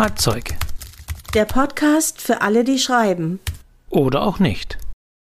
Schreibzeug. 0.00 0.56
Der 1.34 1.44
Podcast 1.44 2.22
für 2.22 2.40
alle, 2.40 2.64
die 2.64 2.78
schreiben. 2.78 3.38
Oder 3.90 4.22
auch 4.22 4.38
nicht. 4.38 4.78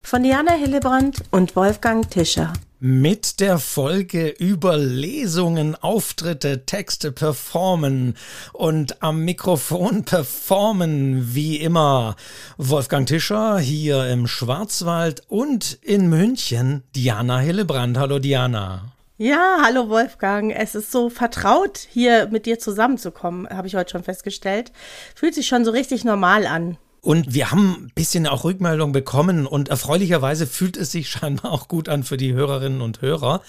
Von 0.04 0.25
Diana 0.25 0.50
Hillebrand 0.50 1.23
und 1.31 1.54
Wolfgang 1.54 2.11
Tischer. 2.11 2.53
Mit 2.80 3.38
der 3.38 3.60
Folge 3.60 4.30
über 4.30 4.76
Lesungen, 4.76 5.76
Auftritte, 5.76 6.66
Texte 6.66 7.12
performen 7.12 8.16
und 8.52 9.00
am 9.00 9.24
Mikrofon 9.24 10.02
performen, 10.06 11.36
wie 11.36 11.59
immer. 11.59 12.16
Wolfgang 12.59 13.06
Tischer 13.06 13.61
hier 13.61 14.09
im 14.09 14.27
Schwarzwald 14.27 15.22
und 15.29 15.79
in 15.82 16.09
München 16.09 16.82
Diana 16.96 17.38
Hillebrand. 17.38 17.96
Hallo 17.96 18.18
Diana. 18.18 18.93
Ja, 19.17 19.59
hallo 19.62 19.89
Wolfgang. 19.91 20.53
Es 20.53 20.75
ist 20.75 20.91
so 20.91 21.09
vertraut, 21.09 21.79
hier 21.79 22.27
mit 22.33 22.46
dir 22.46 22.59
zusammenzukommen, 22.59 23.49
habe 23.49 23.69
ich 23.69 23.77
heute 23.77 23.93
schon 23.93 24.03
festgestellt. 24.03 24.73
Fühlt 25.14 25.37
sich 25.37 25.46
schon 25.46 25.64
so 25.64 25.71
richtig 25.71 26.05
normal 26.05 26.49
an. 26.49 26.79
Und 27.04 27.35
wir 27.35 27.50
haben 27.50 27.85
ein 27.85 27.93
bisschen 27.94 28.26
auch 28.26 28.44
Rückmeldung 28.44 28.93
bekommen 28.93 29.46
und 29.46 29.68
erfreulicherweise 29.68 30.46
fühlt 30.46 30.79
es 30.79 30.90
sich 30.90 31.11
scheinbar 31.11 31.53
auch 31.53 31.68
gut 31.68 31.90
an 31.90 32.03
für 32.03 32.17
die 32.17 32.33
Hörerinnen 32.33 32.80
und 32.80 33.03
Hörer. 33.03 33.42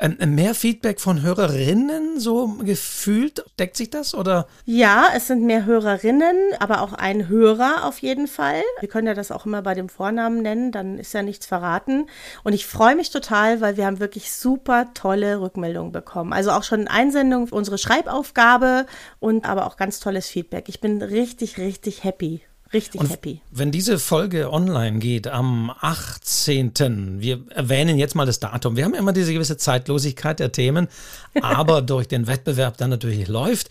Ähm, 0.00 0.34
mehr 0.34 0.54
Feedback 0.54 1.00
von 1.00 1.20
Hörerinnen, 1.20 2.18
so 2.18 2.54
gefühlt, 2.64 3.44
deckt 3.58 3.76
sich 3.76 3.90
das 3.90 4.14
oder? 4.14 4.46
Ja, 4.64 5.08
es 5.14 5.26
sind 5.26 5.42
mehr 5.42 5.66
Hörerinnen, 5.66 6.34
aber 6.60 6.80
auch 6.80 6.94
ein 6.94 7.28
Hörer 7.28 7.84
auf 7.84 7.98
jeden 7.98 8.26
Fall. 8.26 8.62
Wir 8.80 8.88
können 8.88 9.06
ja 9.06 9.14
das 9.14 9.30
auch 9.30 9.44
immer 9.44 9.60
bei 9.60 9.74
dem 9.74 9.90
Vornamen 9.90 10.40
nennen, 10.40 10.72
dann 10.72 10.98
ist 10.98 11.12
ja 11.12 11.20
nichts 11.20 11.44
verraten. 11.44 12.06
Und 12.42 12.54
ich 12.54 12.66
freue 12.66 12.96
mich 12.96 13.10
total, 13.10 13.60
weil 13.60 13.76
wir 13.76 13.84
haben 13.84 14.00
wirklich 14.00 14.32
super 14.32 14.94
tolle 14.94 15.42
Rückmeldungen 15.42 15.92
bekommen. 15.92 16.32
Also 16.32 16.52
auch 16.52 16.62
schon 16.62 16.88
Einsendung 16.88 17.48
für 17.48 17.54
unsere 17.54 17.76
Schreibaufgabe 17.76 18.86
und 19.20 19.46
aber 19.46 19.66
auch 19.66 19.76
ganz 19.76 20.00
tolles 20.00 20.26
Feedback. 20.26 20.70
Ich 20.70 20.80
bin 20.80 21.02
richtig, 21.02 21.58
richtig 21.58 22.02
happy 22.02 22.40
richtig 22.74 23.00
und 23.00 23.10
happy. 23.10 23.40
Wenn 23.50 23.70
diese 23.70 23.98
Folge 23.98 24.52
online 24.52 24.98
geht 24.98 25.26
am 25.26 25.70
18., 25.80 27.20
wir 27.20 27.40
erwähnen 27.50 27.98
jetzt 27.98 28.14
mal 28.14 28.26
das 28.26 28.40
Datum. 28.40 28.76
Wir 28.76 28.84
haben 28.84 28.94
immer 28.94 29.12
diese 29.12 29.32
gewisse 29.32 29.56
Zeitlosigkeit 29.56 30.40
der 30.40 30.52
Themen, 30.52 30.88
aber 31.40 31.80
durch 31.80 32.08
den 32.08 32.26
Wettbewerb 32.26 32.76
dann 32.76 32.90
natürlich 32.90 33.28
läuft 33.28 33.70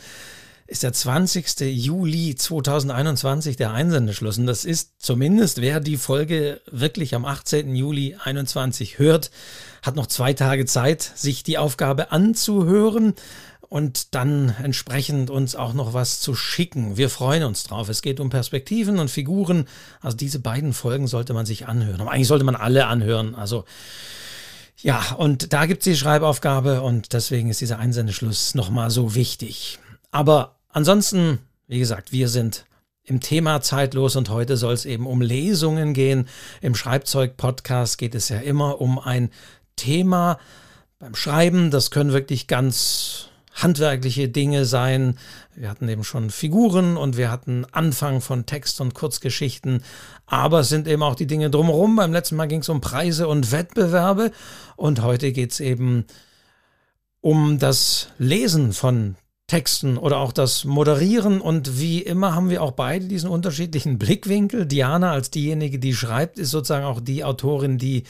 ist 0.65 0.83
der 0.83 0.93
20. 0.93 1.59
Juli 1.59 2.35
2021 2.35 3.57
der 3.57 3.73
Einsendeschluss. 3.73 4.37
Und 4.37 4.47
das 4.47 4.65
ist 4.65 4.93
zumindest, 4.97 5.61
wer 5.61 5.79
die 5.79 5.97
Folge 5.97 6.61
wirklich 6.71 7.15
am 7.15 7.25
18. 7.25 7.75
Juli 7.75 8.15
2021 8.23 8.97
hört, 8.97 9.29
hat 9.83 9.95
noch 9.95 10.07
zwei 10.07 10.33
Tage 10.33 10.65
Zeit, 10.65 11.01
sich 11.01 11.43
die 11.43 11.57
Aufgabe 11.57 12.11
anzuhören 12.11 13.13
und 13.73 14.13
dann 14.13 14.53
entsprechend 14.61 15.31
uns 15.31 15.55
auch 15.55 15.73
noch 15.73 15.95
was 15.95 16.19
zu 16.19 16.35
schicken. 16.35 16.95
Wir 16.95 17.09
freuen 17.09 17.41
uns 17.43 17.63
drauf. 17.63 17.89
Es 17.89 18.03
geht 18.03 18.19
um 18.19 18.29
Perspektiven 18.29 18.99
und 18.99 19.09
Figuren. 19.09 19.65
Also 19.99 20.15
diese 20.15 20.37
beiden 20.37 20.73
Folgen 20.73 21.07
sollte 21.07 21.33
man 21.33 21.47
sich 21.47 21.67
anhören. 21.67 21.99
Aber 21.99 22.11
eigentlich 22.11 22.27
sollte 22.27 22.43
man 22.43 22.55
alle 22.55 22.85
anhören. 22.85 23.33
Also 23.33 23.65
ja, 24.77 25.15
und 25.17 25.53
da 25.53 25.65
gibt 25.65 25.79
es 25.79 25.85
die 25.85 25.95
Schreibaufgabe 25.95 26.83
und 26.83 27.13
deswegen 27.13 27.49
ist 27.49 27.61
dieser 27.61 27.79
Einsendeschluss 27.79 28.53
nochmal 28.53 28.91
so 28.91 29.15
wichtig. 29.15 29.79
Aber 30.11 30.59
ansonsten, 30.69 31.39
wie 31.67 31.79
gesagt, 31.79 32.11
wir 32.11 32.29
sind 32.29 32.67
im 33.03 33.21
Thema 33.21 33.61
zeitlos 33.61 34.15
und 34.15 34.29
heute 34.29 34.55
soll 34.55 34.75
es 34.75 34.85
eben 34.85 35.07
um 35.07 35.19
Lesungen 35.19 35.95
gehen. 35.95 36.27
Im 36.61 36.75
Schreibzeug-Podcast 36.75 37.97
geht 37.97 38.13
es 38.13 38.29
ja 38.29 38.37
immer 38.37 38.79
um 38.81 38.99
ein 38.99 39.31
Thema 39.77 40.37
beim 40.99 41.15
Schreiben. 41.15 41.71
Das 41.71 41.89
können 41.89 42.13
wirklich 42.13 42.45
ganz 42.45 43.29
handwerkliche 43.53 44.29
Dinge 44.29 44.65
sein. 44.65 45.17
Wir 45.55 45.69
hatten 45.69 45.87
eben 45.87 46.03
schon 46.03 46.29
Figuren 46.29 46.97
und 46.97 47.17
wir 47.17 47.31
hatten 47.31 47.65
Anfang 47.71 48.21
von 48.21 48.45
Text 48.45 48.81
und 48.81 48.93
Kurzgeschichten, 48.93 49.83
aber 50.25 50.61
es 50.61 50.69
sind 50.69 50.87
eben 50.87 51.03
auch 51.03 51.15
die 51.15 51.27
Dinge 51.27 51.49
drumherum. 51.49 51.95
Beim 51.95 52.13
letzten 52.13 52.35
Mal 52.35 52.47
ging 52.47 52.61
es 52.61 52.69
um 52.69 52.81
Preise 52.81 53.27
und 53.27 53.51
Wettbewerbe 53.51 54.31
und 54.75 55.01
heute 55.01 55.31
geht 55.31 55.51
es 55.51 55.59
eben 55.59 56.05
um 57.21 57.59
das 57.59 58.09
Lesen 58.17 58.73
von 58.73 59.15
Texten 59.47 59.97
oder 59.97 60.17
auch 60.17 60.31
das 60.31 60.65
Moderieren 60.65 61.39
und 61.39 61.79
wie 61.79 62.01
immer 62.01 62.33
haben 62.33 62.49
wir 62.49 62.63
auch 62.63 62.71
beide 62.71 63.07
diesen 63.07 63.29
unterschiedlichen 63.29 63.99
Blickwinkel. 63.99 64.65
Diana 64.65 65.11
als 65.11 65.29
diejenige, 65.29 65.79
die 65.79 65.93
schreibt, 65.93 66.39
ist 66.39 66.51
sozusagen 66.51 66.85
auch 66.85 66.99
die 66.99 67.23
Autorin, 67.23 67.77
die 67.77 68.03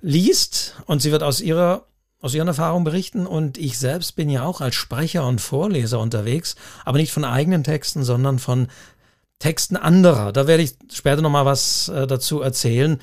liest 0.00 0.76
und 0.86 1.02
sie 1.02 1.12
wird 1.12 1.22
aus 1.22 1.40
ihrer 1.40 1.86
aus 2.20 2.34
Ihren 2.34 2.48
Erfahrungen 2.48 2.84
berichten 2.84 3.26
und 3.26 3.56
ich 3.58 3.78
selbst 3.78 4.14
bin 4.16 4.28
ja 4.28 4.44
auch 4.44 4.60
als 4.60 4.74
Sprecher 4.74 5.26
und 5.26 5.40
Vorleser 5.40 6.00
unterwegs, 6.00 6.54
aber 6.84 6.98
nicht 6.98 7.12
von 7.12 7.24
eigenen 7.24 7.64
Texten, 7.64 8.04
sondern 8.04 8.38
von 8.38 8.68
Texten 9.38 9.76
anderer. 9.76 10.32
Da 10.32 10.46
werde 10.46 10.62
ich 10.62 10.74
später 10.92 11.22
nochmal 11.22 11.46
was 11.46 11.88
äh, 11.88 12.06
dazu 12.06 12.42
erzählen. 12.42 13.00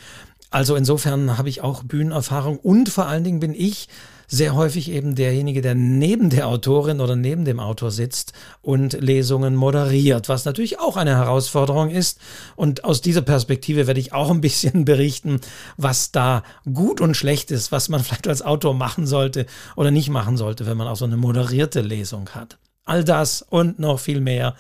Also 0.52 0.76
insofern 0.76 1.38
habe 1.38 1.50
ich 1.50 1.62
auch 1.62 1.84
Bühnenerfahrung 1.84 2.60
und 2.60 2.90
vor 2.90 3.08
allen 3.08 3.24
Dingen 3.24 3.40
bin 3.40 3.54
ich 3.54 3.90
sehr 4.28 4.56
häufig 4.56 4.92
eben 4.92 5.16
derjenige, 5.16 5.62
der 5.62 5.74
neben 5.74 6.30
der 6.30 6.48
Autorin 6.48 7.00
oder 7.00 7.16
neben 7.16 7.46
dem 7.46 7.62
Autor 7.62 7.92
sitzt 7.92 8.34
und 8.62 8.94
Lesungen 8.94 9.56
moderiert, 9.56 10.28
was 10.28 10.44
natürlich 10.44 10.80
auch 10.80 10.98
eine 10.98 11.16
Herausforderung 11.16 11.90
ist. 11.90 12.20
Und 12.58 12.84
aus 12.84 13.02
dieser 13.02 13.22
Perspektive 13.22 13.88
werde 13.88 14.02
ich 14.02 14.14
auch 14.14 14.30
ein 14.30 14.42
bisschen 14.42 14.84
berichten, 14.86 15.40
was 15.78 16.12
da 16.12 16.44
gut 16.72 17.00
und 17.00 17.16
schlecht 17.16 17.52
ist, 17.52 17.72
was 17.72 17.88
man 17.88 18.04
vielleicht 18.04 18.28
als 18.28 18.42
Autor 18.42 18.74
machen 18.74 19.08
sollte 19.08 19.46
oder 19.78 19.92
nicht 19.92 20.10
machen 20.10 20.36
sollte, 20.36 20.66
wenn 20.66 20.78
man 20.78 20.88
auch 20.88 20.98
so 20.98 21.06
eine 21.06 21.18
moderierte 21.18 21.82
Lesung 21.82 22.30
hat. 22.32 22.58
All 22.84 23.04
das 23.04 23.42
und 23.42 23.80
noch 23.80 24.00
viel 24.00 24.20
mehr 24.20 24.56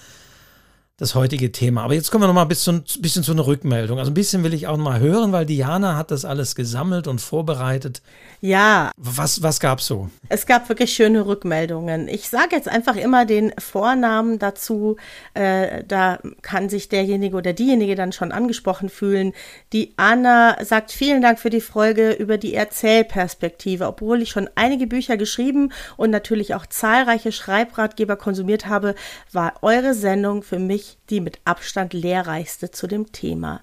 das 0.98 1.14
heutige 1.14 1.52
Thema. 1.52 1.84
Aber 1.84 1.94
jetzt 1.94 2.10
kommen 2.10 2.24
wir 2.24 2.28
noch 2.28 2.34
mal 2.34 2.42
ein 2.42 2.48
bisschen, 2.48 2.84
bisschen 3.00 3.22
zu 3.22 3.32
einer 3.32 3.46
Rückmeldung. 3.46 4.00
Also 4.00 4.10
ein 4.10 4.16
bisschen 4.16 4.44
will 4.44 4.56
ich 4.56 4.66
auch 4.66 4.78
mal 4.78 5.00
hören, 5.00 5.32
weil 5.32 5.46
Diana 5.46 5.96
hat 5.96 6.10
das 6.10 6.26
alles 6.26 6.56
gesammelt 6.56 7.08
und 7.08 7.22
vorbereitet. 7.22 8.02
Ja. 8.42 8.92
Was, 8.98 9.44
was 9.44 9.60
gab 9.60 9.78
es 9.78 9.86
so? 9.86 10.10
Es 10.30 10.48
gab 10.48 10.68
wirklich 10.70 10.92
schöne 10.92 11.28
Rückmeldungen. 11.28 12.08
Ich 12.08 12.30
sage 12.30 12.56
jetzt 12.56 12.68
einfach 12.68 12.96
immer 12.96 13.26
den 13.26 13.54
Vornamen 13.60 14.40
dazu. 14.40 14.98
Äh, 15.36 15.84
da 15.88 16.18
kann 16.42 16.68
sich 16.68 16.90
derjenige 16.90 17.38
oder 17.38 17.54
diejenige 17.54 17.94
dann 17.94 18.12
schon 18.12 18.32
angesprochen 18.32 18.90
fühlen. 18.90 19.34
Die 19.74 19.94
Anna 19.98 20.58
sagt 20.66 20.92
vielen 20.92 21.22
Dank 21.22 21.38
für 21.38 21.52
die 21.52 21.62
Folge 21.62 22.14
über 22.14 22.40
die 22.40 22.56
Erzählperspektive. 22.56 23.86
Obwohl 23.86 24.24
ich 24.24 24.32
schon 24.32 24.50
einige 24.56 24.88
Bücher 24.88 25.16
geschrieben 25.16 25.72
und 25.96 26.10
natürlich 26.10 26.56
auch 26.56 26.66
zahlreiche 26.66 27.32
Schreibratgeber 27.32 28.16
konsumiert 28.16 28.66
habe, 28.66 28.96
war 29.32 29.54
eure 29.62 29.94
Sendung 29.94 30.42
für 30.42 30.58
mich 30.58 30.87
die 31.10 31.22
mit 31.22 31.40
Abstand 31.46 31.94
lehrreichste 31.94 32.72
zu 32.72 32.88
dem 32.88 33.12
Thema. 33.12 33.62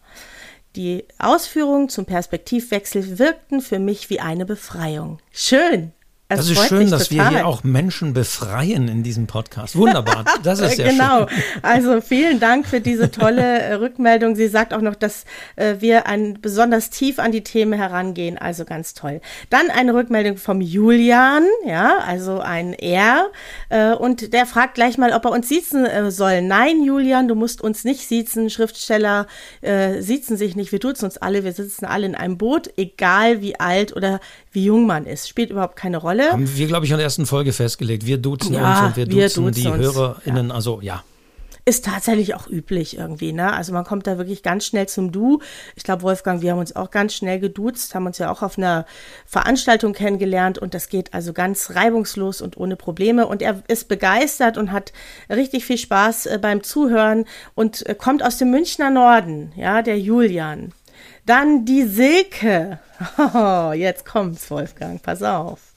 Die 0.77 1.05
Ausführungen 1.19 1.89
zum 1.89 2.05
Perspektivwechsel 2.05 3.19
wirkten 3.19 3.61
für 3.61 3.79
mich 3.79 4.11
wie 4.11 4.21
eine 4.21 4.45
Befreiung. 4.45 5.21
Schön, 5.31 5.93
das, 6.37 6.51
ist 6.51 6.69
schön, 6.69 6.91
dass 6.91 7.09
total. 7.09 7.31
wir 7.31 7.39
hier 7.39 7.47
auch 7.47 7.65
Menschen 7.65 8.13
befreien 8.13 8.89
in 8.89 9.03
diesem 9.03 9.27
Podcast. 9.27 9.77
Wunderbar. 9.77 10.25
Das 10.43 10.61
ist 10.61 10.77
sehr 10.77 10.91
genau. 10.91 11.29
schön. 11.29 11.39
Genau. 11.39 11.63
Also 11.63 12.01
vielen 12.01 12.41
Dank 12.41 12.67
für 12.67 12.81
diese 12.81 13.11
tolle 13.11 13.43
äh, 13.43 13.75
Rückmeldung. 13.75 14.37
Sie 14.37 14.49
sagt 14.49 14.75
auch 14.75 14.81
noch, 14.81 14.95
dass 14.95 15.25
äh, 15.57 15.77
wir 15.81 16.07
ein, 16.07 16.39
besonders 16.41 16.91
tief 16.91 17.19
an 17.19 17.33
die 17.33 17.43
Themen 17.43 17.73
herangehen. 17.73 18.39
Also 18.39 18.65
ganz 18.65 18.95
toll. 18.95 19.21
Dann 19.51 19.71
eine 19.71 19.95
Rückmeldung 19.95 20.37
vom 20.37 20.61
Julian, 20.61 21.45
ja, 21.67 21.99
also 21.99 22.41
ein 22.41 22.75
R. 22.75 23.31
Äh, 23.69 23.93
und 23.95 24.33
der 24.33 24.47
fragt 24.47 24.75
gleich 24.75 24.99
mal, 24.99 25.13
ob 25.13 25.25
er 25.25 25.31
uns 25.31 25.49
siezen 25.49 25.85
äh, 25.85 26.11
soll. 26.11 26.43
Nein, 26.43 26.83
Julian, 26.83 27.29
du 27.29 27.35
musst 27.35 27.63
uns 27.63 27.85
nicht 27.85 28.07
siezen. 28.09 28.51
Schriftsteller 28.51 29.27
äh, 29.61 30.01
siezen 30.01 30.37
sich 30.37 30.57
nicht. 30.57 30.73
Wir 30.73 30.79
duzen 30.79 31.07
uns 31.07 31.19
alle. 31.19 31.45
Wir 31.45 31.53
sitzen 31.53 31.85
alle 31.85 32.07
in 32.07 32.15
einem 32.15 32.39
Boot, 32.39 32.71
egal 32.77 33.41
wie 33.41 33.59
alt 33.59 33.95
oder 33.95 34.21
wie 34.53 34.65
jung 34.65 34.87
man 34.87 35.07
ist. 35.07 35.29
Spielt 35.29 35.51
überhaupt 35.51 35.77
keine 35.77 35.99
Rolle. 35.99 36.24
Haben 36.33 36.57
wir, 36.57 36.67
glaube 36.67 36.87
ich, 36.87 36.93
in 36.93 36.97
der 36.97 37.05
ersten 37.05 37.27
Folge 37.27 37.53
festgelegt. 37.53 38.07
Wir 38.07 38.19
duzen 38.19 38.55
ja, 38.55 38.71
uns 38.71 38.81
und 38.89 38.97
wir, 38.97 39.07
wir 39.11 39.25
duzen, 39.27 39.45
duzen, 39.45 39.63
die 39.63 39.69
uns. 39.69 39.83
HörerInnen. 39.83 40.49
Ja. 40.49 40.55
Also 40.55 40.81
ja. 40.81 41.03
Ist 41.67 41.87
tatsächlich 41.87 42.35
auch 42.35 42.47
üblich 42.47 42.99
irgendwie, 42.99 43.33
ne? 43.33 43.55
Also 43.55 43.73
man 43.73 43.85
kommt 43.85 44.07
da 44.07 44.19
wirklich 44.19 44.43
ganz 44.43 44.67
schnell 44.67 44.87
zum 44.87 45.13
Du. 45.13 45.41
Ich 45.77 45.83
glaube, 45.83 46.03
Wolfgang, 46.03 46.43
wir 46.43 46.53
haben 46.53 46.59
uns 46.59 46.77
auch 46.77 46.91
ganz 46.91 47.15
schnell 47.15 47.41
geduzt, 47.41 47.95
haben 47.95 48.05
uns 48.05 48.19
ja 48.19 48.31
auch 48.31 48.43
auf 48.43 48.59
einer 48.59 48.85
Veranstaltung 49.25 49.95
kennengelernt 49.95 50.59
und 50.59 50.75
das 50.75 50.91
geht 50.91 51.15
also 51.15 51.33
ganz 51.33 51.71
reibungslos 51.71 52.43
und 52.43 52.59
ohne 52.59 52.77
Probleme. 52.77 53.27
Und 53.27 53.41
er 53.41 53.63
ist 53.67 53.89
begeistert 53.89 54.59
und 54.59 54.73
hat 54.73 54.93
richtig 55.31 55.65
viel 55.65 55.79
Spaß 55.79 56.27
äh, 56.27 56.39
beim 56.39 56.63
Zuhören 56.63 57.25
und 57.55 57.87
äh, 57.87 57.95
kommt 57.95 58.23
aus 58.23 58.37
dem 58.37 58.51
Münchner 58.51 58.91
Norden, 58.91 59.53
ja, 59.57 59.81
der 59.81 59.99
Julian. 59.99 60.75
Dann 61.25 61.65
die 61.65 61.85
Silke. 61.85 62.79
Oh, 63.35 63.73
jetzt 63.73 64.07
kommt's, 64.07 64.51
Wolfgang, 64.51 65.03
pass 65.03 65.23
auf. 65.23 65.74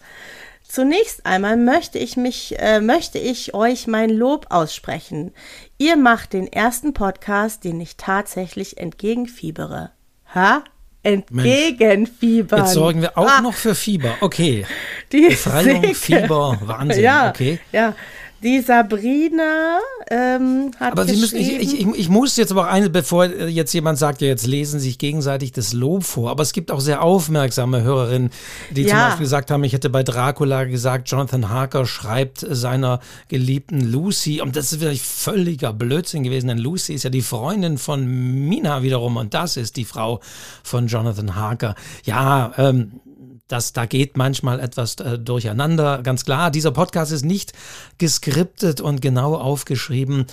Zunächst 0.67 1.25
einmal 1.25 1.55
möchte 1.55 1.97
ich 1.97 2.17
mich, 2.17 2.59
äh, 2.59 2.81
möchte 2.81 3.19
ich 3.19 3.53
euch 3.53 3.87
mein 3.87 4.09
Lob 4.09 4.47
aussprechen. 4.49 5.33
Ihr 5.77 5.95
macht 5.95 6.33
den 6.33 6.51
ersten 6.51 6.93
Podcast, 6.93 7.63
den 7.63 7.79
ich 7.79 7.95
tatsächlich 7.95 8.77
entgegenfiebere. 8.77 9.91
Ha? 10.35 10.63
Entgegenfiebern. 11.03 12.59
Jetzt 12.59 12.73
sorgen 12.73 13.01
wir 13.01 13.17
auch 13.17 13.29
ah. 13.29 13.41
noch 13.41 13.53
für 13.53 13.75
Fieber. 13.75 14.15
Okay. 14.19 14.65
Die 15.13 15.21
Befreiung. 15.21 15.93
Fieber, 15.93 16.57
Wahnsinn. 16.61 17.03
Ja, 17.03 17.29
okay. 17.29 17.59
Ja. 17.71 17.95
Die 18.43 18.61
Sabrina 18.61 19.79
ähm, 20.11 20.71
hat 20.79 20.91
Aber 20.91 21.05
Sie 21.05 21.17
müssen, 21.17 21.37
ich, 21.37 21.59
ich, 21.59 21.87
ich, 21.87 22.09
muss 22.09 22.37
jetzt 22.37 22.51
aber 22.51 22.67
auch 22.67 22.71
eine, 22.71 22.89
bevor 22.89 23.25
jetzt 23.25 23.73
jemand 23.73 23.97
sagt, 23.97 24.21
ja, 24.21 24.27
jetzt 24.27 24.45
lesen 24.45 24.79
sich 24.79 24.99
gegenseitig 24.99 25.53
das 25.53 25.73
Lob 25.73 26.03
vor. 26.03 26.29
Aber 26.29 26.43
es 26.43 26.53
gibt 26.53 26.71
auch 26.71 26.79
sehr 26.79 27.01
aufmerksame 27.01 27.81
Hörerinnen, 27.81 28.29
die 28.69 28.83
ja. 28.83 28.89
zum 28.89 28.97
Beispiel 28.97 29.23
gesagt 29.25 29.49
haben, 29.49 29.63
ich 29.63 29.73
hätte 29.73 29.89
bei 29.89 30.03
Dracula 30.03 30.65
gesagt, 30.65 31.09
Jonathan 31.09 31.49
Harker 31.49 31.85
schreibt 31.87 32.45
seiner 32.47 32.99
geliebten 33.27 33.91
Lucy. 33.91 34.39
Und 34.41 34.55
das 34.55 34.71
ist 34.71 34.81
wirklich 34.81 35.01
völliger 35.01 35.73
Blödsinn 35.73 36.23
gewesen, 36.23 36.47
denn 36.47 36.59
Lucy 36.59 36.93
ist 36.93 37.03
ja 37.03 37.09
die 37.09 37.21
Freundin 37.23 37.79
von 37.79 38.05
Mina 38.05 38.83
wiederum 38.83 39.17
und 39.17 39.33
das 39.33 39.57
ist 39.57 39.77
die 39.77 39.85
Frau 39.85 40.19
von 40.63 40.87
Jonathan 40.87 41.35
Harker. 41.35 41.75
Ja, 42.03 42.53
ähm, 42.57 43.01
das, 43.47 43.73
da 43.73 43.85
geht 43.85 44.17
manchmal 44.17 44.59
etwas 44.59 44.95
äh, 44.95 45.17
durcheinander. 45.17 46.01
Ganz 46.03 46.25
klar, 46.25 46.51
dieser 46.51 46.71
Podcast 46.71 47.11
ist 47.11 47.25
nicht 47.25 47.53
geskriptet 47.97 48.81
und 48.81 49.01
genau 49.01 49.35
aufgeschrieben. 49.35 50.25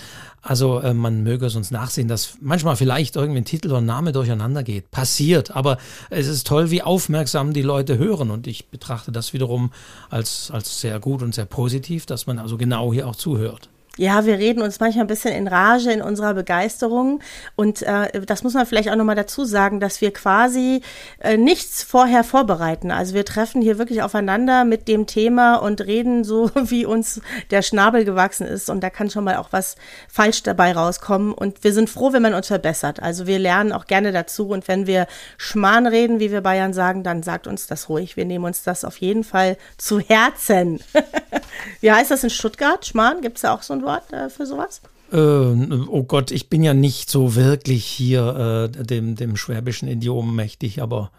Also 0.43 0.81
äh, 0.81 0.94
man 0.94 1.22
möge 1.22 1.46
es 1.46 1.55
uns 1.55 1.70
nachsehen, 1.70 2.08
dass 2.08 2.37
manchmal 2.40 2.76
vielleicht 2.76 3.16
irgendwie 3.16 3.40
ein 3.40 3.44
Titel 3.44 3.69
oder 3.69 3.81
Name 3.81 4.12
durcheinander 4.12 4.62
geht. 4.62 4.90
Passiert, 4.90 5.52
aber 5.52 5.78
es 6.11 6.26
ist 6.26 6.46
toll, 6.46 6.70
wie 6.70 6.82
aufmerksam 6.82 7.52
die 7.52 7.62
Leute 7.62 7.99
hören. 7.99 8.31
Und 8.31 8.46
ich 8.46 8.66
betrachte 8.69 9.12
das 9.12 9.32
wiederum 9.32 9.72
als, 10.11 10.50
als 10.50 10.81
sehr 10.81 10.99
gut 10.99 11.22
und 11.22 11.34
sehr 11.34 11.46
positiv, 11.46 12.06
dass 12.06 12.26
man 12.26 12.38
also 12.38 12.56
genau 12.56 12.93
hier 12.93 13.06
auch 13.06 13.16
zuhört 13.16 13.69
ja, 13.96 14.26
wir 14.26 14.38
reden 14.38 14.61
uns 14.61 14.81
manchmal 14.81 15.05
ein 15.05 15.08
bisschen 15.08 15.32
in 15.32 15.46
Rage 15.46 15.93
in 15.93 16.02
unserer 16.02 16.35
Begeisterung. 16.35 17.20
Und 17.55 17.82
äh, 17.82 18.23
das 18.26 18.43
muss 18.43 18.55
man 18.55 18.67
vielleicht 18.67 18.91
auch 18.91 18.96
nochmal 18.96 19.14
dazu 19.14 19.44
sagen, 19.44 19.79
dass 19.79 20.00
wir 20.00 20.12
quasi 20.12 20.82
äh, 21.20 21.37
nichts 21.37 21.85
vorher 21.85 22.25
vorbereiten. 22.25 22.91
Also 22.91 23.14
wir 23.14 23.25
treffen 23.25 23.62
hier 23.62 23.79
wirklich 23.79 24.02
aufeinander 24.02 24.64
mit 24.64 24.88
dem 24.88 25.06
Thema 25.06 25.56
und 25.56 25.81
reden 25.81 26.25
so, 26.25 26.50
wie 26.55 26.87
uns 26.87 27.20
der 27.52 27.62
Schnabel 27.62 28.05
gewachsen 28.05 28.46
ist. 28.46 28.69
Und 28.69 28.81
da 28.82 28.91
kann 28.91 29.11
schon 29.11 29.25
mal 29.25 29.37
auch 29.37 29.52
was 29.52 29.76
falsch 30.08 30.43
dabei 30.43 30.73
rauskommen. 30.73 31.32
Und 31.32 31.62
wir 31.62 31.73
sind 31.73 31.88
froh, 31.88 32.12
wenn 32.12 32.23
man 32.23 32.35
uns 32.35 32.49
verbessert. 32.49 33.00
Also 33.00 33.29
wir 33.29 33.38
lernen 33.38 33.70
auch 33.70 33.87
gerne 33.87 34.11
dazu. 34.11 34.49
Und 34.49 34.67
wenn 34.67 34.88
wir 34.88 35.06
Schmarrn 35.37 35.87
reden, 35.87 36.19
wie 36.19 36.32
wir 36.32 36.40
Bayern 36.40 36.73
sagen, 36.73 37.05
dann 37.05 37.23
sagt 37.23 37.47
uns 37.47 37.69
das 37.69 37.88
ruhig. 37.88 38.17
Wir 38.17 38.25
nehmen 38.25 38.44
uns 38.44 38.64
das 38.64 38.85
auf 38.85 38.97
jeden 38.97 39.23
Fall 39.23 39.56
zu 39.79 40.00
Herzen. 40.00 40.81
wie 41.81 41.93
heißt 41.93 42.11
das 42.11 42.25
in 42.25 42.31
Stuttgart? 42.31 42.85
Schmarrn? 42.85 43.20
Gibt 43.20 43.37
es 43.37 43.43
da 43.43 43.55
auch 43.55 43.62
so 43.62 43.73
ein 43.73 43.84
Wort 43.85 44.13
äh, 44.13 44.29
für 44.31 44.47
sowas? 44.47 44.81
Äh, 45.13 45.17
oh 45.17 46.05
Gott, 46.05 46.31
ich 46.31 46.49
bin 46.49 46.63
ja 46.63 46.75
nicht 46.75 47.11
so 47.11 47.35
wirklich 47.35 47.85
hier 47.85 48.71
äh, 48.75 48.85
dem, 48.85 49.17
dem 49.17 49.37
schwäbischen 49.37 49.89
Idiom 49.89 50.35
mächtig, 50.35 50.83
aber 50.83 51.11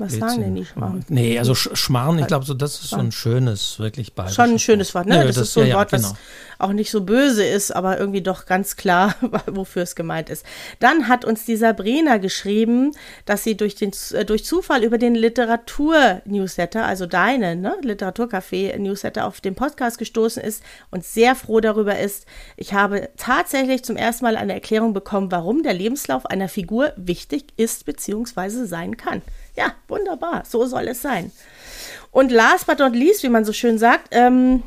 was 0.00 0.14
sagen 0.14 0.40
denn 0.40 0.54
die 0.54 0.64
Schmarrn? 0.64 1.04
Nee, 1.08 1.38
also 1.38 1.54
Schmarrn, 1.54 2.18
ich 2.18 2.26
glaube, 2.26 2.44
so, 2.44 2.54
das 2.54 2.80
ist 2.80 2.90
so 2.90 2.96
ein 2.96 3.12
schönes, 3.12 3.78
wirklich 3.78 4.14
bayerisches 4.14 4.36
Schon 4.36 4.50
ein 4.50 4.58
schönes 4.58 4.94
Wort, 4.94 5.06
ne? 5.06 5.16
Ja, 5.16 5.24
das, 5.24 5.36
das, 5.36 5.48
ist 5.48 5.54
so 5.54 5.60
ein 5.60 5.68
ja, 5.68 5.76
Wort, 5.76 5.90
genau. 5.90 6.10
was 6.10 6.14
auch 6.60 6.72
nicht 6.72 6.90
so 6.90 7.02
böse 7.02 7.44
ist, 7.44 7.74
aber 7.74 7.98
irgendwie 7.98 8.22
doch 8.22 8.46
ganz 8.46 8.76
klar, 8.76 9.14
wofür 9.46 9.82
es 9.82 9.94
gemeint 9.94 10.30
ist. 10.30 10.44
Dann 10.78 11.08
hat 11.08 11.24
uns 11.24 11.44
die 11.44 11.56
Sabrina 11.56 12.18
geschrieben, 12.18 12.92
dass 13.24 13.44
sie 13.44 13.56
durch, 13.56 13.74
den, 13.74 13.92
äh, 14.12 14.24
durch 14.24 14.44
Zufall 14.44 14.84
über 14.84 14.98
den 14.98 15.14
Literatur-Newsletter, 15.14 16.84
also 16.84 17.06
deine, 17.06 17.56
ne, 17.56 17.76
Literaturcafé-Newsletter 17.82 19.26
auf 19.26 19.40
den 19.40 19.54
Podcast 19.54 19.98
gestoßen 19.98 20.42
ist 20.42 20.62
und 20.90 21.04
sehr 21.04 21.34
froh 21.34 21.60
darüber 21.60 21.98
ist. 21.98 22.26
Ich 22.56 22.74
habe 22.74 23.08
tatsächlich 23.16 23.84
zum 23.84 23.96
ersten 23.96 24.24
Mal 24.24 24.36
eine 24.36 24.54
Erklärung 24.54 24.92
bekommen, 24.92 25.32
warum 25.32 25.62
der 25.62 25.74
Lebenslauf 25.74 26.26
einer 26.26 26.48
Figur 26.48 26.92
wichtig 26.96 27.46
ist 27.56 27.86
bzw. 27.86 28.66
sein 28.66 28.96
kann. 28.96 29.22
Ja, 29.60 29.74
wunderbar, 29.88 30.44
so 30.46 30.64
soll 30.64 30.88
es 30.88 31.02
sein. 31.02 31.30
Und 32.10 32.32
last 32.32 32.66
but 32.66 32.78
not 32.78 32.94
least, 32.94 33.22
wie 33.22 33.28
man 33.28 33.44
so 33.44 33.52
schön 33.52 33.76
sagt, 33.76 34.08
ähm, 34.10 34.62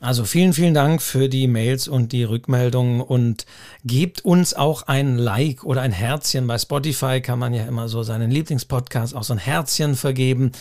Also 0.01 0.25
vielen, 0.25 0.53
vielen 0.53 0.75
Dank 0.75 1.01
für 1.01 1.31
die 1.31 1.47
Mails 1.47 1.89
und 1.89 2.13
die 2.13 2.25
Rückmeldungen 2.25 3.01
und 3.01 3.47
gebt 3.85 4.23
uns 4.23 4.53
auch 4.53 4.83
ein 4.83 5.17
Like 5.17 5.65
oder 5.65 5.81
ein 5.81 5.93
Herzchen. 5.93 6.47
Bei 6.47 6.59
Spotify 6.59 7.23
kann 7.23 7.39
man 7.39 7.55
ja 7.55 7.65
immer 7.65 7.89
so 7.89 8.03
seinen 8.03 8.31
Lieblingspodcast 8.31 9.17
auch 9.17 9.23
so 9.23 9.33
ein 9.33 9.39
Herzchen 9.39 9.97
vergeben. 9.97 10.53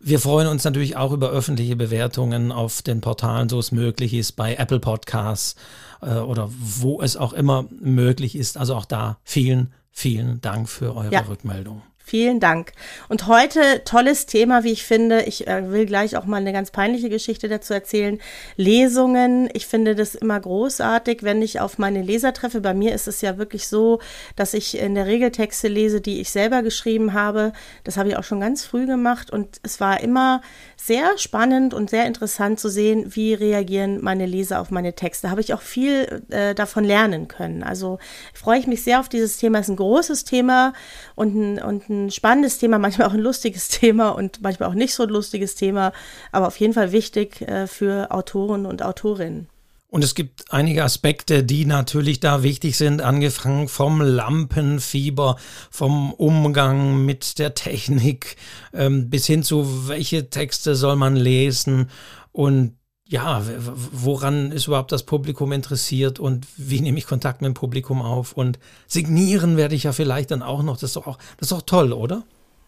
Wir 0.00 0.20
freuen 0.20 0.48
uns 0.48 0.64
natürlich 0.64 0.96
auch 0.96 1.12
über 1.12 1.30
öffentliche 1.30 1.76
Bewertungen 1.76 2.52
auf 2.52 2.82
den 2.82 3.00
Portalen, 3.00 3.48
so 3.48 3.58
es 3.58 3.72
möglich 3.72 4.12
ist, 4.12 4.32
bei 4.32 4.56
Apple 4.56 4.80
Podcasts 4.80 5.56
äh, 6.02 6.16
oder 6.16 6.50
wo 6.50 7.00
es 7.00 7.16
auch 7.16 7.32
immer 7.32 7.64
möglich 7.80 8.36
ist. 8.36 8.58
Also 8.58 8.74
auch 8.74 8.84
da 8.84 9.18
vielen, 9.24 9.72
vielen 9.90 10.42
Dank 10.42 10.68
für 10.68 10.94
eure 10.94 11.12
ja. 11.12 11.20
Rückmeldung. 11.20 11.82
Vielen 12.10 12.40
Dank. 12.40 12.72
Und 13.08 13.28
heute 13.28 13.84
tolles 13.84 14.26
Thema, 14.26 14.64
wie 14.64 14.72
ich 14.72 14.82
finde. 14.84 15.22
Ich 15.26 15.46
äh, 15.46 15.70
will 15.70 15.86
gleich 15.86 16.16
auch 16.16 16.24
mal 16.24 16.38
eine 16.38 16.52
ganz 16.52 16.72
peinliche 16.72 17.08
Geschichte 17.08 17.48
dazu 17.48 17.72
erzählen. 17.72 18.18
Lesungen. 18.56 19.48
Ich 19.52 19.68
finde 19.68 19.94
das 19.94 20.16
immer 20.16 20.40
großartig, 20.40 21.22
wenn 21.22 21.40
ich 21.40 21.60
auf 21.60 21.78
meine 21.78 22.02
Leser 22.02 22.32
treffe. 22.32 22.60
Bei 22.60 22.74
mir 22.74 22.96
ist 22.96 23.06
es 23.06 23.20
ja 23.20 23.38
wirklich 23.38 23.68
so, 23.68 24.00
dass 24.34 24.54
ich 24.54 24.76
in 24.76 24.96
der 24.96 25.06
Regel 25.06 25.30
Texte 25.30 25.68
lese, 25.68 26.00
die 26.00 26.20
ich 26.20 26.30
selber 26.30 26.64
geschrieben 26.64 27.12
habe. 27.12 27.52
Das 27.84 27.96
habe 27.96 28.08
ich 28.08 28.16
auch 28.16 28.24
schon 28.24 28.40
ganz 28.40 28.64
früh 28.64 28.86
gemacht 28.86 29.30
und 29.30 29.60
es 29.62 29.78
war 29.78 30.00
immer 30.00 30.42
sehr 30.76 31.16
spannend 31.16 31.74
und 31.74 31.90
sehr 31.90 32.06
interessant 32.06 32.58
zu 32.58 32.68
sehen, 32.68 33.14
wie 33.14 33.34
reagieren 33.34 34.02
meine 34.02 34.26
Leser 34.26 34.60
auf 34.60 34.72
meine 34.72 34.94
Texte. 34.94 35.28
Da 35.28 35.30
habe 35.30 35.42
ich 35.42 35.54
auch 35.54 35.62
viel 35.62 36.24
äh, 36.30 36.56
davon 36.56 36.82
lernen 36.82 37.28
können. 37.28 37.62
Also 37.62 38.00
freue 38.34 38.58
ich 38.58 38.66
mich 38.66 38.82
sehr 38.82 38.98
auf 38.98 39.08
dieses 39.08 39.36
Thema. 39.36 39.60
Es 39.60 39.66
ist 39.66 39.74
ein 39.74 39.76
großes 39.76 40.24
Thema 40.24 40.72
und 41.20 41.34
ein, 41.34 41.62
und 41.62 41.88
ein 41.90 42.10
spannendes 42.10 42.58
Thema, 42.58 42.78
manchmal 42.78 43.06
auch 43.06 43.12
ein 43.12 43.20
lustiges 43.20 43.68
Thema 43.80 44.08
und 44.08 44.40
manchmal 44.40 44.70
auch 44.70 44.74
nicht 44.74 44.94
so 44.94 45.02
ein 45.02 45.10
lustiges 45.10 45.54
Thema, 45.54 45.92
aber 46.32 46.46
auf 46.46 46.58
jeden 46.58 46.72
Fall 46.72 46.92
wichtig 46.92 47.42
äh, 47.42 47.66
für 47.66 48.10
Autoren 48.10 48.64
und 48.64 48.82
Autorinnen. 48.82 49.46
Und 49.88 50.04
es 50.04 50.14
gibt 50.14 50.52
einige 50.52 50.84
Aspekte, 50.84 51.42
die 51.42 51.66
natürlich 51.66 52.20
da 52.20 52.44
wichtig 52.44 52.76
sind, 52.76 53.02
angefangen 53.02 53.66
vom 53.68 54.00
Lampenfieber, 54.00 55.36
vom 55.70 56.12
Umgang 56.12 57.04
mit 57.04 57.38
der 57.40 57.54
Technik 57.54 58.36
ähm, 58.72 59.10
bis 59.10 59.26
hin 59.26 59.42
zu, 59.42 59.88
welche 59.88 60.30
Texte 60.30 60.76
soll 60.76 60.94
man 60.94 61.16
lesen 61.16 61.90
und 62.32 62.76
ja, 63.10 63.42
woran 63.58 64.52
ist 64.52 64.68
überhaupt 64.68 64.92
das 64.92 65.02
Publikum 65.02 65.50
interessiert 65.50 66.20
und 66.20 66.46
wie 66.56 66.80
nehme 66.80 66.96
ich 66.96 67.06
Kontakt 67.06 67.42
mit 67.42 67.48
dem 67.48 67.54
Publikum 67.54 68.02
auf 68.02 68.34
und 68.34 68.60
signieren 68.86 69.56
werde 69.56 69.74
ich 69.74 69.82
ja 69.82 69.92
vielleicht 69.92 70.30
dann 70.30 70.42
auch 70.42 70.62
noch. 70.62 70.74
Das 70.74 70.90
ist 70.90 70.96
doch 70.96 71.08
auch, 71.08 71.18
das 71.36 71.50
ist 71.50 71.52
doch 71.52 71.62
toll, 71.62 71.92
oder? 71.92 72.22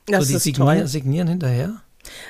Das 0.07 0.25
so 0.25 0.31
die 0.31 0.35
ist 0.35 0.43
Signier 0.43 0.65
toll. 0.65 0.87
Signieren 0.89 1.29
hinterher? 1.29 1.81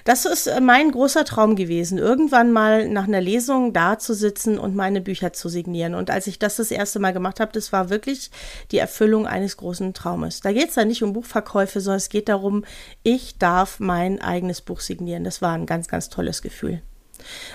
Das 0.05 0.27
ist 0.27 0.47
äh, 0.47 0.61
mein 0.61 0.91
großer 0.91 1.25
Traum 1.25 1.57
gewesen, 1.57 1.97
irgendwann 1.97 2.53
mal 2.53 2.87
nach 2.87 3.05
einer 3.05 3.23
Lesung 3.23 3.73
da 3.73 3.99
zu 3.99 4.13
sitzen 4.13 4.59
und 4.59 4.77
meine 4.77 5.01
Bücher 5.01 5.33
zu 5.33 5.49
signieren. 5.49 5.95
Und 5.95 6.11
als 6.11 6.27
ich 6.27 6.39
das 6.39 6.57
das 6.57 6.71
erste 6.71 6.99
Mal 6.99 7.15
gemacht 7.15 7.41
habe, 7.41 7.53
das 7.53 7.73
war 7.73 7.89
wirklich 7.89 8.31
die 8.73 8.79
Erfüllung 8.79 9.27
eines 9.27 9.57
großen 9.57 9.95
Traumes. 9.95 10.43
Da 10.43 10.53
geht 10.53 10.69
es 10.69 10.75
dann 10.75 10.89
nicht 10.89 11.03
um 11.03 11.15
Buchverkäufe, 11.15 11.81
sondern 11.81 11.97
es 11.97 12.11
geht 12.11 12.29
darum, 12.29 12.67
ich 13.03 13.39
darf 13.39 13.81
mein 13.81 14.21
eigenes 14.21 14.61
Buch 14.61 14.81
signieren. 14.81 15.25
Das 15.25 15.41
war 15.41 15.55
ein 15.55 15.65
ganz, 15.65 15.89
ganz 15.89 16.11
tolles 16.11 16.43
Gefühl. 16.43 16.83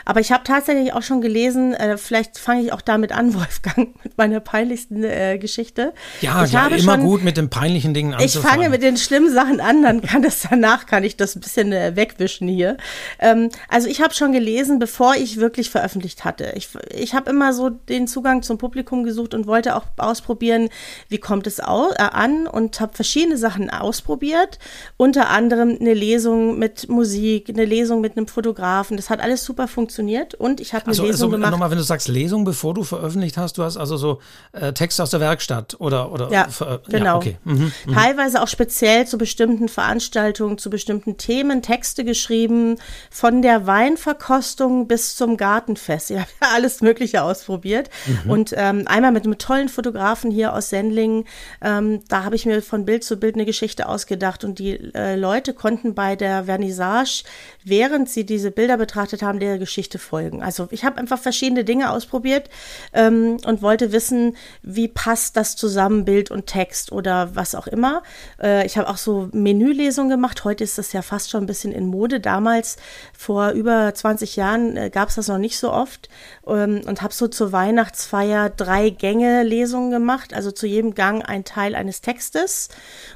Aber 0.05 0.19
ich 0.19 0.31
habe 0.31 0.43
tatsächlich 0.43 0.93
auch 0.93 1.01
schon 1.01 1.21
gelesen, 1.21 1.74
äh, 1.74 1.97
vielleicht 1.97 2.38
fange 2.38 2.62
ich 2.62 2.74
auch 2.74 2.81
damit 2.81 3.12
an, 3.12 3.33
Wolfgang, 3.33 4.03
mit 4.03 4.17
meiner 4.17 4.39
peinlichsten 4.39 5.03
äh, 5.03 5.38
Geschichte. 5.38 5.93
Ja, 6.21 6.43
ich 6.43 6.51
ja 6.51 6.67
immer 6.67 6.93
schon, 6.93 7.01
gut 7.01 7.24
mit 7.24 7.38
den 7.38 7.50
peinlichen 7.50 7.93
Dingen 7.93 8.13
anzufangen. 8.13 8.43
Ich 8.43 8.50
fange 8.50 8.69
mit 8.69 8.81
den 8.83 8.97
schlimmen 8.97 9.33
Sachen 9.33 9.59
an, 9.59 9.83
dann 9.83 10.01
kann 10.01 10.21
das 10.21 10.45
danach, 10.50 10.86
kann 10.86 11.03
ich 11.03 11.17
das 11.17 11.36
ein 11.36 11.41
bisschen 11.41 11.71
äh, 11.71 11.95
wegwischen 11.95 12.47
hier. 12.47 12.77
Ähm, 13.19 13.50
also 13.69 13.88
ich 13.88 14.01
habe 14.01 14.13
schon 14.13 14.31
gelesen, 14.31 14.79
bevor 14.79 15.15
ich 15.15 15.38
wirklich 15.38 15.69
veröffentlicht 15.69 16.25
hatte. 16.25 16.53
Ich, 16.55 16.69
ich 16.95 17.13
habe 17.13 17.29
immer 17.29 17.53
so 17.53 17.69
den 17.69 18.07
Zugang 18.07 18.41
zum 18.43 18.57
Publikum 18.57 19.03
gesucht 19.03 19.33
und 19.33 19.47
wollte 19.47 19.75
auch 19.75 19.86
ausprobieren, 19.97 20.69
wie 21.09 21.17
kommt 21.17 21.47
es 21.47 21.59
au 21.59 21.91
äh, 21.91 22.01
an 22.01 22.47
und 22.47 22.79
habe 22.79 22.93
verschiedene 22.93 23.38
Sachen 23.38 23.69
ausprobiert. 23.69 24.59
Unter 24.97 25.29
anderem 25.29 25.77
eine 25.79 25.93
Lesung 25.93 26.59
mit 26.59 26.89
Musik, 26.89 27.50
eine 27.50 27.65
Lesung 27.65 28.01
mit 28.01 28.17
einem 28.17 28.27
Fotografen. 28.27 28.97
Das 28.97 29.09
hat 29.09 29.19
alles 29.19 29.43
super 29.43 29.56
funktioniert 29.65 30.35
und 30.35 30.59
ich 30.59 30.73
habe 30.73 30.85
eine 30.85 30.91
also, 30.91 31.03
Lesung 31.03 31.29
also, 31.29 31.37
gemacht. 31.37 31.51
Nochmal, 31.51 31.71
wenn 31.71 31.77
du 31.77 31.83
sagst 31.83 32.07
Lesung, 32.07 32.43
bevor 32.43 32.75
du 32.75 32.83
veröffentlicht 32.83 33.37
hast, 33.37 33.57
du 33.57 33.63
hast 33.63 33.77
also 33.77 33.97
so 33.97 34.19
äh, 34.51 34.73
Text 34.73 35.01
aus 35.01 35.09
der 35.09 35.19
Werkstatt 35.19 35.77
oder 35.79 36.11
oder 36.11 36.29
ja, 36.31 36.47
genau. 36.87 37.05
Ja, 37.05 37.15
okay. 37.15 37.37
Mhm, 37.43 37.71
mh. 37.85 37.93
Teilweise 37.93 38.41
auch 38.41 38.47
speziell 38.47 39.07
zu 39.07 39.17
bestimmten 39.17 39.69
Veranstaltungen, 39.69 40.57
zu 40.57 40.69
bestimmten 40.69 41.17
Themen 41.17 41.61
Texte 41.61 42.05
geschrieben, 42.05 42.77
von 43.09 43.41
der 43.41 43.65
Weinverkostung 43.65 44.87
bis 44.87 45.15
zum 45.15 45.37
Gartenfest. 45.37 46.11
Ich 46.11 46.17
habe 46.17 46.29
ja 46.41 46.49
alles 46.53 46.81
Mögliche 46.81 47.23
ausprobiert 47.23 47.89
mhm. 48.05 48.29
und 48.29 48.53
ähm, 48.55 48.83
einmal 48.85 49.11
mit 49.11 49.25
einem 49.25 49.37
tollen 49.37 49.69
Fotografen 49.69 50.29
hier 50.31 50.53
aus 50.53 50.69
Sendling. 50.69 51.25
Ähm, 51.61 52.01
da 52.09 52.23
habe 52.23 52.35
ich 52.35 52.45
mir 52.45 52.61
von 52.61 52.85
Bild 52.85 53.03
zu 53.03 53.17
Bild 53.17 53.35
eine 53.35 53.45
Geschichte 53.45 53.87
ausgedacht 53.87 54.43
und 54.43 54.59
die 54.59 54.93
äh, 54.93 55.15
Leute 55.15 55.53
konnten 55.53 55.93
bei 55.93 56.15
der 56.15 56.45
Vernissage, 56.45 57.23
während 57.63 58.09
sie 58.09 58.25
diese 58.25 58.51
Bilder 58.51 58.77
betrachtet 58.77 59.21
haben, 59.21 59.39
der 59.47 59.57
Geschichte 59.59 59.99
folgen. 59.99 60.43
Also 60.43 60.67
ich 60.71 60.83
habe 60.83 60.97
einfach 60.97 61.19
verschiedene 61.19 61.63
Dinge 61.63 61.91
ausprobiert 61.91 62.49
ähm, 62.93 63.37
und 63.45 63.61
wollte 63.61 63.91
wissen, 63.91 64.35
wie 64.61 64.87
passt 64.87 65.37
das 65.37 65.55
zusammen, 65.55 66.05
Bild 66.05 66.31
und 66.31 66.47
Text 66.47 66.91
oder 66.91 67.35
was 67.35 67.55
auch 67.55 67.67
immer. 67.67 68.03
Äh, 68.41 68.65
ich 68.65 68.77
habe 68.77 68.89
auch 68.89 68.97
so 68.97 69.29
Menülesungen 69.31 70.09
gemacht. 70.09 70.43
Heute 70.43 70.63
ist 70.63 70.77
das 70.77 70.93
ja 70.93 71.01
fast 71.01 71.29
schon 71.29 71.43
ein 71.43 71.47
bisschen 71.47 71.71
in 71.71 71.87
Mode. 71.87 72.19
Damals, 72.19 72.77
vor 73.17 73.51
über 73.51 73.93
20 73.93 74.35
Jahren, 74.35 74.77
äh, 74.77 74.89
gab 74.89 75.09
es 75.09 75.15
das 75.15 75.27
noch 75.27 75.37
nicht 75.37 75.57
so 75.57 75.71
oft 75.71 76.09
ähm, 76.47 76.81
und 76.85 77.01
habe 77.01 77.13
so 77.13 77.27
zur 77.27 77.51
Weihnachtsfeier 77.51 78.49
drei 78.49 78.89
Gänge 78.89 79.43
Lesungen 79.43 79.91
gemacht, 79.91 80.33
also 80.33 80.51
zu 80.51 80.67
jedem 80.67 80.93
Gang 80.93 81.27
ein 81.27 81.43
Teil 81.43 81.75
eines 81.75 82.01
Textes. 82.01 82.69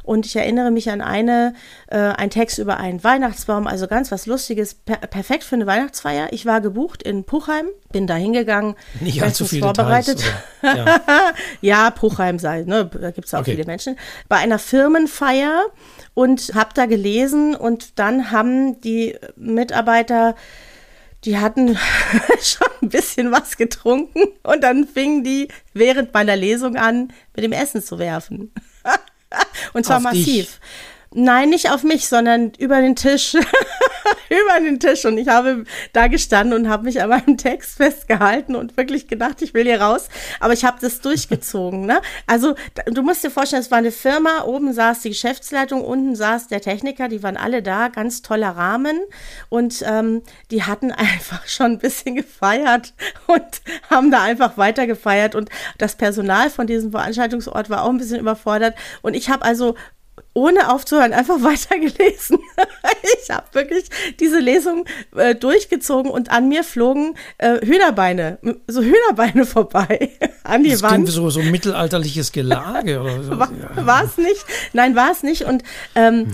Und 0.04 0.26
ich 0.26 0.36
erinnere 0.36 0.72
mich 0.72 0.90
an 0.90 1.02
eine, 1.02 1.54
äh, 1.88 1.98
ein 1.98 2.30
Text 2.30 2.60
über 2.60 2.78
einen 2.78 3.04
Weihnachtsbaum, 3.04 3.68
also 3.68 3.88
ganz 3.88 4.12
was 4.12 4.26
Lustiges, 4.26 4.74
per 4.74 4.98
perfekt 4.98 5.44
für 5.44 5.56
eine 5.56 5.68
Weihnachtsfeier. 5.68 6.21
Ich 6.32 6.46
war 6.46 6.62
gebucht 6.62 7.04
in 7.04 7.24
Puchheim, 7.24 7.68
bin 7.92 8.08
da 8.08 8.16
hingegangen, 8.16 8.76
nicht 9.00 9.24
allzu 9.24 9.46
viel 9.46 9.62
vorbereitet. 9.62 10.24
Details, 10.62 11.02
ja. 11.08 11.34
ja, 11.62 11.92
Puchheim 11.92 12.40
sei, 12.40 12.64
ne, 12.64 12.86
da 12.86 13.12
gibt 13.12 13.28
es 13.28 13.34
auch 13.34 13.42
okay. 13.42 13.52
viele 13.52 13.66
Menschen. 13.66 13.98
Bei 14.30 14.38
einer 14.38 14.60
Firmenfeier 14.60 15.68
und 16.14 16.54
habe 16.54 16.72
da 16.74 16.86
gelesen 16.86 17.56
und 17.56 18.00
dann 18.00 18.32
haben 18.32 18.80
die 18.82 19.18
Mitarbeiter 19.36 20.36
die 21.26 21.38
hatten 21.38 21.78
schon 22.42 22.68
ein 22.82 22.90
bisschen 22.90 23.32
was 23.32 23.58
getrunken 23.58 24.24
und 24.44 24.64
dann 24.64 24.88
fingen 24.88 25.24
die 25.24 25.50
während 25.74 26.14
meiner 26.14 26.36
Lesung 26.36 26.76
an, 26.76 27.14
mit 27.36 27.46
dem 27.46 27.52
Essen 27.52 27.84
zu 27.84 28.00
werfen. 28.00 28.52
und 29.74 29.86
zwar 29.86 29.98
Auf 29.98 30.04
massiv. 30.04 30.26
Dich. 30.26 30.60
Nein, 31.14 31.50
nicht 31.50 31.70
auf 31.70 31.84
mich, 31.84 32.08
sondern 32.08 32.54
über 32.58 32.82
den 32.82 32.96
Tisch. 32.96 33.36
Über 34.32 34.60
den 34.62 34.80
Tisch. 34.80 35.06
Und 35.06 35.18
ich 35.18 35.28
habe 35.28 35.66
da 35.94 36.08
gestanden 36.08 36.58
und 36.58 36.70
habe 36.70 36.86
mich 36.86 37.02
an 37.02 37.10
meinem 37.10 37.38
Text 37.38 37.78
festgehalten 37.78 38.56
und 38.56 38.78
wirklich 38.78 39.08
gedacht, 39.08 39.42
ich 39.42 39.54
will 39.54 39.66
hier 39.66 39.82
raus. 39.82 40.08
Aber 40.40 40.54
ich 40.54 40.64
habe 40.64 40.78
das 40.80 41.02
durchgezogen. 41.02 41.86
Ne? 41.86 42.02
Also 42.28 42.56
du 42.86 43.02
musst 43.04 43.24
dir 43.24 43.30
vorstellen, 43.30 43.62
es 43.62 43.72
war 43.72 43.80
eine 43.80 43.92
Firma. 43.92 44.44
Oben 44.46 44.74
saß 44.74 45.02
die 45.02 45.10
Geschäftsleitung, 45.10 45.84
unten 45.84 46.16
saß 46.16 46.48
der 46.48 46.62
Techniker. 46.62 47.10
Die 47.10 47.24
waren 47.24 47.38
alle 47.38 47.62
da. 47.62 47.90
Ganz 47.90 48.22
toller 48.22 48.52
Rahmen. 48.52 49.02
Und 49.50 49.84
ähm, 49.86 50.22
die 50.50 50.64
hatten 50.64 50.92
einfach 50.92 51.48
schon 51.48 51.74
ein 51.74 51.80
bisschen 51.80 52.16
gefeiert 52.16 52.94
und 53.28 53.62
haben 53.90 54.12
da 54.12 54.24
einfach 54.24 54.58
weiter 54.58 54.88
gefeiert. 54.88 55.36
Und 55.36 55.50
das 55.78 55.96
Personal 55.96 56.50
von 56.50 56.68
diesem 56.68 56.92
Veranstaltungsort 56.92 57.70
war 57.70 57.84
auch 57.84 57.90
ein 57.90 57.98
bisschen 57.98 58.20
überfordert. 58.20 58.76
Und 59.02 59.14
ich 59.14 59.30
habe 59.30 59.44
also 59.44 59.76
ohne 60.34 60.72
aufzuhören 60.72 61.14
einfach 61.14 61.42
weitergelesen. 61.42 62.40
ich 63.22 63.30
habe 63.30 63.48
wirklich 63.54 63.86
diese 64.20 64.40
Lesung 64.40 64.86
äh, 65.16 65.36
durchgezogen 65.36 66.12
und 66.12 66.32
an 66.32 66.48
mir 66.48 66.64
flogen 66.64 67.16
äh, 67.38 67.66
Hühnerbeine, 67.66 68.40
so 68.68 68.82
Hühnerbeine 68.82 69.46
vorbei 69.52 70.12
an 70.44 70.64
die 70.64 70.72
das 70.72 70.84
Wand. 70.84 71.10
So, 71.10 71.30
so 71.30 71.42
mittelalterliches 71.42 72.32
Gelage 72.32 73.02
oder 73.02 73.24
so. 73.24 73.40
War 73.40 74.04
es 74.04 74.18
nicht? 74.18 74.46
Nein, 74.74 74.96
war 74.96 75.12
es 75.12 75.24
nicht. 75.24 75.44
Und 75.44 75.64
ähm, 75.96 76.34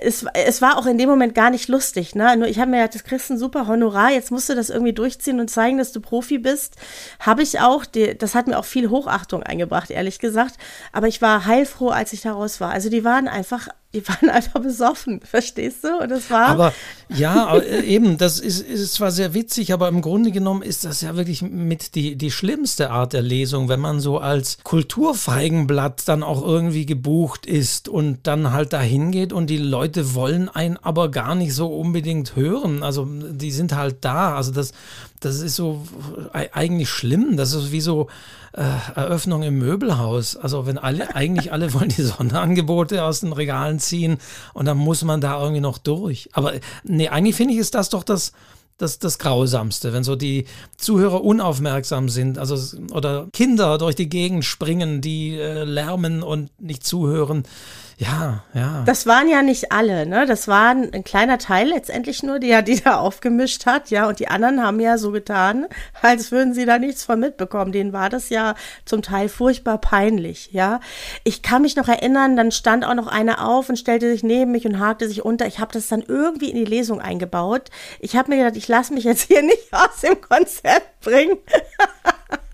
es, 0.00 0.24
es 0.34 0.62
war 0.62 0.78
auch 0.78 0.86
in 0.86 0.98
dem 0.98 1.08
Moment 1.08 1.34
gar 1.34 1.50
nicht 1.50 1.68
lustig. 1.68 2.14
Ne? 2.14 2.36
Nur 2.36 2.48
ich 2.48 2.58
habe 2.58 2.70
mir 2.70 2.78
gedacht, 2.78 2.94
das 2.94 3.04
kriegst 3.04 3.30
ein 3.30 3.38
super 3.38 3.66
Honorar, 3.66 4.12
jetzt 4.12 4.30
musst 4.30 4.48
du 4.48 4.54
das 4.54 4.70
irgendwie 4.70 4.92
durchziehen 4.92 5.40
und 5.40 5.48
zeigen, 5.48 5.78
dass 5.78 5.92
du 5.92 6.00
Profi 6.00 6.38
bist. 6.38 6.76
Habe 7.20 7.42
ich 7.42 7.60
auch. 7.60 7.84
Die, 7.84 8.16
das 8.16 8.34
hat 8.34 8.46
mir 8.46 8.58
auch 8.58 8.64
viel 8.64 8.90
Hochachtung 8.90 9.42
eingebracht, 9.42 9.90
ehrlich 9.90 10.18
gesagt. 10.18 10.54
Aber 10.92 11.08
ich 11.08 11.22
war 11.22 11.46
heilfroh, 11.46 11.88
als 11.88 12.12
ich 12.12 12.22
da 12.22 12.32
raus 12.32 12.60
war. 12.60 12.70
Also 12.70 12.90
die 12.90 13.04
waren 13.04 13.21
einfach 13.28 13.68
die 13.94 14.06
waren 14.08 14.30
einfach 14.30 14.60
besoffen, 14.60 15.20
verstehst 15.20 15.84
du? 15.84 15.98
Und 15.98 16.10
das 16.10 16.30
war. 16.30 16.48
Aber 16.48 16.74
ja, 17.08 17.56
äh, 17.56 17.82
eben, 17.82 18.16
das 18.16 18.40
ist, 18.40 18.60
ist 18.60 18.94
zwar 18.94 19.10
sehr 19.10 19.34
witzig, 19.34 19.72
aber 19.72 19.88
im 19.88 20.00
Grunde 20.00 20.30
genommen 20.30 20.62
ist 20.62 20.84
das 20.84 21.02
ja 21.02 21.16
wirklich 21.16 21.42
mit 21.42 21.94
die, 21.94 22.16
die 22.16 22.30
schlimmste 22.30 22.90
Art 22.90 23.12
der 23.12 23.22
Lesung, 23.22 23.68
wenn 23.68 23.80
man 23.80 24.00
so 24.00 24.18
als 24.18 24.58
Kulturfeigenblatt 24.64 26.08
dann 26.08 26.22
auch 26.22 26.42
irgendwie 26.42 26.86
gebucht 26.86 27.46
ist 27.46 27.88
und 27.88 28.26
dann 28.26 28.52
halt 28.52 28.72
dahin 28.72 29.10
geht 29.10 29.32
und 29.32 29.50
die 29.50 29.58
Leute 29.58 30.14
wollen 30.14 30.48
einen 30.48 30.78
aber 30.78 31.10
gar 31.10 31.34
nicht 31.34 31.54
so 31.54 31.68
unbedingt 31.68 32.34
hören. 32.36 32.82
Also 32.82 33.06
die 33.06 33.50
sind 33.50 33.74
halt 33.74 33.96
da. 34.04 34.36
Also 34.36 34.52
das, 34.52 34.72
das 35.22 35.40
ist 35.40 35.56
so 35.56 35.82
eigentlich 36.32 36.90
schlimm. 36.90 37.36
Das 37.36 37.54
ist 37.54 37.72
wie 37.72 37.80
so 37.80 38.08
äh, 38.52 38.62
Eröffnung 38.94 39.42
im 39.42 39.58
Möbelhaus. 39.58 40.36
Also 40.36 40.66
wenn 40.66 40.78
alle, 40.78 41.14
eigentlich 41.14 41.52
alle 41.52 41.72
wollen 41.74 41.88
die 41.88 42.02
Sonderangebote 42.02 43.02
aus 43.04 43.20
den 43.20 43.32
Regalen 43.32 43.78
ziehen 43.78 44.18
und 44.52 44.66
dann 44.66 44.76
muss 44.76 45.02
man 45.04 45.20
da 45.20 45.40
irgendwie 45.40 45.60
noch 45.60 45.78
durch. 45.78 46.28
Aber 46.32 46.52
nee, 46.84 47.08
eigentlich 47.08 47.36
finde 47.36 47.54
ich, 47.54 47.60
ist 47.60 47.74
das 47.74 47.88
doch 47.88 48.02
das, 48.02 48.32
das, 48.78 48.98
das 48.98 49.18
Grausamste, 49.18 49.92
wenn 49.92 50.02
so 50.02 50.16
die 50.16 50.46
Zuhörer 50.76 51.22
unaufmerksam 51.22 52.08
sind, 52.08 52.38
also 52.38 52.76
oder 52.92 53.28
Kinder 53.32 53.78
durch 53.78 53.94
die 53.94 54.08
Gegend 54.08 54.44
springen, 54.44 55.00
die 55.00 55.36
äh, 55.36 55.64
lärmen 55.64 56.22
und 56.22 56.50
nicht 56.60 56.84
zuhören. 56.84 57.44
Ja, 57.98 58.42
ja. 58.54 58.82
Das 58.86 59.06
waren 59.06 59.28
ja 59.28 59.42
nicht 59.42 59.72
alle, 59.72 60.06
ne? 60.06 60.26
Das 60.26 60.48
waren 60.48 60.92
ein 60.92 61.04
kleiner 61.04 61.38
Teil 61.38 61.68
letztendlich 61.68 62.22
nur, 62.22 62.42
ja 62.42 62.62
die 62.62 62.80
da 62.80 62.98
aufgemischt 62.98 63.66
hat, 63.66 63.90
ja. 63.90 64.08
Und 64.08 64.18
die 64.18 64.28
anderen 64.28 64.62
haben 64.62 64.80
ja 64.80 64.98
so 64.98 65.12
getan, 65.12 65.66
als 66.00 66.32
würden 66.32 66.54
sie 66.54 66.64
da 66.64 66.78
nichts 66.78 67.04
von 67.04 67.20
mitbekommen. 67.20 67.72
Denen 67.72 67.92
war 67.92 68.08
das 68.08 68.28
ja 68.28 68.54
zum 68.84 69.02
Teil 69.02 69.28
furchtbar 69.28 69.78
peinlich, 69.78 70.50
ja. 70.52 70.80
Ich 71.24 71.42
kann 71.42 71.62
mich 71.62 71.76
noch 71.76 71.88
erinnern, 71.88 72.36
dann 72.36 72.50
stand 72.50 72.84
auch 72.84 72.94
noch 72.94 73.06
einer 73.06 73.46
auf 73.46 73.68
und 73.68 73.76
stellte 73.76 74.10
sich 74.10 74.22
neben 74.22 74.52
mich 74.52 74.66
und 74.66 74.78
hakte 74.78 75.08
sich 75.08 75.24
unter. 75.24 75.46
Ich 75.46 75.58
habe 75.58 75.72
das 75.72 75.88
dann 75.88 76.02
irgendwie 76.02 76.50
in 76.50 76.56
die 76.56 76.64
Lesung 76.64 77.00
eingebaut. 77.00 77.70
Ich 78.00 78.16
habe 78.16 78.30
mir 78.30 78.38
gedacht, 78.38 78.56
ich 78.56 78.68
lasse 78.68 78.92
mich 78.94 79.04
jetzt 79.04 79.28
hier 79.28 79.42
nicht 79.42 79.72
aus 79.72 80.00
dem 80.02 80.20
Konzept 80.20 81.00
bringen. 81.00 81.38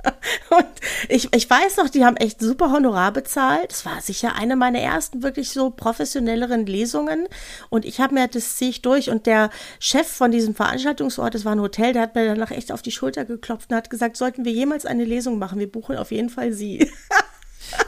Und 0.50 0.66
ich, 1.08 1.34
ich 1.34 1.48
weiß 1.48 1.76
noch, 1.76 1.88
die 1.88 2.04
haben 2.04 2.16
echt 2.16 2.40
super 2.40 2.72
Honorar 2.72 3.12
bezahlt. 3.12 3.70
Das 3.70 3.84
war 3.84 4.00
sicher 4.00 4.34
eine 4.34 4.56
meiner 4.56 4.80
ersten 4.80 5.22
wirklich 5.22 5.50
so 5.50 5.70
professionelleren 5.70 6.66
Lesungen. 6.66 7.28
Und 7.68 7.84
ich 7.84 8.00
habe 8.00 8.14
mir, 8.14 8.28
das 8.28 8.56
ziehe 8.56 8.70
ich 8.70 8.82
durch. 8.82 9.10
Und 9.10 9.26
der 9.26 9.50
Chef 9.78 10.06
von 10.06 10.30
diesem 10.30 10.54
Veranstaltungsort, 10.54 11.34
das 11.34 11.44
war 11.44 11.52
ein 11.52 11.60
Hotel, 11.60 11.92
der 11.92 12.02
hat 12.02 12.14
mir 12.14 12.26
danach 12.26 12.50
echt 12.50 12.72
auf 12.72 12.82
die 12.82 12.92
Schulter 12.92 13.24
geklopft 13.24 13.70
und 13.70 13.76
hat 13.76 13.90
gesagt, 13.90 14.16
sollten 14.16 14.44
wir 14.44 14.52
jemals 14.52 14.86
eine 14.86 15.04
Lesung 15.04 15.38
machen, 15.38 15.58
wir 15.58 15.70
buchen 15.70 15.96
auf 15.96 16.10
jeden 16.10 16.30
Fall 16.30 16.52
Sie. 16.52 16.90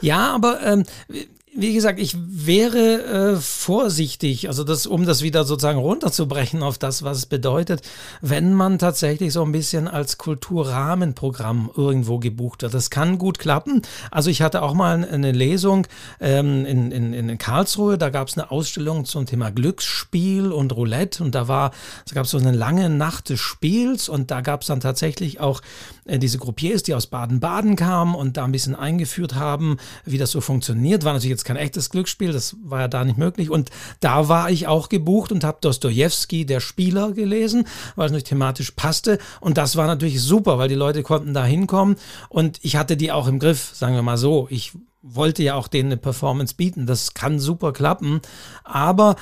Ja, 0.01 0.29
aber 0.29 0.61
ähm, 0.61 0.83
wie 1.53 1.73
gesagt, 1.73 1.99
ich 1.99 2.15
wäre 2.17 3.33
äh, 3.33 3.35
vorsichtig, 3.35 4.47
also 4.47 4.63
das, 4.63 4.87
um 4.87 5.05
das 5.05 5.21
wieder 5.21 5.43
sozusagen 5.43 5.79
runterzubrechen 5.79 6.63
auf 6.63 6.77
das, 6.77 7.03
was 7.03 7.17
es 7.17 7.25
bedeutet, 7.25 7.81
wenn 8.21 8.53
man 8.53 8.79
tatsächlich 8.79 9.33
so 9.33 9.43
ein 9.43 9.51
bisschen 9.51 9.89
als 9.89 10.17
Kulturrahmenprogramm 10.17 11.69
irgendwo 11.75 12.19
gebucht 12.19 12.61
wird. 12.61 12.73
Das 12.73 12.89
kann 12.89 13.17
gut 13.17 13.37
klappen. 13.37 13.81
Also 14.11 14.29
ich 14.29 14.41
hatte 14.41 14.61
auch 14.61 14.73
mal 14.73 15.03
eine 15.05 15.33
Lesung 15.33 15.87
ähm, 16.21 16.65
in, 16.65 16.91
in, 16.93 17.13
in 17.13 17.37
Karlsruhe, 17.37 17.97
da 17.97 18.09
gab 18.09 18.29
es 18.29 18.37
eine 18.37 18.49
Ausstellung 18.49 19.03
zum 19.03 19.25
Thema 19.25 19.51
Glücksspiel 19.51 20.53
und 20.53 20.73
Roulette 20.73 21.21
und 21.21 21.35
da 21.35 21.49
war, 21.49 21.71
da 22.07 22.15
gab 22.15 22.25
es 22.25 22.31
so 22.31 22.37
eine 22.37 22.53
lange 22.53 22.89
Nacht 22.89 23.27
des 23.27 23.41
Spiels 23.41 24.07
und 24.07 24.31
da 24.31 24.39
gab 24.39 24.61
es 24.61 24.67
dann 24.67 24.79
tatsächlich 24.79 25.41
auch 25.41 25.61
diese 26.19 26.37
Groupiers, 26.37 26.83
die 26.83 26.93
aus 26.93 27.07
Baden-Baden 27.07 27.75
kamen 27.75 28.15
und 28.15 28.37
da 28.37 28.43
ein 28.43 28.51
bisschen 28.51 28.75
eingeführt 28.75 29.35
haben, 29.35 29.77
wie 30.05 30.17
das 30.17 30.31
so 30.31 30.41
funktioniert. 30.41 31.05
War 31.05 31.13
natürlich 31.13 31.31
jetzt 31.31 31.45
kein 31.45 31.57
echtes 31.57 31.89
Glücksspiel, 31.89 32.31
das 32.31 32.55
war 32.63 32.81
ja 32.81 32.87
da 32.87 33.05
nicht 33.05 33.17
möglich. 33.17 33.49
Und 33.49 33.69
da 33.99 34.27
war 34.27 34.49
ich 34.49 34.67
auch 34.67 34.89
gebucht 34.89 35.31
und 35.31 35.43
habe 35.43 35.59
Dostoevsky, 35.61 36.45
der 36.45 36.59
Spieler, 36.59 37.11
gelesen, 37.11 37.65
weil 37.95 38.07
es 38.07 38.11
nicht 38.11 38.27
thematisch 38.27 38.71
passte. 38.71 39.17
Und 39.39 39.57
das 39.57 39.75
war 39.75 39.87
natürlich 39.87 40.21
super, 40.21 40.57
weil 40.57 40.69
die 40.69 40.75
Leute 40.75 41.03
konnten 41.03 41.33
da 41.33 41.45
hinkommen 41.45 41.95
und 42.29 42.59
ich 42.61 42.75
hatte 42.75 42.97
die 42.97 43.11
auch 43.11 43.27
im 43.27 43.39
Griff, 43.39 43.71
sagen 43.73 43.95
wir 43.95 44.01
mal 44.01 44.17
so. 44.17 44.47
Ich 44.49 44.73
wollte 45.01 45.43
ja 45.43 45.55
auch 45.55 45.67
denen 45.67 45.89
eine 45.89 45.97
Performance 45.97 46.55
bieten. 46.55 46.85
Das 46.85 47.13
kann 47.13 47.39
super 47.39 47.73
klappen. 47.73 48.21
Aber 48.63 49.15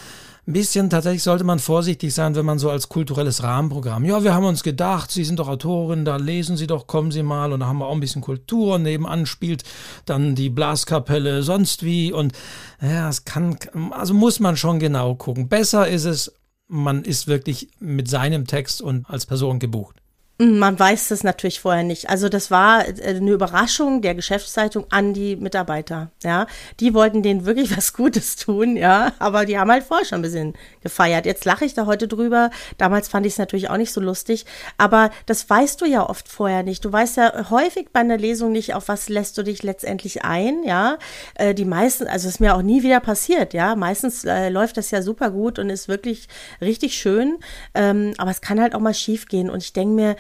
ein 0.50 0.54
bisschen 0.54 0.90
tatsächlich 0.90 1.22
sollte 1.22 1.44
man 1.44 1.60
vorsichtig 1.60 2.12
sein, 2.12 2.34
wenn 2.34 2.46
man 2.46 2.58
so 2.58 2.72
als 2.72 2.90
kulturelles 2.90 3.44
Rahmenprogramm, 3.44 4.04
ja, 4.04 4.24
wir 4.24 4.34
haben 4.34 4.46
uns 4.46 4.64
gedacht, 4.64 5.12
Sie 5.12 5.24
sind 5.24 5.38
doch 5.38 5.48
Autorin, 5.48 6.06
da 6.06 6.16
lesen 6.16 6.58
Sie 6.58 6.66
doch, 6.66 6.88
kommen 6.88 7.12
Sie 7.12 7.22
mal 7.22 7.54
und 7.54 7.60
da 7.60 7.68
haben 7.68 7.78
wir 7.78 7.86
auch 7.86 7.94
ein 7.94 8.00
bisschen 8.00 8.24
Kultur, 8.24 8.80
nebenan 8.80 9.28
spielt 9.28 9.64
dann 10.06 10.34
die 10.34 10.50
Blaskapelle 10.50 11.44
sonst 11.44 11.84
wie 11.84 12.12
und 12.12 12.34
ja, 12.82 13.08
es 13.10 13.26
kann, 13.26 13.58
also 13.92 14.16
muss 14.16 14.40
man 14.40 14.58
schon 14.58 14.80
genau 14.80 15.14
gucken. 15.14 15.50
Besser 15.50 15.88
ist 15.88 16.06
es, 16.06 16.34
man 16.68 17.04
ist 17.04 17.28
wirklich 17.28 17.70
mit 17.80 18.10
seinem 18.10 18.48
Text 18.48 18.82
und 18.82 19.08
als 19.08 19.28
Person 19.28 19.60
gebucht. 19.60 19.98
Man 20.42 20.80
weiß 20.80 21.10
das 21.10 21.26
natürlich 21.26 21.60
vorher 21.60 21.84
nicht. 21.84 22.10
Also 22.10 22.30
das 22.30 22.50
war 22.50 22.88
äh, 22.88 22.94
eine 23.10 23.32
Überraschung 23.32 24.02
der 24.02 24.16
Geschäftszeitung 24.16 24.86
an 24.90 25.14
die 25.14 25.36
Mitarbeiter. 25.36 26.12
Ja, 26.24 26.48
die 26.80 26.94
wollten 26.94 27.22
denen 27.22 27.46
wirklich 27.46 27.76
was 27.78 27.92
Gutes 27.92 28.38
tun, 28.38 28.78
ja, 28.78 29.12
aber 29.20 29.46
die 29.46 29.60
haben 29.60 29.70
halt 29.70 29.84
vorher 29.84 30.06
schon 30.06 30.20
ein 30.20 30.22
bisschen 30.22 30.54
gefeiert. 30.82 31.26
Jetzt 31.26 31.44
lache 31.44 31.66
ich 31.66 31.74
da 31.74 31.88
heute 31.88 32.08
drüber. 32.08 32.52
Damals 32.78 33.10
fand 33.10 33.26
ich 33.26 33.34
es 33.34 33.38
natürlich 33.38 33.70
auch 33.70 33.76
nicht 33.76 33.92
so 33.92 34.00
lustig, 34.00 34.46
aber 34.78 35.12
das 35.26 35.50
weißt 35.50 35.82
du 35.82 35.86
ja 35.86 36.10
oft 36.10 36.30
vorher 36.30 36.64
nicht. 36.64 36.86
Du 36.86 36.94
weißt 36.94 37.18
ja 37.18 37.50
häufig 37.50 37.90
bei 37.92 38.00
einer 38.00 38.18
Lesung 38.18 38.54
nicht, 38.54 38.74
auf 38.76 38.88
was 38.88 39.10
lässt 39.10 39.38
du 39.38 39.44
dich 39.44 39.62
letztendlich 39.62 40.24
ein, 40.24 40.64
ja. 40.64 41.00
Äh, 41.36 41.54
die 41.54 41.66
meisten, 41.66 42.08
also 42.08 42.30
ist 42.30 42.40
mir 42.40 42.56
auch 42.56 42.62
nie 42.62 42.82
wieder 42.82 43.02
passiert, 43.02 43.54
ja. 43.54 43.76
Meistens 43.76 44.24
äh, 44.24 44.48
läuft 44.48 44.78
das 44.78 44.90
ja 44.92 45.02
super 45.02 45.32
gut 45.32 45.60
und 45.60 45.70
ist 45.70 45.90
wirklich 45.90 46.30
richtig 46.62 46.94
schön, 46.94 47.40
ähm, 47.74 48.14
aber 48.18 48.32
es 48.32 48.40
kann 48.40 48.62
halt 48.62 48.74
auch 48.74 48.80
mal 48.80 48.94
schief 48.94 49.26
gehen 49.26 49.50
und 49.50 49.62
ich 49.62 49.74
denke 49.74 49.94
mir 49.94 50.16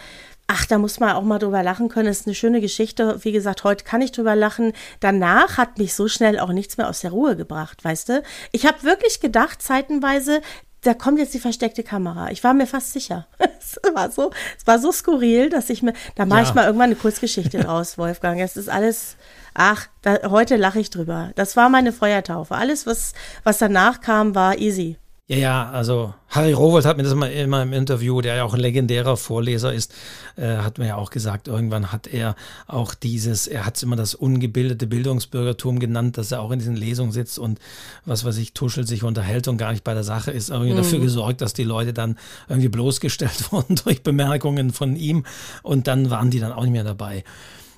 Ach, 0.51 0.65
da 0.65 0.79
muss 0.79 0.99
man 0.99 1.11
auch 1.11 1.21
mal 1.21 1.37
drüber 1.37 1.61
lachen 1.61 1.89
können. 1.89 2.07
Das 2.07 2.21
ist 2.21 2.25
eine 2.25 2.33
schöne 2.33 2.59
Geschichte. 2.59 3.19
Wie 3.21 3.31
gesagt, 3.31 3.63
heute 3.63 3.83
kann 3.83 4.01
ich 4.01 4.11
drüber 4.11 4.35
lachen. 4.35 4.73
Danach 4.99 5.59
hat 5.59 5.77
mich 5.77 5.93
so 5.93 6.07
schnell 6.07 6.39
auch 6.39 6.49
nichts 6.49 6.75
mehr 6.75 6.89
aus 6.89 7.01
der 7.01 7.11
Ruhe 7.11 7.35
gebracht, 7.35 7.83
weißt 7.83 8.09
du? 8.09 8.23
Ich 8.51 8.65
habe 8.65 8.81
wirklich 8.81 9.19
gedacht, 9.19 9.61
zeitenweise, 9.61 10.41
da 10.81 10.95
kommt 10.95 11.19
jetzt 11.19 11.35
die 11.35 11.39
versteckte 11.39 11.83
Kamera. 11.83 12.31
Ich 12.31 12.43
war 12.43 12.55
mir 12.55 12.65
fast 12.65 12.93
sicher. 12.93 13.27
es 13.59 13.79
war 13.93 14.09
so, 14.09 14.31
es 14.57 14.65
war 14.65 14.79
so 14.79 14.91
skurril, 14.91 15.51
dass 15.51 15.69
ich 15.69 15.83
mir, 15.83 15.93
da 16.15 16.25
mache 16.25 16.41
ja. 16.41 16.47
ich 16.47 16.55
mal 16.55 16.65
irgendwann 16.65 16.89
eine 16.89 16.95
Kurzgeschichte 16.95 17.59
draus, 17.63 17.99
Wolfgang. 17.99 18.41
Es 18.41 18.57
ist 18.57 18.69
alles, 18.69 19.17
ach, 19.53 19.87
da, 20.01 20.31
heute 20.31 20.55
lache 20.55 20.79
ich 20.79 20.89
drüber. 20.89 21.29
Das 21.35 21.57
war 21.57 21.69
meine 21.69 21.93
Feuertaufe. 21.93 22.55
Alles, 22.55 22.87
was, 22.87 23.13
was 23.43 23.59
danach 23.59 24.01
kam, 24.01 24.33
war 24.33 24.57
easy. 24.57 24.97
Ja, 25.29 25.37
ja, 25.37 25.69
also 25.69 26.15
Harry 26.29 26.53
Rowold 26.53 26.85
hat 26.85 26.97
mir 26.97 27.03
das 27.03 27.13
mal 27.13 27.31
immer 27.31 27.61
im 27.61 27.71
Interview, 27.71 28.19
der 28.19 28.37
ja 28.37 28.43
auch 28.43 28.55
ein 28.55 28.59
legendärer 28.59 29.15
Vorleser 29.15 29.71
ist, 29.71 29.93
äh, 30.37 30.57
hat 30.57 30.79
mir 30.79 30.87
ja 30.87 30.95
auch 30.95 31.11
gesagt, 31.11 31.47
irgendwann 31.47 31.91
hat 31.91 32.07
er 32.07 32.35
auch 32.65 32.95
dieses, 32.95 33.45
er 33.45 33.63
hat 33.63 33.77
es 33.77 33.83
immer 33.83 33.95
das 33.95 34.15
ungebildete 34.15 34.87
Bildungsbürgertum 34.87 35.77
genannt, 35.77 36.17
dass 36.17 36.31
er 36.31 36.41
auch 36.41 36.49
in 36.49 36.57
diesen 36.57 36.75
Lesungen 36.75 37.11
sitzt 37.11 37.37
und 37.37 37.59
was 38.05 38.25
weiß 38.25 38.37
ich, 38.37 38.55
tuschelt 38.55 38.87
sich 38.87 39.03
unterhält 39.03 39.47
und 39.47 39.57
gar 39.57 39.71
nicht 39.71 39.83
bei 39.83 39.93
der 39.93 40.03
Sache 40.03 40.31
ist, 40.31 40.49
irgendwie 40.49 40.71
mhm. 40.71 40.77
dafür 40.77 40.97
gesorgt, 40.97 41.41
dass 41.41 41.53
die 41.53 41.63
Leute 41.63 41.93
dann 41.93 42.17
irgendwie 42.47 42.69
bloßgestellt 42.69 43.51
wurden 43.51 43.75
durch 43.75 44.01
Bemerkungen 44.01 44.71
von 44.71 44.95
ihm 44.95 45.25
und 45.61 45.85
dann 45.85 46.09
waren 46.09 46.31
die 46.31 46.39
dann 46.39 46.53
auch 46.53 46.63
nicht 46.63 46.71
mehr 46.71 46.83
dabei. 46.83 47.23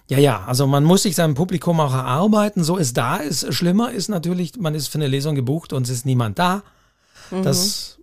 Ja, 0.08 0.20
ja, 0.20 0.46
also 0.46 0.68
man 0.68 0.86
muss 0.86 1.04
sich 1.04 1.16
seinem 1.16 1.34
Publikum 1.34 1.82
auch 1.82 1.94
erarbeiten, 1.94 2.64
so 2.64 2.78
ist 2.78 2.96
da 2.96 3.18
ist. 3.18 3.54
Schlimmer 3.54 3.92
ist 3.92 4.08
natürlich, 4.08 4.58
man 4.58 4.74
ist 4.74 4.88
für 4.88 5.00
eine 5.00 5.08
Lesung 5.08 5.36
gebucht 5.36 5.74
und 5.74 5.84
es 5.84 5.90
ist 5.90 6.06
niemand 6.06 6.40
da 6.40 6.64
Das, 7.32 8.00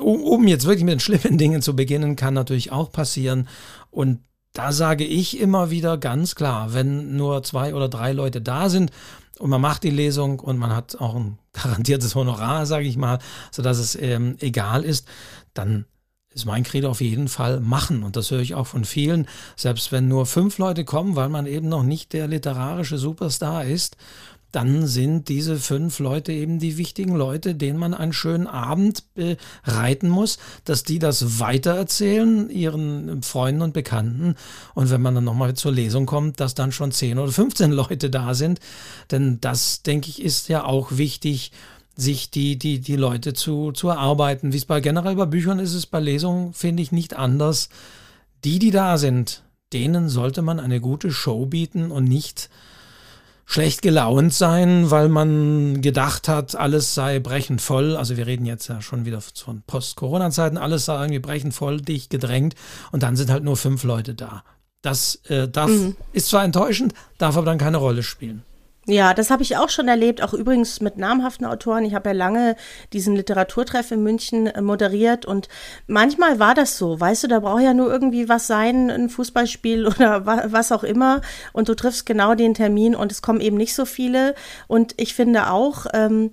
um 0.00 0.46
jetzt 0.48 0.66
wirklich 0.66 0.84
mit 0.84 0.92
den 0.92 1.00
schlimmen 1.00 1.38
Dingen 1.38 1.62
zu 1.62 1.76
beginnen, 1.76 2.16
kann 2.16 2.34
natürlich 2.34 2.72
auch 2.72 2.92
passieren. 2.92 3.48
Und 3.90 4.20
da 4.52 4.72
sage 4.72 5.04
ich 5.04 5.40
immer 5.40 5.70
wieder 5.70 5.96
ganz 5.96 6.34
klar, 6.34 6.74
wenn 6.74 7.16
nur 7.16 7.42
zwei 7.42 7.74
oder 7.74 7.88
drei 7.88 8.12
Leute 8.12 8.40
da 8.42 8.68
sind 8.68 8.90
und 9.38 9.50
man 9.50 9.60
macht 9.60 9.82
die 9.82 9.90
Lesung 9.90 10.40
und 10.40 10.58
man 10.58 10.74
hat 10.74 10.96
auch 11.00 11.14
ein 11.14 11.38
garantiertes 11.52 12.14
Honorar, 12.14 12.66
sage 12.66 12.86
ich 12.86 12.96
mal, 12.96 13.18
sodass 13.50 13.78
es 13.78 13.96
ähm, 13.96 14.36
egal 14.40 14.84
ist, 14.84 15.06
dann 15.54 15.86
ist 16.34 16.46
mein 16.46 16.62
Credo 16.62 16.88
auf 16.88 17.00
jeden 17.00 17.28
Fall 17.28 17.60
machen. 17.60 18.02
Und 18.02 18.16
das 18.16 18.30
höre 18.30 18.40
ich 18.40 18.54
auch 18.54 18.66
von 18.66 18.84
vielen, 18.84 19.26
selbst 19.56 19.92
wenn 19.92 20.08
nur 20.08 20.26
fünf 20.26 20.58
Leute 20.58 20.84
kommen, 20.84 21.14
weil 21.14 21.28
man 21.28 21.46
eben 21.46 21.68
noch 21.68 21.82
nicht 21.82 22.12
der 22.12 22.26
literarische 22.26 22.98
Superstar 22.98 23.64
ist 23.64 23.96
dann 24.52 24.86
sind 24.86 25.28
diese 25.28 25.56
fünf 25.56 25.98
Leute 25.98 26.32
eben 26.32 26.58
die 26.58 26.76
wichtigen 26.76 27.16
Leute, 27.16 27.54
denen 27.54 27.78
man 27.78 27.94
einen 27.94 28.12
schönen 28.12 28.46
Abend 28.46 29.04
bereiten 29.14 30.08
muss, 30.08 30.38
dass 30.64 30.84
die 30.84 30.98
das 30.98 31.40
weitererzählen, 31.40 32.50
ihren 32.50 33.22
Freunden 33.22 33.62
und 33.62 33.72
Bekannten. 33.72 34.36
Und 34.74 34.90
wenn 34.90 35.00
man 35.00 35.14
dann 35.14 35.24
nochmal 35.24 35.54
zur 35.54 35.72
Lesung 35.72 36.06
kommt, 36.06 36.38
dass 36.38 36.54
dann 36.54 36.70
schon 36.70 36.92
10 36.92 37.18
oder 37.18 37.32
15 37.32 37.72
Leute 37.72 38.10
da 38.10 38.34
sind. 38.34 38.60
Denn 39.10 39.40
das, 39.40 39.82
denke 39.82 40.10
ich, 40.10 40.22
ist 40.22 40.48
ja 40.48 40.64
auch 40.64 40.92
wichtig, 40.92 41.52
sich 41.96 42.30
die, 42.30 42.58
die, 42.58 42.80
die 42.80 42.96
Leute 42.96 43.32
zu, 43.32 43.72
zu 43.72 43.88
erarbeiten. 43.88 44.52
Wie 44.52 44.56
es 44.58 44.64
bei 44.64 44.80
generell 44.80 45.16
bei 45.16 45.26
Büchern 45.26 45.58
ist, 45.58 45.74
es 45.74 45.86
bei 45.86 46.00
Lesungen, 46.00 46.52
finde 46.52 46.82
ich, 46.82 46.92
nicht 46.92 47.16
anders. 47.16 47.68
Die, 48.44 48.58
die 48.58 48.70
da 48.70 48.98
sind, 48.98 49.42
denen 49.72 50.08
sollte 50.08 50.42
man 50.42 50.60
eine 50.60 50.80
gute 50.80 51.10
Show 51.10 51.46
bieten 51.46 51.90
und 51.90 52.04
nicht 52.04 52.50
schlecht 53.52 53.82
gelaunt 53.82 54.32
sein, 54.32 54.90
weil 54.90 55.10
man 55.10 55.82
gedacht 55.82 56.26
hat, 56.26 56.56
alles 56.56 56.94
sei 56.94 57.18
brechend 57.18 57.60
voll. 57.60 57.96
Also 57.96 58.16
wir 58.16 58.26
reden 58.26 58.46
jetzt 58.46 58.68
ja 58.68 58.80
schon 58.80 59.04
wieder 59.04 59.20
von 59.20 59.62
Post-Corona-Zeiten, 59.66 60.56
alles 60.56 60.86
sei 60.86 60.94
irgendwie 60.94 61.18
brechend 61.18 61.52
voll, 61.52 61.80
dicht 61.80 62.08
gedrängt 62.08 62.54
und 62.92 63.02
dann 63.02 63.14
sind 63.14 63.30
halt 63.30 63.44
nur 63.44 63.58
fünf 63.58 63.84
Leute 63.84 64.14
da. 64.14 64.42
Das 64.80 65.16
äh, 65.26 65.48
darf, 65.48 65.68
mhm. 65.68 65.96
ist 66.12 66.28
zwar 66.28 66.44
enttäuschend, 66.44 66.94
darf 67.18 67.36
aber 67.36 67.46
dann 67.46 67.58
keine 67.58 67.76
Rolle 67.76 68.02
spielen. 68.02 68.42
Ja, 68.88 69.14
das 69.14 69.30
habe 69.30 69.44
ich 69.44 69.56
auch 69.56 69.68
schon 69.68 69.86
erlebt, 69.86 70.24
auch 70.24 70.34
übrigens 70.34 70.80
mit 70.80 70.96
namhaften 70.96 71.46
Autoren. 71.46 71.84
Ich 71.84 71.94
habe 71.94 72.08
ja 72.08 72.14
lange 72.16 72.56
diesen 72.92 73.14
Literaturtreff 73.14 73.92
in 73.92 74.02
München 74.02 74.48
äh, 74.48 74.60
moderiert 74.60 75.24
und 75.24 75.48
manchmal 75.86 76.40
war 76.40 76.54
das 76.54 76.78
so, 76.78 76.98
weißt 76.98 77.22
du, 77.22 77.28
da 77.28 77.38
braucht 77.38 77.62
ja 77.62 77.74
nur 77.74 77.92
irgendwie 77.92 78.28
was 78.28 78.48
sein, 78.48 78.90
ein 78.90 79.08
Fußballspiel 79.08 79.86
oder 79.94 80.26
was 80.26 80.72
auch 80.72 80.82
immer 80.82 81.20
und 81.52 81.68
du 81.68 81.76
triffst 81.76 82.06
genau 82.06 82.34
den 82.34 82.54
Termin 82.54 82.96
und 82.96 83.12
es 83.12 83.22
kommen 83.22 83.40
eben 83.40 83.56
nicht 83.56 83.74
so 83.74 83.84
viele 83.84 84.34
und 84.66 84.94
ich 84.96 85.14
finde 85.14 85.52
auch, 85.52 85.86
ähm, 85.94 86.32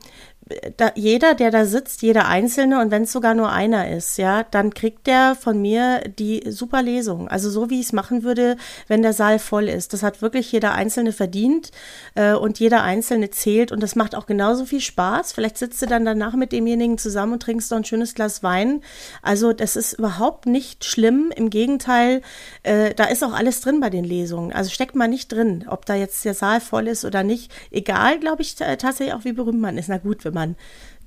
da, 0.77 0.91
jeder, 0.95 1.35
der 1.35 1.51
da 1.51 1.65
sitzt, 1.65 2.01
jeder 2.01 2.27
Einzelne 2.27 2.81
und 2.81 2.91
wenn 2.91 3.03
es 3.03 3.11
sogar 3.11 3.33
nur 3.33 3.51
einer 3.51 3.89
ist, 3.89 4.17
ja, 4.17 4.43
dann 4.43 4.73
kriegt 4.73 5.07
der 5.07 5.35
von 5.39 5.61
mir 5.61 6.01
die 6.17 6.43
super 6.49 6.81
Lesung. 6.81 7.27
Also 7.27 7.49
so 7.49 7.69
wie 7.69 7.79
ich 7.79 7.87
es 7.87 7.93
machen 7.93 8.23
würde, 8.23 8.57
wenn 8.87 9.01
der 9.01 9.13
Saal 9.13 9.39
voll 9.39 9.69
ist. 9.69 9.93
Das 9.93 10.03
hat 10.03 10.21
wirklich 10.21 10.51
jeder 10.51 10.73
Einzelne 10.73 11.11
verdient 11.11 11.71
äh, 12.15 12.33
und 12.33 12.59
jeder 12.59 12.83
Einzelne 12.83 13.29
zählt 13.29 13.71
und 13.71 13.83
das 13.83 13.95
macht 13.95 14.15
auch 14.15 14.25
genauso 14.25 14.65
viel 14.65 14.81
Spaß. 14.81 15.33
Vielleicht 15.33 15.57
sitzt 15.57 15.81
du 15.81 15.85
dann 15.85 16.05
danach 16.05 16.33
mit 16.35 16.51
demjenigen 16.51 16.97
zusammen 16.97 17.33
und 17.33 17.43
trinkst 17.43 17.71
noch 17.71 17.77
ein 17.77 17.85
schönes 17.85 18.15
Glas 18.15 18.41
Wein. 18.41 18.81
Also 19.21 19.53
das 19.53 19.75
ist 19.75 19.93
überhaupt 19.93 20.45
nicht 20.45 20.83
schlimm. 20.85 21.31
Im 21.35 21.49
Gegenteil, 21.49 22.21
äh, 22.63 22.93
da 22.95 23.05
ist 23.05 23.23
auch 23.23 23.33
alles 23.33 23.61
drin 23.61 23.79
bei 23.79 23.89
den 23.89 24.03
Lesungen. 24.03 24.51
Also 24.51 24.71
steckt 24.71 24.95
man 24.95 25.09
nicht 25.09 25.31
drin, 25.31 25.65
ob 25.67 25.85
da 25.85 25.95
jetzt 25.95 26.25
der 26.25 26.33
Saal 26.33 26.61
voll 26.61 26.87
ist 26.87 27.05
oder 27.05 27.23
nicht. 27.23 27.51
Egal, 27.71 28.19
glaube 28.19 28.41
ich, 28.41 28.55
tatsächlich 28.55 29.13
auch, 29.13 29.25
wie 29.25 29.33
berühmt 29.33 29.61
man 29.61 29.77
ist. 29.77 29.89
Na 29.89 29.97
gut, 29.97 30.25
wenn 30.25 30.33
man 30.33 30.38
man 30.39 30.55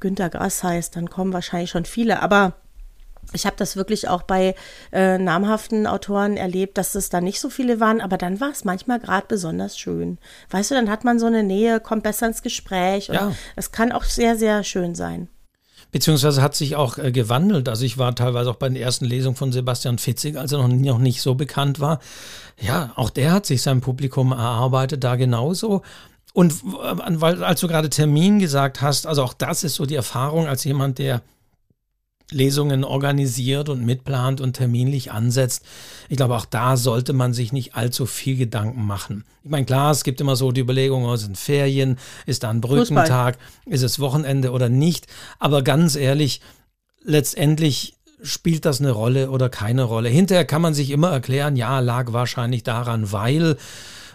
Günter 0.00 0.28
Grass 0.28 0.62
heißt, 0.62 0.96
dann 0.96 1.08
kommen 1.08 1.32
wahrscheinlich 1.32 1.70
schon 1.70 1.84
viele. 1.84 2.20
Aber 2.20 2.54
ich 3.32 3.46
habe 3.46 3.56
das 3.56 3.76
wirklich 3.76 4.08
auch 4.08 4.22
bei 4.22 4.54
äh, 4.92 5.16
namhaften 5.16 5.86
Autoren 5.86 6.36
erlebt, 6.36 6.76
dass 6.76 6.94
es 6.94 7.08
da 7.08 7.20
nicht 7.20 7.40
so 7.40 7.50
viele 7.50 7.80
waren, 7.80 8.00
aber 8.00 8.18
dann 8.18 8.40
war 8.40 8.50
es 8.50 8.64
manchmal 8.64 8.98
gerade 8.98 9.26
besonders 9.28 9.78
schön. 9.78 10.18
Weißt 10.50 10.70
du, 10.70 10.74
dann 10.74 10.90
hat 10.90 11.04
man 11.04 11.18
so 11.18 11.26
eine 11.26 11.42
Nähe, 11.42 11.80
kommt 11.80 12.02
besser 12.02 12.26
ins 12.26 12.42
Gespräch 12.42 13.08
ja. 13.08 13.32
es 13.56 13.72
kann 13.72 13.92
auch 13.92 14.04
sehr, 14.04 14.36
sehr 14.36 14.64
schön 14.64 14.94
sein. 14.94 15.28
Beziehungsweise 15.92 16.40
hat 16.40 16.54
sich 16.54 16.74
auch 16.74 16.98
äh, 16.98 17.12
gewandelt. 17.12 17.68
Also 17.68 17.84
ich 17.84 17.98
war 17.98 18.14
teilweise 18.14 18.50
auch 18.50 18.56
bei 18.56 18.68
den 18.68 18.76
ersten 18.76 19.04
Lesungen 19.04 19.36
von 19.36 19.52
Sebastian 19.52 19.98
Fitzig, 19.98 20.36
als 20.36 20.52
er 20.52 20.58
noch, 20.58 20.68
noch 20.68 20.98
nicht 20.98 21.20
so 21.20 21.34
bekannt 21.34 21.80
war. 21.80 22.00
Ja, 22.58 22.92
auch 22.96 23.10
der 23.10 23.32
hat 23.32 23.46
sich 23.46 23.62
sein 23.62 23.82
Publikum 23.82 24.32
erarbeitet, 24.32 25.04
da 25.04 25.16
genauso. 25.16 25.82
Und 26.32 26.52
äh, 26.52 27.20
weil, 27.20 27.44
als 27.44 27.60
du 27.60 27.68
gerade 27.68 27.90
Termin 27.90 28.38
gesagt 28.38 28.80
hast, 28.80 29.06
also 29.06 29.22
auch 29.22 29.34
das 29.34 29.64
ist 29.64 29.74
so 29.74 29.86
die 29.86 29.94
Erfahrung 29.94 30.46
als 30.46 30.64
jemand, 30.64 30.98
der 30.98 31.22
Lesungen 32.32 32.84
organisiert 32.84 33.68
und 33.68 33.84
mitplant 33.84 34.40
und 34.40 34.54
terminlich 34.54 35.12
ansetzt. 35.12 35.64
Ich 36.08 36.16
glaube, 36.16 36.34
auch 36.34 36.46
da 36.46 36.76
sollte 36.76 37.12
man 37.12 37.34
sich 37.34 37.52
nicht 37.52 37.74
allzu 37.74 38.06
viel 38.06 38.36
Gedanken 38.36 38.84
machen. 38.84 39.24
Ich 39.44 39.50
meine, 39.50 39.66
klar, 39.66 39.90
es 39.90 40.04
gibt 40.04 40.20
immer 40.20 40.36
so 40.36 40.52
die 40.52 40.60
Überlegung, 40.60 41.04
oh, 41.04 41.16
sind 41.16 41.36
Ferien, 41.36 41.98
ist 42.26 42.42
da 42.42 42.50
ein 42.50 42.60
Brückentag, 42.60 43.38
ist 43.66 43.82
es 43.82 44.00
Wochenende 44.00 44.52
oder 44.52 44.68
nicht. 44.68 45.06
Aber 45.38 45.62
ganz 45.62 45.94
ehrlich, 45.96 46.40
letztendlich 47.02 47.94
spielt 48.22 48.64
das 48.64 48.80
eine 48.80 48.92
Rolle 48.92 49.30
oder 49.30 49.48
keine 49.48 49.82
Rolle. 49.82 50.08
Hinterher 50.08 50.44
kann 50.44 50.62
man 50.62 50.74
sich 50.74 50.90
immer 50.90 51.10
erklären, 51.10 51.56
ja, 51.56 51.80
lag 51.80 52.12
wahrscheinlich 52.12 52.62
daran, 52.62 53.10
weil 53.12 53.56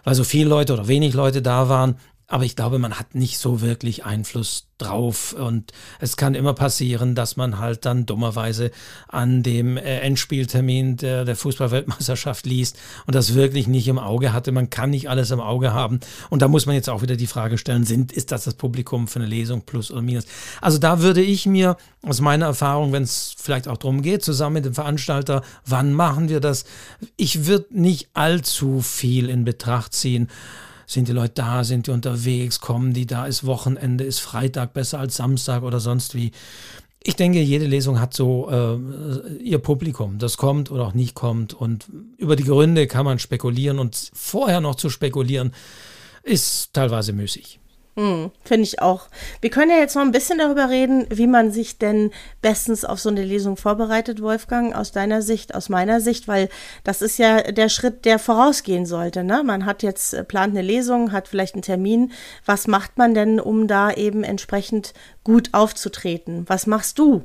weil 0.08 0.16
so 0.16 0.24
viele 0.24 0.48
Leute 0.48 0.72
oder 0.72 0.88
wenig 0.88 1.16
Leute 1.16 1.42
da 1.42 1.68
waren. 1.68 1.98
Aber 2.30 2.44
ich 2.44 2.58
glaube, 2.58 2.78
man 2.78 3.00
hat 3.00 3.16
nicht 3.16 3.40
so 3.40 3.62
wirklich 3.62 4.04
Einfluss 4.04 4.68
drauf. 4.78 5.34
Und 5.34 5.72
es 6.00 6.18
kann 6.18 6.36
immer 6.36 6.54
passieren, 6.54 7.16
dass 7.16 7.38
man 7.38 7.58
halt 7.58 7.86
dann 7.86 8.06
dummerweise 8.06 8.72
an 9.08 9.44
dem 9.44 9.78
äh, 9.78 10.00
Endspieltermin 10.02 10.98
der, 10.98 11.24
der 11.24 11.38
Fußballweltmeisterschaft 11.38 12.46
liest 12.46 12.78
und 13.06 13.16
das 13.16 13.34
wirklich 13.34 13.68
nicht 13.68 13.88
im 13.88 13.98
Auge 13.98 14.34
hatte. 14.34 14.52
Man 14.52 14.70
kann 14.70 14.90
nicht 14.90 15.10
alles 15.10 15.32
im 15.32 15.40
Auge 15.40 15.74
haben. 15.74 16.02
Und 16.30 16.42
da 16.42 16.50
muss 16.50 16.66
man 16.66 16.76
jetzt 16.76 16.90
auch 16.90 17.02
wieder 17.02 17.16
die 17.16 17.28
Frage 17.28 17.58
stellen, 17.58 17.86
sind, 17.86 18.12
ist 18.12 18.34
das 18.34 18.44
das 18.44 18.56
Publikum 18.56 19.08
für 19.08 19.20
eine 19.20 19.28
Lesung 19.28 19.62
plus 19.62 19.90
oder 19.90 20.02
minus? 20.02 20.26
Also 20.60 20.80
da 20.80 21.02
würde 21.02 21.22
ich 21.22 21.46
mir 21.46 21.78
aus 22.02 22.20
meiner 22.20 22.48
Erfahrung, 22.48 22.92
wenn 22.92 23.04
es 23.04 23.36
vielleicht 23.38 23.70
auch 23.70 23.78
darum 23.78 24.02
geht, 24.02 24.22
zusammen 24.22 24.56
mit 24.56 24.66
dem 24.66 24.74
Veranstalter, 24.74 25.44
wann 25.66 25.94
machen 25.94 26.28
wir 26.28 26.42
das? 26.42 26.66
Ich 27.16 27.46
würde 27.46 27.68
nicht 27.70 28.10
allzu 28.14 28.82
viel 28.82 29.30
in 29.30 29.46
Betracht 29.46 29.94
ziehen 29.94 30.28
sind 30.88 31.10
die 31.10 31.14
Leute 31.14 31.34
da, 31.36 31.64
sind 31.64 31.86
die 31.86 31.92
unterwegs, 31.92 32.62
kommen 32.62 32.94
die 32.94 33.06
da, 33.06 33.28
ist 33.28 33.46
Wochenende, 33.46 34.06
ist 34.06 34.20
Freitag 34.20 34.74
besser 34.74 35.00
als 35.00 35.18
Samstag 35.18 35.62
oder 35.62 35.80
sonst 35.80 36.16
wie. 36.16 36.32
Ich 37.04 37.16
denke, 37.16 37.40
jede 37.42 37.68
Lesung 37.68 38.00
hat 38.00 38.14
so 38.14 38.50
äh, 38.50 39.38
ihr 39.44 39.60
Publikum, 39.60 40.18
das 40.18 40.38
kommt 40.38 40.72
oder 40.72 40.88
auch 40.88 40.94
nicht 40.94 41.14
kommt. 41.14 41.54
Und 41.54 41.88
über 42.18 42.36
die 42.36 42.44
Gründe 42.44 42.88
kann 42.88 43.06
man 43.06 43.20
spekulieren 43.20 43.80
und 43.80 44.10
vorher 44.14 44.62
noch 44.62 44.76
zu 44.76 44.90
spekulieren, 44.90 45.52
ist 46.24 46.74
teilweise 46.74 47.14
müßig. 47.14 47.60
Hm, 47.98 48.30
Finde 48.44 48.64
ich 48.64 48.80
auch. 48.80 49.08
Wir 49.42 49.50
können 49.50 49.72
ja 49.72 49.78
jetzt 49.78 49.96
noch 49.96 50.04
ein 50.04 50.12
bisschen 50.12 50.38
darüber 50.38 50.70
reden, 50.70 51.08
wie 51.10 51.26
man 51.26 51.52
sich 51.52 51.80
denn 51.80 52.12
bestens 52.44 52.86
auf 52.86 53.00
so 53.00 53.10
eine 53.10 53.24
Lesung 53.24 53.58
vorbereitet, 53.58 54.22
Wolfgang, 54.22 54.76
aus 54.76 54.92
deiner 54.92 55.24
Sicht, 55.24 55.56
aus 55.56 55.68
meiner 55.68 56.00
Sicht, 56.00 56.28
weil 56.28 56.48
das 56.84 57.02
ist 57.02 57.18
ja 57.18 57.42
der 57.42 57.70
Schritt, 57.70 58.06
der 58.06 58.20
vorausgehen 58.20 58.86
sollte. 58.86 59.24
Ne? 59.24 59.42
Man 59.44 59.66
hat 59.66 59.82
jetzt, 59.82 60.14
äh, 60.14 60.24
plant 60.24 60.56
eine 60.56 60.62
Lesung, 60.62 61.12
hat 61.12 61.28
vielleicht 61.28 61.56
einen 61.56 61.64
Termin. 61.64 62.12
Was 62.46 62.68
macht 62.68 63.00
man 63.00 63.16
denn, 63.16 63.40
um 63.40 63.68
da 63.68 63.92
eben 63.92 64.24
entsprechend 64.24 64.94
gut 65.24 65.56
aufzutreten? 65.56 66.46
Was 66.48 66.68
machst 66.68 67.00
du? 67.00 67.24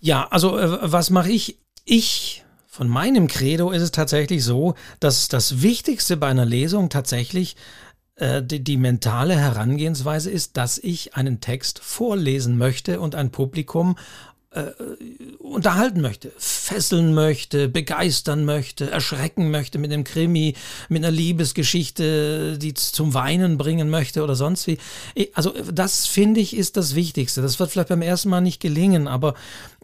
Ja, 0.00 0.26
also 0.32 0.58
äh, 0.58 0.90
was 0.90 1.10
mache 1.10 1.30
ich? 1.30 1.60
Ich 1.84 2.44
von 2.66 2.88
meinem 2.88 3.26
Credo 3.26 3.70
ist 3.70 3.82
es 3.82 3.92
tatsächlich 3.92 4.42
so, 4.42 4.74
dass 4.98 5.28
das 5.28 5.62
Wichtigste 5.62 6.16
bei 6.16 6.28
einer 6.28 6.46
Lesung 6.46 6.88
tatsächlich 6.88 7.56
äh, 8.20 8.42
die, 8.42 8.62
die 8.62 8.76
mentale 8.76 9.36
Herangehensweise 9.36 10.30
ist, 10.30 10.56
dass 10.56 10.78
ich 10.78 11.14
einen 11.14 11.40
Text 11.40 11.78
vorlesen 11.80 12.58
möchte 12.58 13.00
und 13.00 13.14
ein 13.14 13.30
Publikum 13.30 13.96
äh, 14.50 14.72
unterhalten 15.38 16.00
möchte, 16.00 16.32
fesseln 16.36 17.14
möchte, 17.14 17.68
begeistern 17.68 18.44
möchte, 18.44 18.90
erschrecken 18.90 19.50
möchte 19.50 19.78
mit 19.78 19.92
einem 19.92 20.04
Krimi, 20.04 20.54
mit 20.88 21.04
einer 21.04 21.12
Liebesgeschichte, 21.12 22.58
die 22.58 22.74
zum 22.74 23.14
Weinen 23.14 23.58
bringen 23.58 23.90
möchte 23.90 24.22
oder 24.22 24.34
sonst 24.34 24.66
wie. 24.66 24.78
Also 25.34 25.54
das 25.72 26.06
finde 26.06 26.40
ich 26.40 26.56
ist 26.56 26.76
das 26.76 26.94
Wichtigste. 26.94 27.42
Das 27.42 27.58
wird 27.58 27.70
vielleicht 27.70 27.88
beim 27.88 28.02
ersten 28.02 28.28
Mal 28.28 28.40
nicht 28.40 28.60
gelingen, 28.60 29.08
aber 29.08 29.34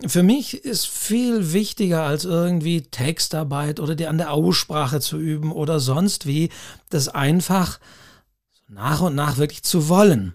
für 0.07 0.23
mich 0.23 0.65
ist 0.65 0.89
viel 0.89 1.53
wichtiger 1.53 2.03
als 2.03 2.25
irgendwie 2.25 2.83
Textarbeit 2.83 3.81
oder 3.81 3.95
die 3.95 4.09
an 4.09 4.19
der 4.19 4.33
Aussprache 4.33 5.01
zu 5.01 5.17
üben 5.19 5.53
oder 5.53 5.81
sonst 5.81 6.27
wie, 6.27 6.51
das 6.91 7.09
einfach 7.09 7.79
nach 8.69 9.01
und 9.01 9.15
nach 9.15 9.39
wirklich 9.39 9.63
zu 9.63 9.89
wollen. 9.89 10.35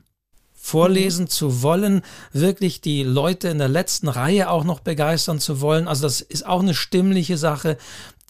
Vorlesen 0.53 1.27
zu 1.27 1.63
wollen, 1.63 2.03
wirklich 2.33 2.81
die 2.81 3.03
Leute 3.03 3.47
in 3.49 3.57
der 3.57 3.67
letzten 3.67 4.07
Reihe 4.07 4.49
auch 4.49 4.63
noch 4.63 4.79
begeistern 4.79 5.39
zu 5.39 5.59
wollen. 5.59 5.87
Also 5.87 6.03
das 6.03 6.21
ist 6.21 6.45
auch 6.45 6.61
eine 6.61 6.75
stimmliche 6.75 7.37
Sache, 7.37 7.77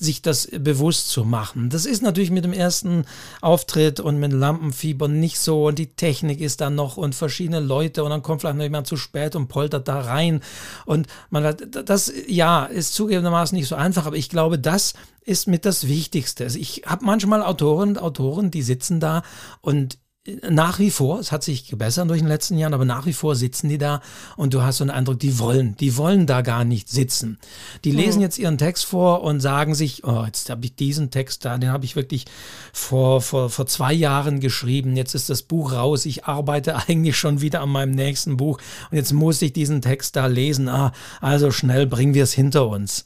sich 0.02 0.24
das 0.24 0.48
bewusst 0.52 1.10
zu 1.10 1.24
machen. 1.24 1.70
Das 1.70 1.86
ist 1.86 2.02
natürlich 2.02 2.32
mit 2.32 2.44
dem 2.44 2.54
ersten 2.54 3.06
Auftritt 3.40 4.00
und 4.00 4.20
mit 4.20 4.34
Lampenfieber 4.34 5.08
nicht 5.08 5.40
so 5.40 5.68
und 5.68 5.78
die 5.78 5.94
Technik 5.94 6.42
ist 6.42 6.60
dann 6.60 6.74
noch 6.74 6.98
und 6.98 7.14
verschiedene 7.14 7.60
Leute 7.60 8.04
und 8.04 8.10
dann 8.10 8.24
kommt 8.24 8.42
vielleicht 8.42 8.58
noch 8.58 8.64
jemand 8.64 8.88
zu 8.88 8.98
spät 8.98 9.36
und 9.36 9.48
poltert 9.48 9.88
da 9.88 10.02
rein 10.02 10.42
und 10.86 11.08
man 11.30 11.44
hat, 11.44 11.62
das, 11.86 12.12
ja, 12.28 12.66
ist 12.66 12.96
zugegebenermaßen 12.96 13.56
nicht 13.56 13.68
so 13.68 13.76
einfach, 13.76 14.08
aber 14.08 14.16
ich 14.16 14.30
glaube, 14.30 14.58
das 14.58 14.96
ist 15.24 15.48
mit 15.48 15.66
das 15.66 15.88
Wichtigste. 15.88 16.46
Also 16.46 16.58
ich 16.58 16.82
habe 16.88 17.06
manchmal 17.06 17.44
Autoren 17.44 17.90
und 17.90 18.02
Autoren, 18.02 18.50
die 18.50 18.64
sitzen 18.64 19.00
da 19.00 19.22
und 19.62 20.00
nach 20.48 20.78
wie 20.78 20.92
vor, 20.92 21.20
es 21.20 21.32
hat 21.32 21.44
sich 21.44 21.68
gebessert 21.68 22.08
durch 22.08 22.20
den 22.20 22.28
letzten 22.28 22.56
Jahren, 22.56 22.76
aber 22.76 22.86
nach 22.86 23.08
wie 23.08 23.14
vor 23.14 23.36
sitzen 23.36 23.70
die 23.70 23.80
da 23.80 24.02
und 24.38 24.54
du 24.54 24.62
hast 24.62 24.78
so 24.78 24.84
einen 24.84 24.92
Eindruck, 24.92 25.20
die 25.20 25.40
wollen, 25.40 25.76
die 25.78 25.98
wollen 25.98 26.28
da 26.28 26.42
gar 26.42 26.64
nicht 26.64 26.90
sitzen. 26.90 27.40
Die 27.84 27.92
lesen 27.92 28.18
mhm. 28.18 28.22
jetzt 28.22 28.38
ihren 28.38 28.60
Text 28.60 28.86
vor 28.86 29.24
und 29.24 29.40
sagen 29.40 29.74
sich, 29.74 30.04
oh, 30.04 30.24
jetzt 30.24 30.52
habe 30.52 30.64
ich 30.64 30.76
diesen 30.76 31.10
Text 31.10 31.44
da, 31.44 31.58
den 31.58 31.72
habe 31.72 31.86
ich 31.86 31.96
wirklich 31.96 32.26
vor, 32.72 33.22
vor, 33.22 33.50
vor 33.50 33.66
zwei 33.66 33.94
Jahren 33.94 34.40
geschrieben, 34.40 34.96
jetzt 34.96 35.16
ist 35.16 35.32
das 35.32 35.42
Buch 35.42 35.74
raus, 35.74 36.06
ich 36.06 36.26
arbeite 36.26 36.76
eigentlich 36.88 37.18
schon 37.18 37.42
wieder 37.42 37.62
an 37.62 37.70
meinem 37.70 37.92
nächsten 37.92 38.38
Buch 38.38 38.60
und 38.92 38.98
jetzt 38.98 39.14
muss 39.14 39.42
ich 39.42 39.54
diesen 39.54 39.82
Text 39.82 40.16
da 40.16 40.28
lesen, 40.28 40.70
ah, 40.70 40.92
also 41.20 41.50
schnell 41.50 41.88
bringen 41.88 42.14
wir 42.14 42.24
es 42.24 42.34
hinter 42.34 42.68
uns. 42.68 43.06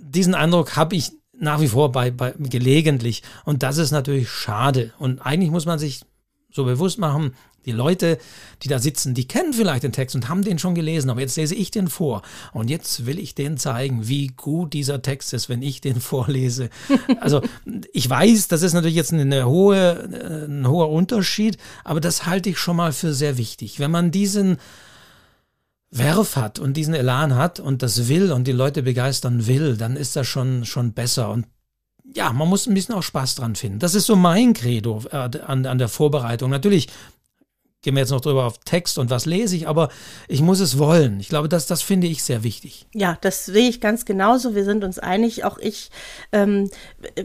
Diesen 0.00 0.34
Eindruck 0.34 0.76
habe 0.76 0.96
ich 0.96 1.12
nach 1.38 1.60
wie 1.60 1.68
vor 1.68 1.92
bei, 1.92 2.10
bei 2.10 2.32
gelegentlich 2.38 3.22
und 3.44 3.62
das 3.62 3.76
ist 3.76 3.90
natürlich 3.90 4.30
schade 4.30 4.94
und 4.98 5.20
eigentlich 5.20 5.50
muss 5.50 5.66
man 5.66 5.78
sich 5.78 6.00
so 6.54 6.64
bewusst 6.64 6.98
machen, 6.98 7.34
die 7.66 7.72
Leute, 7.72 8.18
die 8.62 8.68
da 8.68 8.78
sitzen, 8.78 9.14
die 9.14 9.26
kennen 9.26 9.52
vielleicht 9.52 9.82
den 9.82 9.92
Text 9.92 10.14
und 10.14 10.28
haben 10.28 10.42
den 10.42 10.58
schon 10.58 10.74
gelesen, 10.74 11.10
aber 11.10 11.20
jetzt 11.20 11.36
lese 11.36 11.54
ich 11.54 11.70
den 11.70 11.88
vor. 11.88 12.22
Und 12.52 12.68
jetzt 12.68 13.06
will 13.06 13.18
ich 13.18 13.34
denen 13.34 13.56
zeigen, 13.56 14.06
wie 14.06 14.28
gut 14.28 14.72
dieser 14.72 15.02
Text 15.02 15.32
ist, 15.32 15.48
wenn 15.48 15.62
ich 15.62 15.80
den 15.80 16.00
vorlese. 16.00 16.70
Also 17.20 17.42
ich 17.92 18.08
weiß, 18.08 18.48
das 18.48 18.62
ist 18.62 18.74
natürlich 18.74 18.96
jetzt 18.96 19.12
eine 19.12 19.46
hohe, 19.46 20.46
ein 20.48 20.68
hoher 20.68 20.90
Unterschied, 20.90 21.58
aber 21.82 22.00
das 22.00 22.26
halte 22.26 22.50
ich 22.50 22.58
schon 22.58 22.76
mal 22.76 22.92
für 22.92 23.14
sehr 23.14 23.38
wichtig. 23.38 23.80
Wenn 23.80 23.90
man 23.90 24.10
diesen 24.10 24.58
Werf 25.90 26.36
hat 26.36 26.58
und 26.58 26.76
diesen 26.76 26.94
Elan 26.94 27.34
hat 27.34 27.60
und 27.60 27.82
das 27.82 28.08
will 28.08 28.32
und 28.32 28.46
die 28.46 28.52
Leute 28.52 28.82
begeistern 28.82 29.46
will, 29.46 29.76
dann 29.76 29.96
ist 29.96 30.16
das 30.16 30.26
schon, 30.26 30.64
schon 30.64 30.92
besser. 30.92 31.30
Und 31.30 31.46
ja, 32.12 32.32
man 32.32 32.48
muss 32.48 32.66
ein 32.66 32.74
bisschen 32.74 32.94
auch 32.94 33.02
Spaß 33.02 33.36
dran 33.36 33.56
finden. 33.56 33.78
Das 33.78 33.94
ist 33.94 34.06
so 34.06 34.16
mein 34.16 34.52
Credo 34.52 35.02
äh, 35.10 35.16
an, 35.16 35.66
an 35.66 35.78
der 35.78 35.88
Vorbereitung. 35.88 36.50
Natürlich 36.50 36.88
gehen 37.84 37.94
wir 37.94 38.00
jetzt 38.00 38.10
noch 38.10 38.22
drüber 38.22 38.46
auf 38.46 38.58
Text 38.64 38.98
und 38.98 39.10
was 39.10 39.26
lese 39.26 39.54
ich, 39.54 39.68
aber 39.68 39.90
ich 40.26 40.40
muss 40.40 40.58
es 40.58 40.78
wollen. 40.78 41.20
Ich 41.20 41.28
glaube, 41.28 41.48
das, 41.48 41.66
das 41.66 41.82
finde 41.82 42.06
ich 42.06 42.24
sehr 42.24 42.42
wichtig. 42.42 42.86
Ja, 42.94 43.18
das 43.20 43.44
sehe 43.44 43.68
ich 43.68 43.80
ganz 43.80 44.06
genauso. 44.06 44.54
Wir 44.54 44.64
sind 44.64 44.82
uns 44.82 44.98
einig. 44.98 45.44
Auch 45.44 45.58
ich 45.58 45.90
ähm, 46.32 46.70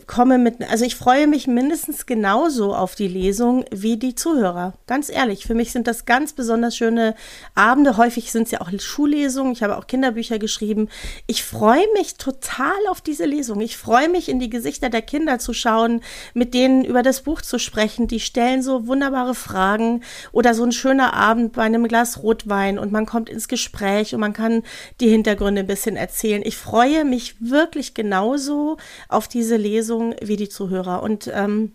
komme 0.06 0.38
mit, 0.38 0.62
also 0.70 0.84
ich 0.86 0.96
freue 0.96 1.28
mich 1.28 1.48
mindestens 1.48 2.06
genauso 2.06 2.76
auf 2.76 2.96
die 2.96 3.08
Lesung 3.08 3.66
wie 3.72 3.98
die 3.98 4.16
Zuhörer. 4.16 4.74
Ganz 4.86 5.10
ehrlich, 5.10 5.46
für 5.46 5.56
mich 5.56 5.72
sind 5.72 5.88
das 5.88 6.06
ganz 6.06 6.34
besonders 6.34 6.76
schöne 6.76 7.16
Abende. 7.56 7.98
Häufig 7.98 8.32
sind 8.32 8.44
es 8.44 8.52
ja 8.52 8.62
auch 8.62 8.70
Schullesungen. 8.78 9.54
Ich 9.54 9.64
habe 9.64 9.78
auch 9.78 9.88
Kinderbücher 9.88 10.40
geschrieben. 10.40 10.90
Ich 11.26 11.44
freue 11.44 11.86
mich 11.94 12.16
total 12.16 12.78
auf 12.90 13.00
diese 13.00 13.26
Lesung. 13.26 13.62
Ich 13.62 13.78
freue 13.78 14.10
mich, 14.10 14.28
in 14.28 14.40
die 14.40 14.50
Gesichter 14.50 14.90
der 14.90 15.02
Kinder 15.02 15.40
zu 15.40 15.54
schauen, 15.54 16.02
mit 16.34 16.54
denen 16.54 16.84
über 16.84 17.02
das 17.02 17.22
Buch 17.22 17.42
zu 17.42 17.60
sprechen. 17.60 18.08
Die 18.08 18.20
stellen 18.20 18.62
so 18.62 18.88
wunderbare 18.88 19.36
Fragen 19.36 20.04
oder 20.34 20.49
oder 20.50 20.56
so 20.56 20.64
ein 20.64 20.72
schöner 20.72 21.14
Abend 21.14 21.54
bei 21.54 21.62
einem 21.62 21.88
Glas 21.88 22.24
Rotwein 22.24 22.80
und 22.80 22.92
man 22.92 23.06
kommt 23.06 23.30
ins 23.30 23.48
Gespräch 23.48 24.16
und 24.16 24.20
man 24.20 24.34
kann 24.34 24.64
die 25.00 25.08
Hintergründe 25.08 25.62
ein 25.62 25.68
bisschen 25.68 25.96
erzählen. 25.96 26.42
Ich 26.44 26.58
freue 26.58 27.06
mich 27.06 27.36
wirklich 27.40 27.94
genauso 27.94 28.78
auf 29.10 29.28
diese 29.28 29.58
Lesung 29.58 30.16
wie 30.24 30.38
die 30.38 30.50
Zuhörer 30.50 31.04
und 31.04 31.30
ähm, 31.32 31.72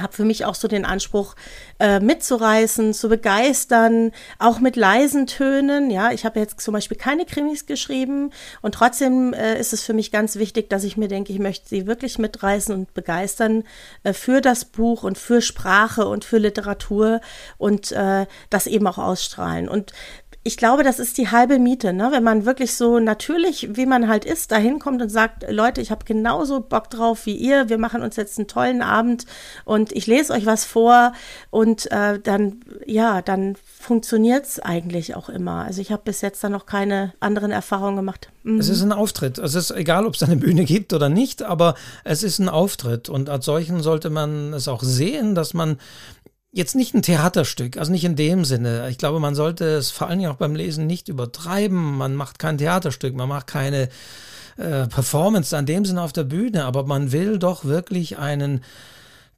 habe 0.00 0.12
für 0.12 0.24
mich 0.24 0.44
auch 0.44 0.54
so 0.54 0.66
den 0.66 0.84
Anspruch, 0.84 1.36
äh, 1.78 2.00
mitzureißen, 2.00 2.94
zu 2.94 3.08
begeistern, 3.08 4.12
auch 4.38 4.60
mit 4.60 4.76
leisen 4.76 5.26
Tönen. 5.26 5.90
Ja, 5.90 6.10
ich 6.10 6.24
habe 6.24 6.40
jetzt 6.40 6.60
zum 6.60 6.74
Beispiel 6.74 6.96
keine 6.96 7.24
Krimis 7.24 7.66
geschrieben 7.66 8.30
und 8.60 8.74
trotzdem 8.74 9.32
äh, 9.32 9.58
ist 9.58 9.72
es 9.72 9.82
für 9.82 9.92
mich 9.92 10.10
ganz 10.10 10.36
wichtig, 10.36 10.68
dass 10.70 10.84
ich 10.84 10.96
mir 10.96 11.08
denke, 11.08 11.32
ich 11.32 11.38
möchte 11.38 11.68
sie 11.68 11.86
wirklich 11.86 12.18
mitreißen 12.18 12.74
und 12.74 12.94
begeistern 12.94 13.64
äh, 14.02 14.12
für 14.12 14.40
das 14.40 14.64
Buch 14.64 15.04
und 15.04 15.18
für 15.18 15.40
Sprache 15.40 16.06
und 16.06 16.24
für 16.24 16.38
Literatur 16.38 17.20
und 17.58 17.92
äh, 17.92 18.26
das 18.50 18.66
eben 18.66 18.86
auch 18.86 18.98
ausstrahlen. 18.98 19.68
Und 19.68 19.92
ich 20.46 20.58
glaube, 20.58 20.82
das 20.84 20.98
ist 20.98 21.16
die 21.16 21.30
halbe 21.30 21.58
Miete, 21.58 21.94
ne? 21.94 22.10
wenn 22.12 22.22
man 22.22 22.44
wirklich 22.44 22.74
so 22.74 22.98
natürlich, 22.98 23.76
wie 23.76 23.86
man 23.86 24.08
halt 24.08 24.26
ist, 24.26 24.52
da 24.52 24.56
hinkommt 24.56 25.00
und 25.00 25.08
sagt, 25.08 25.50
Leute, 25.50 25.80
ich 25.80 25.90
habe 25.90 26.04
genauso 26.04 26.60
Bock 26.60 26.90
drauf 26.90 27.24
wie 27.24 27.34
ihr, 27.34 27.70
wir 27.70 27.78
machen 27.78 28.02
uns 28.02 28.16
jetzt 28.16 28.38
einen 28.38 28.46
tollen 28.46 28.82
Abend 28.82 29.24
und 29.64 29.90
ich 29.92 30.06
lese 30.06 30.34
euch 30.34 30.44
was 30.44 30.66
vor 30.66 31.14
und 31.48 31.90
äh, 31.90 32.20
dann, 32.20 32.60
ja, 32.84 33.22
dann 33.22 33.56
funktioniert 33.80 34.44
es 34.44 34.60
eigentlich 34.60 35.14
auch 35.14 35.30
immer. 35.30 35.64
Also 35.64 35.80
ich 35.80 35.90
habe 35.90 36.02
bis 36.04 36.20
jetzt 36.20 36.44
da 36.44 36.50
noch 36.50 36.66
keine 36.66 37.14
anderen 37.20 37.50
Erfahrungen 37.50 37.96
gemacht. 37.96 38.28
Mhm. 38.42 38.60
Es 38.60 38.68
ist 38.68 38.82
ein 38.82 38.92
Auftritt. 38.92 39.38
Es 39.38 39.54
ist 39.54 39.70
egal, 39.70 40.04
ob 40.04 40.14
es 40.14 40.22
eine 40.22 40.36
Bühne 40.36 40.64
gibt 40.64 40.92
oder 40.92 41.08
nicht, 41.08 41.42
aber 41.42 41.74
es 42.04 42.22
ist 42.22 42.38
ein 42.38 42.50
Auftritt 42.50 43.08
und 43.08 43.30
als 43.30 43.46
solchen 43.46 43.80
sollte 43.82 44.10
man 44.10 44.52
es 44.52 44.68
auch 44.68 44.82
sehen, 44.82 45.34
dass 45.34 45.54
man 45.54 45.78
jetzt 46.54 46.76
nicht 46.76 46.94
ein 46.94 47.02
Theaterstück, 47.02 47.76
also 47.76 47.90
nicht 47.90 48.04
in 48.04 48.14
dem 48.14 48.44
Sinne. 48.44 48.88
Ich 48.88 48.96
glaube, 48.96 49.18
man 49.18 49.34
sollte 49.34 49.64
es 49.64 49.90
vor 49.90 50.08
allen 50.08 50.20
Dingen 50.20 50.30
auch 50.30 50.36
beim 50.36 50.54
Lesen 50.54 50.86
nicht 50.86 51.08
übertreiben. 51.08 51.96
Man 51.96 52.14
macht 52.14 52.38
kein 52.38 52.58
Theaterstück, 52.58 53.14
man 53.14 53.28
macht 53.28 53.48
keine 53.48 53.88
äh, 54.56 54.86
Performance 54.86 55.56
an 55.56 55.66
dem 55.66 55.84
Sinne 55.84 56.00
auf 56.00 56.12
der 56.12 56.22
Bühne, 56.22 56.64
aber 56.64 56.84
man 56.84 57.10
will 57.10 57.40
doch 57.40 57.64
wirklich 57.64 58.18
einen 58.18 58.60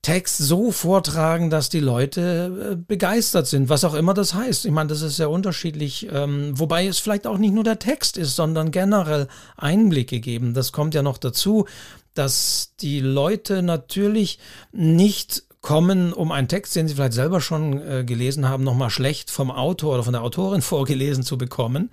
Text 0.02 0.36
so 0.36 0.70
vortragen, 0.70 1.48
dass 1.48 1.70
die 1.70 1.80
Leute 1.80 2.72
äh, 2.72 2.76
begeistert 2.76 3.46
sind, 3.46 3.70
was 3.70 3.84
auch 3.84 3.94
immer 3.94 4.12
das 4.12 4.34
heißt. 4.34 4.66
Ich 4.66 4.70
meine, 4.70 4.90
das 4.90 5.00
ist 5.00 5.16
sehr 5.16 5.30
unterschiedlich, 5.30 6.08
ähm, 6.12 6.52
wobei 6.52 6.86
es 6.86 6.98
vielleicht 6.98 7.26
auch 7.26 7.38
nicht 7.38 7.54
nur 7.54 7.64
der 7.64 7.78
Text 7.78 8.18
ist, 8.18 8.36
sondern 8.36 8.70
generell 8.70 9.26
Einblicke 9.56 10.20
geben. 10.20 10.52
Das 10.52 10.70
kommt 10.70 10.94
ja 10.94 11.02
noch 11.02 11.16
dazu, 11.16 11.64
dass 12.12 12.74
die 12.80 13.00
Leute 13.00 13.62
natürlich 13.62 14.38
nicht 14.70 15.45
kommen, 15.66 16.12
um 16.12 16.30
einen 16.30 16.46
Text, 16.46 16.76
den 16.76 16.86
sie 16.86 16.94
vielleicht 16.94 17.14
selber 17.14 17.40
schon 17.40 17.82
äh, 17.82 18.04
gelesen 18.04 18.48
haben, 18.48 18.62
nochmal 18.62 18.88
schlecht 18.88 19.32
vom 19.32 19.50
Autor 19.50 19.94
oder 19.94 20.04
von 20.04 20.12
der 20.12 20.22
Autorin 20.22 20.62
vorgelesen 20.62 21.24
zu 21.24 21.36
bekommen. 21.36 21.90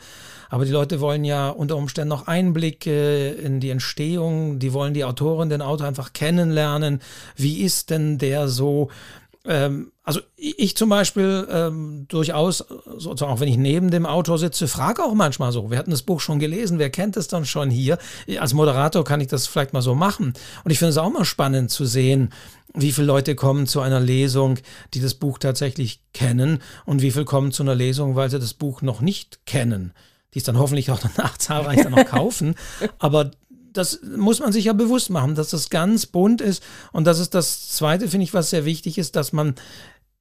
Aber 0.51 0.63
die 0.65 0.71
Leute 0.71 1.01
wollen 1.01 1.23
ja 1.23 1.49
unter 1.49 1.75
Umständen 1.75 2.09
noch 2.09 2.27
Einblicke 2.27 3.29
in 3.29 3.59
die 3.59 3.71
Entstehung, 3.71 4.59
die 4.59 4.73
wollen 4.73 4.93
die 4.93 5.03
Autorin, 5.03 5.49
den 5.49 5.63
Autor 5.63 5.87
einfach 5.87 6.13
kennenlernen. 6.13 7.01
Wie 7.35 7.63
ist 7.63 7.89
denn 7.89 8.19
der 8.19 8.47
so? 8.47 8.91
Ähm, 9.45 9.91
also 10.03 10.21
ich 10.35 10.75
zum 10.77 10.89
Beispiel 10.89 11.47
ähm, 11.49 12.05
durchaus, 12.07 12.59
sozusagen 12.97 13.31
auch 13.31 13.39
wenn 13.39 13.47
ich 13.47 13.57
neben 13.57 13.91
dem 13.91 14.05
Autor 14.05 14.37
sitze, 14.37 14.67
frage 14.67 15.03
auch 15.03 15.13
manchmal 15.13 15.51
so, 15.51 15.71
wir 15.71 15.77
hatten 15.77 15.91
das 15.91 16.03
Buch 16.03 16.21
schon 16.21 16.39
gelesen, 16.39 16.79
wer 16.79 16.89
kennt 16.89 17.17
es 17.17 17.27
dann 17.27 17.45
schon 17.45 17.69
hier? 17.69 17.97
Als 18.39 18.53
Moderator 18.53 19.03
kann 19.03 19.21
ich 19.21 19.27
das 19.27 19.47
vielleicht 19.47 19.73
mal 19.73 19.81
so 19.81 19.95
machen. 19.95 20.33
Und 20.63 20.71
ich 20.71 20.79
finde 20.79 20.91
es 20.91 20.97
auch 20.97 21.11
mal 21.11 21.25
spannend 21.25 21.71
zu 21.71 21.85
sehen, 21.85 22.29
wie 22.73 22.91
viele 22.91 23.07
Leute 23.07 23.35
kommen 23.35 23.67
zu 23.67 23.81
einer 23.81 23.99
Lesung, 23.99 24.59
die 24.93 25.01
das 25.01 25.13
Buch 25.13 25.37
tatsächlich 25.37 26.01
kennen 26.13 26.59
und 26.85 27.01
wie 27.01 27.11
viele 27.11 27.25
kommen 27.25 27.51
zu 27.51 27.63
einer 27.63 27.75
Lesung, 27.75 28.15
weil 28.15 28.29
sie 28.29 28.39
das 28.39 28.53
Buch 28.53 28.81
noch 28.81 29.01
nicht 29.01 29.45
kennen. 29.45 29.93
Die 30.33 30.39
es 30.39 30.45
dann 30.45 30.57
hoffentlich 30.57 30.89
auch 30.89 30.99
danach 30.99 31.37
zahlreich 31.37 31.83
dann 31.83 31.91
noch 31.91 32.05
kaufen. 32.09 32.55
Aber 32.99 33.31
das 33.73 33.99
muss 34.15 34.39
man 34.39 34.51
sich 34.51 34.65
ja 34.65 34.73
bewusst 34.73 35.09
machen, 35.09 35.35
dass 35.35 35.49
das 35.49 35.69
ganz 35.69 36.05
bunt 36.05 36.41
ist. 36.41 36.63
Und 36.91 37.05
das 37.05 37.19
ist 37.19 37.33
das 37.33 37.69
Zweite, 37.69 38.07
finde 38.07 38.23
ich, 38.23 38.33
was 38.33 38.49
sehr 38.49 38.65
wichtig 38.65 38.97
ist, 38.97 39.15
dass 39.15 39.33
man 39.33 39.55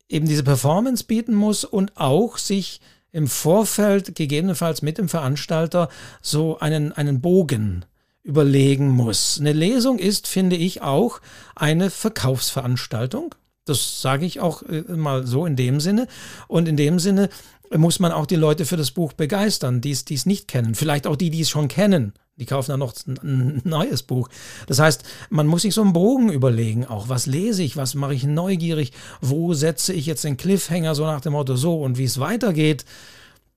eben 0.09 0.27
diese 0.27 0.43
Performance 0.43 1.05
bieten 1.05 1.35
muss 1.35 1.65
und 1.65 1.97
auch 1.97 2.39
sich 2.39 2.81
im 3.13 3.29
Vorfeld 3.29 4.15
gegebenenfalls 4.15 4.83
mit 4.83 4.99
dem 4.99 5.09
Veranstalter 5.09 5.89
so 6.23 6.59
einen, 6.59 6.93
einen 6.93 7.21
Bogen 7.21 7.85
überlegen 8.23 8.89
muss. 8.89 9.39
Eine 9.41 9.53
Lesung 9.53 9.99
ist, 9.99 10.27
finde 10.27 10.57
ich, 10.57 10.83
auch 10.83 11.21
eine 11.55 11.91
Verkaufsveranstaltung. 11.91 13.35
Das 13.65 14.01
sage 14.01 14.27
ich 14.27 14.41
auch 14.41 14.63
äh, 14.63 14.83
mal 14.89 15.27
so 15.27 15.47
in 15.47 15.57
dem 15.57 15.81
Sinne. 15.81 16.09
Und 16.49 16.69
in 16.69 16.77
dem 16.77 16.99
Sinne 16.99 17.29
muss 17.77 18.01
man 18.01 18.13
auch 18.13 18.27
die 18.27 18.37
Leute 18.37 18.65
für 18.65 18.77
das 18.77 18.91
Buch 18.91 19.13
begeistern, 19.13 19.81
die 19.81 19.93
es 19.93 20.27
nicht 20.27 20.49
kennen. 20.49 20.75
Vielleicht 20.75 21.07
auch 21.07 21.17
die, 21.17 21.31
die 21.31 21.41
es 21.41 21.51
schon 21.51 21.69
kennen. 21.69 22.13
Die 22.37 22.47
kaufen 22.47 22.71
dann 22.71 22.81
noch 22.81 22.95
ein 23.07 23.61
neues 23.65 24.03
Buch. 24.03 24.29
Das 24.67 24.79
heißt, 24.79 25.05
man 25.29 25.47
muss 25.47 25.63
sich 25.63 25.75
so 25.75 25.83
einen 25.83 25.93
Bogen 25.93 26.33
überlegen, 26.33 26.87
auch 26.87 27.09
was 27.09 27.27
lese 27.27 27.63
ich, 27.63 27.77
was 27.77 27.95
mache 27.95 28.15
ich 28.15 28.25
neugierig, 28.25 28.93
wo 29.21 29.53
setze 29.53 29.93
ich 29.93 30.07
jetzt 30.07 30.25
den 30.25 30.39
Cliffhanger 30.39 30.95
so 30.95 31.05
nach 31.05 31.21
dem 31.21 31.33
Motto 31.33 31.57
so 31.57 31.81
und 31.81 31.99
wie 31.99 32.05
es 32.05 32.21
weitergeht. 32.21 32.85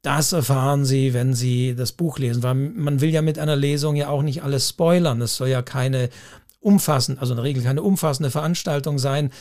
Das 0.01 0.34
erfahren 0.34 0.86
Sie, 0.86 1.13
wenn 1.13 1.34
Sie 1.34 1.73
das 1.73 1.93
Buch 1.93 2.19
lesen, 2.19 2.43
weil 2.43 2.54
man 2.54 3.01
will 3.01 3.10
ja 3.10 3.21
mit 3.21 3.39
einer 3.39 3.56
Lesung 3.56 3.95
ja 3.95 4.10
auch 4.10 4.21
nicht 4.21 4.43
alles 4.43 4.69
spoilern. 4.69 5.21
Es 5.21 5.38
soll 5.38 5.47
ja 5.47 5.62
keine 5.62 6.10
umfassende, 6.60 7.21
also 7.21 7.34
in 7.34 7.38
der 7.38 7.43
Regel 7.43 7.63
keine 7.63 7.82
umfassende 7.82 8.30
Veranstaltung 8.30 8.99
sein. 8.99 9.32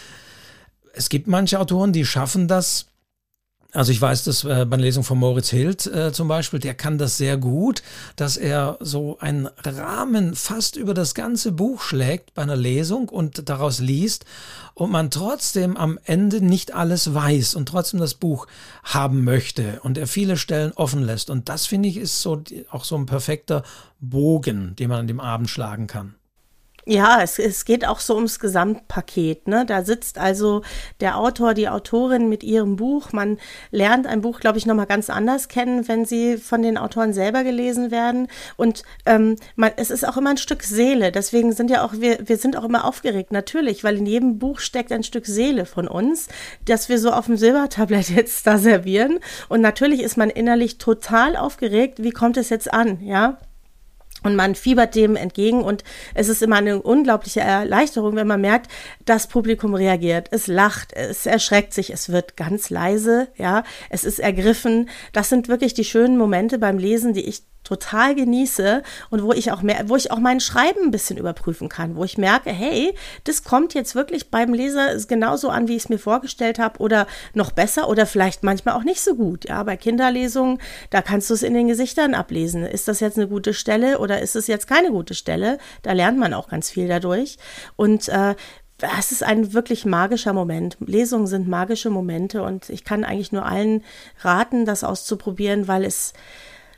Es 0.94 1.08
gibt 1.08 1.26
manche 1.26 1.58
Autoren, 1.58 1.92
die 1.92 2.06
schaffen 2.06 2.48
das, 2.48 2.86
also 3.74 3.90
ich 3.90 4.00
weiß 4.00 4.24
das 4.24 4.44
äh, 4.44 4.64
bei 4.64 4.76
der 4.76 4.86
Lesung 4.86 5.02
von 5.02 5.18
Moritz 5.18 5.50
Hild 5.50 5.86
äh, 5.86 6.12
zum 6.12 6.28
Beispiel, 6.28 6.60
der 6.60 6.74
kann 6.74 6.96
das 6.96 7.16
sehr 7.16 7.36
gut, 7.36 7.82
dass 8.16 8.36
er 8.36 8.78
so 8.80 9.18
einen 9.18 9.48
Rahmen 9.64 10.34
fast 10.36 10.76
über 10.76 10.94
das 10.94 11.14
ganze 11.14 11.52
Buch 11.52 11.82
schlägt 11.82 12.34
bei 12.34 12.42
einer 12.42 12.56
Lesung 12.56 13.08
und 13.08 13.48
daraus 13.48 13.80
liest 13.80 14.24
und 14.74 14.92
man 14.92 15.10
trotzdem 15.10 15.76
am 15.76 15.98
Ende 16.04 16.40
nicht 16.40 16.72
alles 16.72 17.14
weiß 17.14 17.56
und 17.56 17.68
trotzdem 17.68 17.98
das 17.98 18.14
Buch 18.14 18.46
haben 18.84 19.24
möchte 19.24 19.80
und 19.82 19.98
er 19.98 20.06
viele 20.06 20.36
Stellen 20.36 20.72
offen 20.72 21.02
lässt. 21.02 21.28
Und 21.28 21.48
das 21.48 21.66
finde 21.66 21.88
ich 21.88 21.96
ist 21.96 22.22
so 22.22 22.42
auch 22.70 22.84
so 22.84 22.96
ein 22.96 23.06
perfekter 23.06 23.64
Bogen, 24.00 24.76
den 24.76 24.88
man 24.88 25.00
an 25.00 25.08
dem 25.08 25.20
Abend 25.20 25.50
schlagen 25.50 25.88
kann. 25.88 26.14
Ja, 26.86 27.22
es, 27.22 27.38
es 27.38 27.64
geht 27.64 27.86
auch 27.86 27.98
so 27.98 28.14
ums 28.14 28.38
Gesamtpaket. 28.38 29.48
Ne? 29.48 29.64
Da 29.64 29.84
sitzt 29.84 30.18
also 30.18 30.60
der 31.00 31.16
Autor, 31.16 31.54
die 31.54 31.70
Autorin 31.70 32.28
mit 32.28 32.42
ihrem 32.42 32.76
Buch. 32.76 33.12
Man 33.12 33.38
lernt 33.70 34.06
ein 34.06 34.20
Buch, 34.20 34.38
glaube 34.38 34.58
ich, 34.58 34.66
nochmal 34.66 34.86
ganz 34.86 35.08
anders 35.08 35.48
kennen, 35.48 35.88
wenn 35.88 36.04
sie 36.04 36.36
von 36.36 36.60
den 36.60 36.76
Autoren 36.76 37.14
selber 37.14 37.42
gelesen 37.42 37.90
werden. 37.90 38.28
Und 38.56 38.82
ähm, 39.06 39.36
man, 39.56 39.72
es 39.76 39.90
ist 39.90 40.06
auch 40.06 40.18
immer 40.18 40.30
ein 40.30 40.36
Stück 40.36 40.62
Seele. 40.62 41.10
Deswegen 41.10 41.52
sind 41.52 41.70
ja 41.70 41.84
auch 41.84 41.94
wir, 41.94 42.18
wir 42.28 42.36
sind 42.36 42.54
auch 42.56 42.64
immer 42.64 42.84
aufgeregt, 42.84 43.32
natürlich, 43.32 43.82
weil 43.82 43.96
in 43.96 44.06
jedem 44.06 44.38
Buch 44.38 44.58
steckt 44.58 44.92
ein 44.92 45.04
Stück 45.04 45.24
Seele 45.24 45.64
von 45.64 45.88
uns, 45.88 46.28
das 46.66 46.90
wir 46.90 46.98
so 46.98 47.12
auf 47.12 47.26
dem 47.26 47.38
Silbertablett 47.38 48.10
jetzt 48.14 48.46
da 48.46 48.58
servieren. 48.58 49.20
Und 49.48 49.62
natürlich 49.62 50.02
ist 50.02 50.18
man 50.18 50.28
innerlich 50.28 50.76
total 50.76 51.36
aufgeregt. 51.36 52.02
Wie 52.02 52.10
kommt 52.10 52.36
es 52.36 52.50
jetzt 52.50 52.72
an? 52.74 53.00
Ja. 53.00 53.38
Und 54.24 54.34
man 54.34 54.54
fiebert 54.56 54.94
dem 54.94 55.14
entgegen 55.14 55.62
und 55.62 55.84
es 56.14 56.28
ist 56.28 56.42
immer 56.42 56.56
eine 56.56 56.82
unglaubliche 56.82 57.40
Erleichterung, 57.40 58.16
wenn 58.16 58.26
man 58.26 58.40
merkt, 58.40 58.70
das 59.04 59.28
Publikum 59.28 59.74
reagiert, 59.74 60.28
es 60.32 60.46
lacht, 60.46 60.92
es 60.94 61.26
erschreckt 61.26 61.74
sich, 61.74 61.90
es 61.90 62.08
wird 62.08 62.36
ganz 62.36 62.70
leise, 62.70 63.28
ja, 63.36 63.64
es 63.90 64.02
ist 64.04 64.18
ergriffen. 64.18 64.88
Das 65.12 65.28
sind 65.28 65.48
wirklich 65.48 65.74
die 65.74 65.84
schönen 65.84 66.16
Momente 66.16 66.58
beim 66.58 66.78
Lesen, 66.78 67.12
die 67.12 67.28
ich 67.28 67.42
total 67.64 68.14
genieße 68.14 68.82
und 69.10 69.22
wo 69.22 69.32
ich 69.32 69.50
auch 69.50 69.62
mehr, 69.62 69.88
wo 69.88 69.96
ich 69.96 70.10
auch 70.10 70.18
mein 70.18 70.40
Schreiben 70.40 70.84
ein 70.84 70.90
bisschen 70.90 71.16
überprüfen 71.16 71.68
kann, 71.68 71.96
wo 71.96 72.04
ich 72.04 72.18
merke, 72.18 72.50
hey, 72.50 72.94
das 73.24 73.42
kommt 73.42 73.74
jetzt 73.74 73.94
wirklich 73.94 74.30
beim 74.30 74.54
Leser 74.54 74.96
genauso 75.08 75.48
an, 75.48 75.66
wie 75.66 75.76
ich 75.76 75.84
es 75.84 75.88
mir 75.88 75.98
vorgestellt 75.98 76.58
habe 76.58 76.78
oder 76.78 77.06
noch 77.32 77.50
besser 77.50 77.88
oder 77.88 78.06
vielleicht 78.06 78.44
manchmal 78.44 78.74
auch 78.74 78.84
nicht 78.84 79.00
so 79.00 79.16
gut. 79.16 79.48
Ja, 79.48 79.62
bei 79.62 79.76
Kinderlesungen, 79.76 80.58
da 80.90 81.02
kannst 81.02 81.30
du 81.30 81.34
es 81.34 81.42
in 81.42 81.54
den 81.54 81.68
Gesichtern 81.68 82.14
ablesen. 82.14 82.64
Ist 82.64 82.86
das 82.88 83.00
jetzt 83.00 83.18
eine 83.18 83.28
gute 83.28 83.54
Stelle 83.54 83.98
oder 83.98 84.20
ist 84.20 84.36
es 84.36 84.46
jetzt 84.46 84.66
keine 84.66 84.90
gute 84.90 85.14
Stelle? 85.14 85.58
Da 85.82 85.92
lernt 85.92 86.18
man 86.18 86.34
auch 86.34 86.48
ganz 86.48 86.70
viel 86.70 86.86
dadurch 86.86 87.38
und 87.76 88.08
äh, 88.08 88.34
es 88.98 89.12
ist 89.12 89.22
ein 89.22 89.52
wirklich 89.52 89.86
magischer 89.86 90.32
Moment. 90.32 90.76
Lesungen 90.80 91.26
sind 91.26 91.48
magische 91.48 91.90
Momente 91.90 92.42
und 92.42 92.68
ich 92.68 92.84
kann 92.84 93.04
eigentlich 93.04 93.32
nur 93.32 93.46
allen 93.46 93.84
raten, 94.20 94.64
das 94.64 94.84
auszuprobieren, 94.84 95.68
weil 95.68 95.84
es 95.84 96.12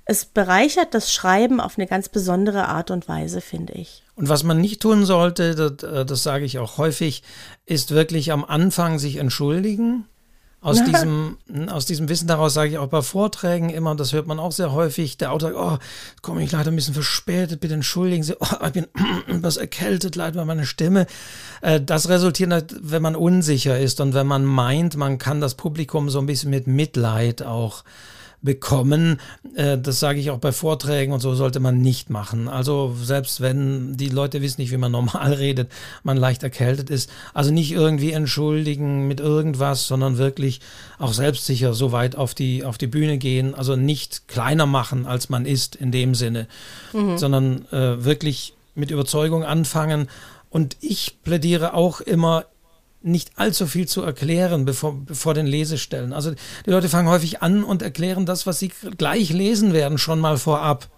es 0.09 0.25
bereichert 0.25 0.95
das 0.95 1.13
Schreiben 1.13 1.61
auf 1.61 1.77
eine 1.77 1.89
ganz 1.89 2.09
besondere 2.09 2.69
Art 2.69 2.93
und 2.93 3.09
Weise, 3.09 3.41
finde 3.41 3.73
ich. 3.73 4.05
Und 4.15 4.29
was 4.29 4.45
man 4.45 4.61
nicht 4.61 4.81
tun 4.81 5.05
sollte, 5.05 5.57
das, 5.57 5.83
äh, 5.83 6.07
das 6.07 6.23
sage 6.23 6.45
ich 6.45 6.61
auch 6.61 6.79
häufig, 6.79 7.25
ist 7.67 7.91
wirklich 7.91 8.31
am 8.31 8.45
Anfang 8.45 9.01
sich 9.01 9.17
entschuldigen. 9.17 10.07
Aus 10.61 10.83
diesem, 10.85 11.39
aus 11.69 11.87
diesem 11.87 12.09
Wissen 12.09 12.29
daraus 12.29 12.55
sage 12.55 12.71
ich 12.71 12.79
auch 12.79 12.87
bei 12.87 13.03
Vorträgen 13.03 13.69
immer, 13.69 13.91
und 13.91 13.99
das 13.99 14.13
hört 14.13 14.29
man 14.29 14.39
auch 14.39 14.53
sehr 14.53 14.71
häufig, 14.71 15.19
der 15.19 15.33
Autor 15.33 15.53
oh, 15.57 15.79
komme 16.23 16.45
ich 16.45 16.53
leider 16.53 16.71
ein 16.71 16.77
bisschen 16.77 16.95
verspätet, 16.95 17.59
bitte 17.59 17.75
entschuldigen 17.75 18.23
Sie, 18.23 18.37
oh, 18.39 18.65
ich 18.65 18.73
bin 18.73 18.87
etwas 19.27 19.57
erkältet, 19.57 20.15
leider 20.15 20.45
meine 20.45 20.67
Stimme. 20.67 21.09
Äh, 21.63 21.81
das 21.81 22.09
resultiert, 22.09 22.77
wenn 22.81 23.03
man 23.03 23.17
unsicher 23.17 23.77
ist 23.77 24.01
und 24.01 24.15
wenn 24.15 24.29
man 24.29 24.45
meint, 24.45 24.97
man 24.97 25.19
kann 25.19 25.41
das 25.41 25.57
Publikum 25.57 26.11
so 26.11 26.21
ein 26.21 26.27
bisschen 26.27 26.51
mit 26.51 26.69
Mitleid 26.69 27.43
auch 27.43 27.83
bekommen. 28.43 29.21
Äh, 29.55 29.79
das 29.79 30.01
sage 30.01 30.21
ich 30.21 30.31
auch 30.31 30.39
bei 30.39 30.53
Vorträgen 30.53 31.13
und 31.13 31.21
so 31.21 31.35
sollte 31.35 31.61
man 31.61 31.81
nicht 31.81 32.11
machen. 32.11 32.49
Also 32.49 32.95
selbst 33.03 33.41
wenn 33.41 33.97
die 33.97 34.09
Leute 34.09 34.43
wissen 34.43 34.61
nicht, 34.61 34.73
wie 34.73 34.77
man 34.77 34.93
normal 34.93 35.33
redet, 35.35 35.71
man 36.03 36.17
leicht 36.17 36.43
erkältet 36.43 36.91
ist. 36.91 37.11
Also 37.35 37.53
nicht 37.53 37.73
irgendwie 37.73 38.13
entschuldigen 38.13 39.07
mit 39.09 39.21
irgendwas, 39.21 39.87
sondern 39.87 40.19
wirklich 40.19 40.61
auch 40.99 41.13
selbstsicher 41.13 41.75
so 41.75 41.93
weit 41.93 42.17
auf 42.17 42.35
die, 42.35 42.65
auf 42.65 42.79
die 42.79 42.87
Bühne 42.87 43.19
gehen. 43.19 43.55
Also 43.55 43.77
nicht 43.77 44.29
kleiner 44.29 44.67
machen, 44.67 45.07
als 45.07 45.29
man 45.29 45.47
ist 45.47 45.77
in 45.77 45.93
dem 45.93 46.15
Sinne, 46.15 46.47
mhm. 46.93 47.19
sondern 47.19 47.67
äh, 47.73 48.05
wirklich 48.05 48.55
mit 48.75 48.91
Überzeugung 48.91 49.45
anfangen. 49.45 50.09
Und 50.51 50.77
ich 50.81 51.19
plädiere 51.23 51.75
auch 51.75 52.01
immer 52.01 52.45
nicht 53.07 53.33
allzu 53.37 53.67
viel 53.67 53.87
zu 53.87 54.03
erklären 54.03 54.65
bevor, 54.65 54.95
bevor 54.95 55.35
den 55.35 55.47
Lesestellen. 55.47 56.13
Also 56.13 56.33
die 56.67 56.71
Leute 56.71 56.89
fangen 56.89 57.09
häufig 57.09 57.43
an 57.43 57.65
und 57.65 57.83
erklären 57.83 58.27
das, 58.27 58.47
was 58.47 58.59
sie 58.59 58.73
gleich 58.99 59.31
lesen 59.31 59.73
werden, 59.73 59.99
schon 59.99 60.21
mal 60.21 60.37
vorab. 60.37 60.89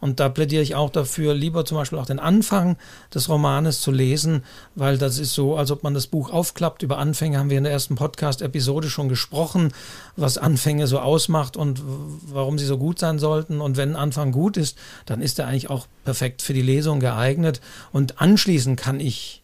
Und 0.00 0.20
da 0.20 0.28
plädiere 0.28 0.62
ich 0.62 0.74
auch 0.74 0.90
dafür, 0.90 1.34
lieber 1.34 1.64
zum 1.64 1.78
Beispiel 1.78 1.98
auch 1.98 2.06
den 2.06 2.18
Anfang 2.18 2.76
des 3.14 3.28
Romanes 3.28 3.80
zu 3.80 3.90
lesen, 3.90 4.44
weil 4.74 4.98
das 4.98 5.18
ist 5.18 5.32
so, 5.34 5.56
als 5.56 5.70
ob 5.70 5.82
man 5.82 5.94
das 5.94 6.06
Buch 6.06 6.30
aufklappt. 6.30 6.82
Über 6.82 6.98
Anfänge 6.98 7.38
haben 7.38 7.50
wir 7.50 7.58
in 7.58 7.64
der 7.64 7.72
ersten 7.72 7.94
Podcast-Episode 7.94 8.90
schon 8.90 9.08
gesprochen, 9.08 9.72
was 10.16 10.38
Anfänge 10.38 10.86
so 10.86 10.98
ausmacht 10.98 11.56
und 11.56 11.82
warum 12.26 12.58
sie 12.58 12.66
so 12.66 12.78
gut 12.78 12.98
sein 12.98 13.18
sollten. 13.18 13.60
Und 13.60 13.76
wenn 13.76 13.90
ein 13.90 13.96
Anfang 13.96 14.32
gut 14.32 14.56
ist, 14.56 14.76
dann 15.06 15.22
ist 15.22 15.38
er 15.38 15.46
eigentlich 15.46 15.70
auch 15.70 15.86
perfekt 16.04 16.42
für 16.42 16.54
die 16.54 16.62
Lesung 16.62 17.00
geeignet. 17.00 17.60
Und 17.92 18.20
anschließend 18.20 18.78
kann 18.78 19.00
ich 19.00 19.41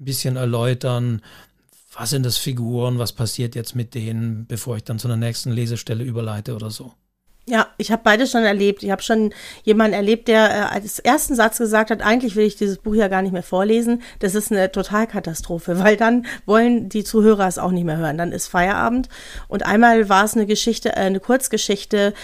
ein 0.00 0.04
bisschen 0.04 0.36
erläutern, 0.36 1.22
was 1.92 2.10
sind 2.10 2.24
das 2.24 2.38
Figuren, 2.38 2.98
was 2.98 3.12
passiert 3.12 3.54
jetzt 3.54 3.74
mit 3.74 3.94
denen, 3.94 4.46
bevor 4.46 4.76
ich 4.76 4.84
dann 4.84 4.98
zu 4.98 5.08
der 5.08 5.16
nächsten 5.16 5.50
Lesestelle 5.50 6.04
überleite 6.04 6.54
oder 6.54 6.70
so. 6.70 6.92
Ja, 7.46 7.66
ich 7.78 7.90
habe 7.90 8.02
beides 8.04 8.30
schon 8.30 8.44
erlebt. 8.44 8.84
Ich 8.84 8.90
habe 8.90 9.02
schon 9.02 9.32
jemanden 9.64 9.94
erlebt, 9.94 10.28
der 10.28 10.50
äh, 10.50 10.74
als 10.74 11.00
ersten 11.00 11.34
Satz 11.34 11.58
gesagt 11.58 11.90
hat, 11.90 12.00
eigentlich 12.00 12.36
will 12.36 12.46
ich 12.46 12.54
dieses 12.54 12.78
Buch 12.78 12.94
ja 12.94 13.08
gar 13.08 13.22
nicht 13.22 13.32
mehr 13.32 13.42
vorlesen. 13.42 14.02
Das 14.20 14.36
ist 14.36 14.52
eine 14.52 14.70
Totalkatastrophe, 14.70 15.78
weil 15.82 15.96
dann 15.96 16.26
wollen 16.46 16.88
die 16.88 17.02
Zuhörer 17.02 17.48
es 17.48 17.58
auch 17.58 17.72
nicht 17.72 17.84
mehr 17.84 17.96
hören. 17.96 18.18
Dann 18.18 18.30
ist 18.30 18.46
Feierabend. 18.46 19.08
Und 19.48 19.66
einmal 19.66 20.08
war 20.08 20.24
es 20.24 20.34
eine 20.34 20.46
Geschichte, 20.46 20.90
äh, 20.90 21.00
eine 21.00 21.18
Kurzgeschichte 21.18 22.14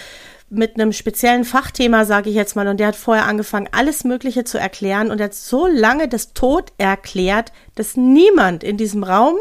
mit 0.49 0.75
einem 0.75 0.93
speziellen 0.93 1.43
Fachthema, 1.43 2.05
sage 2.05 2.29
ich 2.29 2.35
jetzt 2.35 2.55
mal, 2.55 2.67
und 2.67 2.79
der 2.79 2.87
hat 2.87 2.95
vorher 2.95 3.25
angefangen, 3.25 3.67
alles 3.71 4.03
Mögliche 4.03 4.45
zu 4.45 4.57
erklären 4.57 5.11
und 5.11 5.19
hat 5.19 5.33
so 5.33 5.67
lange 5.67 6.07
das 6.07 6.33
Tod 6.33 6.71
erklärt, 6.77 7.51
dass 7.75 7.97
niemand 7.97 8.63
in 8.63 8.77
diesem 8.77 9.03
Raum 9.03 9.35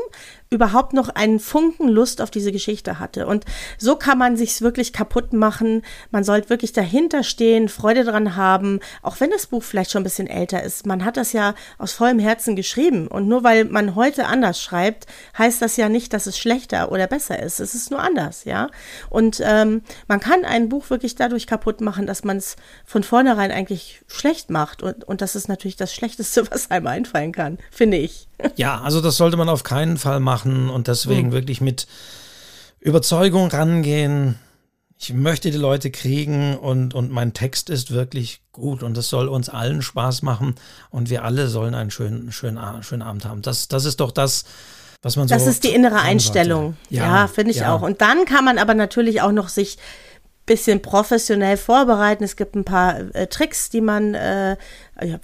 überhaupt 0.51 0.93
noch 0.93 1.09
einen 1.09 1.41
Funken 1.41 1.89
Lust 1.89 2.21
auf 2.21 2.31
diese 2.31 2.53
Geschichte 2.53 2.99
hatte. 2.99 3.27
Und 3.27 3.45
so 3.79 3.97
kann 3.97 4.19
man 4.19 4.37
sich's 4.37 4.63
wirklich 4.63 4.93
kaputt 4.93 5.33
machen. 5.33 5.83
Man 6.11 6.25
sollte 6.25 6.51
wirklich 6.51 6.73
dahinter 6.73 7.25
stehen, 7.25 7.69
Freude 7.69 8.05
dran 8.05 8.37
haben, 8.37 8.81
auch 9.03 9.19
wenn 9.19 9.31
das 9.31 9.49
Buch 9.49 9.63
vielleicht 9.63 9.91
schon 9.91 10.03
ein 10.03 10.05
bisschen 10.05 10.29
älter 10.29 10.63
ist. 10.63 10.87
Man 10.87 11.05
hat 11.05 11.17
das 11.17 11.33
ja 11.33 11.55
aus 11.79 11.93
vollem 11.93 12.21
Herzen 12.21 12.55
geschrieben. 12.55 13.09
Und 13.09 13.27
nur 13.27 13.43
weil 13.43 13.65
man 13.65 13.97
heute 13.97 14.27
anders 14.27 14.63
schreibt, 14.63 15.07
heißt 15.37 15.61
das 15.61 15.77
ja 15.77 15.89
nicht, 15.89 16.13
dass 16.13 16.27
es 16.27 16.39
schlechter 16.39 16.93
oder 16.93 17.09
besser 17.09 17.43
ist. 17.43 17.59
Es 17.59 17.75
ist 17.75 17.91
nur 17.91 18.01
anders, 18.01 18.45
ja. 18.45 18.69
Und 19.11 19.43
ähm, 19.45 19.83
man 20.07 20.21
kann 20.21 20.45
ein 20.45 20.69
Buch 20.69 20.91
wirklich 20.91 21.17
dadurch 21.17 21.47
kaputt 21.49 21.81
machen, 21.81 22.07
dass 22.07 22.23
man 22.23 22.37
es 22.37 22.57
von 22.85 23.03
vornherein 23.03 23.51
eigentlich 23.51 24.03
schlecht 24.07 24.51
macht. 24.51 24.83
Und, 24.83 25.05
und 25.05 25.23
das 25.23 25.35
ist 25.35 25.49
natürlich 25.49 25.77
das 25.77 25.93
Schlechteste, 25.93 26.47
was 26.51 26.71
einem 26.71 26.87
einfallen 26.87 27.33
kann, 27.33 27.59
finde 27.73 27.97
ich. 27.97 28.29
Ja, 28.57 28.83
also 28.83 29.01
das 29.01 29.17
sollte 29.17 29.37
man 29.37 29.49
auf 29.49 29.63
keinen 29.63 29.97
Fall 29.97 30.21
machen 30.21 30.36
und 30.45 30.89
deswegen 30.89 31.29
mhm. 31.29 31.33
wirklich 31.33 31.61
mit 31.61 31.87
Überzeugung 32.81 33.49
rangehen. 33.49 34.39
Ich 34.99 35.13
möchte 35.13 35.51
die 35.51 35.59
Leute 35.59 35.91
kriegen 35.91 36.57
und, 36.57 36.95
und 36.95 37.11
mein 37.11 37.35
Text 37.35 37.69
ist 37.69 37.91
wirklich 37.91 38.41
gut 38.53 38.83
und 38.83 38.97
das 38.97 39.09
soll 39.09 39.29
uns 39.29 39.49
allen 39.49 39.83
Spaß 39.83 40.23
machen 40.23 40.55
und 40.91 41.11
wir 41.11 41.23
alle 41.25 41.49
sollen 41.49 41.75
einen 41.75 41.91
schönen, 41.91 42.33
schönen, 42.33 42.83
schönen 42.83 43.03
Abend 43.03 43.25
haben. 43.27 43.43
Das, 43.43 43.69
das 43.69 43.85
ist 43.85 44.01
doch 44.01 44.11
das, 44.11 44.45
was 45.03 45.17
man 45.17 45.29
so. 45.29 45.35
Das 45.35 45.47
ist 45.47 45.65
die 45.65 45.75
innere 45.75 46.01
Einstellung. 46.01 46.77
Ja, 46.89 47.03
ja 47.05 47.27
finde 47.29 47.51
ich 47.51 47.59
ja. 47.59 47.75
auch. 47.75 47.83
Und 47.83 48.01
dann 48.01 48.25
kann 48.25 48.45
man 48.45 48.59
aber 48.59 48.75
natürlich 48.75 49.21
auch 49.21 49.33
noch 49.33 49.49
sich 49.49 49.77
bisschen 50.47 50.81
professionell 50.81 51.57
vorbereiten. 51.57 52.23
Es 52.25 52.37
gibt 52.37 52.55
ein 52.55 52.65
paar 52.65 53.15
äh, 53.15 53.27
Tricks, 53.27 53.69
die 53.69 53.81
man, 53.81 54.15
äh, 54.15 54.57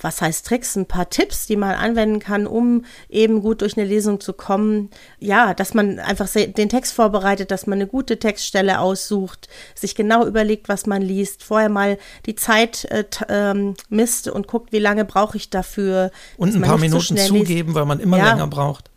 was 0.01 0.21
heißt 0.21 0.47
Tricks, 0.47 0.77
ein 0.77 0.87
paar 0.87 1.09
Tipps, 1.09 1.47
die 1.47 1.57
man 1.57 1.77
anwenden 1.77 2.19
kann, 2.19 2.47
um 2.47 2.85
eben 3.09 3.41
gut 3.41 3.63
durch 3.63 3.79
eine 3.79 3.87
Lesung 3.87 4.21
zu 4.21 4.33
kommen. 4.33 4.91
Ja, 5.21 5.55
dass 5.55 5.75
man 5.75 6.01
einfach 6.01 6.29
den 6.29 6.69
Text 6.69 6.93
vorbereitet, 6.93 7.53
dass 7.53 7.67
man 7.67 7.79
eine 7.79 7.87
gute 7.87 8.19
Textstelle 8.19 8.81
aussucht, 8.81 9.49
sich 9.77 9.95
genau 9.95 10.27
überlegt, 10.27 10.69
was 10.69 10.87
man 10.87 11.01
liest, 11.01 11.45
vorher 11.45 11.69
mal 11.69 11.99
die 12.27 12.35
Zeit 12.35 12.85
äh, 12.87 13.05
ähm, 13.29 13.75
misst 13.89 14.29
und 14.29 14.49
guckt, 14.49 14.73
wie 14.73 14.81
lange 14.81 15.05
brauche 15.05 15.37
ich 15.37 15.51
dafür. 15.51 16.11
Und 16.37 16.55
ein 16.55 16.63
paar 16.63 16.79
Minuten 16.79 17.17
so 17.17 17.27
zugeben, 17.27 17.69
liest. 17.69 17.75
weil 17.77 17.87
man 17.87 18.01
immer 18.01 18.19
ja. 18.19 18.33
länger 18.33 18.49
braucht. 18.49 18.92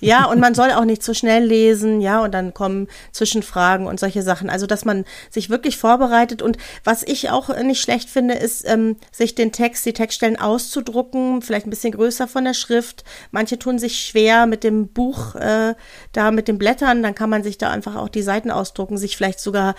Ja, 0.00 0.26
und 0.26 0.40
man 0.40 0.54
soll 0.54 0.72
auch 0.72 0.84
nicht 0.84 1.02
zu 1.02 1.14
schnell 1.14 1.44
lesen, 1.44 2.00
ja, 2.00 2.22
und 2.22 2.32
dann 2.32 2.52
kommen 2.52 2.88
Zwischenfragen 3.12 3.86
und 3.86 3.98
solche 3.98 4.22
Sachen. 4.22 4.50
Also, 4.50 4.66
dass 4.66 4.84
man 4.84 5.04
sich 5.30 5.48
wirklich 5.48 5.78
vorbereitet. 5.78 6.42
Und 6.42 6.58
was 6.84 7.02
ich 7.02 7.30
auch 7.30 7.48
nicht 7.62 7.80
schlecht 7.80 8.10
finde, 8.10 8.34
ist, 8.34 8.68
ähm, 8.68 8.96
sich 9.10 9.34
den 9.34 9.52
Text, 9.52 9.86
die 9.86 9.94
Textstellen 9.94 10.38
auszudrucken, 10.38 11.40
vielleicht 11.40 11.66
ein 11.66 11.70
bisschen 11.70 11.92
größer 11.92 12.28
von 12.28 12.44
der 12.44 12.54
Schrift. 12.54 13.04
Manche 13.30 13.58
tun 13.58 13.78
sich 13.78 13.98
schwer 14.00 14.46
mit 14.46 14.64
dem 14.64 14.88
Buch, 14.88 15.34
äh, 15.36 15.74
da 16.12 16.30
mit 16.30 16.48
den 16.48 16.58
Blättern, 16.58 17.02
dann 17.02 17.14
kann 17.14 17.30
man 17.30 17.42
sich 17.42 17.56
da 17.58 17.70
einfach 17.70 17.96
auch 17.96 18.08
die 18.08 18.22
Seiten 18.22 18.50
ausdrucken, 18.50 18.98
sich 18.98 19.16
vielleicht 19.16 19.40
sogar 19.40 19.74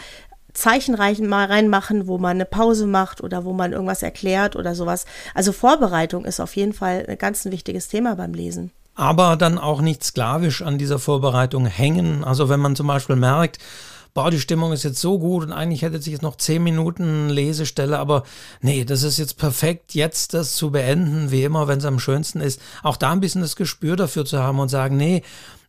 Zeichen 0.54 0.96
mal 0.96 1.46
reinmachen, 1.46 2.08
wo 2.08 2.18
man 2.18 2.38
eine 2.38 2.46
Pause 2.46 2.88
macht 2.88 3.22
oder 3.22 3.46
wo 3.46 3.54
man 3.54 3.74
irgendwas 3.74 4.02
erklärt 4.02 4.56
oder 4.56 4.74
sowas. 4.74 5.06
Also 5.36 5.52
Vorbereitung 5.52 6.26
ist 6.26 6.40
auf 6.40 6.56
jeden 6.56 6.74
Fall 6.74 7.06
ein 7.08 7.18
ganz 7.20 7.46
wichtiges 7.46 7.90
Thema 7.90 8.16
beim 8.16 8.34
Lesen 8.34 8.72
aber 8.98 9.38
dann 9.38 9.60
auch 9.60 9.80
nicht 9.80 10.04
sklavisch 10.04 10.64
an 10.64 10.78
dieser 10.78 11.00
Vorbereitung 11.00 11.68
hängen. 11.68 12.24
Also 12.24 12.50
wenn 12.50 12.60
man 12.60 12.76
zum 12.76 12.88
Beispiel 12.88 13.16
merkt, 13.16 13.60
boah, 14.16 14.32
die 14.32 14.40
Stimmung 14.40 14.74
ist 14.74 14.84
jetzt 14.84 15.00
so 15.00 15.20
gut 15.20 15.46
und 15.46 15.54
eigentlich 15.54 15.84
hätte 15.84 16.02
sich 16.02 16.12
jetzt 16.12 16.24
noch 16.24 16.38
zehn 16.38 16.64
Minuten 16.64 17.30
Lesestelle, 17.30 18.00
aber 18.00 18.24
nee, 18.62 18.84
das 18.84 19.04
ist 19.04 19.20
jetzt 19.20 19.38
perfekt, 19.38 19.94
jetzt 19.94 20.34
das 20.34 20.56
zu 20.56 20.72
beenden, 20.72 21.30
wie 21.30 21.44
immer, 21.44 21.68
wenn 21.68 21.78
es 21.78 21.86
am 21.86 22.00
schönsten 22.00 22.42
ist. 22.42 22.60
Auch 22.82 22.98
da 22.98 23.12
ein 23.12 23.20
bisschen 23.20 23.42
das 23.42 23.56
Gespür 23.56 23.96
dafür 23.96 24.26
zu 24.26 24.40
haben 24.40 24.58
und 24.58 24.70
sagen, 24.70 24.98
nee, 24.98 25.22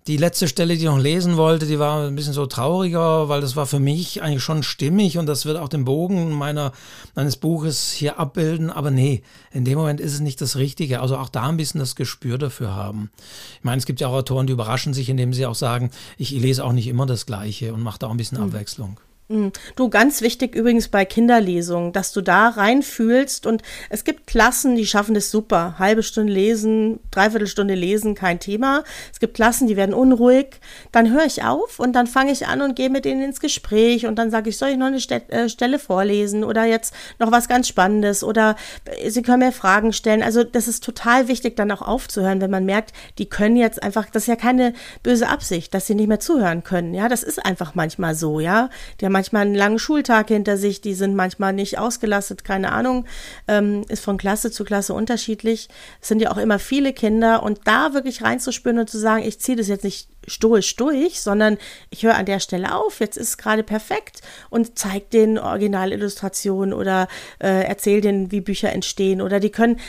die 0.09 0.17
letzte 0.17 0.49
Stelle, 0.49 0.75
die 0.75 0.81
ich 0.81 0.87
noch 0.87 0.99
lesen 0.99 1.37
wollte, 1.37 1.67
die 1.67 1.79
war 1.79 2.07
ein 2.07 2.17
bisschen 2.17 2.33
so 2.33 2.47
trauriger, 2.47 3.29
weil 3.29 3.43
das 3.43 3.57
war 3.57 3.67
für 3.67 3.79
mich 3.79 4.23
eigentlich 4.23 4.43
schon 4.43 4.63
stimmig 4.63 5.19
und 5.19 5.27
das 5.27 5.45
wird 5.45 5.59
auch 5.59 5.69
den 5.69 5.85
Bogen 5.85 6.33
meiner, 6.33 6.73
meines 7.15 7.37
Buches 7.37 7.93
hier 7.93 8.19
abbilden. 8.19 8.71
Aber 8.71 8.91
nee, 8.91 9.23
in 9.53 9.67
dem 9.67 9.77
Moment 9.77 10.01
ist 10.01 10.15
es 10.15 10.21
nicht 10.21 10.41
das 10.41 10.57
Richtige. 10.57 11.01
Also 11.01 11.19
auch 11.19 11.29
da 11.29 11.49
ein 11.49 11.59
bisschen 11.59 11.79
das 11.79 11.95
Gespür 11.95 12.39
dafür 12.39 12.75
haben. 12.75 13.11
Ich 13.59 13.65
meine, 13.65 13.77
es 13.77 13.85
gibt 13.85 14.01
ja 14.01 14.09
auch 14.09 14.15
Autoren, 14.15 14.47
die 14.47 14.55
überraschen 14.55 14.95
sich, 14.95 15.11
indem 15.11 15.35
sie 15.35 15.45
auch 15.45 15.55
sagen, 15.55 15.91
ich 16.17 16.31
lese 16.31 16.65
auch 16.65 16.73
nicht 16.73 16.89
immer 16.89 17.05
das 17.05 17.27
Gleiche 17.27 17.75
und 17.75 17.83
mache 17.83 17.99
da 17.99 18.07
auch 18.07 18.13
ein 18.13 18.17
bisschen 18.17 18.39
mhm. 18.39 18.45
Abwechslung. 18.45 18.99
Mhm. 19.31 19.53
Du, 19.77 19.91
ganz 19.91 20.23
wichtig 20.23 20.55
übrigens 20.55 20.89
bei 20.89 21.05
Kinderlesungen, 21.05 21.93
dass 21.93 22.13
du 22.13 22.23
da 22.23 22.49
reinfühlst 22.49 23.45
und 23.45 23.61
es 23.91 24.05
gibt 24.05 24.27
Klassen, 24.27 24.75
die 24.75 24.87
schaffen 24.87 25.15
das 25.15 25.31
super. 25.31 25.75
Halbe 25.79 26.03
Stunde 26.03 26.33
lesen, 26.33 26.99
dreiviertel 27.11 27.47
Stunde 27.47 27.75
lesen, 27.75 28.15
kein 28.15 28.41
Thema. 28.41 28.85
Es 29.13 29.21
gibt 29.21 29.35
Klassen, 29.35 29.67
die 29.67 29.77
werden 29.77 29.95
unruhig. 29.95 30.61
Dann 30.93 31.13
höre 31.13 31.27
ich 31.27 31.45
auf 31.45 31.79
und 31.79 31.93
dann 31.93 32.07
fange 32.07 32.33
ich 32.33 32.47
an 32.47 32.63
und 32.63 32.75
gehe 32.75 32.89
mit 32.89 33.05
denen 33.05 33.23
ins 33.23 33.41
Gespräch 33.41 34.07
und 34.07 34.17
dann 34.17 34.31
sage 34.31 34.49
ich, 34.49 34.57
soll 34.57 34.71
ich 34.71 34.79
noch 34.79 34.87
eine 34.87 34.97
äh, 34.97 35.51
Stelle 35.51 35.79
vorlesen 35.79 36.43
oder 36.43 36.65
jetzt 36.65 36.95
noch 37.19 37.31
was 37.31 37.49
ganz 37.49 37.69
Spannendes 37.69 38.25
oder 38.25 38.57
äh, 38.87 39.11
sie 39.11 39.21
können 39.21 39.41
mir 39.41 39.53
Fragen 39.53 39.93
stellen. 39.93 40.23
Also 40.23 40.43
das 40.43 40.69
ist 40.69 40.83
total 40.83 41.29
wichtig, 41.29 41.55
dann 41.55 41.71
auch 41.71 41.83
aufzuhören, 41.83 42.41
wenn 42.41 42.51
man 42.51 42.65
merkt, 42.65 42.95
die 43.19 43.29
können 43.29 43.57
jetzt 43.57 43.83
einfach, 43.83 44.07
das 44.11 44.23
ist 44.23 44.29
ja 44.29 44.37
keine 44.37 44.73
böse 45.03 45.29
Absicht, 45.29 45.75
dass 45.75 45.87
sie 45.87 45.95
nicht 45.95 46.09
mehr 46.09 46.21
zuhören 46.21 46.65
können. 46.65 46.95
Ja, 46.95 47.11
das 47.11 47.23
ist 47.23 47.45
einfach 47.45 47.75
manchmal 47.75 48.15
so, 48.15 48.41
ja. 48.41 48.71
Die 49.01 49.05
haben 49.05 49.18
manchmal 49.19 49.43
einen 49.43 49.57
langen 49.57 49.81
Schultag 49.81 50.29
hinter 50.29 50.57
sich, 50.57 50.81
die 50.81 50.95
sind 50.95 51.17
manchmal 51.17 51.53
nicht 51.53 51.77
ausgelastet, 51.77 52.45
keine 52.45 52.71
Ahnung, 52.71 53.05
ähm, 53.49 53.85
ist 53.89 54.05
von 54.05 54.17
Klasse 54.17 54.53
zu 54.53 54.63
Klasse 54.63 54.95
unterschiedlich. 54.95 55.69
Es 56.01 56.07
sind 56.07 56.23
ja 56.23 56.31
auch 56.31 56.37
immer 56.37 56.61
viele 56.61 56.93
Kinder 56.93 57.43
und 57.43 57.63
da 57.65 57.95
wirklich 57.95 58.23
reinzuspüren 58.23 58.79
und 58.79 58.89
zu 58.89 58.97
sagen, 58.97 59.25
ich 59.25 59.41
ziehe 59.41 59.57
das 59.57 59.67
jetzt 59.67 59.83
nicht 59.83 60.09
stoisch 60.29 60.77
durch, 60.77 61.21
sondern 61.21 61.59
ich 61.91 62.05
höre 62.05 62.15
an 62.15 62.27
der 62.27 62.39
Stelle 62.39 62.75
auf, 62.75 63.01
jetzt 63.01 63.17
ist 63.17 63.29
es 63.31 63.39
gerade 63.39 63.65
perfekt 63.65 64.21
und 64.51 64.79
zeige 64.79 65.07
den 65.13 65.39
Originalillustrationen 65.39 66.73
oder 66.75 67.09
äh, 67.41 67.65
erzähle 67.65 68.03
denen, 68.03 68.31
wie 68.31 68.41
Bücher 68.41 68.71
entstehen 68.71 69.21
oder 69.21 69.41
die 69.41 69.51
können, 69.51 69.81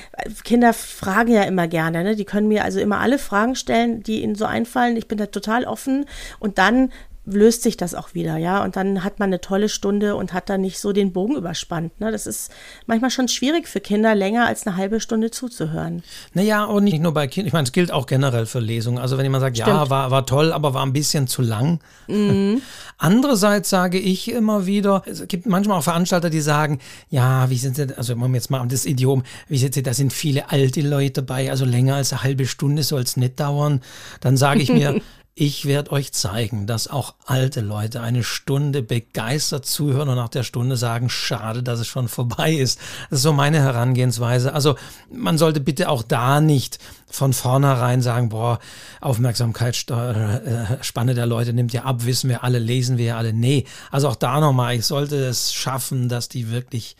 Kinder 0.44 0.74
fragen 0.74 1.34
ja 1.34 1.44
immer 1.44 1.68
gerne, 1.68 2.04
ne? 2.04 2.15
die 2.15 2.26
können 2.26 2.48
mir 2.48 2.63
also 2.63 2.80
immer 2.80 3.00
alle 3.00 3.20
Fragen 3.20 3.56
stellen, 3.56 4.02
die 4.02 4.24
ihnen 4.24 4.36
so 4.36 4.46
einfallen, 4.46 4.98
ich 4.98 5.08
bin 5.08 5.18
da 5.18 5.28
total 5.28 5.65
offen 5.65 6.06
und 6.39 6.58
dann 6.58 6.92
löst 7.34 7.63
sich 7.63 7.78
das 7.78 7.96
auch 7.96 8.13
wieder, 8.13 8.38
ja. 8.38 8.63
Und 8.63 8.76
dann 8.76 9.04
hat 9.04 9.20
man 9.20 9.30
eine 9.30 9.42
tolle 9.42 9.70
Stunde 9.70 10.15
und 10.15 10.34
hat 10.34 10.50
dann 10.50 10.62
nicht 10.62 10.80
so 10.80 10.92
den 10.92 11.13
Bogen 11.13 11.36
überspannt. 11.36 12.00
Ne? 12.00 12.12
Das 12.12 12.28
ist 12.28 12.52
manchmal 12.88 13.12
schon 13.12 13.28
schwierig 13.28 13.68
für 13.68 13.80
Kinder, 13.80 14.15
länger 14.15 14.48
als 14.48 14.65
eine 14.65 14.76
halbe 14.76 15.00
Stunde 15.00 15.32
zuzuhören. 15.32 16.04
Naja, 16.34 16.65
und 16.65 16.84
nicht 16.84 17.02
nur 17.02 17.13
bei 17.13 17.28
Kindern. 17.28 17.48
Ich 17.48 17.54
meine, 17.54 17.65
es 17.65 17.72
gilt 17.72 17.92
auch 17.92 18.06
generell 18.06 18.46
für 18.46 18.60
Lesungen. 18.60 19.00
Also 19.00 19.18
wenn 19.18 19.26
jemand 19.26 19.42
sagt, 19.42 19.58
Stimmt. 19.58 19.70
ja, 19.70 19.89
war, 19.89 20.12
war 20.12 20.26
toll, 20.26 20.52
aber 20.52 20.74
war 20.74 20.86
ein 20.86 20.94
bisschen 20.94 21.28
zu 21.28 21.42
lang. 21.42 21.80
Mhm. 22.08 22.62
Andererseits 22.98 23.70
sage 23.70 23.98
ich 23.98 24.32
immer 24.32 24.65
wieder, 24.65 25.04
es 25.06 25.28
gibt 25.28 25.46
manchmal 25.46 25.80
auch 25.80 25.84
Veranstalter, 25.84 26.30
die 26.30 26.42
sagen, 26.42 26.80
ja, 27.10 27.50
wie 27.50 27.58
sind 27.58 27.76
sie, 27.76 27.96
also 27.96 28.13
wenn 28.20 28.32
wir 28.32 28.36
jetzt 28.36 28.52
mal 28.52 28.65
das 28.68 28.86
Idiom, 28.86 29.24
wie 29.48 29.58
sind 29.58 29.74
sie, 29.74 29.84
da 29.84 29.94
sind 29.94 30.12
viele 30.13 30.50
alte 30.52 30.82
Leute 30.82 31.22
dabei, 31.22 31.50
also 31.50 31.65
länger 31.65 31.96
als 31.96 32.12
eine 32.12 32.24
halbe 32.24 32.46
Stunde 32.46 32.84
soll 32.84 33.02
es 33.02 33.18
nicht 33.18 33.39
dauern. 33.39 33.82
Dann 34.22 34.38
sage 34.38 34.62
ich 34.62 34.70
mir, 34.70 35.02
Ich 35.41 35.63
werde 35.63 35.93
euch 35.93 36.12
zeigen, 36.12 36.67
dass 36.67 36.89
auch 36.89 37.15
alte 37.25 37.62
Leute 37.62 38.02
eine 38.02 38.23
Stunde 38.23 38.82
begeistert 38.82 39.65
zuhören 39.65 40.10
und 40.10 40.17
nach 40.17 40.28
der 40.28 40.43
Stunde 40.43 40.75
sagen, 40.75 41.10
schade, 41.10 41.63
dass 41.63 41.80
es 41.80 41.88
schon 41.88 42.10
vorbei 42.10 42.52
ist. 42.52 42.78
Das 43.10 43.19
ist 43.19 43.23
so 43.23 43.32
meine 43.32 43.62
Herangehensweise. 43.62 44.52
Also 44.52 44.75
man 45.10 45.38
sollte 45.38 45.62
bitte 45.62 45.88
auch 45.88 46.04
da 46.04 46.41
nicht 46.41 46.80
von 47.08 47.32
vornherein 47.32 48.02
sagen, 48.02 48.28
boah, 48.28 48.60
Aufmerksamkeitsspanne 48.99 51.12
äh, 51.12 51.15
der 51.15 51.25
Leute 51.25 51.54
nimmt 51.54 51.71
ja 51.71 51.86
ab, 51.86 52.04
wissen 52.04 52.30
wir 52.30 52.43
alle, 52.43 52.60
lesen 52.60 52.97
wir 52.97 53.06
ja 53.06 53.17
alle. 53.17 53.32
Nee, 53.32 53.63
also 53.91 54.10
auch 54.10 54.17
da 54.17 54.41
nochmal, 54.41 54.75
ich 54.75 54.86
sollte 54.86 55.23
es 55.23 55.54
schaffen, 55.54 56.10
dass 56.10 56.28
die 56.28 56.52
wirklich 56.52 56.97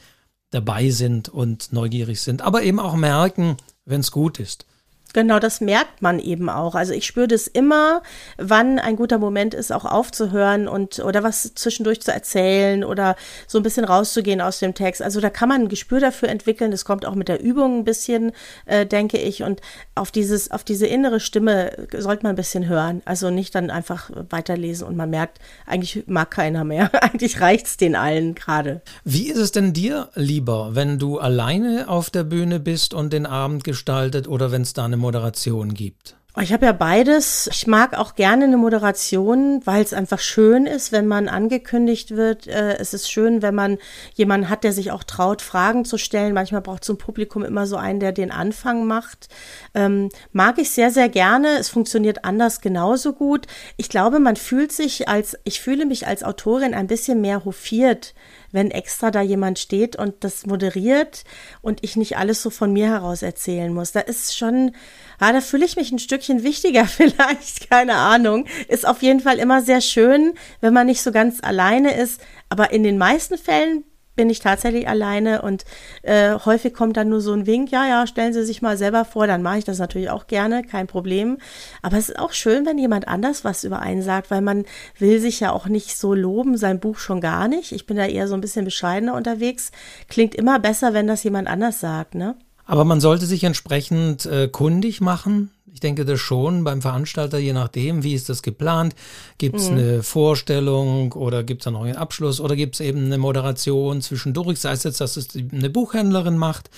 dabei 0.50 0.92
sind 0.92 1.28
und 1.28 1.74
neugierig 1.74 2.22
sind, 2.22 2.42
aber 2.42 2.64
eben 2.64 2.80
auch 2.80 2.96
merken, 2.96 3.58
wenn 3.84 4.00
es 4.00 4.12
gut 4.12 4.40
ist. 4.40 4.66
Genau, 5.14 5.40
das 5.40 5.60
merkt 5.60 6.04
man 6.04 6.20
eben 6.20 6.50
auch. 6.50 6.76
Also 6.76 6.94
ich 6.94 7.08
spüre 7.08 7.28
das 7.28 7.48
immer, 7.48 8.04
wann 8.38 8.78
ein 8.78 8.96
guter 8.96 9.18
Moment 9.18 9.56
ist, 9.56 9.72
auch 9.72 9.86
aufzuhören 9.86 10.68
und 10.68 11.00
oder 11.00 11.24
was 11.24 11.56
zwischendurch 11.56 12.02
zu 12.02 12.12
erzählen 12.12 12.84
oder 12.84 13.16
so 13.48 13.58
ein 13.58 13.64
bisschen 13.64 13.86
rauszugehen 13.86 14.40
aus 14.40 14.60
dem 14.60 14.76
Text. 14.76 15.02
Also 15.02 15.20
da 15.20 15.32
kann 15.32 15.50
man 15.50 15.62
ein 15.62 15.68
Gespür 15.68 16.00
dafür 16.00 16.30
entwickeln. 16.30 16.70
Das 16.70 16.86
kommt 16.86 17.08
auch 17.08 17.16
mit 17.16 17.28
der 17.28 17.42
Übung 17.42 17.80
ein 17.80 17.84
bisschen, 17.86 18.34
äh, 18.68 18.86
denke 18.86 19.18
ich. 19.18 19.42
Und 19.42 19.62
auf 19.96 20.12
dieses, 20.12 20.52
auf 20.52 20.64
diese 20.64 20.86
innere 20.86 21.20
Stimme 21.20 21.88
sollte 21.98 22.24
man 22.24 22.34
ein 22.34 22.36
bisschen 22.36 22.68
hören. 22.68 23.02
Also 23.06 23.32
nicht 23.32 23.56
dann 23.56 23.72
einfach 23.72 24.12
weiterlesen 24.30 24.88
und 24.88 24.96
man 24.96 25.10
merkt, 25.10 25.40
eigentlich 25.66 26.04
mag 26.06 26.30
keiner 26.30 26.64
mehr. 26.64 26.92
eigentlich 27.04 27.42
reicht's 27.42 27.78
den 27.78 27.96
allen 27.96 28.36
gerade. 28.36 28.82
Wie 29.04 29.32
ist 29.32 29.40
es 29.40 29.52
denn 29.52 29.74
dir 29.74 30.10
lieber, 30.14 30.76
wenn 30.76 31.00
du 31.00 31.18
alleine 31.18 31.88
auf 31.88 32.12
der 32.12 32.24
Bühne 32.24 32.60
bist 32.60 32.94
und 32.94 33.12
den 33.12 33.26
Abend 33.26 33.64
gestaltet 33.64 34.28
oder 34.28 34.52
wenn 34.52 34.62
es 34.62 34.74
da 34.74 34.86
eine 34.86 34.99
Moderation 35.00 35.74
gibt? 35.74 36.16
Oh, 36.38 36.42
ich 36.42 36.54
habe 36.54 36.68
ja 36.68 36.74
beides. 36.74 37.50
Ich 37.52 37.66
mag 37.66 37.98
auch 37.98 38.14
gerne 38.14 38.46
eine 38.46 38.56
Moderation, 38.56 39.62
weil 39.66 39.84
es 39.84 39.94
einfach 39.94 40.20
schön 40.20 40.68
ist, 40.68 40.92
wenn 40.92 41.08
man 41.08 41.28
angekündigt 41.28 42.12
wird. 42.12 42.46
Äh, 42.46 42.78
es 42.78 42.94
ist 42.94 43.12
schön, 43.12 43.42
wenn 43.42 43.56
man 43.56 43.80
jemanden 44.14 44.48
hat, 44.48 44.64
der 44.64 44.72
sich 44.72 44.92
auch 44.92 45.04
traut, 45.04 45.42
Fragen 45.42 45.86
zu 45.86 45.98
stellen. 45.98 46.36
Manchmal 46.36 46.62
braucht 46.62 46.86
so 46.86 46.94
ein 46.94 46.98
Publikum 47.00 47.44
immer 47.44 47.66
so 47.66 47.78
einen, 47.78 48.00
der 48.00 48.12
den 48.12 48.32
Anfang 48.32 48.86
macht. 48.86 49.28
Ähm, 49.74 50.10
mag 50.32 50.60
ich 50.60 50.70
sehr, 50.70 50.92
sehr 50.92 51.10
gerne. 51.10 51.58
Es 51.58 51.68
funktioniert 51.68 52.24
anders 52.24 52.62
genauso 52.62 53.14
gut. 53.14 53.48
Ich 53.76 53.90
glaube, 53.90 54.20
man 54.20 54.36
fühlt 54.36 54.72
sich 54.72 55.10
als, 55.10 55.36
ich 55.46 55.60
fühle 55.60 55.88
mich 55.88 56.06
als 56.06 56.24
Autorin 56.24 56.76
ein 56.76 56.88
bisschen 56.88 57.22
mehr 57.22 57.44
hofiert, 57.44 58.14
wenn 58.52 58.72
extra 58.72 59.12
da 59.12 59.22
jemand 59.22 59.60
steht 59.60 59.96
und 59.96 60.24
das 60.24 60.46
moderiert 60.46 61.24
und 61.62 61.84
ich 61.84 61.96
nicht 61.96 62.18
alles 62.18 62.42
so 62.42 62.50
von 62.50 62.74
mir 62.74 62.88
heraus 62.88 63.22
erzählen 63.22 63.74
muss. 63.74 63.92
Da 63.92 64.00
ist 64.02 64.38
schon, 64.38 64.72
ah, 65.20 65.32
da 65.32 65.42
fühle 65.42 65.66
ich 65.66 65.76
mich 65.76 65.92
ein 65.92 66.00
Stückchen 66.00 66.44
wichtiger 66.44 66.86
vielleicht, 66.86 67.70
keine 67.70 67.96
Ahnung. 67.96 68.46
Ist 68.68 68.88
auf 68.88 69.02
jeden 69.02 69.20
Fall 69.20 69.40
immer 69.40 69.62
sehr 69.62 69.82
schön, 69.82 70.34
wenn 70.62 70.74
man 70.74 70.88
nicht 70.88 71.02
so 71.02 71.12
ganz 71.12 71.40
alleine 71.42 71.96
ist. 71.96 72.22
Aber 72.50 72.72
in 72.72 72.84
den 72.84 72.98
meisten 72.98 73.38
Fällen 73.38 73.84
bin 74.20 74.30
ich 74.30 74.42
tatsächlich 74.42 74.86
alleine 74.86 75.44
und 75.44 75.64
äh, 76.02 76.34
häufig 76.44 76.74
kommt 76.74 76.98
dann 76.98 77.08
nur 77.08 77.22
so 77.22 77.32
ein 77.32 77.48
Wink, 77.48 77.72
ja, 77.72 77.88
ja, 77.88 78.06
stellen 78.06 78.34
Sie 78.34 78.44
sich 78.44 78.62
mal 78.62 78.76
selber 78.76 79.06
vor, 79.06 79.28
dann 79.28 79.42
mache 79.42 79.60
ich 79.60 79.64
das 79.64 79.80
natürlich 79.80 80.10
auch 80.10 80.28
gerne, 80.28 80.62
kein 80.62 80.88
Problem. 80.88 81.38
Aber 81.82 81.96
es 81.96 82.10
ist 82.10 82.20
auch 82.20 82.34
schön, 82.34 82.66
wenn 82.66 82.78
jemand 82.78 83.08
anders 83.08 83.46
was 83.46 83.64
über 83.64 83.80
einen 83.80 84.02
sagt, 84.02 84.30
weil 84.30 84.42
man 84.42 84.66
will 84.98 85.22
sich 85.22 85.40
ja 85.40 85.54
auch 85.54 85.68
nicht 85.68 85.98
so 85.98 86.14
loben, 86.14 86.58
sein 86.58 86.82
Buch 86.82 86.98
schon 86.98 87.22
gar 87.22 87.48
nicht. 87.48 87.72
Ich 87.72 87.86
bin 87.86 87.96
da 87.96 88.08
eher 88.08 88.28
so 88.28 88.34
ein 88.34 88.42
bisschen 88.42 88.66
bescheidener 88.66 89.14
unterwegs. 89.14 89.72
Klingt 90.10 90.36
immer 90.36 90.60
besser, 90.60 90.94
wenn 90.94 91.08
das 91.08 91.24
jemand 91.24 91.48
anders 91.48 91.80
sagt, 91.80 92.14
ne? 92.14 92.36
Aber 92.70 92.86
man 92.86 93.02
sollte 93.02 93.26
sich 93.26 93.44
entsprechend 93.46 94.28
äh, 94.28 94.48
kundig 94.48 95.02
machen. 95.02 95.50
Ich 95.74 95.80
denke 95.80 96.06
das 96.06 96.20
schon 96.20 96.64
beim 96.64 96.84
Veranstalter, 96.84 97.40
je 97.40 97.52
nachdem, 97.52 98.04
wie 98.04 98.14
ist 98.14 98.30
das 98.30 98.44
geplant. 98.44 98.94
Gibt 99.40 99.56
es 99.56 99.72
mhm. 99.72 99.78
eine 99.78 100.04
Vorstellung 100.04 101.14
oder 101.14 101.44
gibt 101.44 101.62
es 101.62 101.66
da 101.66 101.72
noch 101.72 101.82
einen 101.82 101.96
Abschluss 101.96 102.40
oder 102.40 102.56
gibt 102.56 102.76
es 102.76 102.82
eben 102.82 103.06
eine 103.06 103.18
Moderation 103.18 104.04
zwischendurch, 104.04 104.60
sei 104.60 104.74
es 104.74 104.84
jetzt, 104.84 105.02
dass 105.02 105.18
es 105.18 105.30
eine 105.36 105.72
Buchhändlerin 105.72 106.38
macht 106.38 106.70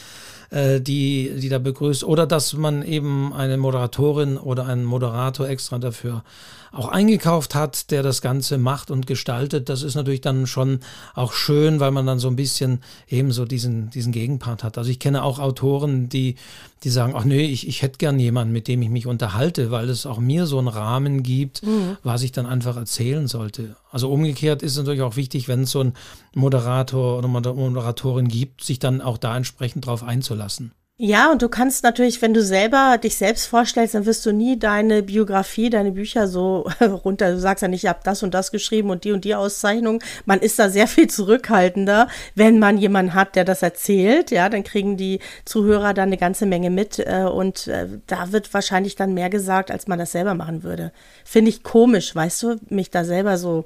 äh, 0.52 0.80
die, 0.80 1.34
die 1.38 1.50
da 1.50 1.60
begrüßt. 1.60 2.06
Oder 2.06 2.26
dass 2.26 2.54
man 2.54 2.84
eben 2.84 3.34
eine 3.34 3.58
Moderatorin 3.58 4.38
oder 4.38 4.68
einen 4.68 4.86
Moderator 4.86 5.50
extra 5.50 5.78
dafür 5.78 6.24
auch 6.72 6.88
eingekauft 6.88 7.54
hat, 7.54 7.92
der 7.92 8.02
das 8.02 8.22
Ganze 8.22 8.58
macht 8.58 8.92
und 8.92 9.06
gestaltet. 9.06 9.68
Das 9.68 9.84
ist 9.84 9.96
natürlich 9.96 10.22
dann 10.22 10.48
schon 10.48 10.80
auch 11.14 11.34
schön, 11.34 11.80
weil 11.82 11.92
man 11.92 12.06
dann 12.06 12.20
so 12.20 12.30
ein 12.30 12.38
bisschen 12.38 12.80
eben 13.10 13.32
so 13.32 13.46
diesen, 13.46 13.90
diesen 13.90 14.14
Gegenpart 14.14 14.64
hat. 14.64 14.78
Also 14.78 14.90
ich 14.90 15.00
kenne 15.00 15.24
auch 15.24 15.40
Autoren, 15.40 16.08
die, 16.08 16.36
die 16.84 16.90
sagen, 16.90 17.14
ach 17.16 17.26
nee, 17.26 17.46
ich, 17.46 17.68
ich 17.68 17.82
hätte 17.82 17.98
gern 17.98 18.20
jemanden, 18.20 18.54
mit 18.54 18.70
dem 18.70 18.82
ich 18.82 18.90
mich 18.90 19.06
unterhalte, 19.06 19.70
weil 19.70 19.90
es 19.90 20.06
auch 20.06 20.20
mir 20.20 20.46
so 20.46 20.60
einen 20.60 20.70
Rahmen 20.70 21.24
gibt, 21.24 21.64
mhm. 21.64 21.98
was 22.04 22.24
ich 22.24 22.32
dann 22.32 22.46
einfach 22.46 22.78
erzählen 22.78 23.28
sollte. 23.28 23.76
Also 23.92 24.10
umgekehrt 24.10 24.64
ist 24.64 24.72
es 24.72 24.78
natürlich 24.78 25.02
auch 25.02 25.18
wichtig, 25.18 25.50
wenn 25.50 25.64
es 25.64 25.72
so 25.72 25.82
einen 25.82 25.94
Moderator 26.34 27.18
oder 27.18 27.28
Moderatorin 27.28 28.30
gibt, 28.30 28.64
sich 28.64 28.80
dann 28.80 29.02
auch 29.02 29.18
da 29.18 29.36
entsprechend 29.36 29.86
drauf 29.86 30.04
einzulassen. 30.04 30.72
Ja, 30.98 31.32
und 31.32 31.42
du 31.42 31.50
kannst 31.50 31.84
natürlich, 31.84 32.22
wenn 32.22 32.36
du 32.36 32.44
selber 32.44 33.00
dich 33.02 33.16
selbst 33.18 33.48
vorstellst, 33.48 33.96
dann 33.96 34.06
wirst 34.06 34.24
du 34.24 34.32
nie 34.32 34.60
deine 34.60 35.02
Biografie, 35.02 35.72
deine 35.72 35.92
Bücher 35.92 36.28
so 36.28 36.70
runter. 36.82 37.32
Du 37.32 37.40
sagst 37.40 37.64
ja 37.64 37.68
nicht, 37.68 37.84
ich 37.86 37.90
habe 37.90 38.02
das 38.04 38.22
und 38.22 38.36
das 38.36 38.52
geschrieben 38.52 38.92
und 38.92 39.04
die 39.04 39.12
und 39.12 39.26
die 39.26 39.34
Auszeichnung. 39.34 40.04
Man 40.26 40.40
ist 40.42 40.60
da 40.60 40.70
sehr 40.70 40.88
viel 40.88 41.10
zurückhaltender, 41.10 42.08
wenn 42.36 42.60
man 42.60 42.78
jemanden 42.78 43.16
hat, 43.16 43.36
der 43.36 43.46
das 43.46 43.64
erzählt. 43.64 44.30
Ja, 44.30 44.48
dann 44.48 44.64
kriegen 44.64 44.96
die 44.96 45.20
Zuhörer 45.44 45.96
dann 45.96 46.10
eine 46.10 46.18
ganze 46.18 46.46
Menge 46.46 46.70
mit 46.70 47.00
äh, 47.00 47.24
und 47.24 47.66
äh, 47.68 47.88
da 48.06 48.32
wird 48.32 48.54
wahrscheinlich 48.54 48.96
dann 48.96 49.16
mehr 49.16 49.32
gesagt, 49.32 49.72
als 49.72 49.88
man 49.88 49.98
das 49.98 50.12
selber 50.12 50.36
machen 50.36 50.62
würde. 50.62 50.92
Finde 51.26 51.50
ich 51.50 51.64
komisch, 51.64 52.14
weißt 52.14 52.44
du, 52.44 52.56
mich 52.70 52.92
da 52.92 53.06
selber 53.06 53.40
so 53.40 53.66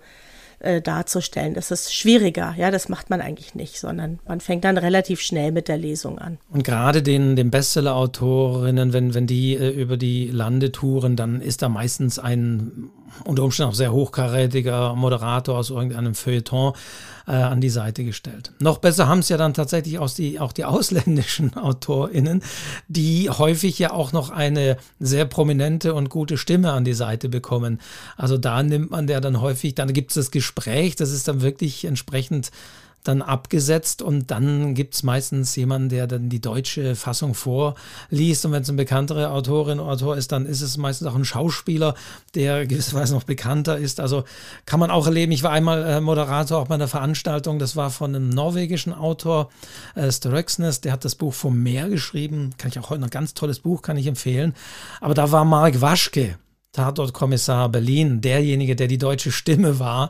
äh, 0.60 0.82
darzustellen. 0.82 1.54
Das 1.54 1.72
ist 1.72 1.94
schwieriger, 1.94 2.54
ja, 2.58 2.72
das 2.72 2.90
macht 2.90 3.10
man 3.10 3.22
eigentlich 3.22 3.56
nicht, 3.56 3.80
sondern 3.80 4.20
man 4.28 4.40
fängt 4.40 4.64
dann 4.64 4.78
relativ 4.78 5.22
schnell 5.22 5.52
mit 5.52 5.68
der 5.68 5.78
Lesung 5.78 6.20
an. 6.20 6.38
Und 6.50 6.64
gerade 6.64 7.04
den, 7.04 7.36
den 7.36 7.52
Bestseller-Autorinnen, 7.52 8.94
wenn, 8.94 9.14
wenn 9.14 9.28
die 9.28 9.56
äh, 9.56 9.70
über 9.70 9.98
die 9.98 10.28
Lande 10.28 10.72
touren, 10.72 11.16
dann 11.16 11.42
ist 11.42 11.62
da 11.62 11.70
meistens 11.70 12.20
ein 12.20 12.90
unter 13.24 13.44
Umständen 13.44 13.72
auch 13.72 13.76
sehr 13.76 13.94
hochkarätiger 13.94 14.96
Moderator 14.96 15.58
aus 15.58 15.70
irgendeinem 15.70 16.16
Feuilleton 16.16 16.74
äh, 17.28 17.32
an 17.32 17.62
die 17.62 17.70
Seite 17.70 18.04
gestellt. 18.04 18.52
Noch 18.60 18.78
besser 18.78 19.08
haben 19.08 19.20
es 19.20 19.30
ja 19.30 19.38
dann 19.38 19.54
tatsächlich 19.54 20.00
auch 20.00 20.10
die, 20.10 20.40
auch 20.40 20.52
die 20.52 20.66
ausländischen 20.66 21.56
AutorInnen, 21.58 22.44
die 22.88 23.30
häufig 23.30 23.80
ja 23.80 23.92
auch 23.92 24.12
noch 24.12 24.30
eine 24.30 24.78
sehr 25.00 25.26
prominente 25.26 25.94
und 25.94 26.10
gute 26.10 26.38
Stimme 26.38 26.72
an 26.72 26.86
die 26.86 26.94
Seite 26.94 27.30
bekommen. 27.30 27.80
Also 28.18 28.38
da 28.38 28.62
nimmt 28.62 28.92
man 28.92 29.08
der 29.08 29.22
dann 29.22 29.42
häufig, 29.42 29.76
dann 29.76 29.94
gibt 29.94 30.12
es 30.12 30.16
das 30.16 30.32
Gespräch, 30.32 30.96
das 30.96 31.12
ist 31.12 31.28
dann 31.28 31.42
wirklich 31.42 31.86
entsprechend 31.86 32.52
dann 33.08 33.22
abgesetzt 33.22 34.02
und 34.02 34.32
dann 34.32 34.76
gibt 34.76 34.96
es 34.96 35.04
meistens 35.04 35.56
jemanden, 35.56 35.90
der 35.90 36.08
dann 36.08 36.30
die 36.30 36.42
deutsche 36.42 36.96
Fassung 36.96 37.34
vorliest 37.34 38.46
und 38.46 38.52
wenn 38.52 38.62
es 38.62 38.70
eine 38.70 38.78
bekanntere 38.78 39.32
Autorin 39.32 39.80
oder 39.80 39.96
Autor 39.96 40.18
ist, 40.18 40.32
dann 40.32 40.46
ist 40.46 40.62
es 40.62 40.78
meistens 40.78 41.08
auch 41.08 41.16
ein 41.16 41.26
Schauspieler, 41.26 41.96
der 42.34 42.66
gewisserweise 42.66 43.14
noch 43.14 43.24
bekannter 43.24 43.78
ist. 43.78 44.00
Also 44.00 44.24
kann 44.66 44.80
man 44.80 44.92
auch 44.92 45.06
erleben. 45.06 45.32
Ich 45.32 45.44
war 45.44 45.52
einmal 45.52 45.84
äh, 45.84 46.02
Moderator 46.02 46.60
auch 46.60 46.68
bei 46.68 46.76
einer 46.76 46.88
Veranstaltung, 46.88 47.60
das 47.60 47.76
war 47.76 47.90
von 47.90 48.16
einem 48.16 48.30
norwegischen 48.30 48.94
Autor, 48.94 49.50
äh, 49.96 50.12
der 50.22 50.92
hat 50.92 51.06
das 51.06 51.16
Buch 51.16 51.34
vom 51.34 51.62
Meer 51.64 51.90
geschrieben, 51.90 52.52
kann 52.58 52.70
ich 52.70 52.80
auch 52.80 52.90
heute 52.90 53.02
noch 53.02 53.10
ganz 53.10 53.34
tolles 53.34 53.60
Buch, 53.60 53.82
kann 53.82 53.98
ich 53.98 54.08
empfehlen. 54.08 54.54
Aber 55.02 55.14
da 55.14 55.32
war 55.32 55.46
Mark 55.46 55.82
Waschke, 55.82 56.38
Tatortkommissar 56.72 57.70
Berlin, 57.70 58.22
derjenige, 58.22 58.76
der 58.76 58.88
die 58.88 58.98
deutsche 58.98 59.32
Stimme 59.32 59.80
war. 59.80 60.10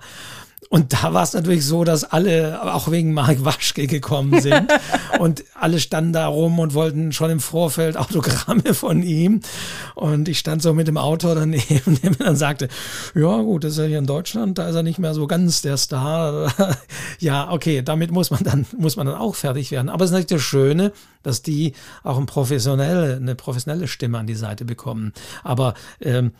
Und 0.69 0.93
da 0.93 1.13
war 1.13 1.23
es 1.23 1.33
natürlich 1.33 1.65
so, 1.65 1.83
dass 1.83 2.03
alle 2.03 2.73
auch 2.73 2.89
wegen 2.89 3.13
Mark 3.13 3.45
Waschke 3.45 3.87
gekommen 3.87 4.41
sind 4.41 4.71
und 5.19 5.43
alle 5.53 5.79
standen 5.79 6.13
da 6.13 6.27
rum 6.27 6.59
und 6.59 6.73
wollten 6.73 7.11
schon 7.11 7.29
im 7.29 7.39
Vorfeld 7.39 7.97
Autogramme 7.97 8.73
von 8.73 9.03
ihm. 9.03 9.41
Und 9.93 10.27
ich 10.27 10.39
stand 10.39 10.61
so 10.61 10.73
mit 10.73 10.87
dem 10.87 10.97
Autor 10.97 11.35
daneben, 11.35 11.99
der 12.03 12.09
mir 12.09 12.17
dann 12.17 12.35
sagte, 12.35 12.67
ja 13.13 13.41
gut, 13.41 13.63
das 13.63 13.73
ist 13.73 13.77
ja 13.79 13.85
hier 13.85 13.99
in 13.99 14.07
Deutschland, 14.07 14.57
da 14.57 14.67
ist 14.67 14.75
er 14.75 14.83
nicht 14.83 14.99
mehr 14.99 15.13
so 15.13 15.27
ganz 15.27 15.61
der 15.61 15.77
Star. 15.77 16.51
ja, 17.19 17.51
okay, 17.51 17.81
damit 17.83 18.11
muss 18.11 18.31
man 18.31 18.43
dann, 18.43 18.65
muss 18.77 18.95
man 18.95 19.05
dann 19.05 19.15
auch 19.15 19.35
fertig 19.35 19.71
werden. 19.71 19.89
Aber 19.89 20.03
es 20.03 20.09
ist 20.09 20.13
natürlich 20.13 20.41
das 20.41 20.41
Schöne, 20.41 20.91
dass 21.21 21.41
die 21.41 21.73
auch 22.03 22.17
ein 22.17 22.25
professionelle, 22.25 23.17
eine 23.17 23.35
professionelle 23.35 23.87
Stimme 23.87 24.17
an 24.17 24.27
die 24.27 24.35
Seite 24.35 24.65
bekommen. 24.65 25.13
Aber 25.43 25.75
ähm, 26.01 26.31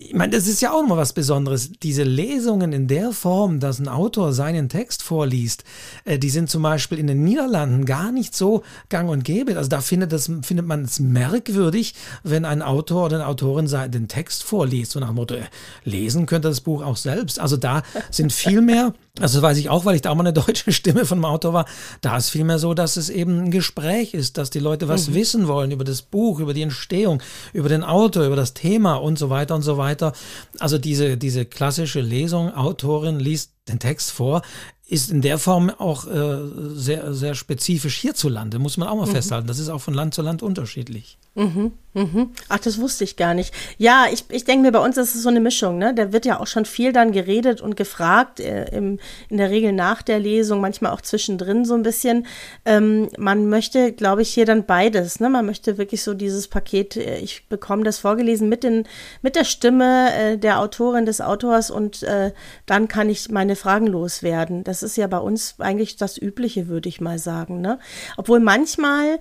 ich 0.00 0.14
meine, 0.14 0.30
das 0.30 0.46
ist 0.46 0.60
ja 0.60 0.72
auch 0.72 0.82
nochmal 0.82 0.98
was 0.98 1.12
Besonderes. 1.12 1.72
Diese 1.82 2.04
Lesungen 2.04 2.72
in 2.72 2.86
der 2.86 3.12
Form, 3.12 3.58
dass 3.58 3.80
ein 3.80 3.88
Autor 3.88 4.32
seinen 4.32 4.68
Text 4.68 5.02
vorliest, 5.02 5.64
äh, 6.04 6.20
die 6.20 6.30
sind 6.30 6.48
zum 6.48 6.62
Beispiel 6.62 6.98
in 6.98 7.08
den 7.08 7.24
Niederlanden 7.24 7.84
gar 7.84 8.12
nicht 8.12 8.34
so 8.34 8.62
gang 8.90 9.10
und 9.10 9.24
gäbe. 9.24 9.56
Also 9.56 9.68
da 9.68 9.80
findet, 9.80 10.12
das, 10.12 10.30
findet 10.42 10.66
man 10.66 10.82
es 10.82 11.00
merkwürdig, 11.00 11.94
wenn 12.22 12.44
ein 12.44 12.62
Autor 12.62 13.06
oder 13.06 13.16
eine 13.16 13.26
Autorin 13.26 13.68
den 13.90 14.06
Text 14.06 14.44
vorliest. 14.44 14.92
So 14.92 15.00
nach 15.00 15.08
dem 15.08 15.16
Motto, 15.16 15.34
äh, 15.34 15.42
lesen 15.84 16.26
könnte 16.26 16.48
das 16.48 16.60
Buch 16.60 16.82
auch 16.82 16.96
selbst. 16.96 17.40
Also 17.40 17.56
da 17.56 17.82
sind 18.10 18.32
viel 18.32 18.60
mehr 18.60 18.94
also 19.20 19.42
weiß 19.42 19.58
ich 19.58 19.68
auch, 19.68 19.84
weil 19.84 19.96
ich 19.96 20.02
da 20.02 20.10
auch 20.10 20.14
mal 20.14 20.26
eine 20.26 20.32
deutsche 20.46 20.72
Stimme 20.72 21.04
von 21.04 21.18
einem 21.18 21.24
Autor 21.24 21.52
war. 21.52 21.66
Da 22.00 22.16
ist 22.16 22.30
vielmehr 22.30 22.58
so, 22.58 22.74
dass 22.74 22.96
es 22.96 23.10
eben 23.10 23.38
ein 23.44 23.50
Gespräch 23.50 24.14
ist, 24.14 24.38
dass 24.38 24.50
die 24.50 24.58
Leute 24.58 24.88
was 24.88 25.08
mhm. 25.08 25.14
wissen 25.14 25.48
wollen 25.48 25.70
über 25.70 25.84
das 25.84 26.02
Buch, 26.02 26.40
über 26.40 26.54
die 26.54 26.62
Entstehung, 26.62 27.22
über 27.52 27.68
den 27.68 27.84
Autor, 27.84 28.24
über 28.24 28.36
das 28.36 28.54
Thema 28.54 28.94
und 28.96 29.18
so 29.18 29.30
weiter 29.30 29.54
und 29.54 29.62
so 29.62 29.76
weiter. 29.76 30.12
Also 30.58 30.78
diese, 30.78 31.16
diese 31.16 31.44
klassische 31.44 32.00
Lesung, 32.00 32.54
Autorin 32.54 33.18
liest 33.18 33.52
den 33.68 33.78
Text 33.78 34.10
vor, 34.10 34.42
ist 34.90 35.10
in 35.10 35.20
der 35.20 35.38
Form 35.38 35.70
auch 35.70 36.06
äh, 36.06 36.38
sehr, 36.74 37.12
sehr 37.12 37.34
spezifisch 37.34 37.98
hierzulande, 37.98 38.58
muss 38.58 38.78
man 38.78 38.88
auch 38.88 38.96
mal 38.96 39.06
mhm. 39.06 39.12
festhalten. 39.12 39.46
Das 39.46 39.58
ist 39.58 39.68
auch 39.68 39.82
von 39.82 39.92
Land 39.92 40.14
zu 40.14 40.22
Land 40.22 40.42
unterschiedlich. 40.42 41.18
Mhm, 41.34 41.72
mhm. 41.94 42.30
Ach, 42.48 42.58
das 42.58 42.80
wusste 42.80 43.04
ich 43.04 43.16
gar 43.16 43.32
nicht. 43.32 43.54
Ja, 43.76 44.06
ich, 44.10 44.24
ich 44.30 44.44
denke 44.44 44.62
mir, 44.62 44.72
bei 44.72 44.84
uns 44.84 44.96
ist 44.96 45.14
es 45.14 45.22
so 45.22 45.28
eine 45.28 45.38
Mischung. 45.38 45.78
Ne? 45.78 45.94
Da 45.94 46.12
wird 46.12 46.24
ja 46.24 46.40
auch 46.40 46.48
schon 46.48 46.64
viel 46.64 46.92
dann 46.92 47.12
geredet 47.12 47.60
und 47.60 47.76
gefragt, 47.76 48.40
äh, 48.40 48.64
im, 48.76 48.98
in 49.28 49.36
der 49.36 49.50
Regel 49.50 49.72
nach 49.72 50.02
der 50.02 50.18
Lesung, 50.18 50.60
manchmal 50.60 50.90
auch 50.92 51.00
zwischendrin 51.00 51.64
so 51.64 51.74
ein 51.74 51.84
bisschen. 51.84 52.26
Ähm, 52.64 53.08
man 53.18 53.48
möchte, 53.48 53.92
glaube 53.92 54.22
ich, 54.22 54.30
hier 54.30 54.46
dann 54.46 54.64
beides. 54.64 55.20
Ne? 55.20 55.28
Man 55.28 55.46
möchte 55.46 55.78
wirklich 55.78 56.02
so 56.02 56.12
dieses 56.14 56.48
Paket, 56.48 56.96
äh, 56.96 57.18
ich 57.18 57.46
bekomme 57.48 57.84
das 57.84 57.98
vorgelesen 57.98 58.48
mit, 58.48 58.64
den, 58.64 58.84
mit 59.22 59.36
der 59.36 59.44
Stimme 59.44 60.12
äh, 60.14 60.38
der 60.38 60.60
Autorin, 60.60 61.06
des 61.06 61.20
Autors 61.20 61.70
und 61.70 62.02
äh, 62.02 62.32
dann 62.66 62.88
kann 62.88 63.10
ich 63.10 63.30
meine 63.30 63.54
Fragen 63.58 63.86
loswerden. 63.86 64.64
Das 64.64 64.82
ist 64.82 64.96
ja 64.96 65.06
bei 65.06 65.18
uns 65.18 65.56
eigentlich 65.58 65.96
das 65.96 66.16
Übliche, 66.16 66.68
würde 66.68 66.88
ich 66.88 67.00
mal 67.00 67.18
sagen. 67.18 67.60
Ne? 67.60 67.78
Obwohl 68.16 68.40
manchmal 68.40 69.18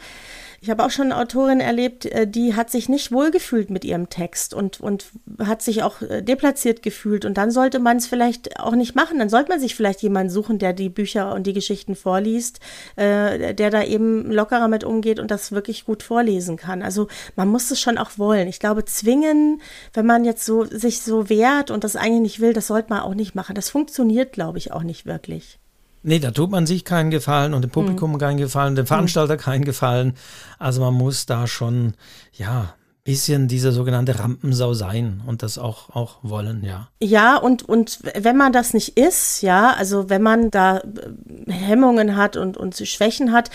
ich 0.59 0.69
habe 0.69 0.83
auch 0.83 0.89
schon 0.89 1.11
eine 1.11 1.21
Autorin 1.21 1.59
erlebt, 1.59 2.05
äh, 2.05 2.27
die 2.27 2.55
hat 2.55 2.69
sich 2.69 2.89
nicht 2.89 3.11
wohlgefühlt 3.11 3.69
mit 3.69 3.85
ihrem 3.85 4.09
Text 4.09 4.53
und, 4.53 4.79
und 4.79 5.05
hat 5.39 5.61
sich 5.61 5.83
auch 5.83 6.01
äh, 6.01 6.21
deplatziert 6.21 6.81
gefühlt. 6.81 7.25
Und 7.25 7.37
dann 7.37 7.51
sollte 7.51 7.79
man 7.79 7.97
es 7.97 8.07
vielleicht 8.07 8.59
auch 8.59 8.73
nicht 8.73 8.95
machen. 8.95 9.19
Dann 9.19 9.29
sollte 9.29 9.49
man 9.49 9.59
sich 9.59 9.75
vielleicht 9.75 10.01
jemanden 10.01 10.31
suchen, 10.31 10.59
der 10.59 10.73
die 10.73 10.89
Bücher 10.89 11.33
und 11.33 11.45
die 11.45 11.53
Geschichten 11.53 11.95
vorliest, 11.95 12.59
äh, 12.95 13.53
der 13.53 13.69
da 13.69 13.83
eben 13.83 14.31
lockerer 14.31 14.67
mit 14.67 14.83
umgeht 14.83 15.19
und 15.19 15.29
das 15.29 15.51
wirklich 15.51 15.85
gut 15.85 16.01
vorlesen 16.01 16.57
kann. 16.57 16.81
Also 16.81 17.07
man 17.35 17.47
muss 17.47 17.69
es 17.69 17.79
schon 17.79 17.97
auch 17.97 18.17
wollen. 18.17 18.47
Ich 18.47 18.59
glaube, 18.59 18.85
zwingen, 18.85 19.61
wenn 19.93 20.05
man 20.05 20.25
jetzt 20.25 20.45
so 20.45 20.65
sich 20.65 21.01
so 21.01 21.29
wehrt 21.29 21.69
und 21.69 21.83
das 21.83 21.95
eigentlich 21.95 22.21
nicht 22.21 22.39
will, 22.39 22.53
das 22.53 22.67
sollte 22.67 22.89
man 22.89 23.01
auch 23.01 23.13
nicht 23.13 23.35
machen. 23.35 23.55
Das 23.55 23.69
funktioniert, 23.69 24.33
glaube 24.33 24.57
ich, 24.57 24.71
auch 24.71 24.83
nicht 24.83 25.05
wirklich. 25.05 25.59
Nee, 26.03 26.19
da 26.19 26.31
tut 26.31 26.51
man 26.51 26.65
sich 26.65 26.85
keinen 26.85 27.09
Gefallen 27.09 27.53
und 27.53 27.63
dem 27.63 27.71
Publikum 27.71 28.13
mhm. 28.13 28.17
keinen 28.17 28.37
Gefallen, 28.37 28.75
dem 28.75 28.85
Veranstalter 28.85 29.35
mhm. 29.35 29.39
keinen 29.39 29.65
Gefallen. 29.65 30.13
Also 30.59 30.81
man 30.81 30.93
muss 30.93 31.25
da 31.25 31.47
schon, 31.47 31.93
ja, 32.33 32.73
bisschen 33.07 33.47
diese 33.47 33.71
sogenannte 33.71 34.19
Rampensau 34.19 34.73
sein 34.73 35.21
und 35.25 35.41
das 35.41 35.57
auch, 35.57 35.95
auch 35.95 36.17
wollen, 36.23 36.61
ja. 36.65 36.89
Ja, 37.01 37.37
und, 37.37 37.63
und 37.63 37.99
wenn 38.19 38.35
man 38.35 38.51
das 38.51 38.73
nicht 38.73 38.97
ist, 38.97 39.41
ja, 39.41 39.71
also 39.71 40.09
wenn 40.09 40.21
man 40.21 40.51
da 40.51 40.79
äh, 40.79 41.49
Hemmungen 41.49 42.17
hat 42.17 42.35
und, 42.35 42.57
und 42.57 42.75
Schwächen 42.75 43.31
hat, 43.31 43.49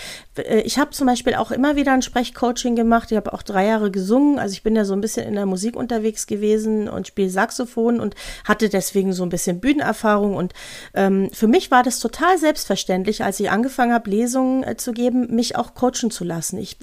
ich 0.63 0.79
habe 0.79 0.91
zum 0.91 1.07
Beispiel 1.07 1.35
auch 1.35 1.51
immer 1.51 1.75
wieder 1.75 1.93
ein 1.93 2.01
Sprechcoaching 2.01 2.75
gemacht, 2.75 3.11
ich 3.11 3.17
habe 3.17 3.33
auch 3.33 3.43
drei 3.43 3.67
Jahre 3.67 3.91
gesungen, 3.91 4.39
also 4.39 4.53
ich 4.53 4.63
bin 4.63 4.75
ja 4.75 4.83
so 4.83 4.93
ein 4.93 5.01
bisschen 5.01 5.27
in 5.27 5.35
der 5.35 5.45
Musik 5.45 5.75
unterwegs 5.75 6.27
gewesen 6.27 6.89
und 6.89 7.07
spiele 7.07 7.29
Saxophon 7.29 7.99
und 7.99 8.15
hatte 8.43 8.69
deswegen 8.69 9.13
so 9.13 9.23
ein 9.23 9.29
bisschen 9.29 9.59
Bühnenerfahrung 9.59 10.35
und 10.35 10.53
ähm, 10.93 11.29
für 11.31 11.47
mich 11.47 11.71
war 11.71 11.83
das 11.83 11.99
total 11.99 12.37
selbstverständlich, 12.37 13.23
als 13.23 13.39
ich 13.39 13.49
angefangen 13.49 13.93
habe, 13.93 14.09
Lesungen 14.09 14.63
äh, 14.63 14.75
zu 14.77 14.91
geben, 14.91 15.33
mich 15.33 15.55
auch 15.55 15.73
coachen 15.73 16.11
zu 16.11 16.23
lassen. 16.23 16.57
Ich 16.57 16.77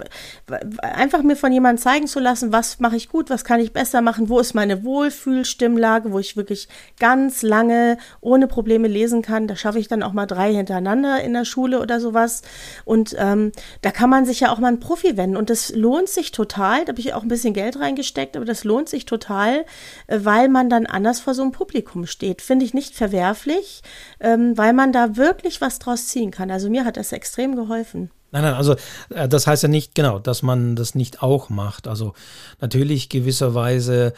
einfach 0.78 1.22
mir 1.22 1.36
von 1.36 1.52
jemandem 1.52 1.82
zeigen 1.82 2.06
zu 2.06 2.20
lassen, 2.20 2.52
was 2.52 2.60
was 2.60 2.78
mache 2.78 2.96
ich 2.96 3.08
gut, 3.08 3.30
was 3.30 3.44
kann 3.44 3.58
ich 3.58 3.72
besser 3.72 4.02
machen, 4.02 4.28
wo 4.28 4.38
ist 4.38 4.54
meine 4.54 4.84
Wohlfühlstimmlage, 4.84 6.12
wo 6.12 6.18
ich 6.18 6.36
wirklich 6.36 6.68
ganz 6.98 7.42
lange 7.42 7.96
ohne 8.20 8.46
Probleme 8.46 8.86
lesen 8.86 9.22
kann. 9.22 9.48
Da 9.48 9.56
schaffe 9.56 9.78
ich 9.78 9.88
dann 9.88 10.02
auch 10.02 10.12
mal 10.12 10.26
drei 10.26 10.52
hintereinander 10.52 11.22
in 11.22 11.32
der 11.32 11.46
Schule 11.46 11.80
oder 11.80 12.00
sowas. 12.00 12.42
Und 12.84 13.16
ähm, 13.18 13.39
da 13.82 13.90
kann 13.90 14.10
man 14.10 14.26
sich 14.26 14.40
ja 14.40 14.52
auch 14.52 14.58
mal 14.58 14.68
einen 14.68 14.80
Profi 14.80 15.16
wenden. 15.16 15.36
Und 15.36 15.50
das 15.50 15.70
lohnt 15.74 16.08
sich 16.08 16.32
total. 16.32 16.84
Da 16.84 16.92
habe 16.92 17.00
ich 17.00 17.14
auch 17.14 17.22
ein 17.22 17.28
bisschen 17.28 17.54
Geld 17.54 17.78
reingesteckt, 17.78 18.36
aber 18.36 18.44
das 18.44 18.64
lohnt 18.64 18.88
sich 18.88 19.06
total, 19.06 19.64
äh, 20.06 20.20
weil 20.22 20.48
man 20.48 20.70
dann 20.70 20.86
anders 20.86 21.20
vor 21.20 21.34
so 21.34 21.42
einem 21.42 21.52
Publikum 21.52 22.06
steht. 22.06 22.42
Finde 22.42 22.64
ich 22.64 22.74
nicht 22.74 22.94
verwerflich, 22.94 23.82
ähm, 24.20 24.56
weil 24.56 24.72
man 24.72 24.92
da 24.92 25.16
wirklich 25.16 25.60
was 25.60 25.78
draus 25.78 26.06
ziehen 26.08 26.30
kann. 26.30 26.50
Also 26.50 26.70
mir 26.70 26.84
hat 26.84 26.96
das 26.96 27.12
extrem 27.12 27.56
geholfen. 27.56 28.10
Nein, 28.32 28.42
nein, 28.42 28.54
also 28.54 28.76
äh, 29.10 29.28
das 29.28 29.46
heißt 29.46 29.62
ja 29.64 29.68
nicht 29.68 29.94
genau, 29.94 30.18
dass 30.18 30.42
man 30.42 30.76
das 30.76 30.94
nicht 30.94 31.22
auch 31.22 31.48
macht. 31.48 31.88
Also 31.88 32.14
natürlich 32.60 33.08
gewisserweise, 33.08 34.12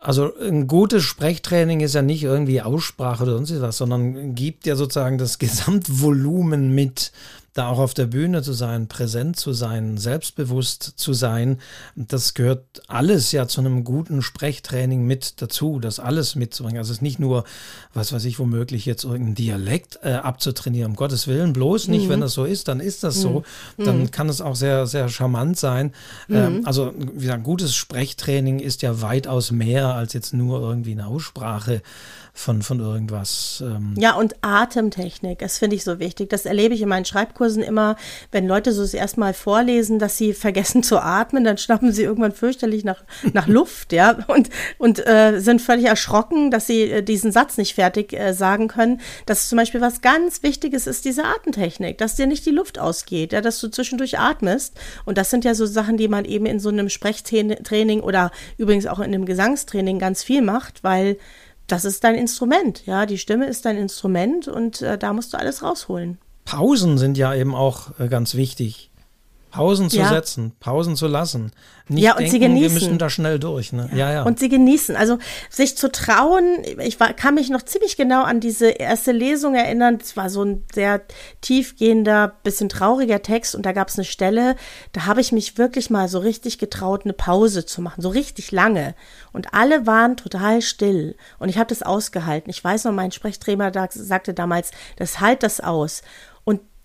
also 0.00 0.36
ein 0.38 0.66
gutes 0.66 1.04
Sprechtraining 1.04 1.80
ist 1.80 1.94
ja 1.94 2.02
nicht 2.02 2.22
irgendwie 2.22 2.60
Aussprache 2.60 3.22
oder 3.22 3.32
sonst 3.32 3.60
was, 3.62 3.78
sondern 3.78 4.34
gibt 4.34 4.66
ja 4.66 4.76
sozusagen 4.76 5.18
das 5.18 5.38
Gesamtvolumen 5.38 6.74
mit 6.74 7.12
da 7.54 7.68
auch 7.68 7.78
auf 7.78 7.94
der 7.94 8.06
Bühne 8.06 8.42
zu 8.42 8.52
sein, 8.52 8.88
präsent 8.88 9.36
zu 9.36 9.52
sein, 9.52 9.96
selbstbewusst 9.96 10.82
zu 10.96 11.12
sein, 11.12 11.58
das 11.94 12.34
gehört 12.34 12.82
alles 12.88 13.30
ja 13.30 13.46
zu 13.46 13.60
einem 13.60 13.84
guten 13.84 14.22
Sprechtraining 14.22 15.06
mit 15.06 15.40
dazu, 15.40 15.78
das 15.78 16.00
alles 16.00 16.34
mitzubringen. 16.34 16.78
Also 16.78 16.90
es 16.90 16.98
ist 16.98 17.02
nicht 17.02 17.20
nur, 17.20 17.44
was 17.94 18.12
weiß 18.12 18.24
ich, 18.24 18.40
womöglich 18.40 18.86
jetzt 18.86 19.04
irgendein 19.04 19.36
Dialekt 19.36 20.00
äh, 20.02 20.14
abzutrainieren, 20.14 20.92
um 20.92 20.96
Gottes 20.96 21.28
Willen, 21.28 21.52
bloß 21.52 21.86
nicht, 21.86 22.06
mhm. 22.06 22.10
wenn 22.10 22.20
das 22.20 22.32
so 22.32 22.44
ist, 22.44 22.66
dann 22.66 22.80
ist 22.80 23.04
das 23.04 23.20
so. 23.20 23.44
Mhm. 23.76 23.84
Dann 23.84 24.10
kann 24.10 24.28
es 24.28 24.40
auch 24.40 24.56
sehr, 24.56 24.88
sehr 24.88 25.08
charmant 25.08 25.56
sein. 25.56 25.92
Mhm. 26.26 26.36
Ähm, 26.36 26.60
also, 26.64 26.92
wie 26.98 27.20
gesagt, 27.20 27.44
gutes 27.44 27.76
Sprechtraining 27.76 28.58
ist 28.58 28.82
ja 28.82 29.00
weitaus 29.00 29.52
mehr 29.52 29.94
als 29.94 30.12
jetzt 30.12 30.34
nur 30.34 30.60
irgendwie 30.60 30.92
eine 30.92 31.06
Aussprache 31.06 31.82
von, 32.36 32.62
von 32.62 32.80
irgendwas. 32.80 33.62
Ähm. 33.64 33.94
Ja, 33.96 34.16
und 34.16 34.34
Atemtechnik, 34.42 35.38
das 35.38 35.58
finde 35.58 35.76
ich 35.76 35.84
so 35.84 36.00
wichtig. 36.00 36.30
Das 36.30 36.46
erlebe 36.46 36.74
ich 36.74 36.82
in 36.82 36.88
meinen 36.88 37.04
Schreibkursen 37.04 37.62
immer, 37.62 37.94
wenn 38.32 38.48
Leute 38.48 38.72
so 38.72 38.82
das 38.82 38.92
erste 38.92 39.20
Mal 39.20 39.34
vorlesen, 39.34 40.00
dass 40.00 40.18
sie 40.18 40.34
vergessen 40.34 40.82
zu 40.82 40.98
atmen, 40.98 41.44
dann 41.44 41.58
schnappen 41.58 41.92
sie 41.92 42.02
irgendwann 42.02 42.32
fürchterlich 42.32 42.82
nach, 42.82 43.04
nach 43.32 43.46
Luft, 43.46 43.92
ja, 43.92 44.18
und, 44.26 44.50
und 44.78 45.06
äh, 45.06 45.38
sind 45.38 45.62
völlig 45.62 45.86
erschrocken, 45.86 46.50
dass 46.50 46.66
sie 46.66 46.90
äh, 46.90 47.02
diesen 47.02 47.30
Satz 47.30 47.56
nicht 47.56 47.76
fertig 47.76 48.12
äh, 48.12 48.34
sagen 48.34 48.66
können. 48.66 49.00
Das 49.26 49.44
ist 49.44 49.48
zum 49.48 49.56
Beispiel 49.56 49.80
was 49.80 50.00
ganz 50.00 50.42
Wichtiges 50.42 50.88
ist, 50.88 51.04
diese 51.04 51.24
Atemtechnik, 51.24 51.98
dass 51.98 52.16
dir 52.16 52.26
nicht 52.26 52.44
die 52.46 52.50
Luft 52.50 52.80
ausgeht, 52.80 53.32
ja, 53.32 53.42
dass 53.42 53.60
du 53.60 53.68
zwischendurch 53.68 54.18
atmest. 54.18 54.74
Und 55.04 55.18
das 55.18 55.30
sind 55.30 55.44
ja 55.44 55.54
so 55.54 55.66
Sachen, 55.66 55.96
die 55.96 56.08
man 56.08 56.24
eben 56.24 56.46
in 56.46 56.58
so 56.58 56.68
einem 56.68 56.88
Sprechtraining 56.88 58.00
oder 58.00 58.32
übrigens 58.58 58.86
auch 58.86 58.98
in 58.98 59.14
einem 59.14 59.24
Gesangstraining 59.24 60.00
ganz 60.00 60.24
viel 60.24 60.42
macht, 60.42 60.82
weil 60.82 61.16
das 61.66 61.84
ist 61.84 62.04
dein 62.04 62.14
Instrument, 62.14 62.84
ja, 62.86 63.06
die 63.06 63.18
Stimme 63.18 63.46
ist 63.46 63.64
dein 63.64 63.76
Instrument 63.76 64.48
und 64.48 64.82
äh, 64.82 64.98
da 64.98 65.12
musst 65.12 65.32
du 65.32 65.38
alles 65.38 65.62
rausholen. 65.62 66.18
Pausen 66.44 66.98
sind 66.98 67.16
ja 67.16 67.34
eben 67.34 67.54
auch 67.54 67.98
äh, 67.98 68.08
ganz 68.08 68.34
wichtig. 68.34 68.90
Pausen 69.54 69.88
zu 69.88 69.98
ja. 69.98 70.08
setzen, 70.08 70.52
Pausen 70.58 70.96
zu 70.96 71.06
lassen. 71.06 71.52
Nicht 71.86 72.02
ja, 72.02 72.12
und 72.12 72.20
denken, 72.20 72.32
sie 72.32 72.38
genießen. 72.40 72.62
wir 72.62 72.74
müssen 72.74 72.98
da 72.98 73.08
schnell 73.08 73.38
durch. 73.38 73.72
Ne? 73.72 73.88
Ja. 73.92 73.98
ja. 73.98 74.12
ja, 74.12 74.22
Und 74.24 74.40
sie 74.40 74.48
genießen. 74.48 74.96
Also 74.96 75.18
sich 75.48 75.76
zu 75.76 75.92
trauen, 75.92 76.64
ich 76.80 76.98
war, 76.98 77.12
kann 77.12 77.36
mich 77.36 77.50
noch 77.50 77.62
ziemlich 77.62 77.96
genau 77.96 78.24
an 78.24 78.40
diese 78.40 78.70
erste 78.70 79.12
Lesung 79.12 79.54
erinnern. 79.54 79.98
Es 80.02 80.16
war 80.16 80.28
so 80.28 80.42
ein 80.42 80.64
sehr 80.74 81.02
tiefgehender, 81.40 82.34
bisschen 82.42 82.68
trauriger 82.68 83.22
Text 83.22 83.54
und 83.54 83.64
da 83.64 83.70
gab 83.70 83.90
es 83.90 83.96
eine 83.96 84.04
Stelle, 84.04 84.56
da 84.90 85.06
habe 85.06 85.20
ich 85.20 85.30
mich 85.30 85.56
wirklich 85.56 85.88
mal 85.88 86.08
so 86.08 86.18
richtig 86.18 86.58
getraut, 86.58 87.02
eine 87.04 87.12
Pause 87.12 87.64
zu 87.64 87.80
machen, 87.80 88.02
so 88.02 88.08
richtig 88.08 88.50
lange. 88.50 88.96
Und 89.32 89.54
alle 89.54 89.86
waren 89.86 90.16
total 90.16 90.62
still 90.62 91.14
und 91.38 91.48
ich 91.48 91.58
habe 91.58 91.68
das 91.68 91.84
ausgehalten. 91.84 92.50
Ich 92.50 92.64
weiß 92.64 92.84
noch, 92.84 92.92
mein 92.92 93.12
Sprechtrainer 93.12 93.70
sagte 93.90 94.34
damals, 94.34 94.72
das 94.96 95.20
halt 95.20 95.44
das 95.44 95.60
aus 95.60 96.02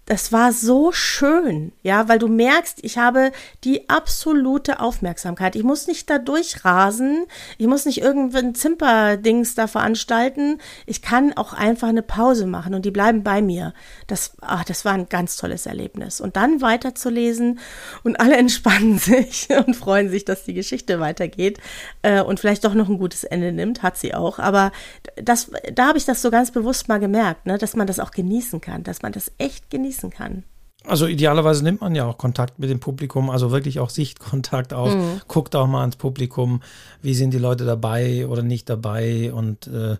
das 0.09 0.31
war 0.31 0.53
so 0.53 0.91
schön, 0.91 1.71
ja, 1.83 2.09
weil 2.09 2.17
du 2.17 2.27
merkst, 2.27 2.79
ich 2.81 2.97
habe 2.97 3.31
die 3.63 3.89
absolute 3.89 4.79
Aufmerksamkeit. 4.79 5.55
Ich 5.55 5.61
muss 5.61 5.85
nicht 5.85 6.09
da 6.09 6.17
durchrasen, 6.17 7.27
ich 7.59 7.67
muss 7.67 7.85
nicht 7.85 8.01
irgendein 8.01 8.55
Zimperdings 8.55 9.53
da 9.53 9.67
veranstalten. 9.67 10.57
Ich 10.87 11.03
kann 11.03 11.33
auch 11.33 11.53
einfach 11.53 11.89
eine 11.89 12.01
Pause 12.01 12.47
machen 12.47 12.73
und 12.73 12.85
die 12.85 12.91
bleiben 12.91 13.21
bei 13.21 13.43
mir. 13.43 13.75
Das, 14.07 14.35
ach, 14.41 14.63
das 14.63 14.83
war 14.83 14.93
ein 14.93 15.09
ganz 15.09 15.37
tolles 15.37 15.67
Erlebnis. 15.67 16.21
Und 16.21 16.37
dann 16.37 16.59
weiterzulesen 16.59 17.59
und 18.03 18.19
alle 18.19 18.35
entspannen 18.39 18.97
sich 18.97 19.47
und 19.63 19.75
freuen 19.75 20.09
sich, 20.09 20.25
dass 20.25 20.43
die 20.43 20.55
Geschichte 20.55 20.99
weitergeht 20.99 21.59
äh, 22.01 22.21
und 22.21 22.39
vielleicht 22.39 22.65
doch 22.65 22.73
noch 22.73 22.89
ein 22.89 22.97
gutes 22.97 23.25
Ende 23.25 23.51
nimmt, 23.51 23.83
hat 23.83 23.95
sie 23.95 24.15
auch. 24.15 24.39
Aber 24.39 24.71
das, 25.17 25.51
da 25.71 25.89
habe 25.89 25.99
ich 25.99 26.05
das 26.05 26.23
so 26.23 26.31
ganz 26.31 26.49
bewusst 26.49 26.87
mal 26.87 26.99
gemerkt, 26.99 27.45
ne, 27.45 27.59
dass 27.59 27.75
man 27.75 27.85
das 27.85 27.99
auch 27.99 28.09
genießen 28.09 28.59
kann, 28.59 28.81
dass 28.81 29.03
man 29.03 29.11
das 29.11 29.31
echt 29.37 29.69
genießen 29.69 29.98
genießen 29.99 30.09
kann. 30.09 30.43
Also 30.85 31.07
idealerweise 31.07 31.63
nimmt 31.63 31.81
man 31.81 31.93
ja 31.93 32.05
auch 32.05 32.17
Kontakt 32.17 32.57
mit 32.57 32.69
dem 32.69 32.79
Publikum, 32.79 33.29
also 33.29 33.51
wirklich 33.51 33.79
auch 33.79 33.89
Sichtkontakt 33.89 34.73
auf, 34.73 34.95
mhm. 34.95 35.21
guckt 35.27 35.55
auch 35.55 35.67
mal 35.67 35.81
ans 35.81 35.97
Publikum, 35.97 36.61
wie 37.01 37.13
sind 37.13 37.33
die 37.33 37.37
Leute 37.37 37.65
dabei 37.65 38.25
oder 38.27 38.43
nicht 38.43 38.69
dabei 38.69 39.33
und 39.33 39.67
äh, 39.67 39.97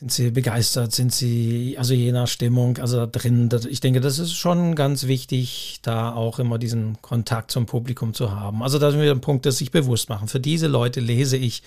sind 0.00 0.12
sie 0.12 0.30
begeistert, 0.32 0.92
sind 0.92 1.12
sie, 1.12 1.76
also 1.78 1.94
je 1.94 2.10
nach 2.10 2.26
Stimmung, 2.26 2.78
also 2.78 2.98
da 2.98 3.06
drin, 3.06 3.48
das, 3.48 3.66
ich 3.66 3.80
denke, 3.80 4.00
das 4.00 4.18
ist 4.18 4.34
schon 4.34 4.74
ganz 4.74 5.06
wichtig, 5.06 5.78
da 5.82 6.12
auch 6.12 6.40
immer 6.40 6.58
diesen 6.58 7.00
Kontakt 7.00 7.52
zum 7.52 7.66
Publikum 7.66 8.14
zu 8.14 8.32
haben. 8.32 8.64
Also 8.64 8.80
da 8.80 8.90
sind 8.90 9.00
wir 9.00 9.10
ein 9.12 9.20
Punkt, 9.20 9.46
das 9.46 9.58
sich 9.58 9.70
bewusst 9.70 10.08
machen. 10.08 10.26
Für 10.26 10.40
diese 10.40 10.66
Leute 10.66 10.98
lese 10.98 11.36
ich 11.36 11.62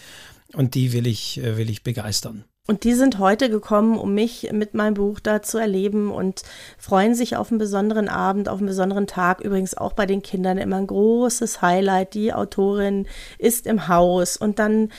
und 0.54 0.76
die 0.76 0.92
will 0.92 1.08
ich, 1.08 1.42
äh, 1.42 1.58
will 1.58 1.70
ich 1.70 1.84
begeistern. 1.84 2.44
Und 2.68 2.84
die 2.84 2.94
sind 2.94 3.18
heute 3.18 3.50
gekommen, 3.50 3.98
um 3.98 4.14
mich 4.14 4.50
mit 4.52 4.76
meinem 4.76 4.94
Buch 4.94 5.20
da 5.20 5.42
zu 5.42 5.58
erleben 5.58 6.12
und 6.12 6.44
freuen 6.78 7.16
sich 7.16 7.36
auf 7.36 7.50
einen 7.50 7.58
besonderen 7.58 8.08
Abend, 8.08 8.48
auf 8.50 8.60
einen 8.60 8.68
besonderen 8.68 9.08
Tag. 9.08 9.42
Übrigens 9.42 9.76
auch 9.76 9.94
bei 9.94 10.06
den 10.06 10.22
Kindern 10.22 10.60
immer 10.60 10.78
ein 10.78 10.88
großes 10.88 11.62
Highlight. 11.62 12.14
Die 12.14 12.34
Autorin 12.34 13.08
ist 13.40 13.66
im 13.66 13.88
Haus 13.88 14.38
und 14.38 14.60
dann 14.60 14.90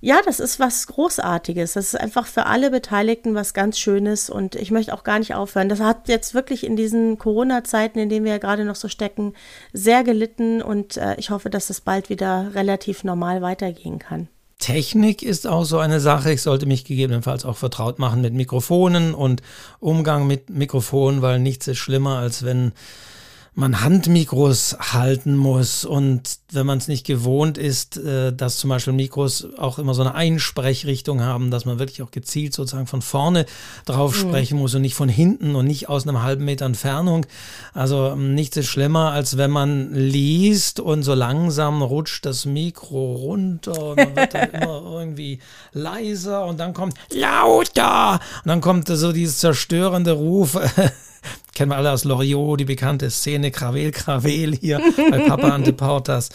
ja, 0.00 0.20
das 0.24 0.40
ist 0.40 0.60
was 0.60 0.86
Großartiges. 0.88 1.72
Das 1.72 1.86
ist 1.86 2.00
einfach 2.00 2.26
für 2.26 2.46
alle 2.46 2.70
Beteiligten 2.70 3.34
was 3.34 3.54
ganz 3.54 3.78
Schönes 3.78 4.28
und 4.28 4.54
ich 4.54 4.70
möchte 4.70 4.92
auch 4.92 5.04
gar 5.04 5.18
nicht 5.18 5.34
aufhören. 5.34 5.68
Das 5.68 5.80
hat 5.80 6.08
jetzt 6.08 6.34
wirklich 6.34 6.64
in 6.64 6.76
diesen 6.76 7.18
Corona-Zeiten, 7.18 7.98
in 7.98 8.08
denen 8.08 8.24
wir 8.24 8.32
ja 8.32 8.38
gerade 8.38 8.64
noch 8.64 8.76
so 8.76 8.88
stecken, 8.88 9.32
sehr 9.72 10.04
gelitten 10.04 10.60
und 10.60 10.96
äh, 10.96 11.16
ich 11.16 11.30
hoffe, 11.30 11.50
dass 11.50 11.70
es 11.70 11.80
bald 11.80 12.10
wieder 12.10 12.50
relativ 12.54 13.04
normal 13.04 13.42
weitergehen 13.42 13.98
kann. 13.98 14.28
Technik 14.58 15.22
ist 15.22 15.46
auch 15.46 15.64
so 15.64 15.78
eine 15.78 16.00
Sache. 16.00 16.32
Ich 16.32 16.42
sollte 16.42 16.66
mich 16.66 16.84
gegebenenfalls 16.84 17.44
auch 17.44 17.56
vertraut 17.56 17.98
machen 17.98 18.20
mit 18.22 18.34
Mikrofonen 18.34 19.14
und 19.14 19.42
Umgang 19.80 20.26
mit 20.26 20.50
Mikrofonen, 20.50 21.22
weil 21.22 21.38
nichts 21.38 21.68
ist 21.68 21.78
schlimmer, 21.78 22.18
als 22.18 22.42
wenn 22.42 22.72
man 23.56 23.80
Handmikros 23.80 24.76
halten 24.78 25.34
muss 25.34 25.86
und 25.86 26.38
wenn 26.52 26.66
man 26.66 26.76
es 26.76 26.88
nicht 26.88 27.06
gewohnt 27.06 27.56
ist, 27.56 27.96
äh, 27.96 28.30
dass 28.30 28.58
zum 28.58 28.68
Beispiel 28.68 28.92
Mikros 28.92 29.48
auch 29.56 29.78
immer 29.78 29.94
so 29.94 30.02
eine 30.02 30.14
Einsprechrichtung 30.14 31.22
haben, 31.22 31.50
dass 31.50 31.64
man 31.64 31.78
wirklich 31.78 32.02
auch 32.02 32.10
gezielt 32.10 32.52
sozusagen 32.52 32.86
von 32.86 33.00
vorne 33.00 33.46
drauf 33.86 34.14
mhm. 34.14 34.28
sprechen 34.28 34.58
muss 34.58 34.74
und 34.74 34.82
nicht 34.82 34.94
von 34.94 35.08
hinten 35.08 35.56
und 35.56 35.66
nicht 35.66 35.88
aus 35.88 36.06
einem 36.06 36.22
halben 36.22 36.44
Meter 36.44 36.66
Entfernung. 36.66 37.24
Also 37.72 38.08
ähm, 38.08 38.34
nichts 38.34 38.58
ist 38.58 38.66
schlimmer, 38.66 39.12
als 39.12 39.38
wenn 39.38 39.50
man 39.50 39.94
liest 39.94 40.78
und 40.78 41.02
so 41.02 41.14
langsam 41.14 41.80
rutscht 41.80 42.26
das 42.26 42.44
Mikro 42.44 43.14
runter 43.14 43.90
und 43.90 43.96
man 43.96 44.16
wird 44.16 44.34
dann 44.34 44.50
immer 44.52 44.82
irgendwie 44.84 45.38
leiser 45.72 46.44
und 46.44 46.60
dann 46.60 46.74
kommt 46.74 46.98
lauter 47.10 48.20
und 48.44 48.48
dann 48.48 48.60
kommt 48.60 48.88
so 48.88 49.12
dieses 49.12 49.38
zerstörende 49.38 50.12
Ruf 50.12 50.58
kennen 51.56 51.70
wir 51.70 51.78
alle 51.78 51.90
aus 51.90 52.04
Loriot, 52.04 52.60
die 52.60 52.66
bekannte 52.66 53.10
Szene 53.10 53.50
Kravel, 53.50 53.90
Kravel 53.90 54.54
hier 54.54 54.78
bei 55.10 55.20
Papa 55.20 55.48
Antiportas. 55.48 56.28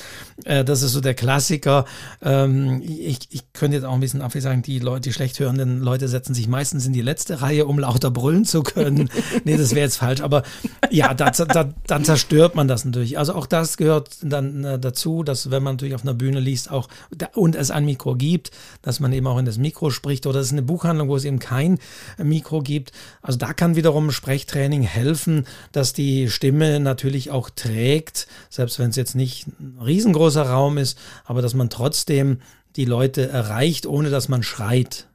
Äh, 0.45 0.65
das 0.65 0.82
ist 0.82 0.93
so 0.93 0.99
der 0.99 1.13
Klassiker. 1.13 1.86
Ähm, 2.24 2.82
ich, 2.84 3.19
ich 3.30 3.53
könnte 3.53 3.78
jetzt 3.78 3.84
auch 3.84 3.93
ein 3.93 3.99
bisschen 3.99 4.24
abwesend 4.24 4.49
sagen, 4.49 4.61
die 4.63 4.80
Leute, 4.80 5.01
die 5.01 5.13
schlecht 5.13 5.39
hörenden 5.39 5.80
Leute 5.80 6.07
setzen 6.07 6.34
sich 6.34 6.47
meistens 6.47 6.88
in 6.88 6.93
die 6.93 7.03
letzte 7.03 7.43
Reihe, 7.43 7.67
um 7.67 7.78
lauter 7.78 8.09
brüllen 8.09 8.45
zu 8.45 8.63
können. 8.63 9.11
nee, 9.43 9.57
das 9.57 9.76
wäre 9.76 9.82
jetzt 9.82 9.97
falsch. 9.97 10.22
Aber 10.22 10.41
ja, 10.89 11.13
da, 11.13 11.30
da, 11.30 11.69
dann 11.86 12.03
zerstört 12.03 12.55
man 12.55 12.67
das 12.67 12.84
natürlich. 12.84 13.19
Also 13.19 13.36
auch 13.36 13.45
das 13.45 13.78
gehört 13.78 14.09
dann 14.24 14.63
äh, 14.63 14.80
dazu, 14.80 15.22
dass 15.22 15.51
wenn 15.51 15.61
man 15.61 15.76
natürlich 15.76 15.93
auf 15.93 16.01
einer 16.01 16.15
Bühne 16.15 16.39
liest, 16.39 16.72
auch 16.72 16.88
und 17.36 17.55
es 17.55 17.69
ein 17.69 17.86
Mikro 17.86 18.15
gibt, 18.15 18.49
dass 18.82 18.99
man 18.99 19.13
eben 19.13 19.28
auch 19.28 19.38
in 19.38 19.45
das 19.45 19.59
Mikro 19.59 19.91
spricht. 19.91 20.26
Oder 20.26 20.39
es 20.39 20.47
ist 20.47 20.53
eine 20.53 20.63
Buchhandlung, 20.63 21.09
wo 21.09 21.15
es 21.15 21.26
eben 21.26 21.38
kein 21.38 21.78
Mikro 22.17 22.61
gibt. 22.61 22.91
Also 23.22 23.38
da 23.38 23.53
kann 23.53 23.76
wiederum 23.76 24.09
Sprechtraining 24.09 24.82
helfen 24.82 25.11
helfen, 25.12 25.45
dass 25.72 25.93
die 25.93 26.30
Stimme 26.30 26.80
natürlich 26.80 27.32
auch 27.32 27.49
trägt, 27.49 28.28
selbst 28.49 28.80
wenn 28.80 28.89
es 28.89 28.95
jetzt 28.95 29.16
nicht 29.16 29.47
ein 29.47 29.78
riesengroßer 29.84 30.43
Raum 30.43 30.78
ist, 30.78 30.97
aber 31.26 31.41
dass 31.41 31.53
man 31.53 31.70
trotzdem 31.70 32.39
die 32.78 32.86
Leute 32.86 33.28
erreicht, 33.28 33.86
ohne 33.86 34.09
dass 34.09 34.30
man 34.30 34.43
schreit. 34.43 35.07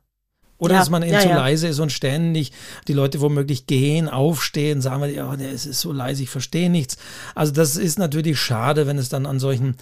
Oder 0.58 0.74
ja, 0.74 0.80
dass 0.80 0.90
man 0.90 1.02
eben 1.02 1.12
ja, 1.12 1.20
zu 1.20 1.28
ja. 1.28 1.36
leise 1.36 1.68
ist 1.68 1.80
und 1.80 1.92
ständig 1.92 2.52
die 2.88 2.94
Leute 2.94 3.20
womöglich 3.20 3.66
gehen, 3.66 4.08
aufstehen, 4.08 4.80
sagen 4.80 5.02
wir, 5.02 5.10
ja, 5.10 5.34
es 5.34 5.66
ist 5.66 5.80
so 5.80 5.92
leise, 5.92 6.22
ich 6.22 6.30
verstehe 6.30 6.70
nichts. 6.70 6.96
Also 7.34 7.52
das 7.52 7.76
ist 7.76 7.98
natürlich 7.98 8.38
schade, 8.38 8.86
wenn 8.86 8.96
es 8.96 9.10
dann 9.10 9.26
an 9.26 9.38
solchen 9.38 9.76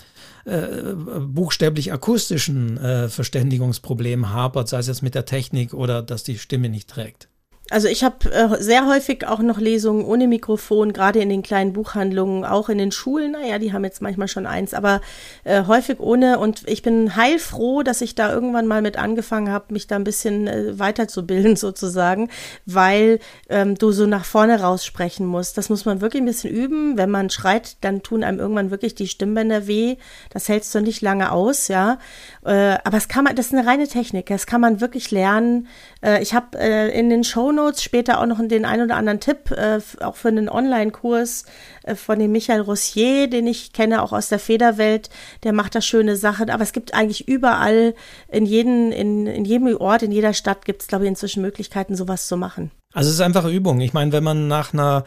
äh, 0.44 0.94
buchstäblich 1.20 1.92
akustischen 1.92 2.76
äh, 2.78 3.08
Verständigungsproblemen 3.08 4.30
hapert, 4.30 4.68
sei 4.68 4.78
es 4.78 4.88
jetzt 4.88 5.02
mit 5.02 5.14
der 5.14 5.26
Technik 5.26 5.74
oder 5.74 6.02
dass 6.02 6.24
die 6.24 6.38
Stimme 6.38 6.68
nicht 6.68 6.90
trägt. 6.90 7.28
Also 7.70 7.88
ich 7.88 8.04
habe 8.04 8.30
äh, 8.30 8.62
sehr 8.62 8.86
häufig 8.86 9.26
auch 9.26 9.38
noch 9.38 9.58
Lesungen 9.58 10.04
ohne 10.04 10.28
Mikrofon, 10.28 10.92
gerade 10.92 11.20
in 11.20 11.30
den 11.30 11.42
kleinen 11.42 11.72
Buchhandlungen, 11.72 12.44
auch 12.44 12.68
in 12.68 12.76
den 12.76 12.92
Schulen. 12.92 13.32
Naja, 13.32 13.58
die 13.58 13.72
haben 13.72 13.84
jetzt 13.84 14.02
manchmal 14.02 14.28
schon 14.28 14.44
eins, 14.44 14.74
aber 14.74 15.00
äh, 15.44 15.64
häufig 15.64 15.98
ohne. 15.98 16.38
Und 16.38 16.68
ich 16.68 16.82
bin 16.82 17.16
heilfroh, 17.16 17.82
dass 17.82 18.02
ich 18.02 18.14
da 18.14 18.30
irgendwann 18.30 18.66
mal 18.66 18.82
mit 18.82 18.98
angefangen 18.98 19.50
habe, 19.50 19.72
mich 19.72 19.86
da 19.86 19.96
ein 19.96 20.04
bisschen 20.04 20.46
äh, 20.46 20.78
weiterzubilden 20.78 21.56
sozusagen, 21.56 22.28
weil 22.66 23.18
ähm, 23.48 23.76
du 23.76 23.92
so 23.92 24.04
nach 24.04 24.26
vorne 24.26 24.60
raussprechen 24.60 25.24
musst. 25.24 25.56
Das 25.56 25.70
muss 25.70 25.86
man 25.86 26.02
wirklich 26.02 26.22
ein 26.22 26.26
bisschen 26.26 26.54
üben. 26.54 26.98
Wenn 26.98 27.10
man 27.10 27.30
schreit, 27.30 27.78
dann 27.80 28.02
tun 28.02 28.24
einem 28.24 28.40
irgendwann 28.40 28.70
wirklich 28.70 28.94
die 28.94 29.08
Stimmbänder 29.08 29.66
weh. 29.66 29.96
Das 30.28 30.50
hältst 30.50 30.74
du 30.74 30.82
nicht 30.82 31.00
lange 31.00 31.32
aus, 31.32 31.68
ja. 31.68 31.98
Äh, 32.44 32.78
aber 32.84 32.98
es 32.98 33.08
kann 33.08 33.24
man, 33.24 33.34
das 33.34 33.46
ist 33.46 33.54
eine 33.54 33.66
reine 33.66 33.88
Technik. 33.88 34.26
Das 34.26 34.46
kann 34.46 34.60
man 34.60 34.80
wirklich 34.80 35.10
lernen. 35.10 35.68
Äh, 36.02 36.22
ich 36.22 36.34
habe 36.34 36.58
äh, 36.58 36.98
in 36.98 37.08
den 37.08 37.24
Shownotes 37.24 37.82
später 37.82 38.20
auch 38.20 38.26
noch 38.26 38.38
den 38.46 38.64
einen 38.64 38.84
oder 38.84 38.96
anderen 38.96 39.20
Tipp, 39.20 39.50
äh, 39.50 39.80
auch 40.00 40.16
für 40.16 40.28
einen 40.28 40.48
Online-Kurs 40.48 41.44
äh, 41.84 41.94
von 41.94 42.18
dem 42.18 42.32
Michael 42.32 42.60
Rossier, 42.60 43.28
den 43.28 43.46
ich 43.46 43.72
kenne, 43.72 44.02
auch 44.02 44.12
aus 44.12 44.28
der 44.28 44.38
Federwelt. 44.38 45.08
Der 45.42 45.52
macht 45.52 45.74
da 45.74 45.80
schöne 45.80 46.16
Sachen. 46.16 46.50
Aber 46.50 46.62
es 46.62 46.72
gibt 46.72 46.92
eigentlich 46.92 47.28
überall, 47.28 47.94
in, 48.28 48.44
jeden, 48.44 48.92
in, 48.92 49.26
in 49.26 49.44
jedem 49.44 49.76
Ort, 49.76 50.02
in 50.02 50.12
jeder 50.12 50.34
Stadt 50.34 50.64
gibt 50.64 50.82
es, 50.82 50.88
glaube 50.88 51.04
ich, 51.04 51.08
inzwischen 51.08 51.42
Möglichkeiten, 51.42 51.96
sowas 51.96 52.28
zu 52.28 52.36
machen. 52.36 52.70
Also 52.92 53.08
es 53.08 53.14
ist 53.14 53.20
einfach 53.20 53.46
Übung. 53.46 53.80
Ich 53.80 53.92
meine, 53.92 54.12
wenn 54.12 54.22
man 54.22 54.48
nach 54.48 54.72
einer 54.72 55.04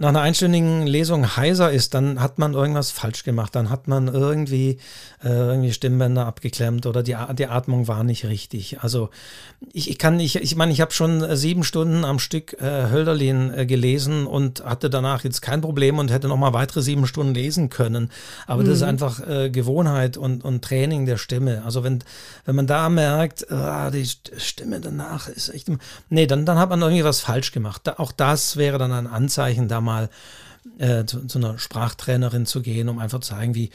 nach 0.00 0.08
einer 0.08 0.22
einstündigen 0.22 0.86
Lesung 0.86 1.36
heiser 1.36 1.70
ist, 1.70 1.92
dann 1.92 2.22
hat 2.22 2.38
man 2.38 2.54
irgendwas 2.54 2.90
falsch 2.90 3.22
gemacht. 3.22 3.54
Dann 3.54 3.68
hat 3.68 3.86
man 3.86 4.08
irgendwie, 4.08 4.78
äh, 5.22 5.28
irgendwie 5.28 5.74
Stimmbänder 5.74 6.24
abgeklemmt 6.24 6.86
oder 6.86 7.02
die, 7.02 7.14
die 7.36 7.46
Atmung 7.46 7.86
war 7.86 8.02
nicht 8.02 8.24
richtig. 8.24 8.80
Also 8.80 9.10
ich, 9.74 9.90
ich 9.90 9.98
kann 9.98 10.18
ich 10.18 10.56
meine, 10.56 10.72
ich 10.72 10.80
habe 10.80 10.92
schon 10.92 11.36
sieben 11.36 11.64
Stunden 11.64 12.06
am 12.06 12.18
Stück 12.18 12.54
äh, 12.62 12.90
Hölderlin 12.90 13.52
äh, 13.52 13.66
gelesen 13.66 14.26
und 14.26 14.64
hatte 14.64 14.88
danach 14.88 15.22
jetzt 15.22 15.42
kein 15.42 15.60
Problem 15.60 15.98
und 15.98 16.10
hätte 16.10 16.28
noch 16.28 16.38
mal 16.38 16.54
weitere 16.54 16.80
sieben 16.80 17.06
Stunden 17.06 17.34
lesen 17.34 17.68
können. 17.68 18.10
Aber 18.46 18.62
mhm. 18.62 18.66
das 18.68 18.76
ist 18.76 18.82
mhm. 18.82 18.88
einfach 18.88 19.28
äh, 19.28 19.50
Gewohnheit 19.50 20.16
und, 20.16 20.42
und 20.42 20.64
Training 20.64 21.04
der 21.04 21.18
Stimme. 21.18 21.62
Also 21.66 21.84
wenn, 21.84 22.02
wenn 22.46 22.56
man 22.56 22.66
da 22.66 22.88
merkt, 22.88 23.52
ah, 23.52 23.90
die 23.90 24.08
Stimme 24.38 24.80
danach 24.80 25.28
ist 25.28 25.50
echt, 25.50 25.70
nee, 26.08 26.26
dann, 26.26 26.46
dann 26.46 26.58
hat 26.58 26.70
man 26.70 26.80
irgendwie 26.80 27.04
was 27.04 27.20
falsch 27.20 27.52
gemacht. 27.52 27.82
Da, 27.84 27.96
auch 27.98 28.12
das 28.12 28.56
wäre 28.56 28.78
dann 28.78 28.92
ein 28.92 29.06
Anzeichen, 29.06 29.68
da 29.68 29.82
mal 29.82 29.89
mal 29.90 30.08
äh, 30.78 31.04
zu, 31.04 31.26
zu, 31.26 31.38
einer 31.38 31.58
Sprachtrainerin 31.58 32.46
zu 32.46 32.62
gehen, 32.62 32.88
um 32.88 32.98
einfach 32.98 33.20
zu 33.20 33.30
zeigen, 33.30 33.54
wie 33.54 33.70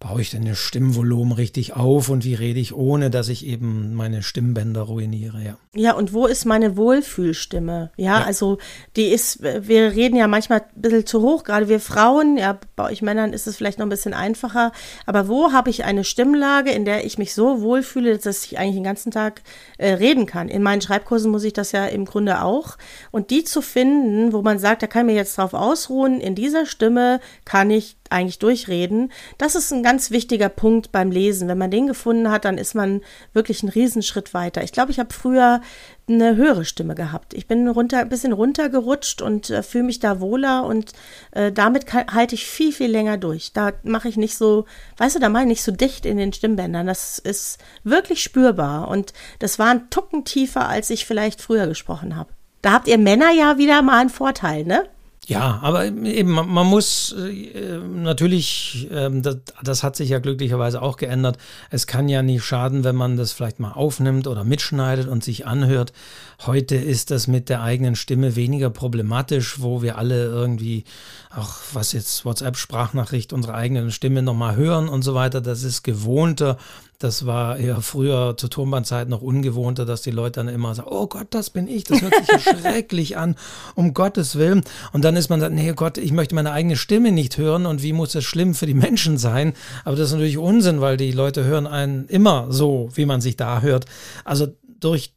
baue 0.00 0.20
ich 0.20 0.30
denn 0.30 0.44
das 0.44 0.58
Stimmvolumen 0.58 1.32
richtig 1.32 1.74
auf 1.74 2.08
und 2.08 2.24
wie 2.24 2.34
rede 2.34 2.60
ich, 2.60 2.74
ohne 2.74 3.10
dass 3.10 3.28
ich 3.28 3.46
eben 3.46 3.94
meine 3.94 4.22
Stimmbänder 4.22 4.82
ruiniere, 4.82 5.42
ja. 5.42 5.56
Ja, 5.74 5.94
und 5.94 6.12
wo 6.12 6.26
ist 6.26 6.44
meine 6.44 6.76
Wohlfühlstimme? 6.76 7.92
Ja, 7.96 8.20
ja. 8.20 8.24
also 8.24 8.58
die 8.96 9.06
ist, 9.06 9.42
wir 9.42 9.92
reden 9.92 10.16
ja 10.16 10.28
manchmal 10.28 10.60
ein 10.60 10.82
bisschen 10.82 11.06
zu 11.06 11.22
hoch, 11.22 11.44
gerade 11.44 11.68
wir 11.68 11.80
Frauen, 11.80 12.36
ja, 12.36 12.58
bei 12.76 12.90
euch 12.90 13.00
Männern 13.00 13.32
ist 13.32 13.46
es 13.46 13.56
vielleicht 13.56 13.78
noch 13.78 13.86
ein 13.86 13.90
bisschen 13.90 14.12
einfacher, 14.12 14.72
aber 15.06 15.28
wo 15.28 15.52
habe 15.52 15.70
ich 15.70 15.84
eine 15.84 16.04
Stimmlage, 16.04 16.70
in 16.70 16.84
der 16.84 17.06
ich 17.06 17.18
mich 17.18 17.34
so 17.34 17.62
wohlfühle, 17.62 18.18
dass 18.18 18.44
ich 18.44 18.58
eigentlich 18.58 18.74
den 18.74 18.84
ganzen 18.84 19.12
Tag 19.12 19.42
äh, 19.78 19.94
reden 19.94 20.26
kann? 20.26 20.48
In 20.48 20.62
meinen 20.62 20.80
Schreibkursen 20.80 21.30
muss 21.30 21.44
ich 21.44 21.52
das 21.52 21.72
ja 21.72 21.86
im 21.86 22.04
Grunde 22.04 22.42
auch. 22.42 22.76
Und 23.10 23.30
die 23.30 23.44
zu 23.44 23.62
finden, 23.62 24.32
wo 24.32 24.42
man 24.42 24.58
sagt, 24.58 24.82
da 24.82 24.86
kann 24.86 25.08
ich 25.08 25.14
mir 25.14 25.18
jetzt 25.18 25.38
drauf 25.38 25.54
ausruhen, 25.54 26.20
in 26.20 26.31
dieser 26.34 26.66
Stimme 26.66 27.20
kann 27.44 27.70
ich 27.70 27.96
eigentlich 28.10 28.38
durchreden. 28.38 29.10
Das 29.38 29.54
ist 29.54 29.72
ein 29.72 29.82
ganz 29.82 30.10
wichtiger 30.10 30.48
Punkt 30.48 30.92
beim 30.92 31.10
Lesen. 31.10 31.48
Wenn 31.48 31.58
man 31.58 31.70
den 31.70 31.86
gefunden 31.86 32.30
hat, 32.30 32.44
dann 32.44 32.58
ist 32.58 32.74
man 32.74 33.00
wirklich 33.32 33.62
einen 33.62 33.72
Riesenschritt 33.72 34.34
weiter. 34.34 34.62
Ich 34.62 34.72
glaube, 34.72 34.92
ich 34.92 34.98
habe 34.98 35.12
früher 35.12 35.60
eine 36.08 36.36
höhere 36.36 36.64
Stimme 36.64 36.94
gehabt. 36.94 37.32
Ich 37.32 37.46
bin 37.46 37.66
runter, 37.68 38.00
ein 38.00 38.08
bisschen 38.08 38.32
runtergerutscht 38.32 39.22
und 39.22 39.50
äh, 39.50 39.62
fühle 39.62 39.84
mich 39.84 40.00
da 40.00 40.20
wohler 40.20 40.64
und 40.66 40.92
äh, 41.30 41.52
damit 41.52 41.92
halte 41.92 42.34
ich 42.34 42.46
viel, 42.46 42.72
viel 42.72 42.90
länger 42.90 43.16
durch. 43.16 43.52
Da 43.52 43.72
mache 43.82 44.08
ich 44.08 44.16
nicht 44.16 44.36
so, 44.36 44.66
weißt 44.98 45.16
du, 45.16 45.20
da 45.20 45.28
mache 45.28 45.44
ich 45.44 45.48
nicht 45.48 45.62
so 45.62 45.72
dicht 45.72 46.04
in 46.04 46.16
den 46.16 46.32
Stimmbändern. 46.32 46.86
Das 46.86 47.18
ist 47.18 47.58
wirklich 47.84 48.22
spürbar 48.22 48.88
und 48.88 49.12
das 49.38 49.58
war 49.58 49.68
ein 49.68 49.90
Tucken 49.90 50.24
tiefer, 50.24 50.68
als 50.68 50.90
ich 50.90 51.06
vielleicht 51.06 51.40
früher 51.40 51.66
gesprochen 51.66 52.16
habe. 52.16 52.30
Da 52.62 52.72
habt 52.72 52.88
ihr 52.88 52.98
Männer 52.98 53.32
ja 53.32 53.58
wieder 53.58 53.82
mal 53.82 54.00
einen 54.00 54.10
Vorteil, 54.10 54.64
ne? 54.64 54.84
Ja, 55.28 55.60
aber 55.62 55.84
eben, 55.84 56.32
man 56.32 56.66
muss 56.66 57.14
äh, 57.16 57.78
natürlich, 57.78 58.88
äh, 58.90 59.08
das, 59.12 59.36
das, 59.62 59.84
hat 59.84 59.94
sich 59.94 60.08
ja 60.08 60.18
glücklicherweise 60.18 60.82
auch 60.82 60.96
geändert. 60.96 61.38
Es 61.70 61.86
kann 61.86 62.08
ja 62.08 62.22
nicht 62.22 62.42
schaden, 62.42 62.82
wenn 62.82 62.96
man 62.96 63.16
das 63.16 63.30
vielleicht 63.30 63.60
mal 63.60 63.70
aufnimmt 63.70 64.26
oder 64.26 64.42
mitschneidet 64.42 65.06
und 65.06 65.22
sich 65.22 65.46
anhört. 65.46 65.92
Heute 66.44 66.74
ist 66.74 67.12
das 67.12 67.28
mit 67.28 67.50
der 67.50 67.62
eigenen 67.62 67.94
Stimme 67.94 68.34
weniger 68.34 68.68
problematisch, 68.68 69.60
wo 69.60 69.80
wir 69.80 69.96
alle 69.96 70.24
irgendwie, 70.24 70.82
auch 71.30 71.54
was 71.72 71.92
jetzt 71.92 72.24
WhatsApp-Sprachnachricht, 72.24 73.32
unsere 73.32 73.54
eigene 73.54 73.92
Stimme 73.92 74.22
nochmal 74.22 74.56
hören 74.56 74.88
und 74.88 75.02
so 75.02 75.14
weiter. 75.14 75.40
Das 75.40 75.62
ist 75.62 75.84
gewohnter 75.84 76.58
das 77.02 77.26
war 77.26 77.58
ja 77.58 77.80
früher 77.80 78.36
zur 78.36 78.48
Turmbandzeit 78.50 79.08
noch 79.08 79.22
ungewohnter, 79.22 79.84
dass 79.84 80.02
die 80.02 80.10
Leute 80.10 80.40
dann 80.40 80.48
immer 80.48 80.74
sagen, 80.74 80.88
oh 80.90 81.06
Gott, 81.06 81.28
das 81.30 81.50
bin 81.50 81.66
ich, 81.66 81.84
das 81.84 82.00
hört 82.00 82.14
sich 82.14 82.28
ja 82.28 82.38
schrecklich 82.58 83.16
an, 83.16 83.36
um 83.74 83.92
Gottes 83.94 84.36
Willen. 84.36 84.62
Und 84.92 85.04
dann 85.04 85.16
ist 85.16 85.28
man 85.28 85.40
dann, 85.40 85.54
nee 85.54 85.72
Gott, 85.72 85.98
ich 85.98 86.12
möchte 86.12 86.34
meine 86.34 86.52
eigene 86.52 86.76
Stimme 86.76 87.10
nicht 87.10 87.38
hören 87.38 87.66
und 87.66 87.82
wie 87.82 87.92
muss 87.92 88.12
das 88.12 88.24
schlimm 88.24 88.54
für 88.54 88.66
die 88.66 88.74
Menschen 88.74 89.18
sein? 89.18 89.54
Aber 89.84 89.96
das 89.96 90.08
ist 90.08 90.12
natürlich 90.12 90.38
Unsinn, 90.38 90.80
weil 90.80 90.96
die 90.96 91.12
Leute 91.12 91.44
hören 91.44 91.66
einen 91.66 92.06
immer 92.06 92.46
so, 92.50 92.88
wie 92.94 93.06
man 93.06 93.20
sich 93.20 93.36
da 93.36 93.62
hört. 93.62 93.86
Also 94.24 94.48
durch 94.78 95.14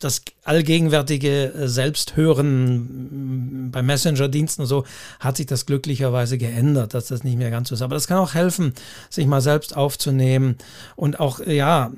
das 0.00 0.22
allgegenwärtige 0.50 1.54
äh, 1.54 1.68
Selbsthören 1.68 3.68
bei 3.70 3.82
Messenger-Diensten 3.82 4.62
und 4.62 4.66
so 4.66 4.84
hat 5.20 5.36
sich 5.36 5.46
das 5.46 5.64
glücklicherweise 5.64 6.38
geändert, 6.38 6.92
dass 6.92 7.06
das 7.06 7.22
nicht 7.22 7.38
mehr 7.38 7.50
ganz 7.50 7.68
so 7.68 7.76
ist. 7.76 7.82
Aber 7.82 7.94
das 7.94 8.08
kann 8.08 8.18
auch 8.18 8.34
helfen, 8.34 8.74
sich 9.10 9.26
mal 9.26 9.40
selbst 9.40 9.76
aufzunehmen 9.76 10.56
und 10.96 11.20
auch, 11.20 11.38
ja, 11.46 11.92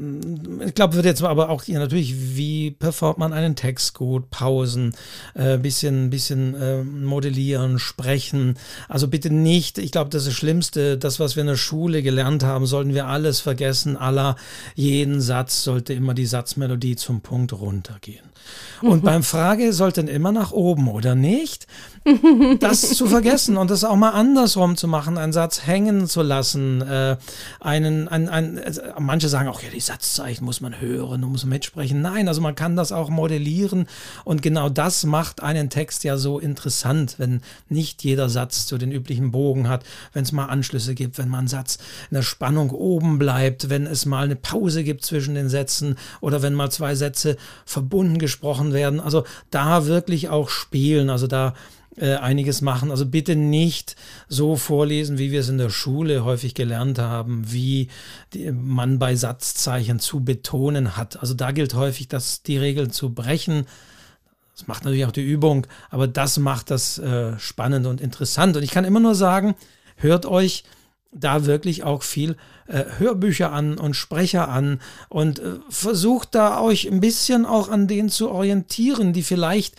ich 0.67 0.75
glaube, 0.75 0.97
wird 0.97 1.07
jetzt 1.07 1.23
aber 1.23 1.49
auch 1.49 1.63
hier 1.63 1.79
natürlich, 1.79 2.37
wie 2.37 2.73
performt 2.73 3.17
man 3.17 3.33
einen 3.33 3.57
Text 3.57 3.95
gut, 3.95 4.29
Pausen, 4.29 4.95
äh, 5.33 5.57
bisschen, 5.57 6.11
bisschen 6.11 6.55
äh, 6.55 6.83
modellieren, 6.83 7.79
sprechen. 7.79 8.59
Also 8.87 9.09
bitte 9.09 9.31
nicht, 9.31 9.79
ich 9.79 9.93
glaube, 9.93 10.11
das 10.11 10.23
ist 10.23 10.29
das 10.29 10.35
Schlimmste, 10.35 10.99
das, 10.99 11.19
was 11.19 11.37
wir 11.37 11.41
in 11.41 11.47
der 11.47 11.57
Schule 11.57 12.03
gelernt 12.03 12.45
haben, 12.45 12.67
sollten 12.67 12.93
wir 12.93 13.07
alles 13.07 13.41
vergessen, 13.41 13.97
aller, 13.97 14.37
jeden 14.75 15.23
Satz 15.23 15.65
sollte 15.65 15.95
immer 15.95 16.13
die 16.13 16.27
Satzmelodie 16.27 16.97
zum 16.97 17.23
Punkt 17.23 17.55
runtergehen. 17.55 18.33
Und 18.83 19.05
beim 19.05 19.23
Frage 19.23 19.73
sollten 19.73 20.09
immer 20.09 20.33
nach 20.33 20.53
oben 20.53 20.89
oder 20.89 21.15
nicht, 21.15 21.67
das 22.61 22.95
zu 22.95 23.07
vergessen 23.07 23.57
und 23.57 23.71
das 23.71 23.85
auch 23.85 23.97
mal 23.97 24.11
andersrum 24.11 24.77
zu 24.77 24.89
machen, 24.89 25.19
einen 25.19 25.33
Satz 25.33 25.67
hängen 25.67 26.09
zu 26.09 26.23
lassen. 26.23 26.83
Äh, 26.83 27.17
einen, 27.61 28.09
ein, 28.09 28.29
ein, 28.29 28.59
also 28.59 28.83
manche 28.99 29.29
sagen 29.29 29.49
auch, 29.49 29.63
ja, 29.63 29.69
die 29.73 29.81
Satzzeichen 29.81 30.45
muss 30.45 30.61
man 30.61 30.81
hören, 30.81 31.21
muss 31.23 31.45
man 31.45 31.51
mitsprechen. 31.51 32.03
Nein, 32.03 32.27
also 32.29 32.41
man 32.41 32.55
kann 32.55 32.75
das 32.77 32.91
auch 32.91 33.09
modellieren 33.09 33.87
und 34.25 34.43
genau 34.43 34.69
das 34.69 35.05
macht 35.05 35.43
einen 35.43 35.71
Text 35.71 36.03
ja 36.05 36.17
so 36.17 36.39
interessant, 36.39 37.17
wenn 37.19 37.41
nicht 37.69 38.03
jeder 38.03 38.29
Satz 38.29 38.67
so 38.67 38.79
den 38.79 38.91
üblichen 38.91 39.31
Bogen 39.31 39.69
hat, 39.69 39.85
wenn 40.13 40.25
es 40.25 40.33
mal 40.33 40.47
Anschlüsse 40.47 40.95
gibt, 40.95 41.19
wenn 41.19 41.29
man 41.29 41.47
Satz 41.47 41.79
in 42.11 42.17
der 42.17 42.23
Spannung 42.23 42.71
oben 42.71 43.19
bleibt, 43.19 43.71
wenn 43.71 43.87
es 43.87 44.07
mal 44.07 44.25
eine 44.25 44.37
Pause 44.37 44.83
gibt 44.83 45.05
zwischen 45.05 45.35
den 45.35 45.49
Sätzen 45.49 45.97
oder 46.21 46.43
wenn 46.43 46.55
mal 46.55 46.71
zwei 46.71 46.95
Sätze 46.95 47.37
verbunden 47.65 48.19
gesprochen 48.19 48.73
werden. 48.73 48.99
Also 48.99 49.25
da 49.51 49.87
wirklich 49.87 50.29
auch 50.29 50.49
spielen, 50.49 51.09
also 51.09 51.27
da 51.27 51.55
äh, 51.97 52.15
einiges 52.15 52.61
machen. 52.61 52.91
Also 52.91 53.07
bitte 53.07 53.37
nicht 53.37 53.97
so 54.29 54.57
vorlesen, 54.57 55.19
wie 55.19 55.31
wir 55.31 55.41
es 55.41 55.49
in 55.49 55.59
der 55.59 55.71
Schule 55.71 56.25
häufig 56.25 56.55
gelernt 56.55 56.99
haben, 56.99 57.53
wie 57.53 57.89
man 58.53 58.99
bei 58.99 59.15
Satzzeichen 59.15 59.99
zu 59.99 60.25
betonen 60.25 60.97
hat. 60.97 61.21
Also 61.21 61.35
da 61.35 61.51
gilt 61.51 61.75
häufig, 61.75 62.09
dass 62.09 62.43
die 62.43 62.59
Regeln 62.59 62.91
zu 62.91 63.13
brechen. 63.13 63.67
Das 64.55 64.67
macht 64.67 64.85
natürlich 64.85 65.07
auch 65.07 65.13
die 65.13 65.27
Übung, 65.27 65.67
aber 65.91 66.07
das 66.07 66.39
macht 66.39 66.71
das 66.71 66.99
äh, 66.99 67.39
spannend 67.39 67.87
und 67.87 68.01
interessant. 68.01 68.57
Und 68.57 68.63
ich 68.63 68.71
kann 68.71 68.85
immer 68.85 69.01
nur 69.01 69.15
sagen, 69.15 69.55
hört 69.97 70.27
euch 70.27 70.65
da 71.13 71.45
wirklich 71.45 71.85
auch 71.85 72.03
viel 72.03 72.37
äh, 72.67 72.85
Hörbücher 72.99 73.53
an 73.53 73.79
und 73.79 73.95
Sprecher 73.95 74.49
an 74.49 74.81
und 75.09 75.41
äh, 75.41 75.57
versucht 75.69 76.35
da 76.35 76.61
euch 76.61 76.91
ein 76.91 77.01
bisschen 77.01 77.45
auch 77.45 77.69
an 77.69 77.87
denen 77.87 78.09
zu 78.09 78.31
orientieren, 78.31 79.13
die 79.13 79.23
vielleicht 79.23 79.75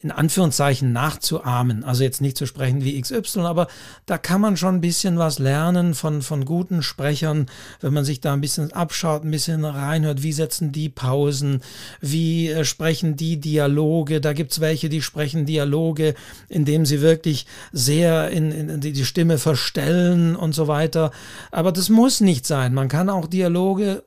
in 0.00 0.12
Anführungszeichen 0.12 0.92
nachzuahmen. 0.92 1.82
Also 1.82 2.04
jetzt 2.04 2.20
nicht 2.20 2.38
zu 2.38 2.46
sprechen 2.46 2.84
wie 2.84 3.00
XY, 3.00 3.40
aber 3.40 3.66
da 4.06 4.16
kann 4.16 4.40
man 4.40 4.56
schon 4.56 4.76
ein 4.76 4.80
bisschen 4.80 5.18
was 5.18 5.40
lernen 5.40 5.92
von, 5.94 6.22
von 6.22 6.44
guten 6.44 6.84
Sprechern, 6.84 7.46
wenn 7.80 7.92
man 7.92 8.04
sich 8.04 8.20
da 8.20 8.32
ein 8.32 8.40
bisschen 8.40 8.72
abschaut, 8.72 9.24
ein 9.24 9.32
bisschen 9.32 9.64
reinhört, 9.64 10.22
wie 10.22 10.32
setzen 10.32 10.70
die 10.70 10.88
Pausen, 10.88 11.62
wie 12.00 12.48
äh, 12.48 12.64
sprechen 12.64 13.16
die 13.16 13.40
Dialoge. 13.40 14.20
Da 14.20 14.34
gibt's 14.34 14.60
welche, 14.60 14.88
die 14.88 15.02
sprechen 15.02 15.46
Dialoge, 15.46 16.14
indem 16.48 16.86
sie 16.86 17.00
wirklich 17.00 17.46
sehr 17.72 18.30
in, 18.30 18.52
in 18.52 18.80
die 18.80 19.04
Stimme 19.04 19.36
verstellen 19.36 20.36
und 20.36 20.54
so 20.54 20.68
weiter. 20.68 21.10
Aber 21.50 21.72
das 21.72 21.88
muss 21.88 22.20
nicht 22.20 22.46
sein. 22.46 22.72
Man 22.72 22.86
kann 22.86 23.10
auch 23.10 23.26
Dialoge 23.26 24.04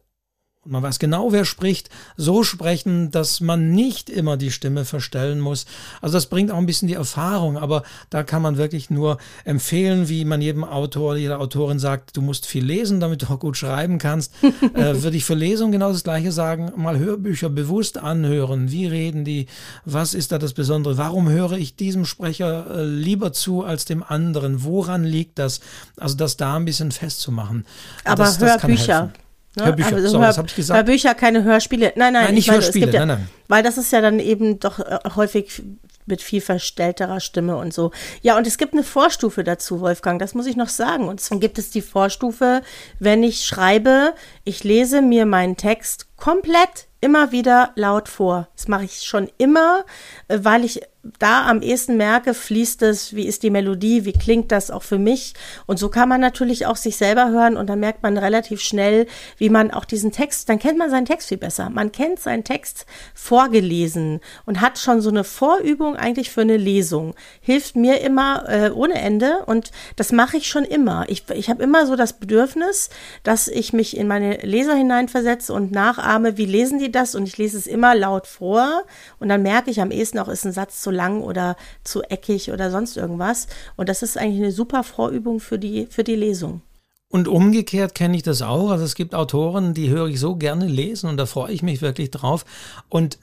und 0.64 0.74
man 0.74 0.84
weiß 0.84 1.00
genau, 1.00 1.32
wer 1.32 1.44
spricht, 1.44 1.90
so 2.18 2.44
sprechen, 2.44 3.10
dass 3.10 3.42
man 3.42 3.72
nicht 3.72 4.12
immer 4.12 4.38
die 4.38 4.52
Stimme 4.52 4.86
verstellen 4.86 5.40
muss. 5.40 5.66
Also 6.02 6.18
das 6.18 6.28
bringt 6.28 6.52
auch 6.52 6.58
ein 6.58 6.68
bisschen 6.68 6.88
die 6.88 6.94
Erfahrung, 6.94 7.58
aber 7.58 7.82
da 8.12 8.22
kann 8.22 8.44
man 8.44 8.58
wirklich 8.58 8.92
nur 8.92 9.18
empfehlen, 9.44 10.08
wie 10.08 10.24
man 10.24 10.40
jedem 10.40 10.64
Autor, 10.64 11.16
jeder 11.16 11.40
Autorin 11.40 11.80
sagt, 11.80 12.16
du 12.16 12.22
musst 12.22 12.46
viel 12.46 12.64
lesen, 12.64 13.00
damit 13.00 13.24
du 13.24 13.34
auch 13.34 13.40
gut 13.40 13.58
schreiben 13.58 13.98
kannst. 13.98 14.34
äh, 14.76 15.02
würde 15.02 15.18
ich 15.18 15.26
für 15.26 15.34
Lesung 15.34 15.72
genau 15.72 15.92
das 15.92 16.04
Gleiche 16.04 16.32
sagen, 16.32 16.72
mal 16.76 17.00
Hörbücher 17.00 17.50
bewusst 17.50 17.98
anhören. 17.98 18.70
Wie 18.70 18.86
reden 18.86 19.26
die? 19.26 19.48
Was 19.86 20.14
ist 20.14 20.32
da 20.32 20.38
das 20.38 20.54
Besondere? 20.54 20.96
Warum 20.96 21.28
höre 21.28 21.54
ich 21.54 21.76
diesem 21.76 22.06
Sprecher 22.06 22.68
äh, 22.70 22.86
lieber 22.86 23.34
zu 23.34 23.64
als 23.64 23.86
dem 23.86 24.04
anderen? 24.04 24.64
Woran 24.64 25.06
liegt 25.06 25.40
das? 25.40 25.60
Also 25.98 26.16
das 26.16 26.38
da 26.38 26.56
ein 26.56 26.66
bisschen 26.66 26.92
festzumachen. 26.92 27.66
Aber 28.04 28.26
das, 28.26 28.38
das 28.38 28.62
Hörbücher. 28.62 29.12
Ne? 29.56 29.66
Hörbücher, 29.66 29.96
also 29.96 30.08
so, 30.08 30.20
Hör, 30.20 30.28
das 30.28 30.38
habe 30.38 30.48
ich 30.48 30.56
gesagt. 30.56 30.78
Hörbücher, 30.78 31.14
keine 31.14 31.44
Hörspiele. 31.44 31.94
Nein, 31.96 32.14
nein, 32.14 32.26
Nein, 32.26 32.34
nicht 32.36 32.48
meine, 32.48 32.62
Hörspiele, 32.62 32.92
ja, 32.92 33.06
nein, 33.06 33.20
nein. 33.20 33.30
Weil 33.48 33.64
das 33.64 33.78
ist 33.78 33.92
ja 33.92 34.02
dann 34.02 34.20
eben 34.20 34.60
doch 34.60 34.80
äh, 34.80 35.00
häufig 35.16 35.62
mit 36.06 36.22
viel 36.22 36.42
verstellterer 36.42 37.20
Stimme 37.20 37.58
und 37.58 37.74
so. 37.74 37.92
Ja, 38.22 38.38
und 38.38 38.48
es 38.48 38.58
gibt 38.58 38.74
eine 38.74 38.84
Vorstufe 38.84 39.44
dazu, 39.44 39.82
Wolfgang, 39.82 40.20
das 40.20 40.34
muss 40.34 40.46
ich 40.46 40.56
noch 40.56 40.70
sagen. 40.70 41.08
Und 41.08 41.22
zwar 41.22 41.40
gibt 41.40 41.58
es 41.58 41.70
die 41.70 41.82
Vorstufe, 41.82 42.62
wenn 43.00 43.24
ich 43.24 43.46
schreibe, 43.46 44.14
ich 44.44 44.64
lese 44.64 45.02
mir 45.02 45.26
meinen 45.26 45.58
Text 45.58 46.08
komplett 46.18 46.88
immer 47.02 47.32
wieder 47.32 47.72
laut 47.76 48.08
vor. 48.08 48.48
Das 48.56 48.68
mache 48.68 48.86
ich 48.86 49.02
schon 49.04 49.30
immer, 49.38 49.84
äh, 50.28 50.40
weil 50.42 50.64
ich 50.64 50.82
da 51.18 51.48
am 51.48 51.64
ehesten 51.64 51.98
merke, 51.98 52.36
fließt 52.36 52.84
es, 52.84 53.16
wie 53.16 53.26
ist 53.26 53.42
die 53.42 53.50
Melodie, 53.50 54.06
wie 54.06 54.14
klingt 54.14 54.52
das 54.52 54.70
auch 54.70 54.84
für 54.84 55.00
mich. 55.00 55.34
Und 55.66 55.80
so 55.80 55.90
kann 55.90 56.08
man 56.08 56.22
natürlich 56.22 56.68
auch 56.68 56.76
sich 56.76 56.96
selber 56.96 57.32
hören 57.32 57.58
und 57.58 57.68
dann 57.68 57.80
merkt 57.80 58.04
man 58.04 58.18
relativ 58.18 58.62
schnell, 58.62 59.08
wie 59.38 59.50
man 59.50 59.72
auch 59.72 59.86
diesen 59.86 60.12
Text, 60.12 60.48
dann 60.48 60.60
kennt 60.60 60.78
man 60.78 60.92
seinen 60.92 61.06
Text 61.06 61.30
viel 61.30 61.40
besser. 61.40 61.72
Man 61.72 61.92
kennt 61.92 62.20
seinen 62.20 62.44
Text 62.44 62.86
vorgelesen 63.16 64.20
und 64.46 64.62
hat 64.62 64.78
schon 64.78 65.02
so 65.02 65.10
eine 65.10 65.24
Vorübung 65.24 65.96
eigentlich 65.96 66.30
für 66.30 66.42
eine 66.42 66.58
Lesung. 66.58 67.16
Hilft 67.40 67.76
mir 67.76 68.02
immer 68.02 68.48
äh, 68.48 68.70
ohne 68.70 68.96
Ende 68.96 69.44
und 69.48 69.72
das 69.96 70.12
mache 70.12 70.38
ich 70.38 70.48
schon 70.48 70.66
immer. 70.66 71.06
Ich, 71.08 71.28
ich 71.32 71.50
habe 71.50 71.64
immer 71.64 71.88
so 71.88 71.96
das 71.96 72.14
Bedürfnis, 72.14 72.92
dass 73.24 73.48
ich 73.48 73.74
mich 73.74 73.98
in 73.98 74.08
meine 74.08 74.38
Leser 74.38 74.76
hineinversetze 74.76 75.52
und 75.52 75.72
nachahme, 75.72 76.38
wie 76.38 76.46
lesen 76.46 76.78
die 76.78 76.92
das 76.92 77.16
und 77.16 77.28
ich 77.28 77.40
lese 77.40 77.58
es 77.58 77.66
immer 77.66 77.96
laut 77.96 78.28
vor 78.28 78.84
und 79.18 79.30
dann 79.30 79.42
merke 79.42 79.72
ich 79.72 79.82
am 79.82 79.90
ehesten 79.90 80.20
auch, 80.20 80.28
ist 80.28 80.46
ein 80.46 80.52
Satz 80.52 80.82
zu 80.82 80.91
lang 80.92 81.22
oder 81.22 81.56
zu 81.84 82.04
eckig 82.04 82.52
oder 82.52 82.70
sonst 82.72 82.98
irgendwas. 82.98 83.48
Und 83.76 83.90
das 83.90 84.04
ist 84.04 84.18
eigentlich 84.18 84.42
eine 84.42 84.52
super 84.52 84.84
Vorübung 84.84 85.40
für 85.40 85.58
die, 85.58 85.88
für 85.88 86.04
die 86.04 86.16
Lesung. 86.16 86.62
Und 87.10 87.28
umgekehrt 87.28 87.94
kenne 87.94 88.16
ich 88.16 88.24
das 88.24 88.42
auch. 88.42 88.70
Also 88.70 88.86
es 88.86 88.96
gibt 88.96 89.14
Autoren, 89.14 89.74
die 89.74 89.90
höre 89.90 90.08
ich 90.08 90.20
so 90.20 90.36
gerne 90.36 90.66
lesen 90.66 91.10
und 91.10 91.18
da 91.18 91.26
freue 91.26 91.52
ich 91.52 91.62
mich 91.62 91.82
wirklich 91.82 92.10
drauf. 92.10 92.46
Und 92.88 93.20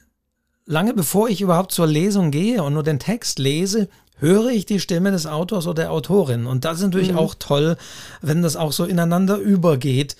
lange 0.66 0.92
bevor 0.92 1.28
ich 1.28 1.40
überhaupt 1.40 1.72
zur 1.72 1.86
Lesung 1.86 2.30
gehe 2.30 2.62
und 2.62 2.74
nur 2.74 2.82
den 2.82 2.98
Text 2.98 3.38
lese, 3.38 3.88
höre 4.18 4.50
ich 4.50 4.66
die 4.66 4.80
Stimme 4.80 5.10
des 5.10 5.26
Autors 5.26 5.66
oder 5.66 5.82
der 5.82 5.92
Autorin. 5.92 6.46
Und 6.46 6.64
das 6.64 6.78
ist 6.78 6.84
natürlich 6.84 7.12
mhm. 7.12 7.18
auch 7.18 7.34
toll, 7.38 7.76
wenn 8.20 8.42
das 8.42 8.56
auch 8.56 8.72
so 8.72 8.84
ineinander 8.84 9.38
übergeht. 9.38 10.16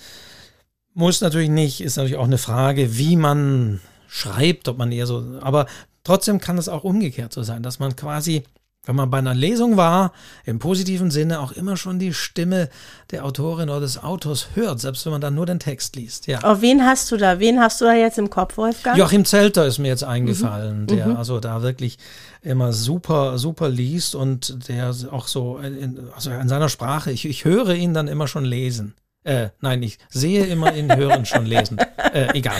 Muss 0.94 1.20
natürlich 1.20 1.50
nicht, 1.50 1.82
ist 1.82 1.96
natürlich 1.96 2.16
auch 2.16 2.24
eine 2.24 2.38
Frage, 2.38 2.96
wie 2.96 3.16
man 3.16 3.80
schreibt, 4.08 4.68
ob 4.68 4.78
man 4.78 4.90
eher 4.90 5.06
so, 5.06 5.38
aber 5.40 5.66
trotzdem 6.08 6.40
kann 6.40 6.56
es 6.56 6.70
auch 6.70 6.84
umgekehrt 6.84 7.34
so 7.34 7.42
sein, 7.42 7.62
dass 7.62 7.80
man 7.80 7.94
quasi, 7.94 8.42
wenn 8.86 8.96
man 8.96 9.10
bei 9.10 9.18
einer 9.18 9.34
Lesung 9.34 9.76
war, 9.76 10.12
im 10.46 10.58
positiven 10.58 11.10
Sinne 11.10 11.40
auch 11.40 11.52
immer 11.52 11.76
schon 11.76 11.98
die 11.98 12.14
Stimme 12.14 12.70
der 13.10 13.26
Autorin 13.26 13.68
oder 13.68 13.80
des 13.80 14.02
Autors 14.02 14.48
hört, 14.54 14.80
selbst 14.80 15.04
wenn 15.04 15.12
man 15.12 15.20
dann 15.20 15.34
nur 15.34 15.44
den 15.44 15.58
Text 15.58 15.96
liest. 15.96 16.26
Ja. 16.26 16.38
Auf 16.44 16.62
wen 16.62 16.86
hast 16.86 17.12
du 17.12 17.18
da? 17.18 17.40
Wen 17.40 17.60
hast 17.60 17.82
du 17.82 17.84
da 17.84 17.92
jetzt 17.92 18.16
im 18.16 18.30
Kopf, 18.30 18.56
Wolfgang? 18.56 18.96
Joachim 18.96 19.26
Zelter 19.26 19.66
ist 19.66 19.76
mir 19.76 19.88
jetzt 19.88 20.02
eingefallen, 20.02 20.82
mhm. 20.82 20.86
der 20.86 21.08
mhm. 21.08 21.16
also 21.16 21.40
da 21.40 21.60
wirklich 21.60 21.98
immer 22.40 22.72
super, 22.72 23.36
super 23.36 23.68
liest 23.68 24.14
und 24.14 24.66
der 24.70 24.94
auch 25.10 25.28
so 25.28 25.58
in, 25.58 26.08
also 26.14 26.30
in 26.30 26.48
seiner 26.48 26.70
Sprache, 26.70 27.12
ich, 27.12 27.26
ich 27.26 27.44
höre 27.44 27.74
ihn 27.74 27.92
dann 27.92 28.08
immer 28.08 28.28
schon 28.28 28.46
lesen. 28.46 28.94
Äh, 29.28 29.50
nein, 29.60 29.82
ich 29.82 29.98
sehe 30.08 30.46
immer 30.46 30.74
ihn 30.74 30.96
hören 30.96 31.26
schon 31.26 31.44
lesen. 31.44 31.76
Äh, 32.14 32.28
egal. 32.32 32.56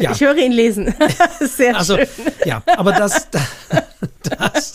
Ja. 0.00 0.10
Ich 0.10 0.20
höre 0.20 0.36
ihn 0.36 0.50
lesen. 0.50 0.92
Sehr 1.40 1.76
also, 1.76 1.96
schön. 1.96 2.08
Ja, 2.44 2.60
aber 2.66 2.90
das, 2.98 3.28
das, 3.30 4.74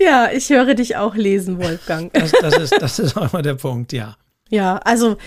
Ja, 0.00 0.28
ich 0.32 0.50
höre 0.50 0.74
dich 0.74 0.96
auch 0.96 1.14
lesen, 1.14 1.62
Wolfgang. 1.62 2.12
Das, 2.20 2.32
das, 2.32 2.58
ist, 2.58 2.82
das 2.82 2.98
ist 2.98 3.16
auch 3.16 3.32
immer 3.32 3.42
der 3.42 3.54
Punkt, 3.54 3.92
ja. 3.92 4.16
Ja, 4.48 4.78
also 4.78 5.18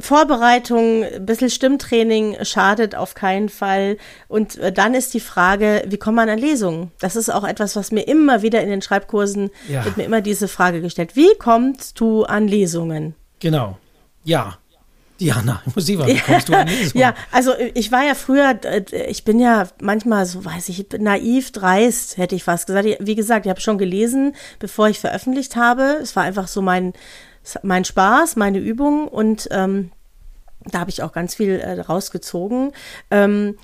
Vorbereitung, 0.00 1.04
ein 1.04 1.24
bisschen 1.24 1.50
Stimmtraining 1.50 2.38
schadet 2.42 2.96
auf 2.96 3.14
keinen 3.14 3.48
Fall. 3.48 3.98
Und 4.26 4.58
äh, 4.58 4.72
dann 4.72 4.94
ist 4.94 5.14
die 5.14 5.20
Frage, 5.20 5.84
wie 5.86 5.98
kommt 5.98 6.16
man 6.16 6.28
an 6.28 6.40
Lesungen? 6.40 6.90
Das 6.98 7.14
ist 7.14 7.32
auch 7.32 7.44
etwas, 7.44 7.76
was 7.76 7.92
mir 7.92 8.08
immer 8.08 8.42
wieder 8.42 8.60
in 8.62 8.68
den 8.68 8.82
Schreibkursen, 8.82 9.50
ja. 9.68 9.84
wird 9.84 9.96
mir 9.96 10.04
immer 10.04 10.22
diese 10.22 10.48
Frage 10.48 10.80
gestellt. 10.80 11.14
Wie 11.14 11.32
kommst 11.38 12.00
du 12.00 12.24
an 12.24 12.48
Lesungen? 12.48 13.14
Genau. 13.38 13.78
Ja. 14.26 14.58
Diana, 15.18 15.62
ich 15.66 15.74
muss 15.74 15.86
sie 15.86 15.98
wie 15.98 16.18
kommst 16.18 16.50
du 16.50 16.54
an? 16.54 16.68
Ja, 16.92 17.14
also 17.32 17.54
ich 17.72 17.90
war 17.90 18.04
ja 18.04 18.14
früher, 18.14 18.58
ich 19.08 19.24
bin 19.24 19.40
ja 19.40 19.66
manchmal 19.80 20.26
so, 20.26 20.44
weiß 20.44 20.68
ich, 20.68 20.86
naiv, 20.98 21.52
dreist, 21.52 22.18
hätte 22.18 22.34
ich 22.34 22.44
fast 22.44 22.66
gesagt. 22.66 22.86
Wie 23.00 23.14
gesagt, 23.14 23.46
ich 23.46 23.50
habe 23.50 23.60
schon 23.60 23.78
gelesen, 23.78 24.34
bevor 24.58 24.88
ich 24.88 25.00
veröffentlicht 25.00 25.56
habe. 25.56 25.98
Es 26.02 26.16
war 26.16 26.24
einfach 26.24 26.48
so 26.48 26.60
mein, 26.60 26.92
mein 27.62 27.86
Spaß, 27.86 28.36
meine 28.36 28.58
Übung 28.58 29.08
und 29.08 29.48
ähm, 29.52 29.90
da 30.70 30.80
habe 30.80 30.90
ich 30.90 31.02
auch 31.02 31.12
ganz 31.12 31.34
viel 31.34 31.60
äh, 31.60 31.80
rausgezogen. 31.80 32.72
Ähm, 33.10 33.56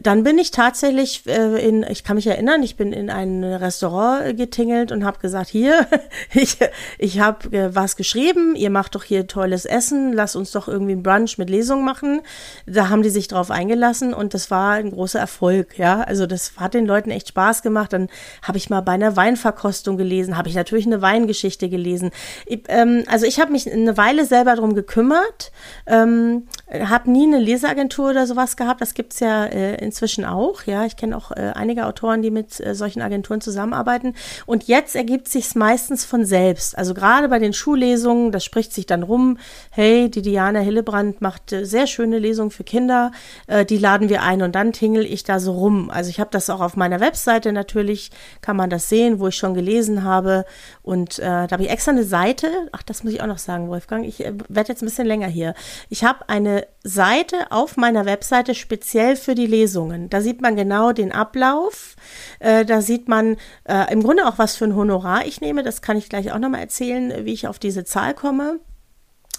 dann 0.00 0.22
bin 0.22 0.38
ich 0.38 0.50
tatsächlich 0.50 1.26
äh, 1.26 1.66
in, 1.66 1.82
ich 1.88 2.04
kann 2.04 2.16
mich 2.16 2.26
erinnern, 2.26 2.62
ich 2.62 2.76
bin 2.76 2.92
in 2.92 3.10
ein 3.10 3.44
Restaurant 3.44 4.36
getingelt 4.36 4.92
und 4.92 5.04
habe 5.04 5.18
gesagt, 5.18 5.48
hier, 5.48 5.86
ich, 6.34 6.58
ich 6.98 7.20
habe 7.20 7.56
äh, 7.56 7.74
was 7.74 7.96
geschrieben, 7.96 8.54
ihr 8.56 8.70
macht 8.70 8.94
doch 8.94 9.04
hier 9.04 9.26
tolles 9.26 9.64
Essen, 9.64 10.12
lasst 10.12 10.36
uns 10.36 10.52
doch 10.52 10.68
irgendwie 10.68 10.92
ein 10.92 11.02
Brunch 11.02 11.38
mit 11.38 11.50
Lesung 11.50 11.84
machen. 11.84 12.20
Da 12.66 12.88
haben 12.88 13.02
die 13.02 13.10
sich 13.10 13.28
drauf 13.28 13.50
eingelassen 13.50 14.14
und 14.14 14.34
das 14.34 14.50
war 14.50 14.72
ein 14.74 14.90
großer 14.90 15.18
Erfolg, 15.18 15.78
ja. 15.78 16.02
Also 16.02 16.26
das 16.26 16.52
hat 16.56 16.74
den 16.74 16.86
Leuten 16.86 17.10
echt 17.10 17.28
Spaß 17.28 17.62
gemacht. 17.62 17.92
Dann 17.92 18.08
habe 18.42 18.58
ich 18.58 18.70
mal 18.70 18.80
bei 18.80 18.92
einer 18.92 19.16
Weinverkostung 19.16 19.96
gelesen, 19.96 20.36
habe 20.36 20.48
ich 20.48 20.54
natürlich 20.54 20.86
eine 20.86 21.02
Weingeschichte 21.02 21.68
gelesen. 21.68 22.10
Ich, 22.46 22.62
ähm, 22.68 23.04
also 23.06 23.26
ich 23.26 23.40
habe 23.40 23.52
mich 23.52 23.70
eine 23.70 23.96
Weile 23.96 24.24
selber 24.24 24.54
drum 24.56 24.74
gekümmert, 24.74 25.52
ähm, 25.86 26.46
habe 26.70 27.10
nie 27.10 27.26
eine 27.26 27.38
Leseagentur 27.38 28.10
oder 28.10 28.26
sowas 28.26 28.56
gehabt. 28.56 28.80
Das 28.80 28.94
gibt's 28.94 29.20
ja 29.20 29.46
äh, 29.46 29.77
inzwischen 29.80 30.24
auch. 30.24 30.64
Ja, 30.64 30.84
ich 30.84 30.96
kenne 30.96 31.16
auch 31.16 31.30
äh, 31.30 31.52
einige 31.54 31.86
Autoren, 31.86 32.22
die 32.22 32.30
mit 32.30 32.60
äh, 32.60 32.74
solchen 32.74 33.02
Agenturen 33.02 33.40
zusammenarbeiten. 33.40 34.14
Und 34.46 34.64
jetzt 34.64 34.96
ergibt 34.96 35.28
sich's 35.28 35.54
meistens 35.54 36.04
von 36.04 36.24
selbst. 36.24 36.76
Also 36.76 36.94
gerade 36.94 37.28
bei 37.28 37.38
den 37.38 37.52
Schullesungen, 37.52 38.32
das 38.32 38.44
spricht 38.44 38.72
sich 38.72 38.86
dann 38.86 39.02
rum. 39.02 39.38
Hey, 39.70 40.10
die 40.10 40.22
Diana 40.22 40.60
Hillebrand 40.60 41.20
macht 41.20 41.52
äh, 41.52 41.64
sehr 41.64 41.86
schöne 41.86 42.18
Lesungen 42.18 42.50
für 42.50 42.64
Kinder. 42.64 43.12
Äh, 43.46 43.64
die 43.64 43.78
laden 43.78 44.08
wir 44.08 44.22
ein 44.22 44.42
und 44.42 44.54
dann 44.54 44.72
tingel 44.72 45.04
ich 45.04 45.24
da 45.24 45.40
so 45.40 45.52
rum. 45.52 45.90
Also 45.90 46.10
ich 46.10 46.20
habe 46.20 46.30
das 46.30 46.50
auch 46.50 46.60
auf 46.60 46.76
meiner 46.76 47.00
Webseite 47.00 47.52
natürlich, 47.52 48.10
kann 48.40 48.56
man 48.56 48.70
das 48.70 48.88
sehen, 48.88 49.20
wo 49.20 49.28
ich 49.28 49.36
schon 49.36 49.54
gelesen 49.54 50.04
habe. 50.04 50.44
Und 50.88 51.18
äh, 51.18 51.22
da 51.22 51.50
habe 51.50 51.64
ich 51.64 51.68
extra 51.68 51.90
eine 51.90 52.02
Seite. 52.02 52.48
Ach, 52.72 52.82
das 52.82 53.04
muss 53.04 53.12
ich 53.12 53.20
auch 53.20 53.26
noch 53.26 53.36
sagen, 53.36 53.68
Wolfgang. 53.68 54.06
Ich 54.06 54.24
äh, 54.24 54.32
werde 54.48 54.70
jetzt 54.70 54.80
ein 54.80 54.86
bisschen 54.86 55.06
länger 55.06 55.26
hier. 55.26 55.52
Ich 55.90 56.02
habe 56.02 56.26
eine 56.30 56.66
Seite 56.82 57.36
auf 57.50 57.76
meiner 57.76 58.06
Webseite 58.06 58.54
speziell 58.54 59.14
für 59.14 59.34
die 59.34 59.46
Lesungen. 59.46 60.08
Da 60.08 60.22
sieht 60.22 60.40
man 60.40 60.56
genau 60.56 60.92
den 60.92 61.12
Ablauf. 61.12 61.94
Äh, 62.38 62.64
da 62.64 62.80
sieht 62.80 63.06
man 63.06 63.36
äh, 63.64 63.92
im 63.92 64.02
Grunde 64.02 64.26
auch, 64.26 64.38
was 64.38 64.56
für 64.56 64.64
ein 64.64 64.76
Honorar 64.76 65.26
ich 65.26 65.42
nehme. 65.42 65.62
Das 65.62 65.82
kann 65.82 65.98
ich 65.98 66.08
gleich 66.08 66.32
auch 66.32 66.38
nochmal 66.38 66.62
erzählen, 66.62 67.26
wie 67.26 67.34
ich 67.34 67.46
auf 67.48 67.58
diese 67.58 67.84
Zahl 67.84 68.14
komme. 68.14 68.58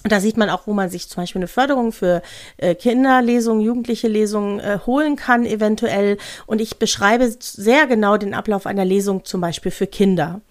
Da 0.04 0.20
sieht 0.20 0.38
man 0.38 0.52
auch, 0.52 0.68
wo 0.68 0.74
man 0.74 0.92
sich 0.92 1.10
zum 1.10 1.24
Beispiel 1.24 1.40
eine 1.40 1.48
Förderung 1.48 1.92
für 1.92 2.22
äh, 2.58 2.76
Kinderlesungen, 2.76 3.62
jugendliche 3.62 4.08
Lesungen 4.08 4.60
äh, 4.60 4.78
holen 4.86 5.16
kann, 5.16 5.48
eventuell. 5.48 6.20
Und 6.46 6.62
ich 6.62 6.78
beschreibe 6.78 7.34
sehr 7.40 7.88
genau 7.88 8.18
den 8.18 8.36
Ablauf 8.36 8.68
einer 8.68 8.86
Lesung 8.86 9.26
zum 9.26 9.42
Beispiel 9.42 9.72
für 9.72 9.88
Kinder. 9.88 10.42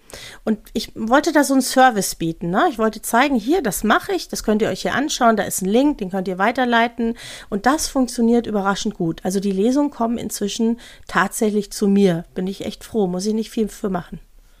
Und 0.43 0.59
ich 0.73 0.91
wollte 0.95 1.31
da 1.31 1.43
so 1.43 1.53
einen 1.53 1.61
Service 1.61 2.15
bieten. 2.15 2.49
Ne? 2.49 2.63
Ich 2.69 2.79
wollte 2.79 3.01
zeigen, 3.01 3.35
hier, 3.35 3.61
das 3.61 3.83
mache 3.83 4.13
ich, 4.13 4.27
das 4.27 4.43
könnt 4.43 4.61
ihr 4.61 4.69
euch 4.69 4.81
hier 4.81 4.93
anschauen, 4.93 5.37
da 5.37 5.43
ist 5.43 5.61
ein 5.61 5.69
Link, 5.69 5.99
den 5.99 6.11
könnt 6.11 6.27
ihr 6.27 6.37
weiterleiten. 6.37 7.17
Und 7.49 7.65
das 7.65 7.87
funktioniert 7.87 8.47
überraschend 8.47 8.95
gut. 8.95 9.21
Also 9.23 9.39
die 9.39 9.51
Lesungen 9.51 9.91
kommen 9.91 10.17
inzwischen 10.17 10.79
tatsächlich 11.07 11.71
zu 11.71 11.87
mir. 11.87 12.25
Bin 12.33 12.47
ich 12.47 12.65
echt 12.65 12.83
froh, 12.83 13.07
muss 13.07 13.25
ich 13.25 13.33
nicht 13.33 13.51
viel 13.51 13.67
für 13.67 13.89
machen. 13.89 14.19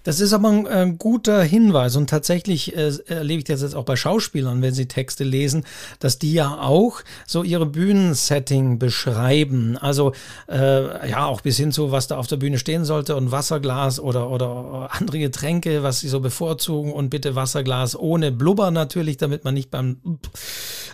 Das 0.09 0.21
ist 0.21 0.33
aber 0.33 0.49
ein, 0.49 0.65
ein 0.65 0.97
guter 0.97 1.43
Hinweis 1.43 1.95
und 1.95 2.09
tatsächlich 2.09 2.75
äh, 2.75 2.91
erlebe 3.05 3.37
ich 3.37 3.43
das 3.43 3.61
jetzt 3.61 3.75
auch 3.75 3.83
bei 3.83 3.95
Schauspielern, 3.95 4.59
wenn 4.63 4.73
sie 4.73 4.87
Texte 4.87 5.23
lesen, 5.23 5.65
dass 5.99 6.17
die 6.17 6.33
ja 6.33 6.61
auch 6.61 7.01
so 7.27 7.43
ihre 7.43 7.67
Bühnensetting 7.67 8.79
beschreiben. 8.79 9.77
Also 9.77 10.13
äh, 10.47 11.11
ja, 11.11 11.27
auch 11.27 11.41
bis 11.41 11.57
hin 11.57 11.71
zu, 11.71 11.91
was 11.91 12.07
da 12.07 12.17
auf 12.17 12.25
der 12.25 12.37
Bühne 12.37 12.57
stehen 12.57 12.85
sollte 12.85 13.15
und 13.15 13.31
Wasserglas 13.31 13.99
oder, 13.99 14.31
oder 14.31 14.89
andere 14.93 15.19
Getränke, 15.19 15.83
was 15.83 15.99
sie 15.99 16.09
so 16.09 16.21
bevorzugen 16.21 16.91
und 16.91 17.09
bitte 17.09 17.35
Wasserglas 17.35 17.95
ohne 17.95 18.31
Blubber 18.31 18.71
natürlich, 18.71 19.17
damit 19.17 19.43
man 19.43 19.53
nicht 19.53 19.69
beim 19.69 19.97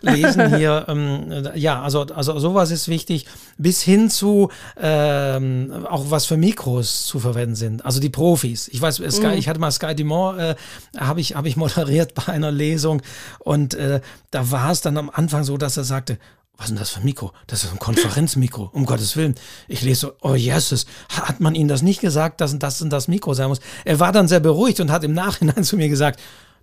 Lesen 0.02 0.56
hier, 0.58 0.88
ähm, 0.90 1.48
ja, 1.56 1.82
also, 1.82 2.02
also 2.02 2.38
sowas 2.38 2.70
ist 2.70 2.90
wichtig, 2.90 3.28
bis 3.58 3.82
hin 3.82 4.10
zu 4.10 4.50
ähm, 4.78 5.86
auch 5.90 6.12
was 6.12 6.26
für 6.26 6.36
Mikros 6.36 7.06
zu 7.06 7.20
verwenden 7.20 7.56
sind. 7.56 7.86
Also 7.86 8.02
die 8.02 8.10
Profis. 8.10 8.68
Ich 8.68 8.82
weiß 8.82 8.96
weiß, 9.00 9.05
Sky, 9.12 9.28
mhm. 9.28 9.34
ich 9.34 9.48
hatte 9.48 9.60
mal 9.60 9.72
Sky 9.72 9.96
Dumont, 9.96 10.40
äh, 10.40 10.56
habe 10.98 11.22
ich, 11.22 11.36
hab 11.36 11.46
ich 11.46 11.56
moderiert 11.56 12.14
bei 12.26 12.32
einer 12.32 12.52
Lesung 12.52 13.02
und 13.40 13.74
äh, 13.74 14.02
da 14.32 14.52
war 14.52 14.72
es 14.72 14.82
dann 14.82 14.98
am 14.98 15.10
Anfang 15.10 15.44
so, 15.44 15.58
dass 15.58 15.78
er 15.78 15.84
sagte, 15.84 16.18
was 16.58 16.68
ist 16.68 16.70
denn 16.70 16.80
das 16.80 16.90
für 16.92 17.00
ein 17.00 17.06
Mikro? 17.06 17.34
Das 17.48 17.64
ist 17.64 17.72
ein 17.72 17.80
Konferenzmikro, 17.80 18.70
um 18.72 18.86
Gottes 18.86 19.18
Willen. 19.18 19.36
Ich 19.68 19.82
lese 19.82 20.02
so, 20.02 20.14
oh 20.22 20.36
Jesus, 20.36 20.86
hat 21.10 21.42
man 21.42 21.54
Ihnen 21.54 21.68
das 21.68 21.82
nicht 21.82 22.00
gesagt, 22.00 22.40
dass 22.40 22.58
das 22.58 22.82
und 22.82 22.92
das 22.92 23.08
Mikro 23.08 23.34
sein 23.34 23.50
muss? 23.50 23.60
Er 23.84 24.00
war 24.00 24.12
dann 24.12 24.28
sehr 24.28 24.40
beruhigt 24.40 24.80
und 24.80 24.90
hat 24.90 25.04
im 25.04 25.14
Nachhinein 25.14 25.64
zu 25.64 25.76
mir 25.76 25.90
gesagt, 25.90 26.20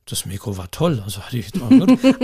das 0.06 0.26
Mikro 0.26 0.56
war 0.56 0.70
toll. 0.70 1.00
Also 1.04 1.20
hatte 1.20 1.38
ich, 1.38 1.50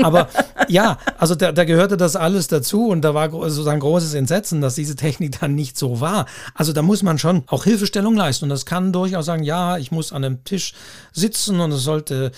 aber 0.03 0.29
ja, 0.69 0.99
also 1.17 1.35
da, 1.35 1.53
da 1.53 1.65
gehörte 1.65 1.97
das 1.97 2.17
alles 2.17 2.49
dazu 2.49 2.89
und 2.89 3.03
da 3.03 3.15
war 3.15 3.31
sozusagen 3.31 3.81
großes 3.81 4.15
Entsetzen, 4.15 4.61
dass 4.61 4.75
diese 4.75 4.97
Technik 4.97 5.39
dann 5.41 5.55
nicht 5.55 5.79
so 5.79 6.01
war. 6.01 6.27
Also 6.55 6.73
da 6.73 6.83
muss 6.83 7.03
man 7.03 7.19
schon 7.19 7.45
auch 7.47 7.65
Hilfestellung 7.65 8.17
leisten 8.17 8.47
und 8.47 8.51
das 8.51 8.67
kann 8.67 8.93
durchaus 8.93 9.27
sagen, 9.27 9.45
ja, 9.45 9.79
ich 9.79 9.93
muss 9.93 10.13
an 10.13 10.25
einem 10.25 10.45
Tisch 10.45 10.75
sitzen 11.13 11.61
und 11.61 11.71
es 11.73 11.83
sollte 11.83 12.33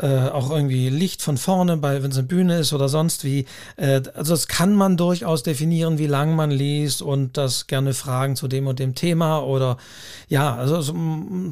äh, 0.00 0.28
auch 0.28 0.50
irgendwie 0.50 0.88
Licht 0.88 1.22
von 1.22 1.36
vorne, 1.36 1.76
bei 1.76 2.02
wenn 2.02 2.10
es 2.10 2.18
eine 2.18 2.26
Bühne 2.26 2.58
ist 2.58 2.72
oder 2.72 2.88
sonst 2.88 3.24
wie. 3.24 3.46
Äh, 3.76 4.02
also 4.14 4.32
das 4.32 4.48
kann 4.48 4.74
man 4.74 4.96
durchaus 4.96 5.42
definieren, 5.42 5.98
wie 5.98 6.06
lang 6.06 6.34
man 6.34 6.50
liest 6.50 7.02
und 7.02 7.36
das 7.36 7.66
gerne 7.66 7.94
Fragen 7.94 8.36
zu 8.36 8.48
dem 8.48 8.66
und 8.66 8.78
dem 8.78 8.94
Thema 8.94 9.40
oder 9.40 9.76
ja, 10.28 10.54
also, 10.56 10.76
also 10.76 10.94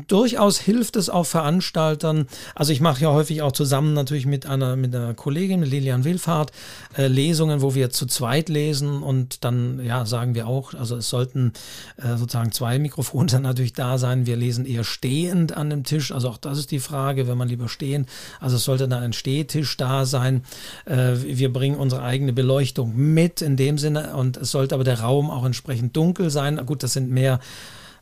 durchaus 0.09 0.59
hilft 0.59 0.97
es 0.97 1.11
auch 1.11 1.27
Veranstaltern. 1.27 2.27
Also 2.55 2.73
ich 2.73 2.81
mache 2.81 3.03
ja 3.03 3.11
häufig 3.11 3.43
auch 3.43 3.53
zusammen 3.53 3.93
natürlich 3.93 4.27
mit 4.27 4.47
einer 4.47 4.77
mit 4.77 4.95
einer 4.95 5.15
Kollegin, 5.15 5.63
Lilian 5.63 6.05
Wilfahrt, 6.05 6.53
äh, 6.97 7.07
Lesungen, 7.07 7.61
wo 7.61 7.75
wir 7.75 7.91
zu 7.91 8.07
zweit 8.07 8.49
lesen 8.49 9.03
und 9.03 9.45
dann 9.45 9.85
ja 9.85 10.07
sagen 10.07 10.35
wir 10.35 10.47
auch, 10.47 10.75
also 10.75 10.97
es 10.97 11.11
sollten 11.11 11.53
äh, 11.97 12.17
sozusagen 12.17 12.53
zwei 12.53 12.79
Mikrofone 12.79 13.27
dann 13.27 13.43
natürlich 13.51 13.75
da 13.75 13.99
sein. 13.99 14.27
Wir 14.27 14.37
lesen 14.37 14.65
eher 14.65 14.85
stehend 14.85 15.57
an 15.57 15.69
dem 15.69 15.85
Tisch, 15.85 16.13
also 16.13 16.31
auch 16.31 16.39
das 16.39 16.59
ist 16.59 16.71
die 16.71 16.81
Frage, 16.81 17.29
wenn 17.29 17.37
man 17.37 17.49
lieber 17.49 17.69
stehend 17.69 18.09
also 18.39 18.57
es 18.57 18.65
sollte 18.65 18.89
dann 18.89 19.03
ein 19.03 19.13
Stehtisch 19.13 19.77
da 19.77 20.05
sein. 20.05 20.43
Äh, 20.85 21.15
wir 21.25 21.53
bringen 21.53 21.77
unsere 21.77 22.03
eigene 22.03 22.33
Beleuchtung 22.33 22.95
mit 22.97 23.43
in 23.43 23.57
dem 23.57 23.79
Sinne 23.79 24.15
und 24.17 24.37
es 24.37 24.51
sollte 24.51 24.75
aber 24.75 24.85
der 24.85 25.01
Raum 25.01 25.31
auch 25.31 25.45
entsprechend 25.45 25.97
dunkel 25.97 26.31
sein. 26.31 26.65
Gut, 26.67 26.83
das 26.83 26.93
sind 26.93 27.11
mehr 27.11 27.41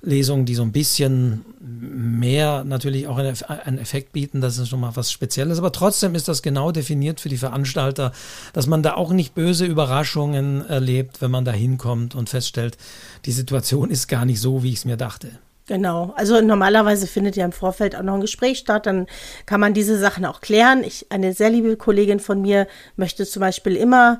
Lesungen, 0.00 0.46
die 0.46 0.54
so 0.54 0.62
ein 0.62 0.70
bisschen 0.70 1.44
mehr 1.60 2.62
natürlich 2.64 3.08
auch 3.08 3.18
einen 3.18 3.78
Effekt 3.78 4.12
bieten. 4.12 4.40
Das 4.40 4.58
ist 4.58 4.68
schon 4.68 4.80
mal 4.80 4.94
was 4.94 5.10
Spezielles. 5.10 5.58
Aber 5.58 5.72
trotzdem 5.72 6.14
ist 6.14 6.28
das 6.28 6.42
genau 6.42 6.70
definiert 6.70 7.20
für 7.20 7.28
die 7.28 7.36
Veranstalter, 7.36 8.12
dass 8.52 8.66
man 8.68 8.82
da 8.82 8.94
auch 8.94 9.12
nicht 9.12 9.34
böse 9.34 9.66
Überraschungen 9.66 10.64
erlebt, 10.68 11.20
wenn 11.20 11.32
man 11.32 11.44
da 11.44 11.52
hinkommt 11.52 12.14
und 12.14 12.28
feststellt, 12.28 12.78
die 13.24 13.32
Situation 13.32 13.90
ist 13.90 14.06
gar 14.06 14.24
nicht 14.24 14.40
so, 14.40 14.62
wie 14.62 14.70
ich 14.70 14.76
es 14.76 14.84
mir 14.84 14.96
dachte. 14.96 15.30
Genau. 15.68 16.14
Also 16.16 16.40
normalerweise 16.40 17.06
findet 17.06 17.36
ja 17.36 17.44
im 17.44 17.52
Vorfeld 17.52 17.94
auch 17.94 18.02
noch 18.02 18.14
ein 18.14 18.22
Gespräch 18.22 18.58
statt. 18.58 18.86
Dann 18.86 19.06
kann 19.44 19.60
man 19.60 19.74
diese 19.74 19.98
Sachen 19.98 20.24
auch 20.24 20.40
klären. 20.40 20.82
Ich, 20.82 21.12
eine 21.12 21.34
sehr 21.34 21.50
liebe 21.50 21.76
Kollegin 21.76 22.20
von 22.20 22.40
mir 22.40 22.66
möchte 22.96 23.26
zum 23.26 23.40
Beispiel 23.40 23.76
immer 23.76 24.18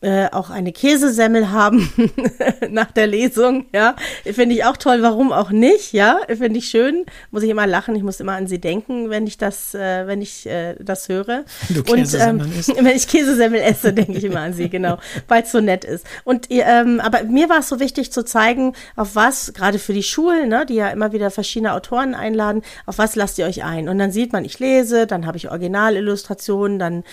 äh, 0.00 0.28
auch 0.30 0.50
eine 0.50 0.72
Käsesemmel 0.72 1.50
haben 1.50 1.92
nach 2.70 2.92
der 2.92 3.08
Lesung, 3.08 3.66
ja. 3.72 3.96
Finde 4.24 4.54
ich 4.54 4.64
auch 4.64 4.76
toll, 4.76 5.02
warum 5.02 5.32
auch 5.32 5.50
nicht, 5.50 5.92
ja. 5.92 6.20
Finde 6.28 6.58
ich 6.58 6.68
schön. 6.68 7.04
Muss 7.32 7.42
ich 7.42 7.50
immer 7.50 7.66
lachen, 7.66 7.96
ich 7.96 8.04
muss 8.04 8.20
immer 8.20 8.34
an 8.34 8.46
sie 8.46 8.60
denken, 8.60 9.10
wenn 9.10 9.26
ich 9.26 9.38
das, 9.38 9.74
äh, 9.74 10.06
wenn 10.06 10.22
ich 10.22 10.46
äh, 10.46 10.76
das 10.78 11.08
höre. 11.08 11.44
Du 11.70 11.80
Und 11.92 12.14
ähm, 12.14 12.40
wenn 12.80 12.96
ich 12.96 13.08
Käsesemmel 13.08 13.60
esse, 13.60 13.92
denke 13.92 14.12
ich 14.12 14.24
immer 14.24 14.40
an 14.40 14.52
sie, 14.52 14.68
genau, 14.68 14.98
weil 15.26 15.42
es 15.42 15.50
so 15.50 15.60
nett 15.60 15.84
ist. 15.84 16.06
Und 16.22 16.46
ähm, 16.50 17.00
aber 17.00 17.24
mir 17.24 17.48
war 17.48 17.58
es 17.58 17.68
so 17.68 17.80
wichtig 17.80 18.12
zu 18.12 18.24
zeigen, 18.24 18.74
auf 18.94 19.16
was, 19.16 19.52
gerade 19.52 19.80
für 19.80 19.92
die 19.92 20.04
Schulen, 20.04 20.48
ne, 20.48 20.64
die 20.64 20.74
ja 20.74 20.90
immer 20.90 21.12
wieder 21.12 21.32
verschiedene 21.32 21.72
Autoren 21.72 22.14
einladen, 22.14 22.62
auf 22.86 22.98
was 22.98 23.16
lasst 23.16 23.38
ihr 23.38 23.46
euch 23.46 23.64
ein? 23.64 23.88
Und 23.88 23.98
dann 23.98 24.12
sieht 24.12 24.32
man, 24.32 24.44
ich 24.44 24.60
lese, 24.60 25.08
dann 25.08 25.26
habe 25.26 25.36
ich 25.38 25.50
Originalillustrationen, 25.50 26.78
dann 26.78 27.04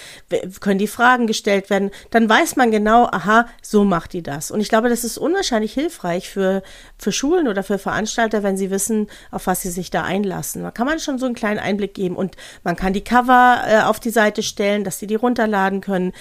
können 0.59 0.77
die 0.77 0.87
Fragen 0.87 1.25
gestellt 1.25 1.71
werden, 1.71 1.89
dann 2.11 2.29
weiß 2.29 2.55
man 2.57 2.74
genau, 2.75 3.05
aha, 3.05 3.47
so 3.61 3.85
macht 3.85 4.11
die 4.11 4.21
das. 4.21 4.51
Und 4.51 4.59
ich 4.59 4.67
glaube, 4.67 4.89
das 4.89 5.05
ist 5.05 5.17
unwahrscheinlich 5.17 5.73
hilfreich 5.73 6.29
für, 6.29 6.61
für 6.97 7.13
Schulen 7.13 7.47
oder 7.47 7.63
für 7.63 7.77
Veranstalter, 7.77 8.43
wenn 8.43 8.57
sie 8.57 8.69
wissen, 8.69 9.07
auf 9.31 9.47
was 9.47 9.61
sie 9.61 9.69
sich 9.69 9.91
da 9.91 10.03
einlassen. 10.03 10.63
Da 10.63 10.71
kann 10.71 10.85
man 10.85 10.99
schon 10.99 11.17
so 11.17 11.25
einen 11.25 11.35
kleinen 11.35 11.59
Einblick 11.59 11.93
geben 11.93 12.17
und 12.17 12.35
man 12.65 12.75
kann 12.75 12.91
die 12.91 13.03
Cover 13.03 13.63
äh, 13.65 13.79
auf 13.83 14.01
die 14.01 14.09
Seite 14.09 14.43
stellen, 14.43 14.83
dass 14.83 14.99
sie 14.99 15.07
die 15.07 15.15
runterladen 15.15 15.79
können. 15.79 16.11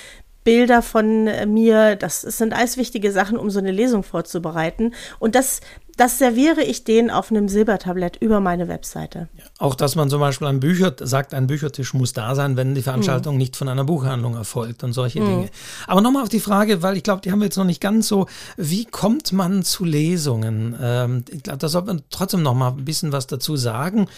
Bilder 0.44 0.80
von 0.80 1.26
äh, 1.26 1.44
mir, 1.44 1.96
das 1.96 2.20
sind 2.20 2.52
alles 2.52 2.76
wichtige 2.76 3.11
Sachen, 3.11 3.36
um 3.36 3.50
so 3.50 3.59
eine 3.59 3.72
Lesung 3.72 4.05
vorzubereiten. 4.05 4.94
Und 5.18 5.34
das 5.34 5.61
das 5.97 6.18
serviere 6.18 6.62
ich 6.62 6.84
denen 6.84 7.11
auf 7.11 7.30
einem 7.30 7.49
Silbertablett 7.49 8.16
über 8.20 8.40
meine 8.40 8.68
Webseite. 8.68 9.28
Auch 9.59 9.74
dass 9.74 9.97
man 9.97 10.11
zum 10.11 10.20
Beispiel 10.20 10.47
ein 10.47 10.61
Bücher 10.61 10.95
sagt, 10.99 11.34
ein 11.34 11.47
Büchertisch 11.47 11.95
muss 11.95 12.12
da 12.12 12.34
sein, 12.34 12.57
wenn 12.57 12.74
die 12.74 12.82
Veranstaltung 12.82 13.34
mhm. 13.34 13.38
nicht 13.38 13.57
von 13.57 13.68
einer 13.68 13.84
Buchhandlung 13.84 14.34
erfolgt 14.34 14.84
und 14.84 14.92
solche 14.92 15.20
mhm. 15.20 15.26
Dinge. 15.26 15.49
Aber 15.86 16.01
nochmal 16.01 16.22
auf 16.22 16.28
die 16.28 16.40
Frage, 16.40 16.82
weil 16.82 16.97
ich 16.97 17.03
glaube, 17.03 17.20
die 17.22 17.32
haben 17.32 17.40
wir 17.40 17.47
jetzt 17.47 17.59
noch 17.59 17.64
nicht 17.64 17.80
ganz 17.80 18.09
so. 18.09 18.26
Wie 18.57 18.84
kommt 18.84 19.32
man 19.32 19.62
zu 19.62 19.84
Lesungen? 19.84 20.76
Ähm, 20.80 21.24
ich 21.30 21.42
glaube, 21.42 21.59
da 21.59 21.68
sollte 21.68 21.88
man 21.88 22.03
trotzdem 22.11 22.42
noch 22.42 22.55
mal 22.55 22.72
ein 22.72 22.84
bisschen 22.84 23.12
was 23.12 23.26
dazu 23.26 23.57
sagen. 23.57 24.09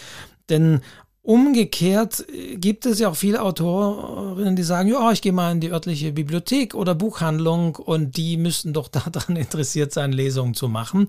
Denn 0.49 0.81
Umgekehrt 1.27 2.25
äh, 2.33 2.57
gibt 2.57 2.87
es 2.87 3.01
ja 3.01 3.09
auch 3.09 3.17
viele 3.17 3.43
Autorinnen, 3.43 4.55
die 4.55 4.63
sagen, 4.63 4.89
ja, 4.89 5.11
ich 5.11 5.23
gehe 5.23 5.33
mal 5.33 5.51
in 5.51 5.59
die 5.59 5.73
örtliche 5.73 6.13
Bibliothek 6.13 6.73
oder 6.77 6.95
Buchhandlung 6.95 7.75
und 7.75 8.17
die 8.17 8.37
müssten 8.37 8.73
doch 8.73 8.87
daran 9.13 9.35
interessiert 9.35 9.93
sein, 9.93 10.13
Lesungen 10.13 10.55
zu 10.55 10.69
machen. 10.69 11.09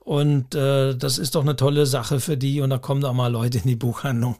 Und 0.00 0.54
äh, 0.54 0.96
das 0.96 1.18
ist 1.18 1.34
doch 1.34 1.42
eine 1.42 1.54
tolle 1.54 1.84
Sache 1.84 2.18
für 2.18 2.38
die 2.38 2.62
und 2.62 2.70
da 2.70 2.78
kommen 2.78 3.04
auch 3.04 3.12
mal 3.12 3.30
Leute 3.30 3.58
in 3.58 3.68
die 3.68 3.76
Buchhandlung. 3.76 4.36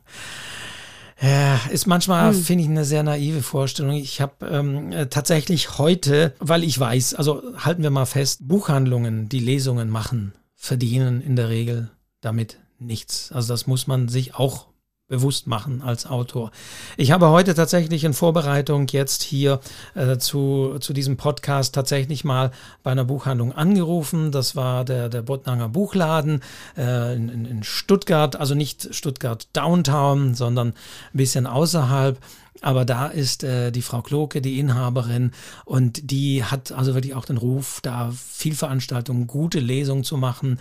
Ja, 1.21 1.61
ist 1.71 1.87
manchmal, 1.87 2.33
hm. 2.33 2.43
finde 2.43 2.65
ich, 2.65 2.71
eine 2.71 2.87
sehr 2.87 3.03
naive 3.03 3.43
Vorstellung. 3.43 3.93
Ich 3.93 4.23
habe 4.23 4.47
ähm, 4.47 4.93
äh, 4.93 5.09
tatsächlich 5.09 5.77
heute, 5.77 6.33
weil 6.39 6.65
ich 6.65 6.81
weiß, 6.81 7.13
also 7.17 7.43
halten 7.59 7.83
wir 7.83 7.91
mal 7.91 8.07
fest, 8.07 8.49
Buchhandlungen, 8.49 9.29
die 9.29 9.41
Lesungen 9.41 9.91
machen, 9.91 10.33
verdienen 10.55 11.21
in 11.21 11.37
der 11.37 11.51
Regel 11.51 11.91
damit 12.23 12.57
nichts. 12.79 13.31
Also 13.31 13.53
das 13.53 13.67
muss 13.67 13.87
man 13.87 14.09
sich 14.09 14.35
auch 14.35 14.68
bewusst 15.09 15.47
machen 15.47 15.81
als 15.83 16.07
Autor. 16.07 16.51
Ich 16.99 17.13
habe 17.13 17.31
heute 17.31 17.55
tatsächlich 17.55 18.05
in 18.05 18.13
Vorbereitung 18.13 18.87
jetzt 18.89 19.23
hier 19.23 19.61
äh, 19.95 20.19
zu, 20.19 20.77
zu 20.81 20.93
diesem 20.93 21.17
Podcast 21.17 21.75
tatsächlich 21.75 22.25
mal 22.25 22.51
bei 22.83 22.93
einer 22.93 23.07
Buchhandlung 23.07 23.53
angerufen. 23.53 24.33
Das 24.33 24.55
war 24.55 24.85
der, 24.85 25.09
der 25.09 25.23
Bottnanger 25.23 25.71
Buchladen 25.71 26.43
äh, 26.77 27.17
in, 27.17 27.47
in 27.47 27.63
Stuttgart, 27.63 28.37
also 28.37 28.55
nicht 28.55 28.95
Stuttgart 28.95 29.49
Downtown, 29.55 30.35
sondern 30.35 30.69
ein 30.69 30.75
bisschen 31.15 31.47
außerhalb. 31.47 32.19
Aber 32.61 32.85
da 32.85 33.07
ist 33.07 33.45
äh, 33.45 33.71
die 33.71 33.83
Frau 33.83 34.03
Kloke, 34.03 34.41
die 34.41 34.59
Inhaberin, 34.59 35.33
und 35.65 36.11
die 36.11 36.45
hat 36.45 36.73
also 36.73 36.95
wirklich 36.95 37.15
auch 37.15 37.25
den 37.25 37.37
Ruf, 37.37 37.81
da 37.83 38.13
viel 38.13 38.55
Veranstaltungen, 38.55 39.27
gute 39.27 39.61
Lesungen 39.61 40.05
zu 40.05 40.17
machen, 40.17 40.59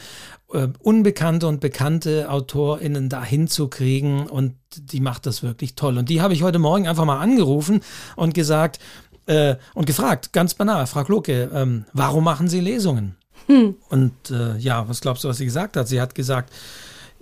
äh, 0.53 0.67
unbekannte 0.79 1.47
und 1.47 1.59
bekannte 1.59 2.29
AutorInnen 2.29 3.09
da 3.09 3.23
hinzukriegen 3.23 4.27
und 4.27 4.55
die 4.75 4.99
macht 4.99 5.25
das 5.25 5.43
wirklich 5.43 5.75
toll. 5.75 5.97
Und 5.97 6.09
die 6.09 6.21
habe 6.21 6.33
ich 6.33 6.43
heute 6.43 6.59
Morgen 6.59 6.87
einfach 6.87 7.05
mal 7.05 7.19
angerufen 7.19 7.81
und 8.15 8.33
gesagt 8.33 8.79
äh, 9.25 9.55
und 9.73 9.85
gefragt, 9.85 10.33
ganz 10.33 10.53
banal, 10.53 10.87
Frau 10.87 11.03
Kloke, 11.03 11.49
ähm, 11.53 11.85
warum 11.93 12.23
machen 12.23 12.47
Sie 12.47 12.59
Lesungen? 12.59 13.15
Hm. 13.47 13.75
Und 13.89 14.31
äh, 14.31 14.57
ja, 14.57 14.87
was 14.89 15.01
glaubst 15.01 15.23
du, 15.23 15.29
was 15.29 15.37
sie 15.37 15.45
gesagt 15.45 15.77
hat? 15.77 15.87
Sie 15.87 16.01
hat 16.01 16.15
gesagt, 16.15 16.51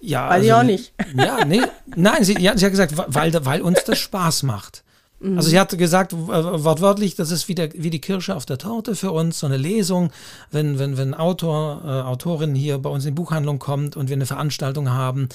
ja, 0.02 0.26
Weiß 0.26 0.34
also, 0.34 0.46
ich 0.46 0.54
auch 0.54 0.64
nicht. 0.64 0.94
Ja, 1.16 1.46
nee, 1.46 1.62
nein, 1.96 2.24
sie, 2.24 2.39
ja, 2.39 2.58
sie 2.58 2.66
hat 2.66 2.72
gesagt, 2.72 2.93
weil, 2.96 3.34
weil 3.46 3.62
uns 3.62 3.84
das 3.84 4.00
Spaß 4.00 4.43
macht. 4.43 4.84
Mhm. 5.20 5.38
Also 5.38 5.50
sie 5.50 5.60
hat 5.60 5.78
gesagt, 5.78 6.14
wortwörtlich, 6.16 7.16
das 7.16 7.32
ist 7.32 7.48
wie, 7.48 7.56
der, 7.56 7.70
wie 7.74 7.89
die 7.89 8.02
Kirsche 8.02 8.36
auf 8.36 8.46
der 8.46 8.58
Torte 8.58 8.96
für 8.96 9.12
uns, 9.12 9.39
so 9.39 9.48
eine 9.48 9.58
Lesung, 9.58 10.12
wenn, 10.52 10.78
wenn, 10.78 10.98
wenn 10.98 11.14
Autor, 11.14 11.82
äh, 11.86 11.88
Autorin 11.88 12.54
hier 12.54 12.78
bei 12.78 12.89
uns 12.89 13.06
in 13.06 13.12
die 13.12 13.22
Buchhandlung 13.22 13.60
kommt 13.60 13.96
und 13.96 14.10
wir 14.10 14.16
eine 14.16 14.26
Veranstaltung 14.26 14.91
haben. 14.91 15.30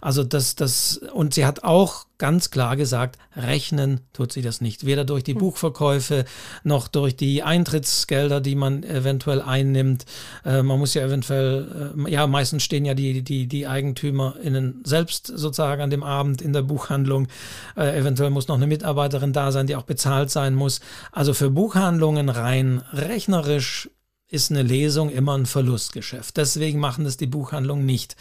Also 0.00 0.24
das, 0.24 0.56
das, 0.56 0.98
und 1.12 1.34
sie 1.34 1.44
hat 1.44 1.64
auch 1.64 2.06
ganz 2.18 2.50
klar 2.50 2.76
gesagt, 2.76 3.18
rechnen 3.36 4.00
tut 4.12 4.32
sie 4.32 4.42
das 4.42 4.60
nicht. 4.60 4.86
Weder 4.86 5.04
durch 5.04 5.24
die 5.24 5.34
mhm. 5.34 5.38
Buchverkäufe 5.38 6.24
noch 6.64 6.88
durch 6.88 7.16
die 7.16 7.42
Eintrittsgelder, 7.42 8.40
die 8.40 8.54
man 8.54 8.82
eventuell 8.82 9.42
einnimmt. 9.42 10.04
Äh, 10.44 10.62
man 10.62 10.78
muss 10.78 10.94
ja 10.94 11.04
eventuell, 11.04 11.94
äh, 12.06 12.10
ja, 12.10 12.26
meistens 12.26 12.62
stehen 12.62 12.84
ja 12.84 12.94
die, 12.94 13.22
die, 13.22 13.46
die 13.46 13.66
EigentümerInnen 13.66 14.82
selbst 14.84 15.26
sozusagen 15.26 15.82
an 15.82 15.90
dem 15.90 16.02
Abend 16.02 16.42
in 16.42 16.52
der 16.52 16.62
Buchhandlung. 16.62 17.28
Äh, 17.76 17.98
eventuell 17.98 18.30
muss 18.30 18.48
noch 18.48 18.56
eine 18.56 18.66
Mitarbeiterin 18.66 19.32
da 19.32 19.52
sein, 19.52 19.66
die 19.66 19.76
auch 19.76 19.82
bezahlt 19.82 20.30
sein 20.30 20.54
muss. 20.54 20.80
Also 21.12 21.34
für 21.34 21.50
Buchhandlungen 21.50 22.28
rein 22.28 22.82
rechnerisch 22.92 23.90
ist 24.28 24.50
eine 24.50 24.62
Lesung 24.62 25.10
immer 25.10 25.36
ein 25.36 25.46
Verlustgeschäft. 25.46 26.36
Deswegen 26.36 26.80
machen 26.80 27.06
es 27.06 27.16
die 27.16 27.26
Buchhandlungen 27.26 27.86
nicht. 27.86 28.16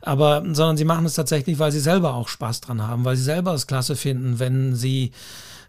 Aber, 0.00 0.42
sondern 0.44 0.76
sie 0.76 0.84
machen 0.84 1.04
es 1.04 1.14
tatsächlich, 1.14 1.58
weil 1.58 1.72
sie 1.72 1.80
selber 1.80 2.14
auch 2.14 2.28
Spaß 2.28 2.62
dran 2.62 2.82
haben, 2.82 3.04
weil 3.04 3.16
sie 3.16 3.22
selber 3.22 3.52
es 3.52 3.66
klasse 3.66 3.96
finden, 3.96 4.38
wenn 4.38 4.74
sie 4.74 5.12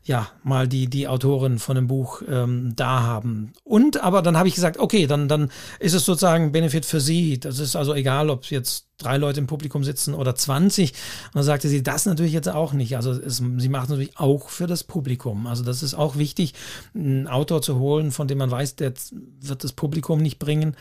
ja, 0.05 0.27
mal 0.43 0.67
die, 0.67 0.87
die 0.87 1.07
Autorin 1.07 1.59
von 1.59 1.75
dem 1.75 1.87
Buch 1.87 2.21
ähm, 2.27 2.73
da 2.75 3.03
haben. 3.03 3.53
Und 3.63 4.03
aber 4.03 4.21
dann 4.21 4.37
habe 4.37 4.49
ich 4.49 4.55
gesagt, 4.55 4.77
okay, 4.77 5.07
dann, 5.07 5.29
dann 5.29 5.49
ist 5.79 5.93
es 5.93 6.03
sozusagen 6.05 6.51
Benefit 6.51 6.85
für 6.85 6.99
sie. 6.99 7.39
Das 7.39 7.59
ist 7.59 7.77
also 7.77 7.93
egal, 7.93 8.29
ob 8.29 8.45
jetzt 8.45 8.87
drei 8.97 9.17
Leute 9.17 9.39
im 9.39 9.47
Publikum 9.47 9.83
sitzen 9.83 10.13
oder 10.13 10.35
20. 10.35 10.91
Und 10.91 11.35
dann 11.35 11.43
sagte 11.43 11.69
sie, 11.69 11.83
das 11.83 12.05
natürlich 12.05 12.33
jetzt 12.33 12.49
auch 12.49 12.73
nicht. 12.73 12.97
Also 12.97 13.11
es, 13.11 13.37
sie 13.37 13.69
macht 13.69 13.89
natürlich 13.89 14.17
auch 14.17 14.49
für 14.49 14.67
das 14.67 14.83
Publikum. 14.83 15.47
Also 15.47 15.63
das 15.63 15.83
ist 15.83 15.93
auch 15.93 16.17
wichtig, 16.17 16.53
einen 16.93 17.27
Autor 17.27 17.61
zu 17.61 17.79
holen, 17.79 18.11
von 18.11 18.27
dem 18.27 18.39
man 18.39 18.51
weiß, 18.51 18.75
der 18.75 18.93
wird 19.39 19.63
das 19.63 19.71
Publikum 19.71 20.21
nicht 20.21 20.37
bringen. 20.37 20.75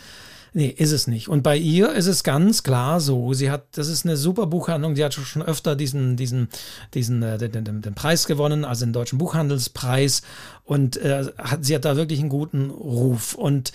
Nee, 0.55 0.66
ist 0.66 0.92
es 0.92 1.07
nicht. 1.07 1.28
Und 1.28 1.42
bei 1.42 1.57
ihr 1.57 1.92
ist 1.92 2.07
es 2.07 2.24
ganz 2.24 2.62
klar 2.62 3.00
so. 3.00 3.32
Sie 3.32 3.50
hat, 3.50 3.64
das 3.72 3.88
ist 3.88 4.05
eine 4.05 4.18
super 4.18 4.46
Buchhandlung. 4.46 4.94
Sie 4.94 5.05
hat 5.05 5.14
schon 5.14 5.42
öfter 5.42 5.76
diesen, 5.76 6.16
diesen, 6.16 6.48
diesen, 6.92 7.22
äh, 7.22 7.38
den, 7.38 7.64
den, 7.64 7.80
den 7.80 7.94
Preis 7.94 8.26
gewonnen, 8.26 8.66
also 8.66 8.84
den 8.84 8.92
Deutschen 8.92 9.18
Buchhandelspreis. 9.18 10.20
Und 10.64 10.98
äh, 10.98 11.24
hat, 11.38 11.64
sie 11.64 11.74
hat 11.74 11.86
da 11.86 11.96
wirklich 11.96 12.20
einen 12.20 12.28
guten 12.28 12.68
Ruf. 12.68 13.34
Und 13.34 13.72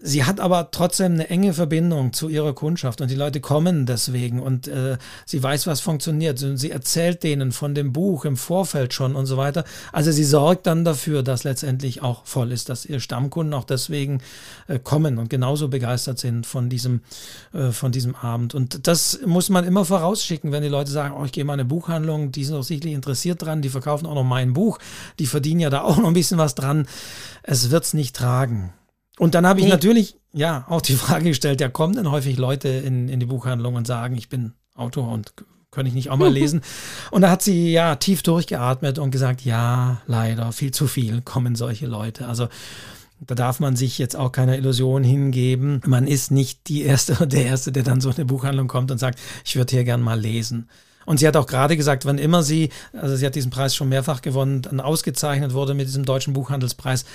Sie 0.00 0.24
hat 0.24 0.38
aber 0.38 0.70
trotzdem 0.70 1.14
eine 1.14 1.28
enge 1.28 1.52
Verbindung 1.52 2.12
zu 2.12 2.28
ihrer 2.28 2.52
Kundschaft 2.52 3.00
und 3.00 3.10
die 3.10 3.16
Leute 3.16 3.40
kommen 3.40 3.84
deswegen 3.84 4.40
und 4.40 4.68
äh, 4.68 4.96
sie 5.26 5.42
weiß, 5.42 5.66
was 5.66 5.80
funktioniert 5.80 6.38
sie 6.38 6.70
erzählt 6.70 7.24
denen 7.24 7.50
von 7.50 7.74
dem 7.74 7.92
Buch 7.92 8.24
im 8.24 8.36
Vorfeld 8.36 8.94
schon 8.94 9.16
und 9.16 9.26
so 9.26 9.36
weiter. 9.36 9.64
Also 9.90 10.12
sie 10.12 10.22
sorgt 10.22 10.68
dann 10.68 10.84
dafür, 10.84 11.24
dass 11.24 11.42
letztendlich 11.42 12.00
auch 12.00 12.24
voll 12.26 12.52
ist, 12.52 12.68
dass 12.68 12.86
ihre 12.86 13.00
Stammkunden 13.00 13.52
auch 13.54 13.64
deswegen 13.64 14.20
äh, 14.68 14.78
kommen 14.78 15.18
und 15.18 15.30
genauso 15.30 15.66
begeistert 15.66 16.20
sind 16.20 16.46
von 16.46 16.68
diesem, 16.68 17.00
äh, 17.52 17.72
von 17.72 17.90
diesem 17.90 18.14
Abend. 18.14 18.54
Und 18.54 18.86
das 18.86 19.18
muss 19.26 19.48
man 19.48 19.64
immer 19.64 19.84
vorausschicken, 19.84 20.52
wenn 20.52 20.62
die 20.62 20.68
Leute 20.68 20.92
sagen, 20.92 21.16
oh, 21.18 21.24
ich 21.24 21.32
gehe 21.32 21.44
mal 21.44 21.54
in 21.54 21.60
eine 21.60 21.68
Buchhandlung, 21.68 22.30
die 22.30 22.44
sind 22.44 22.54
auch 22.54 22.62
sicherlich 22.62 22.94
interessiert 22.94 23.42
dran, 23.42 23.62
die 23.62 23.68
verkaufen 23.68 24.06
auch 24.06 24.14
noch 24.14 24.22
mein 24.22 24.52
Buch, 24.52 24.78
die 25.18 25.26
verdienen 25.26 25.58
ja 25.58 25.70
da 25.70 25.82
auch 25.82 25.96
noch 25.96 26.06
ein 26.06 26.14
bisschen 26.14 26.38
was 26.38 26.54
dran. 26.54 26.86
Es 27.42 27.72
wird's 27.72 27.94
nicht 27.94 28.14
tragen. 28.14 28.72
Und 29.18 29.34
dann 29.34 29.46
habe 29.46 29.60
ich 29.60 29.66
nee. 29.66 29.72
natürlich 29.72 30.16
ja 30.32 30.64
auch 30.68 30.80
die 30.80 30.94
Frage 30.96 31.24
gestellt, 31.24 31.60
ja, 31.60 31.68
kommen 31.68 31.94
denn 31.94 32.10
häufig 32.10 32.38
Leute 32.38 32.68
in, 32.68 33.08
in 33.08 33.20
die 33.20 33.26
Buchhandlung 33.26 33.74
und 33.74 33.86
sagen, 33.86 34.16
ich 34.16 34.28
bin 34.28 34.52
Autor 34.74 35.08
und 35.08 35.32
könnte 35.70 35.88
ich 35.88 35.94
nicht 35.94 36.10
auch 36.10 36.16
mal 36.16 36.32
lesen? 36.32 36.62
und 37.10 37.22
da 37.22 37.30
hat 37.30 37.42
sie 37.42 37.72
ja 37.72 37.96
tief 37.96 38.22
durchgeatmet 38.22 38.98
und 38.98 39.10
gesagt, 39.10 39.42
ja, 39.42 40.00
leider, 40.06 40.52
viel 40.52 40.70
zu 40.70 40.86
viel 40.86 41.20
kommen 41.22 41.56
solche 41.56 41.86
Leute. 41.86 42.26
Also 42.26 42.48
da 43.20 43.34
darf 43.34 43.58
man 43.58 43.74
sich 43.74 43.98
jetzt 43.98 44.16
auch 44.16 44.30
keiner 44.30 44.56
Illusion 44.56 45.02
hingeben. 45.02 45.80
Man 45.84 46.06
ist 46.06 46.30
nicht 46.30 46.68
die 46.68 46.82
Erste 46.82 47.14
oder 47.14 47.26
der 47.26 47.46
Erste, 47.46 47.72
der 47.72 47.82
dann 47.82 48.00
so 48.00 48.10
in 48.10 48.16
eine 48.16 48.24
Buchhandlung 48.26 48.68
kommt 48.68 48.90
und 48.90 48.98
sagt, 48.98 49.18
ich 49.44 49.56
würde 49.56 49.72
hier 49.72 49.84
gern 49.84 50.00
mal 50.00 50.18
lesen. 50.18 50.68
Und 51.04 51.18
sie 51.18 51.26
hat 51.26 51.36
auch 51.36 51.46
gerade 51.46 51.76
gesagt, 51.76 52.04
wann 52.04 52.18
immer 52.18 52.42
sie, 52.42 52.68
also 52.92 53.16
sie 53.16 53.24
hat 53.26 53.34
diesen 53.34 53.50
Preis 53.50 53.74
schon 53.74 53.88
mehrfach 53.88 54.20
gewonnen, 54.20 54.62
dann 54.62 54.78
ausgezeichnet 54.78 55.54
wurde 55.54 55.74
mit 55.74 55.88
diesem 55.88 56.04
deutschen 56.04 56.34
Buchhandelspreis, 56.34 57.06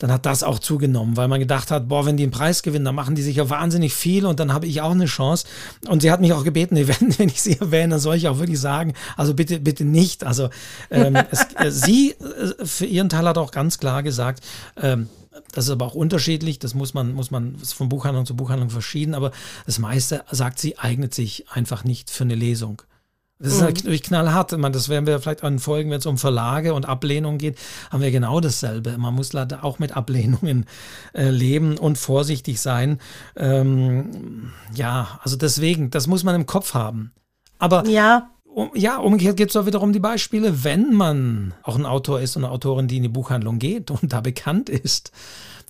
dann 0.00 0.10
hat 0.10 0.26
das 0.26 0.42
auch 0.42 0.58
zugenommen, 0.58 1.16
weil 1.16 1.28
man 1.28 1.38
gedacht 1.38 1.70
hat, 1.70 1.88
boah, 1.88 2.06
wenn 2.06 2.16
die 2.16 2.22
einen 2.22 2.32
Preis 2.32 2.62
gewinnen, 2.62 2.86
dann 2.86 2.94
machen 2.94 3.14
die 3.14 3.22
sich 3.22 3.36
ja 3.36 3.48
wahnsinnig 3.50 3.94
viel 3.94 4.24
und 4.24 4.40
dann 4.40 4.52
habe 4.52 4.66
ich 4.66 4.80
auch 4.80 4.92
eine 4.92 5.04
Chance. 5.04 5.46
Und 5.88 6.00
sie 6.00 6.10
hat 6.10 6.22
mich 6.22 6.32
auch 6.32 6.42
gebeten, 6.42 6.76
wenn, 6.88 7.18
wenn 7.18 7.28
ich 7.28 7.40
sie 7.42 7.60
erwähne, 7.60 7.90
dann 7.90 8.00
soll 8.00 8.16
ich 8.16 8.26
auch 8.26 8.38
wirklich 8.38 8.58
sagen, 8.58 8.94
also 9.16 9.34
bitte, 9.34 9.60
bitte 9.60 9.84
nicht. 9.84 10.24
Also 10.24 10.48
ähm, 10.90 11.16
es, 11.30 11.46
äh, 11.54 11.70
sie 11.70 12.12
äh, 12.12 12.64
für 12.64 12.86
ihren 12.86 13.10
Teil 13.10 13.28
hat 13.28 13.36
auch 13.36 13.50
ganz 13.50 13.78
klar 13.78 14.02
gesagt, 14.02 14.42
ähm, 14.80 15.10
das 15.52 15.66
ist 15.66 15.70
aber 15.70 15.86
auch 15.86 15.94
unterschiedlich, 15.94 16.58
das 16.58 16.74
muss 16.74 16.94
man, 16.94 17.12
muss 17.12 17.30
man 17.30 17.56
von 17.58 17.88
Buchhandlung 17.90 18.24
zu 18.24 18.34
Buchhandlung 18.34 18.70
verschieden, 18.70 19.14
aber 19.14 19.32
das 19.66 19.78
meiste, 19.78 20.24
sagt 20.30 20.58
sie, 20.58 20.78
eignet 20.78 21.14
sich 21.14 21.46
einfach 21.50 21.84
nicht 21.84 22.10
für 22.10 22.24
eine 22.24 22.34
Lesung. 22.34 22.82
Das 23.40 23.54
ist 23.54 23.60
mhm. 23.60 23.68
natürlich 23.68 24.02
knallhart. 24.02 24.56
Man, 24.58 24.72
das 24.72 24.90
werden 24.90 25.06
wir 25.06 25.18
vielleicht 25.18 25.42
an 25.42 25.58
Folgen, 25.58 25.90
wenn 25.90 25.98
es 25.98 26.06
um 26.06 26.18
Verlage 26.18 26.74
und 26.74 26.86
Ablehnung 26.86 27.38
geht, 27.38 27.58
haben 27.90 28.02
wir 28.02 28.10
genau 28.10 28.38
dasselbe. 28.40 28.98
Man 28.98 29.14
muss 29.14 29.32
leider 29.32 29.64
auch 29.64 29.78
mit 29.78 29.96
Ablehnungen 29.96 30.66
äh, 31.14 31.30
leben 31.30 31.78
und 31.78 31.96
vorsichtig 31.96 32.60
sein. 32.60 33.00
Ähm, 33.36 34.52
ja, 34.74 35.18
also 35.22 35.36
deswegen, 35.36 35.90
das 35.90 36.06
muss 36.06 36.22
man 36.22 36.34
im 36.34 36.46
Kopf 36.46 36.74
haben. 36.74 37.12
Aber 37.58 37.86
ja. 37.86 38.30
Um, 38.52 38.72
ja, 38.74 38.96
umgekehrt 38.98 39.36
gibt 39.36 39.50
es 39.50 39.56
auch 39.56 39.66
wiederum 39.66 39.92
die 39.92 40.00
Beispiele, 40.00 40.64
wenn 40.64 40.92
man 40.92 41.54
auch 41.62 41.76
ein 41.76 41.86
Autor 41.86 42.20
ist 42.20 42.34
und 42.36 42.44
eine 42.44 42.52
Autorin, 42.52 42.88
die 42.88 42.96
in 42.96 43.04
die 43.04 43.08
Buchhandlung 43.08 43.60
geht 43.60 43.92
und 43.92 44.12
da 44.12 44.20
bekannt 44.20 44.68
ist, 44.68 45.12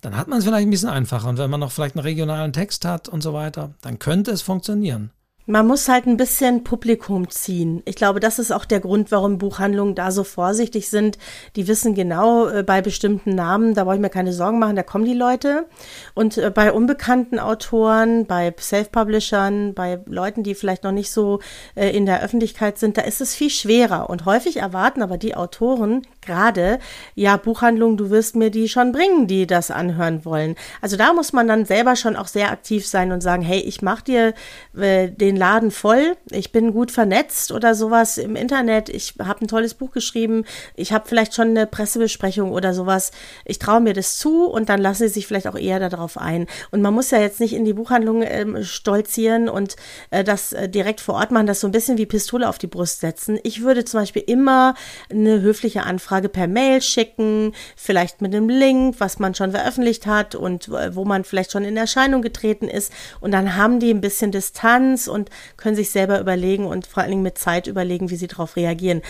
dann 0.01 0.17
hat 0.17 0.27
man 0.27 0.39
es 0.39 0.45
vielleicht 0.45 0.65
ein 0.65 0.71
bisschen 0.71 0.89
einfacher. 0.89 1.29
Und 1.29 1.37
wenn 1.37 1.51
man 1.51 1.59
noch 1.59 1.71
vielleicht 1.71 1.95
einen 1.95 2.03
regionalen 2.03 2.53
Text 2.53 2.83
hat 2.83 3.07
und 3.07 3.21
so 3.21 3.33
weiter, 3.33 3.75
dann 3.81 3.99
könnte 3.99 4.31
es 4.31 4.41
funktionieren. 4.41 5.11
Man 5.47 5.65
muss 5.65 5.89
halt 5.89 6.05
ein 6.05 6.17
bisschen 6.17 6.63
Publikum 6.63 7.29
ziehen. 7.29 7.81
Ich 7.85 7.95
glaube, 7.95 8.19
das 8.19 8.37
ist 8.37 8.51
auch 8.51 8.63
der 8.63 8.79
Grund, 8.79 9.11
warum 9.11 9.39
Buchhandlungen 9.39 9.95
da 9.95 10.11
so 10.11 10.23
vorsichtig 10.23 10.87
sind. 10.89 11.17
Die 11.55 11.67
wissen 11.67 11.95
genau 11.95 12.47
äh, 12.47 12.61
bei 12.61 12.81
bestimmten 12.81 13.33
Namen, 13.33 13.73
da 13.73 13.83
brauche 13.83 13.95
ich 13.95 14.01
mir 14.01 14.09
keine 14.09 14.33
Sorgen 14.33 14.59
machen, 14.59 14.75
da 14.75 14.83
kommen 14.83 15.05
die 15.05 15.15
Leute. 15.15 15.65
Und 16.13 16.37
äh, 16.37 16.51
bei 16.51 16.71
unbekannten 16.71 17.39
Autoren, 17.39 18.27
bei 18.27 18.53
Self-Publishern, 18.57 19.73
bei 19.73 19.99
Leuten, 20.05 20.43
die 20.43 20.53
vielleicht 20.53 20.83
noch 20.83 20.91
nicht 20.91 21.11
so 21.11 21.39
äh, 21.75 21.89
in 21.89 22.05
der 22.05 22.21
Öffentlichkeit 22.21 22.77
sind, 22.77 22.97
da 22.97 23.01
ist 23.01 23.19
es 23.19 23.33
viel 23.33 23.49
schwerer. 23.49 24.11
Und 24.11 24.25
häufig 24.25 24.57
erwarten 24.57 25.01
aber 25.01 25.17
die 25.17 25.35
Autoren 25.35 26.03
gerade, 26.21 26.77
ja, 27.15 27.35
Buchhandlung, 27.37 27.97
du 27.97 28.11
wirst 28.11 28.35
mir 28.35 28.51
die 28.51 28.69
schon 28.69 28.91
bringen, 28.91 29.25
die 29.25 29.47
das 29.47 29.71
anhören 29.71 30.23
wollen. 30.23 30.55
Also 30.81 30.97
da 30.97 31.13
muss 31.13 31.33
man 31.33 31.47
dann 31.47 31.65
selber 31.65 31.95
schon 31.95 32.15
auch 32.15 32.27
sehr 32.27 32.51
aktiv 32.51 32.85
sein 32.87 33.11
und 33.11 33.21
sagen, 33.21 33.41
hey, 33.41 33.59
ich 33.59 33.81
mache 33.81 34.03
dir 34.03 34.33
den 34.73 35.40
Laden 35.41 35.71
voll, 35.71 36.17
ich 36.29 36.51
bin 36.51 36.71
gut 36.71 36.91
vernetzt 36.91 37.51
oder 37.51 37.73
sowas 37.73 38.19
im 38.19 38.35
Internet, 38.35 38.89
ich 38.89 39.15
habe 39.19 39.43
ein 39.43 39.47
tolles 39.47 39.73
Buch 39.73 39.89
geschrieben, 39.89 40.45
ich 40.75 40.93
habe 40.93 41.09
vielleicht 41.09 41.33
schon 41.33 41.49
eine 41.49 41.65
Pressebesprechung 41.65 42.51
oder 42.51 42.75
sowas, 42.75 43.11
ich 43.43 43.57
traue 43.57 43.81
mir 43.81 43.93
das 43.93 44.19
zu 44.19 44.45
und 44.45 44.69
dann 44.69 44.79
lassen 44.79 45.07
sie 45.07 45.13
sich 45.15 45.25
vielleicht 45.25 45.47
auch 45.47 45.57
eher 45.57 45.79
darauf 45.79 46.19
ein. 46.19 46.45
Und 46.69 46.83
man 46.83 46.93
muss 46.93 47.09
ja 47.09 47.19
jetzt 47.19 47.39
nicht 47.39 47.53
in 47.53 47.65
die 47.65 47.73
Buchhandlung 47.73 48.21
ähm, 48.21 48.63
stolzieren 48.63 49.49
und 49.49 49.77
äh, 50.11 50.23
das 50.23 50.53
äh, 50.53 50.69
direkt 50.69 51.01
vor 51.01 51.15
Ort 51.15 51.31
machen, 51.31 51.47
das 51.47 51.59
so 51.59 51.67
ein 51.67 51.71
bisschen 51.71 51.97
wie 51.97 52.05
Pistole 52.05 52.47
auf 52.47 52.59
die 52.59 52.67
Brust 52.67 52.99
setzen. 52.99 53.39
Ich 53.41 53.63
würde 53.63 53.83
zum 53.83 54.01
Beispiel 54.01 54.23
immer 54.27 54.75
eine 55.09 55.41
höfliche 55.41 55.83
Anfrage 55.83 56.29
per 56.29 56.47
Mail 56.47 56.83
schicken, 56.83 57.53
vielleicht 57.75 58.21
mit 58.21 58.35
einem 58.35 58.47
Link, 58.47 58.97
was 58.99 59.17
man 59.17 59.33
schon 59.33 59.53
veröffentlicht 59.53 60.05
hat 60.05 60.35
und 60.35 60.67
äh, 60.67 60.95
wo 60.95 61.03
man 61.03 61.23
vielleicht 61.23 61.51
schon 61.51 61.63
in 61.63 61.77
Erscheinung 61.77 62.21
getreten 62.21 62.67
ist. 62.67 62.93
Und 63.21 63.31
dann 63.31 63.55
haben 63.55 63.79
die 63.79 63.89
ein 63.89 64.01
bisschen 64.01 64.31
Distanz 64.31 65.07
und 65.07 65.20
können 65.57 65.75
sich 65.75 65.89
selber 65.89 66.19
überlegen 66.19 66.65
und 66.65 66.87
vor 66.87 67.03
allen 67.03 67.11
Dingen 67.11 67.23
mit 67.23 67.37
Zeit 67.37 67.67
überlegen, 67.67 68.09
wie 68.09 68.15
sie 68.15 68.27
darauf 68.27 68.55
reagieren. 68.55 69.01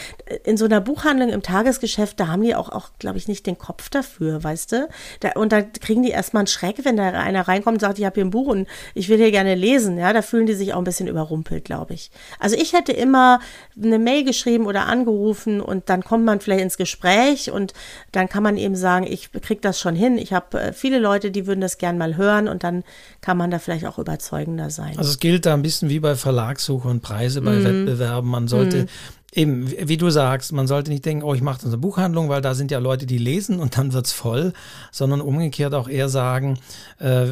In 0.43 0.57
so 0.57 0.65
einer 0.65 0.81
Buchhandlung 0.81 1.29
im 1.29 1.41
Tagesgeschäft, 1.41 2.19
da 2.19 2.27
haben 2.27 2.43
die 2.43 2.55
auch, 2.55 2.69
auch 2.69 2.89
glaube 2.99 3.17
ich, 3.17 3.27
nicht 3.27 3.45
den 3.45 3.57
Kopf 3.57 3.89
dafür, 3.89 4.43
weißt 4.43 4.71
du? 4.71 4.89
Da, 5.19 5.31
und 5.35 5.51
da 5.51 5.61
kriegen 5.61 6.03
die 6.03 6.11
erstmal 6.11 6.41
einen 6.41 6.47
Schreck, 6.47 6.83
wenn 6.83 6.97
da 6.97 7.09
einer 7.09 7.47
reinkommt 7.47 7.75
und 7.75 7.81
sagt, 7.81 7.99
ich 7.99 8.05
habe 8.05 8.15
hier 8.15 8.25
ein 8.25 8.31
Buch 8.31 8.47
und 8.47 8.67
ich 8.93 9.09
will 9.09 9.17
hier 9.17 9.31
gerne 9.31 9.55
lesen. 9.55 9.97
Ja, 9.97 10.13
da 10.13 10.21
fühlen 10.21 10.45
die 10.45 10.53
sich 10.53 10.73
auch 10.73 10.77
ein 10.77 10.83
bisschen 10.83 11.07
überrumpelt, 11.07 11.65
glaube 11.65 11.93
ich. 11.93 12.11
Also 12.39 12.55
ich 12.55 12.73
hätte 12.73 12.91
immer 12.91 13.39
eine 13.81 13.99
Mail 13.99 14.23
geschrieben 14.23 14.65
oder 14.65 14.87
angerufen 14.87 15.61
und 15.61 15.89
dann 15.89 16.03
kommt 16.03 16.25
man 16.25 16.39
vielleicht 16.39 16.61
ins 16.61 16.77
Gespräch 16.77 17.51
und 17.51 17.73
dann 18.11 18.29
kann 18.29 18.43
man 18.43 18.57
eben 18.57 18.75
sagen, 18.75 19.05
ich 19.07 19.31
kriege 19.31 19.61
das 19.61 19.79
schon 19.79 19.95
hin. 19.95 20.17
Ich 20.17 20.33
habe 20.33 20.59
äh, 20.59 20.73
viele 20.73 20.99
Leute, 20.99 21.31
die 21.31 21.47
würden 21.47 21.61
das 21.61 21.77
gern 21.77 21.97
mal 21.97 22.17
hören 22.17 22.47
und 22.47 22.63
dann 22.63 22.83
kann 23.21 23.37
man 23.37 23.51
da 23.51 23.59
vielleicht 23.59 23.85
auch 23.85 23.99
überzeugender 23.99 24.69
sein. 24.69 24.97
Also 24.97 25.09
es 25.09 25.19
gilt 25.19 25.45
da 25.45 25.53
ein 25.53 25.61
bisschen 25.61 25.89
wie 25.89 26.00
bei 26.01 26.15
Verlagssuche 26.15 26.87
und 26.87 27.01
Preise 27.01 27.41
bei 27.41 27.55
mm. 27.55 27.63
Wettbewerben. 27.63 28.29
Man 28.29 28.47
sollte 28.47 28.83
mm. 28.83 28.87
Eben, 29.33 29.71
wie 29.71 29.95
du 29.95 30.09
sagst, 30.09 30.51
man 30.51 30.67
sollte 30.67 30.91
nicht 30.91 31.05
denken, 31.05 31.23
oh, 31.23 31.33
ich 31.33 31.41
mache 31.41 31.59
das 31.59 31.67
eine 31.67 31.77
Buchhandlung, 31.77 32.27
weil 32.27 32.41
da 32.41 32.53
sind 32.53 32.69
ja 32.69 32.79
Leute, 32.79 33.05
die 33.05 33.17
lesen 33.17 33.61
und 33.61 33.77
dann 33.77 33.93
wird's 33.93 34.11
voll, 34.11 34.51
sondern 34.91 35.21
umgekehrt 35.21 35.73
auch 35.73 35.87
eher 35.87 36.09
sagen, 36.09 36.59
äh, 36.99 37.27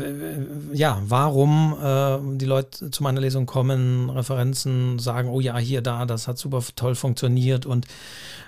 ja, 0.72 1.02
warum 1.06 1.76
äh, 1.84 2.38
die 2.38 2.46
Leute 2.46 2.90
zu 2.90 3.04
meiner 3.04 3.20
Lesung 3.20 3.46
kommen, 3.46 4.10
Referenzen 4.10 4.98
sagen, 4.98 5.28
oh 5.28 5.42
ja, 5.42 5.58
hier, 5.58 5.82
da, 5.82 6.06
das 6.06 6.30
hat 6.30 6.38
super 6.38 6.64
toll 6.74 6.96
funktioniert 6.96 7.66
und 7.66 7.86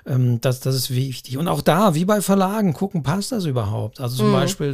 ähm, 0.06 0.40
das, 0.42 0.60
das 0.62 0.76
ist 0.76 0.92
wichtig. 0.92 1.38
Und 1.38 1.48
auch 1.48 1.62
da, 1.62 1.94
wie 1.94 2.06
bei 2.06 2.22
Verlagen, 2.22 2.74
gucken, 2.74 3.04
passt 3.04 3.32
das 3.32 3.46
überhaupt? 3.46 4.00
Also 4.00 4.18
zum 4.18 4.30
mhm. 4.30 4.34
Beispiel 4.34 4.72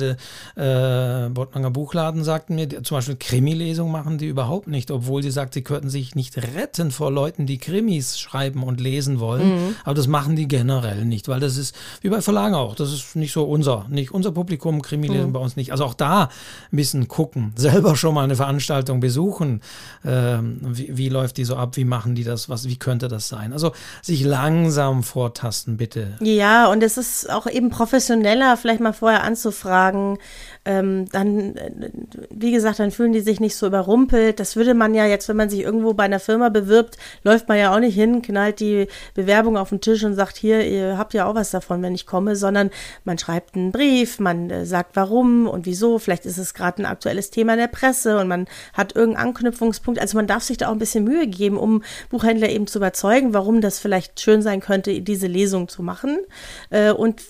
der 0.55 1.25
äh, 1.25 1.29
Bottnanger 1.29 1.71
Buchladen 1.71 2.23
sagten 2.23 2.55
mir, 2.55 2.67
die, 2.67 2.81
zum 2.83 2.97
Beispiel 2.97 3.15
Krimi-Lesung 3.15 3.91
machen 3.91 4.17
die 4.17 4.27
überhaupt 4.27 4.67
nicht, 4.67 4.91
obwohl 4.91 5.23
sie 5.23 5.31
sagt, 5.31 5.53
sie 5.53 5.63
könnten 5.63 5.89
sich 5.89 6.15
nicht 6.15 6.37
retten 6.37 6.91
vor 6.91 7.11
Leuten, 7.11 7.45
die 7.45 7.57
Krimis 7.57 8.19
schreiben 8.19 8.63
und 8.67 8.81
lesen 8.81 9.19
wollen. 9.19 9.67
Mhm. 9.67 9.75
Aber 9.83 9.93
das 9.93 10.07
machen 10.07 10.35
die 10.35 10.47
generell 10.47 11.05
nicht, 11.05 11.27
weil 11.27 11.39
das 11.39 11.57
ist, 11.57 11.75
wie 12.01 12.09
bei 12.09 12.21
Verlagen 12.21 12.55
auch, 12.55 12.75
das 12.75 12.91
ist 12.91 13.15
nicht 13.15 13.33
so 13.33 13.43
unser, 13.43 13.85
nicht 13.89 14.11
unser 14.11 14.31
Publikum, 14.31 14.81
Krimi 14.81 15.07
lesen 15.07 15.27
mhm. 15.27 15.33
bei 15.33 15.39
uns 15.39 15.55
nicht. 15.55 15.71
Also 15.71 15.85
auch 15.85 15.93
da 15.93 16.29
bisschen 16.71 17.07
gucken, 17.07 17.53
selber 17.57 17.95
schon 17.95 18.13
mal 18.13 18.23
eine 18.23 18.35
Veranstaltung 18.35 18.99
besuchen. 18.99 19.61
Ähm, 20.05 20.59
wie, 20.63 20.97
wie 20.97 21.09
läuft 21.09 21.37
die 21.37 21.45
so 21.45 21.55
ab? 21.55 21.75
Wie 21.77 21.85
machen 21.85 22.15
die 22.15 22.23
das? 22.23 22.49
Was, 22.49 22.67
wie 22.67 22.77
könnte 22.77 23.07
das 23.07 23.27
sein? 23.27 23.53
Also 23.53 23.71
sich 24.01 24.23
langsam 24.23 25.03
vor 25.03 25.27
vortasten, 25.27 25.77
bitte. 25.77 26.15
Ja, 26.21 26.67
und 26.67 26.81
es 26.83 26.97
ist 26.97 27.29
auch 27.29 27.47
eben 27.47 27.69
professioneller, 27.69 28.55
vielleicht 28.55 28.79
mal 28.79 28.93
vorher 28.93 29.23
anzufragen. 29.23 30.19
Ähm, 30.63 31.05
dann, 31.11 31.55
äh, 31.55 31.71
wie 32.29 32.51
gesagt, 32.51 32.79
dann 32.79 32.91
fühlen 32.91 33.13
die 33.13 33.21
sich 33.21 33.39
nicht 33.39 33.55
so 33.55 33.67
überrumpelt. 33.67 34.39
Das 34.39 34.55
würde 34.55 34.73
man 34.73 34.93
ja 34.93 35.05
jetzt, 35.05 35.27
wenn 35.27 35.37
man 35.37 35.49
sich 35.49 35.61
irgendwo 35.61 35.93
bei 35.93 36.03
einer 36.03 36.19
Firma 36.19 36.49
bewirbt, 36.49 36.97
läuft 37.23 37.47
man 37.47 37.57
ja 37.57 37.73
auch 37.73 37.79
nicht 37.79 37.95
hin, 37.95 38.21
knallt 38.21 38.56
die 38.59 38.87
Bewerbung 39.13 39.57
auf 39.57 39.69
den 39.69 39.81
Tisch 39.81 40.03
und 40.03 40.13
sagt, 40.13 40.37
hier, 40.37 40.65
ihr 40.65 40.97
habt 40.97 41.13
ja 41.13 41.25
auch 41.25 41.35
was 41.35 41.51
davon, 41.51 41.81
wenn 41.81 41.95
ich 41.95 42.05
komme, 42.05 42.35
sondern 42.35 42.69
man 43.03 43.17
schreibt 43.17 43.55
einen 43.55 43.71
Brief, 43.71 44.19
man 44.19 44.49
äh, 44.49 44.65
sagt 44.65 44.95
warum 44.95 45.47
und 45.47 45.65
wieso. 45.65 45.99
Vielleicht 45.99 46.25
ist 46.25 46.37
es 46.37 46.53
gerade 46.53 46.81
ein 46.81 46.85
aktuelles 46.85 47.29
Thema 47.29 47.53
in 47.53 47.59
der 47.59 47.67
Presse 47.67 48.17
und 48.19 48.27
man 48.27 48.45
hat 48.73 48.95
irgendeinen 48.95 49.27
Anknüpfungspunkt. 49.27 49.99
Also 49.99 50.17
man 50.17 50.27
darf 50.27 50.43
sich 50.43 50.57
da 50.57 50.67
auch 50.67 50.73
ein 50.73 50.79
bisschen 50.79 51.03
Mühe 51.03 51.27
geben, 51.27 51.57
um 51.57 51.83
Buchhändler 52.09 52.49
eben 52.49 52.67
zu 52.67 52.79
überzeugen, 52.79 53.33
warum 53.33 53.61
das 53.61 53.79
vielleicht 53.79 54.19
schön 54.19 54.41
sein 54.41 54.59
könnte, 54.59 55.01
diese 55.01 55.27
Lesung 55.27 55.67
zu 55.67 55.83
machen 55.83 56.19
äh, 56.69 56.91
und 56.91 57.21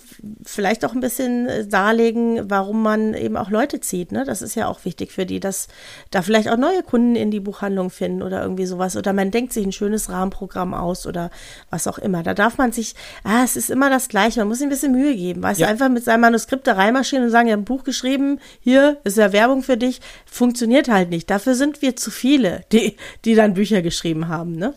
vielleicht 0.46 0.86
auch 0.86 0.94
ein 0.94 1.00
bisschen 1.00 1.48
äh, 1.48 1.68
darlegen, 1.68 2.50
warum 2.50 2.82
man 2.82 3.14
eben 3.14 3.38
auch 3.38 3.50
Leute 3.50 3.80
zieht. 3.80 4.12
Ne? 4.12 4.24
Das 4.26 4.42
ist 4.42 4.56
ja 4.56 4.68
auch 4.68 4.86
wichtig 4.86 5.12
für 5.12 5.26
die, 5.26 5.40
dass 5.40 5.68
da 6.12 6.22
vielleicht 6.22 6.50
auch 6.50 6.58
neue 6.58 6.84
Kunden 6.84 7.16
in 7.16 7.32
die 7.32 7.40
Buchhandlung 7.40 7.90
finden 7.90 8.22
oder 8.22 8.42
irgendwie 8.42 8.66
sowas. 8.66 8.96
Oder 8.96 9.14
man 9.14 9.32
denkt 9.32 9.54
sich 9.54 9.66
ein 9.66 9.72
schönes 9.72 10.10
Rahmenprogramm 10.10 10.74
aus 10.74 11.06
oder 11.18 11.32
was 11.70 11.88
auch 11.88 11.98
immer. 11.98 12.24
Da 12.24 12.34
darf 12.34 12.58
man 12.58 12.72
sich, 12.72 12.96
ah, 13.24 13.44
es 13.44 13.56
ist 13.56 13.70
immer 13.70 13.90
das 13.90 14.08
Gleiche, 14.08 14.40
man 14.40 14.50
muss 14.50 14.62
ein 14.62 14.70
bisschen 14.70 14.92
Mühe 14.92 15.16
geben. 15.16 15.44
Weißt 15.44 15.60
ja. 15.60 15.68
du, 15.68 15.72
einfach 15.72 15.90
mit 15.90 16.04
seinem 16.04 16.22
Manuskript 16.22 16.68
da 16.68 16.74
reinmarschieren 16.74 17.26
und 17.26 17.32
sagen, 17.32 17.48
ja, 17.48 17.56
ein 17.56 17.66
Buch 17.66 17.84
geschrieben, 17.84 18.40
hier 18.60 18.98
ist 19.04 19.18
ja 19.18 19.34
Werbung 19.34 19.64
für 19.64 19.78
dich, 19.78 20.00
funktioniert 20.26 20.88
halt 20.88 21.10
nicht. 21.10 21.30
Dafür 21.30 21.56
sind 21.56 21.82
wir 21.82 21.96
zu 21.96 22.12
viele, 22.12 22.64
die, 22.72 22.96
die 23.26 23.36
dann 23.36 23.56
Bücher 23.56 23.82
geschrieben 23.82 24.28
haben. 24.28 24.56
Ne? 24.56 24.74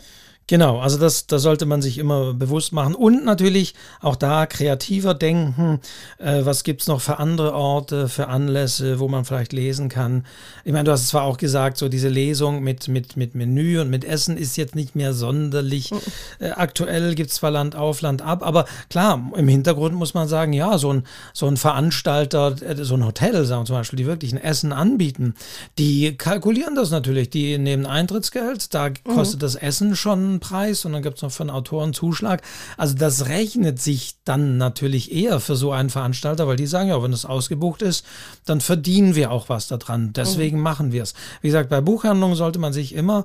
Genau, 0.50 0.80
also 0.80 0.98
das, 0.98 1.28
das 1.28 1.42
sollte 1.42 1.64
man 1.64 1.80
sich 1.80 1.96
immer 1.96 2.34
bewusst 2.34 2.72
machen. 2.72 2.96
Und 2.96 3.24
natürlich 3.24 3.76
auch 4.00 4.16
da 4.16 4.46
kreativer 4.46 5.14
denken. 5.14 5.78
Äh, 6.18 6.44
was 6.44 6.64
gibt's 6.64 6.88
noch 6.88 7.00
für 7.00 7.20
andere 7.20 7.54
Orte, 7.54 8.08
für 8.08 8.26
Anlässe, 8.26 8.98
wo 8.98 9.06
man 9.06 9.24
vielleicht 9.24 9.52
lesen 9.52 9.88
kann? 9.88 10.26
Ich 10.64 10.72
meine, 10.72 10.82
du 10.82 10.90
hast 10.90 11.06
zwar 11.06 11.22
auch 11.22 11.36
gesagt, 11.36 11.76
so 11.76 11.88
diese 11.88 12.08
Lesung 12.08 12.64
mit, 12.64 12.88
mit, 12.88 13.16
mit 13.16 13.36
Menü 13.36 13.80
und 13.80 13.90
mit 13.90 14.04
Essen 14.04 14.36
ist 14.36 14.56
jetzt 14.56 14.74
nicht 14.74 14.96
mehr 14.96 15.12
sonderlich 15.12 15.92
mhm. 15.92 16.00
äh, 16.40 16.50
aktuell, 16.50 17.14
gibt's 17.14 17.36
zwar 17.36 17.52
Land 17.52 17.76
auf, 17.76 18.00
Land 18.00 18.20
ab, 18.20 18.44
aber 18.44 18.64
klar, 18.88 19.30
im 19.36 19.46
Hintergrund 19.46 19.94
muss 19.94 20.14
man 20.14 20.26
sagen, 20.26 20.52
ja, 20.52 20.78
so 20.78 20.92
ein, 20.92 21.04
so 21.32 21.46
ein 21.46 21.58
Veranstalter, 21.58 22.56
äh, 22.60 22.74
so 22.82 22.96
ein 22.96 23.06
Hotel, 23.06 23.44
sagen 23.44 23.60
wir 23.60 23.66
zum 23.66 23.76
Beispiel, 23.76 23.98
die 23.98 24.06
wirklich 24.06 24.32
ein 24.32 24.42
Essen 24.42 24.72
anbieten, 24.72 25.34
die 25.78 26.18
kalkulieren 26.18 26.74
das 26.74 26.90
natürlich. 26.90 27.30
Die 27.30 27.56
nehmen 27.56 27.86
Eintrittsgeld, 27.86 28.74
da 28.74 28.90
kostet 28.90 29.38
mhm. 29.38 29.42
das 29.42 29.54
Essen 29.54 29.94
schon 29.94 30.39
Preis 30.40 30.84
und 30.84 30.92
dann 30.92 31.02
gibt 31.02 31.16
es 31.16 31.22
noch 31.22 31.30
für 31.30 31.42
einen 31.42 31.50
Autoren 31.50 31.94
Zuschlag. 31.94 32.42
Also 32.76 32.94
das 32.94 33.28
rechnet 33.28 33.80
sich 33.80 34.16
dann 34.24 34.56
natürlich 34.56 35.12
eher 35.12 35.40
für 35.40 35.56
so 35.56 35.72
einen 35.72 35.90
Veranstalter, 35.90 36.48
weil 36.48 36.56
die 36.56 36.66
sagen 36.66 36.88
ja, 36.88 37.02
wenn 37.02 37.12
es 37.12 37.24
ausgebucht 37.24 37.82
ist, 37.82 38.04
dann 38.46 38.60
verdienen 38.60 39.14
wir 39.14 39.30
auch 39.30 39.48
was 39.48 39.68
daran. 39.68 40.12
Deswegen 40.12 40.56
mhm. 40.56 40.62
machen 40.62 40.92
wir 40.92 41.02
es. 41.02 41.14
Wie 41.42 41.48
gesagt, 41.48 41.70
bei 41.70 41.80
Buchhandlungen 41.80 42.36
sollte 42.36 42.58
man 42.58 42.72
sich 42.72 42.94
immer 42.94 43.24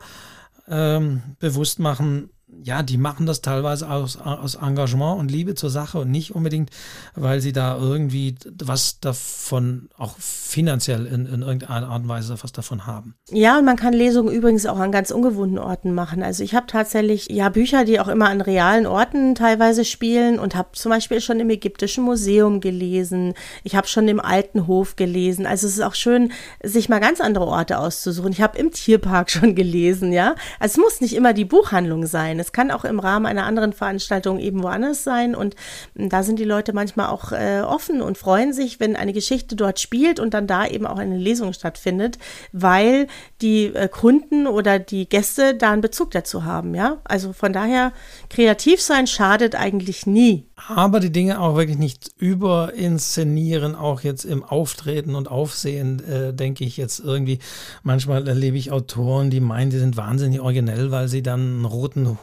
ähm, 0.68 1.22
bewusst 1.39 1.80
machen, 1.80 2.30
ja, 2.64 2.84
die 2.84 2.97
machen 2.97 3.26
das 3.26 3.41
teilweise 3.41 3.89
aus, 3.89 4.18
aus 4.18 4.56
Engagement 4.56 5.20
und 5.20 5.32
Liebe 5.32 5.56
zur 5.56 5.70
Sache 5.70 5.99
und 5.99 6.12
nicht 6.12 6.34
unbedingt, 6.34 6.70
weil 7.14 7.41
sie 7.41 7.53
da 7.53 7.78
irgendwie 7.78 8.36
was 8.64 8.99
davon 8.99 9.89
auch 9.97 10.16
finanziell 10.18 11.06
in, 11.06 11.26
in 11.26 11.41
irgendeiner 11.41 11.88
Art 11.88 12.03
und 12.03 12.08
Weise 12.08 12.36
was 12.41 12.51
davon 12.51 12.88
haben. 12.88 13.16
Ja, 13.30 13.60
und 13.60 13.66
man 13.66 13.76
kann 13.76 13.93
Lesungen 13.93 14.34
übrigens 14.34 14.66
auch 14.66 14.80
an 14.80 14.91
ganz 14.91 15.12
ungewohnten 15.12 15.60
Orten 15.60 15.93
machen. 15.93 16.24
Also 16.24 16.43
ich 16.43 16.56
habe 16.56 16.68
tatsächlich 16.68 17.28
ja 17.30 17.49
Bücher, 17.49 17.86
die 17.86 17.99
auch 17.99 18.08
immer 18.08 18.30
an 18.30 18.41
realen 18.41 18.86
Orten 18.86 19.36
teilweise 19.36 19.86
spielen 19.86 20.39
und 20.39 20.56
habe 20.56 20.70
zum 20.74 20.91
Beispiel 20.91 21.22
schon 21.22 21.39
im 21.39 21.49
Ägyptischen 21.49 22.03
Museum 22.03 22.62
gelesen. 22.62 23.34
Ich 23.64 23.76
habe 23.76 23.88
schon 23.88 24.08
im 24.08 24.20
Alten 24.20 24.68
Hof 24.68 24.95
gelesen. 24.95 25.45
Also 25.45 25.68
es 25.68 25.74
ist 25.74 25.84
auch 25.84 25.95
schön, 25.95 26.32
sich 26.64 26.89
mal 26.89 26.99
ganz 26.99 27.22
andere 27.22 27.45
Orte 27.45 27.80
auszusuchen. 27.80 28.32
Ich 28.32 28.41
habe 28.41 28.58
im 28.58 28.72
Tierpark 28.72 29.30
schon 29.36 29.56
gelesen, 29.56 30.12
ja. 30.12 30.36
Also 30.60 30.74
es 30.74 30.84
muss 30.84 31.01
nicht 31.01 31.16
immer 31.16 31.34
die 31.34 31.45
Buchhandlung 31.45 32.06
sein. 32.06 32.39
Es 32.46 32.52
kann 32.52 32.70
auch 32.70 32.86
im 32.86 33.00
Rahmen 33.00 33.26
einer 33.26 33.46
anderen 33.46 33.74
Veranstaltung 33.74 34.38
eben 34.39 34.62
woanders 34.62 35.04
sein. 35.04 35.34
Und 35.34 35.56
da 35.96 36.22
sind 36.22 36.38
die 36.38 36.46
Leute 36.46 36.74
manchmal 36.74 37.08
auch 37.08 37.32
äh, 37.32 37.62
offen 37.62 38.02
und 38.04 38.20
freuen 38.20 38.54
sich, 38.54 38.80
wenn 38.80 38.96
eine 38.96 39.14
Geschichte 39.14 39.56
dort 39.56 39.80
spielt 39.80 40.20
und 40.20 40.36
dann 40.36 40.46
da 40.46 40.68
eben 40.68 40.86
auch 40.86 41.00
eine 41.00 41.18
Lesung 41.18 41.54
stattfindet, 41.54 42.20
weil 42.52 43.08
die 43.41 43.66
äh, 43.66 43.88
Kunden 43.88 44.46
oder 44.46 44.78
die 44.78 45.10
Gäste 45.10 45.56
da 45.56 45.72
einen 45.72 45.82
Bezug 45.82 46.12
dazu 46.12 46.46
haben. 46.46 46.76
Ja, 46.76 46.98
also 47.04 47.34
von 47.34 47.52
daher 47.52 47.93
kreativ 48.30 48.80
sein 48.80 49.08
schadet 49.08 49.56
eigentlich 49.56 50.06
nie 50.06 50.46
aber 50.68 50.99
die 50.99 51.11
Dinge 51.11 51.39
auch 51.39 51.55
wirklich 51.55 51.78
nicht 51.78 52.11
überinszenieren, 52.18 53.76
auch 53.76 54.01
jetzt 54.01 54.26
im 54.26 54.43
Auftreten 54.43 55.16
und 55.16 55.30
Aufsehen, 55.30 56.03
äh, 56.07 56.34
denke 56.34 56.63
ich 56.63 56.78
jetzt 56.78 56.99
irgendwie. 56.99 57.39
Manchmal 57.84 58.28
erlebe 58.28 58.57
ich 58.57 58.72
Autoren, 58.72 59.30
die 59.30 59.39
meinen, 59.39 59.70
die 59.70 59.78
sind 59.78 59.97
wahnsinnig 59.97 60.39
originell, 60.39 60.91
weil 60.91 61.07
sie 61.07 61.22
dann 61.22 61.39
einen 61.39 61.66
roten 61.66 62.18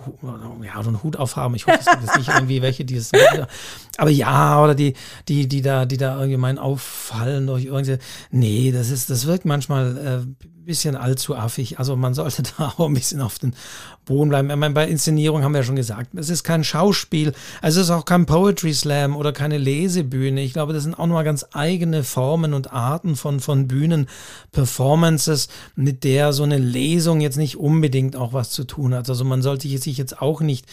ja, 0.63 0.79
einen 0.79 1.03
Hut 1.03 1.17
aufhaben. 1.17 1.55
Ich 1.55 1.67
hoffe, 1.67 1.79
es 1.81 1.87
gibt 1.87 2.03
jetzt 2.03 2.17
nicht 2.17 2.29
irgendwie 2.29 2.63
welche, 2.63 2.85
die 2.85 2.97
es. 2.97 3.13
Aber 3.99 4.11
ja, 4.11 4.63
oder 4.63 4.75
die, 4.75 4.95
die, 5.29 5.47
die 5.47 5.63
da, 5.63 5.87
die 5.87 5.97
da 5.97 6.17
irgendwie 6.17 6.39
meinen 6.39 6.59
auffallen 6.59 7.47
durch 7.47 7.67
irgendwie. 7.67 7.99
Nee, 8.31 8.73
das 8.73 8.91
ist, 8.91 9.11
das 9.11 9.27
wirkt 9.27 9.45
manchmal. 9.45 9.97
Äh, 9.97 10.47
bisschen 10.65 10.97
allzu 10.97 11.37
affig. 11.37 11.79
Also 11.79 11.97
man 11.97 12.15
sollte 12.15 12.43
da 12.59 12.75
auch 12.77 12.87
ein 12.87 12.95
bisschen 12.95 13.21
auf 13.21 13.39
den 13.39 13.55
Boden 14.05 14.31
bleiben. 14.31 14.51
Ich 14.51 14.57
meine, 14.57 14.75
bei 14.75 14.89
Inszenierung 14.89 15.45
haben 15.45 15.53
wir 15.53 15.59
ja 15.59 15.65
schon 15.65 15.77
gesagt, 15.77 16.11
es 16.15 16.29
ist 16.29 16.43
kein 16.43 16.65
Schauspiel, 16.65 17.33
es 17.63 17.77
ist 17.77 17.91
auch 17.91 18.05
kein 18.05 18.27
Poetry 18.27 18.75
Slam 18.75 19.15
oder 19.15 19.33
keine 19.33 19.59
Lesebühne. 19.59 20.43
Ich 20.43 20.55
glaube, 20.55 20.73
das 20.73 20.83
sind 20.83 20.95
auch 20.95 21.07
nochmal 21.07 21.25
ganz 21.25 21.47
eigene 21.53 22.03
Formen 22.03 22.53
und 22.53 22.73
Arten 22.73 23.15
von, 23.15 23.39
von 23.39 23.69
Bühnenperformances, 23.69 25.49
mit 25.77 26.03
der 26.03 26.33
so 26.33 26.43
eine 26.43 26.59
Lesung 26.59 27.21
jetzt 27.21 27.37
nicht 27.37 27.57
unbedingt 27.57 28.17
auch 28.17 28.33
was 28.33 28.51
zu 28.51 28.65
tun 28.65 28.93
hat. 28.93 29.09
Also 29.09 29.25
man 29.25 29.41
sollte 29.41 29.69
sich 29.69 29.99
jetzt 29.99 30.21
auch 30.21 30.41
nicht 30.41 30.67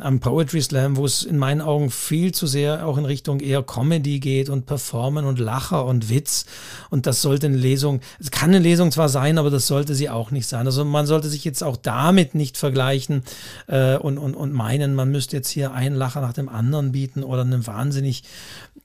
am 0.00 0.18
Poetry 0.18 0.60
Slam, 0.60 0.96
wo 0.96 1.04
es 1.04 1.22
in 1.22 1.38
meinen 1.38 1.60
Augen 1.60 1.90
viel 1.90 2.32
zu 2.32 2.48
sehr 2.48 2.86
auch 2.86 2.98
in 2.98 3.04
Richtung 3.04 3.38
eher 3.40 3.62
Comedy 3.62 4.18
geht 4.18 4.48
und 4.48 4.66
Performen 4.66 5.24
und 5.24 5.38
Lacher 5.38 5.84
und 5.84 6.10
Witz. 6.10 6.46
Und 6.90 7.06
das 7.06 7.22
sollte 7.22 7.46
eine 7.46 7.56
Lesung, 7.56 8.00
es 8.18 8.32
kann 8.32 8.50
eine 8.50 8.58
Lesung 8.58 8.90
zwar 8.90 9.08
sein, 9.08 9.31
aber 9.38 9.50
das 9.50 9.66
sollte 9.66 9.94
sie 9.94 10.10
auch 10.10 10.30
nicht 10.30 10.46
sein. 10.46 10.66
Also 10.66 10.84
man 10.84 11.06
sollte 11.06 11.28
sich 11.28 11.44
jetzt 11.44 11.62
auch 11.62 11.76
damit 11.76 12.34
nicht 12.34 12.56
vergleichen 12.56 12.72
vergleichen 12.72 13.22
äh, 13.66 13.96
und, 13.96 14.18
und, 14.18 14.34
und 14.34 14.52
meinen, 14.52 14.94
man 14.94 15.10
müsste 15.10 15.36
jetzt 15.36 15.48
hier 15.48 15.72
einen 15.72 15.94
Lacher 15.94 16.20
nach 16.20 16.32
dem 16.32 16.48
anderen 16.48 16.92
bieten 16.92 17.22
oder 17.22 17.42
eine 17.42 17.66
wahnsinnig 17.66 18.24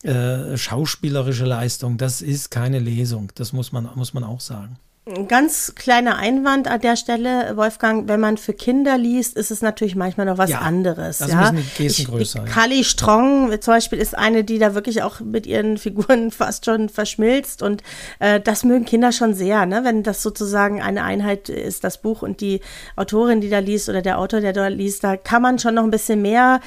äh, 0.03 0.57
schauspielerische 0.57 1.45
Leistung. 1.45 1.97
Das 1.97 2.21
ist 2.21 2.51
keine 2.51 2.79
Lesung, 2.79 3.31
das 3.35 3.53
muss 3.53 3.71
man, 3.71 3.89
muss 3.95 4.13
man 4.13 4.23
auch 4.23 4.41
sagen. 4.41 4.77
Ein 5.15 5.27
ganz 5.27 5.73
kleiner 5.75 6.17
Einwand 6.17 6.67
an 6.67 6.81
der 6.81 6.97
Stelle, 6.97 7.55
Wolfgang, 7.55 8.09
wenn 8.09 8.19
man 8.19 8.37
für 8.37 8.53
Kinder 8.53 8.97
liest, 8.97 9.37
ist 9.37 9.51
es 9.51 9.61
natürlich 9.61 9.95
manchmal 9.95 10.25
noch 10.25 10.37
was 10.37 10.49
ja, 10.49 10.59
anderes. 10.59 11.19
Das 11.19 11.31
ja? 11.31 11.43
ist 11.43 11.49
ein 11.49 11.71
Gesten 11.77 12.05
größer. 12.05 12.43
Ich, 12.45 12.51
Kali 12.51 12.83
Strong 12.83 13.61
zum 13.61 13.73
Beispiel 13.73 13.99
ist 13.99 14.17
eine, 14.17 14.43
die 14.43 14.59
da 14.59 14.75
wirklich 14.75 15.03
auch 15.03 15.21
mit 15.21 15.45
ihren 15.45 15.77
Figuren 15.77 16.31
fast 16.31 16.65
schon 16.65 16.89
verschmilzt 16.89 17.61
und 17.61 17.83
äh, 18.19 18.41
das 18.41 18.65
mögen 18.65 18.83
Kinder 18.83 19.13
schon 19.13 19.33
sehr, 19.33 19.65
ne? 19.65 19.85
wenn 19.85 20.03
das 20.03 20.21
sozusagen 20.21 20.81
eine 20.81 21.03
Einheit 21.03 21.47
ist, 21.47 21.85
das 21.85 22.01
Buch 22.01 22.21
und 22.21 22.41
die 22.41 22.59
Autorin, 22.97 23.39
die 23.39 23.49
da 23.49 23.59
liest 23.59 23.87
oder 23.87 24.01
der 24.01 24.19
Autor, 24.19 24.41
der 24.41 24.51
da 24.51 24.67
liest, 24.67 25.05
da 25.05 25.15
kann 25.15 25.41
man 25.41 25.57
schon 25.57 25.75
noch 25.75 25.83
ein 25.83 25.91
bisschen 25.91 26.21
mehr 26.21 26.59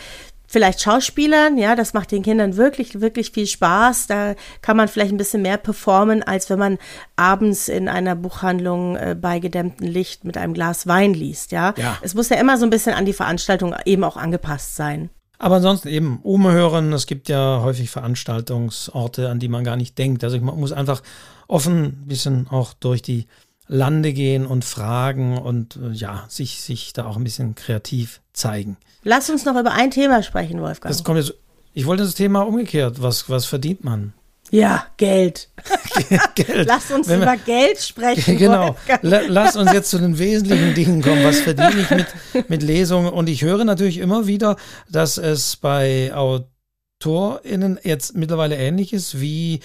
vielleicht 0.50 0.82
Schauspielern, 0.82 1.56
ja, 1.56 1.76
das 1.76 1.94
macht 1.94 2.10
den 2.10 2.24
Kindern 2.24 2.56
wirklich, 2.56 3.00
wirklich 3.00 3.30
viel 3.30 3.46
Spaß. 3.46 4.08
Da 4.08 4.34
kann 4.62 4.76
man 4.76 4.88
vielleicht 4.88 5.12
ein 5.12 5.16
bisschen 5.16 5.42
mehr 5.42 5.58
performen, 5.58 6.24
als 6.24 6.50
wenn 6.50 6.58
man 6.58 6.78
abends 7.14 7.68
in 7.68 7.88
einer 7.88 8.16
Buchhandlung 8.16 8.96
äh, 8.96 9.16
bei 9.18 9.38
gedämmtem 9.38 9.86
Licht 9.86 10.24
mit 10.24 10.36
einem 10.36 10.52
Glas 10.52 10.88
Wein 10.88 11.14
liest, 11.14 11.52
ja? 11.52 11.72
ja. 11.76 11.96
Es 12.02 12.14
muss 12.14 12.30
ja 12.30 12.36
immer 12.36 12.58
so 12.58 12.64
ein 12.64 12.70
bisschen 12.70 12.94
an 12.94 13.06
die 13.06 13.12
Veranstaltung 13.12 13.76
eben 13.84 14.02
auch 14.02 14.16
angepasst 14.16 14.74
sein. 14.74 15.10
Aber 15.38 15.56
ansonsten 15.56 15.88
eben 15.88 16.18
umhören. 16.22 16.92
Es 16.92 17.06
gibt 17.06 17.28
ja 17.28 17.60
häufig 17.62 17.88
Veranstaltungsorte, 17.88 19.30
an 19.30 19.38
die 19.38 19.48
man 19.48 19.62
gar 19.62 19.76
nicht 19.76 19.96
denkt. 19.96 20.24
Also 20.24 20.38
man 20.40 20.58
muss 20.58 20.72
einfach 20.72 21.00
offen 21.46 21.84
ein 21.84 22.06
bisschen 22.08 22.48
auch 22.48 22.74
durch 22.74 23.02
die 23.02 23.26
Lande 23.72 24.12
gehen 24.12 24.46
und 24.46 24.64
fragen 24.64 25.38
und 25.38 25.76
äh, 25.76 25.92
ja, 25.92 26.24
sich, 26.28 26.60
sich 26.60 26.92
da 26.92 27.06
auch 27.06 27.16
ein 27.16 27.22
bisschen 27.22 27.54
kreativ 27.54 28.20
zeigen. 28.32 28.76
Lass 29.04 29.30
uns 29.30 29.44
noch 29.44 29.58
über 29.58 29.72
ein 29.72 29.92
Thema 29.92 30.24
sprechen, 30.24 30.60
Wolfgang. 30.60 30.92
Das 30.92 31.04
kommt 31.04 31.18
jetzt, 31.18 31.34
ich 31.72 31.86
wollte 31.86 32.02
das 32.02 32.14
Thema 32.14 32.42
umgekehrt. 32.42 33.00
Was, 33.00 33.30
was 33.30 33.46
verdient 33.46 33.84
man? 33.84 34.12
Ja, 34.50 34.86
Geld. 34.96 35.50
Geld. 36.34 36.66
Lass 36.66 36.90
uns 36.90 37.06
Wenn 37.06 37.22
über 37.22 37.32
wir, 37.32 37.38
Geld 37.38 37.78
sprechen. 37.78 38.36
Genau. 38.38 38.74
Lass 39.02 39.54
uns 39.54 39.72
jetzt 39.72 39.90
zu 39.90 39.98
den 39.98 40.18
wesentlichen 40.18 40.74
Dingen 40.74 41.00
kommen. 41.00 41.22
Was 41.22 41.38
verdiene 41.38 41.80
ich 41.80 41.90
mit, 41.90 42.06
mit 42.50 42.62
Lesungen? 42.64 43.12
Und 43.12 43.28
ich 43.28 43.42
höre 43.42 43.64
natürlich 43.64 43.98
immer 43.98 44.26
wieder, 44.26 44.56
dass 44.90 45.16
es 45.16 45.56
bei 45.56 46.12
AutorInnen 46.12 47.78
jetzt 47.84 48.16
mittlerweile 48.16 48.56
ähnlich 48.56 48.92
ist 48.92 49.20
wie 49.20 49.60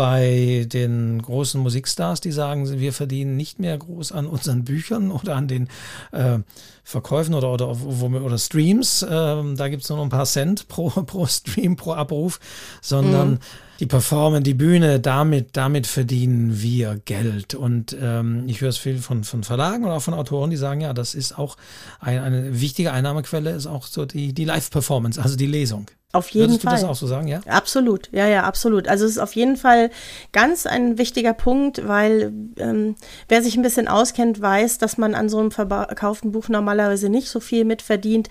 bei 0.00 0.66
den 0.66 1.20
großen 1.20 1.60
Musikstars, 1.60 2.22
die 2.22 2.32
sagen, 2.32 2.80
wir 2.80 2.94
verdienen 2.94 3.36
nicht 3.36 3.58
mehr 3.58 3.76
groß 3.76 4.12
an 4.12 4.26
unseren 4.26 4.64
Büchern 4.64 5.10
oder 5.10 5.36
an 5.36 5.46
den 5.46 5.68
äh, 6.12 6.38
Verkäufen 6.84 7.34
oder, 7.34 7.52
oder, 7.52 7.68
oder, 7.68 8.24
oder 8.24 8.38
Streams. 8.38 9.04
Ähm, 9.06 9.58
da 9.58 9.68
gibt 9.68 9.82
es 9.82 9.90
nur 9.90 9.98
noch 9.98 10.04
ein 10.06 10.08
paar 10.08 10.24
Cent 10.24 10.68
pro, 10.68 10.88
pro 11.06 11.26
Stream, 11.26 11.76
pro 11.76 11.92
Abruf, 11.92 12.40
sondern 12.80 13.32
mhm. 13.32 13.38
die 13.78 13.84
Performen, 13.84 14.42
die 14.42 14.54
Bühne, 14.54 15.00
damit, 15.00 15.58
damit 15.58 15.86
verdienen 15.86 16.62
wir 16.62 16.98
Geld. 17.04 17.54
Und 17.54 17.94
ähm, 18.00 18.44
ich 18.46 18.62
höre 18.62 18.70
es 18.70 18.78
viel 18.78 19.00
von, 19.00 19.22
von 19.22 19.44
Verlagen 19.44 19.84
und 19.84 19.90
auch 19.90 20.00
von 20.00 20.14
Autoren, 20.14 20.48
die 20.48 20.56
sagen, 20.56 20.80
ja, 20.80 20.94
das 20.94 21.14
ist 21.14 21.36
auch 21.36 21.58
ein, 21.98 22.20
eine 22.20 22.58
wichtige 22.58 22.90
Einnahmequelle, 22.94 23.50
ist 23.50 23.66
auch 23.66 23.84
so 23.84 24.06
die, 24.06 24.32
die 24.32 24.46
Live-Performance, 24.46 25.20
also 25.20 25.36
die 25.36 25.44
Lesung. 25.44 25.90
Auf 26.12 26.28
jeden 26.30 26.48
Würdest 26.48 26.62
Fall. 26.62 26.74
du 26.74 26.80
das 26.80 26.90
auch 26.90 26.96
so 26.96 27.06
sagen, 27.06 27.28
ja? 27.28 27.40
Absolut, 27.46 28.08
ja, 28.10 28.26
ja, 28.26 28.42
absolut. 28.42 28.88
Also 28.88 29.04
es 29.04 29.12
ist 29.12 29.18
auf 29.18 29.36
jeden 29.36 29.56
Fall 29.56 29.90
ganz 30.32 30.66
ein 30.66 30.98
wichtiger 30.98 31.34
Punkt, 31.34 31.86
weil 31.86 32.32
ähm, 32.58 32.96
wer 33.28 33.44
sich 33.44 33.56
ein 33.56 33.62
bisschen 33.62 33.86
auskennt, 33.86 34.40
weiß, 34.40 34.78
dass 34.78 34.98
man 34.98 35.14
an 35.14 35.28
so 35.28 35.38
einem 35.38 35.52
verkauften 35.52 36.32
Buch 36.32 36.48
normalerweise 36.48 37.10
nicht 37.10 37.28
so 37.28 37.38
viel 37.38 37.64
mitverdient. 37.64 38.28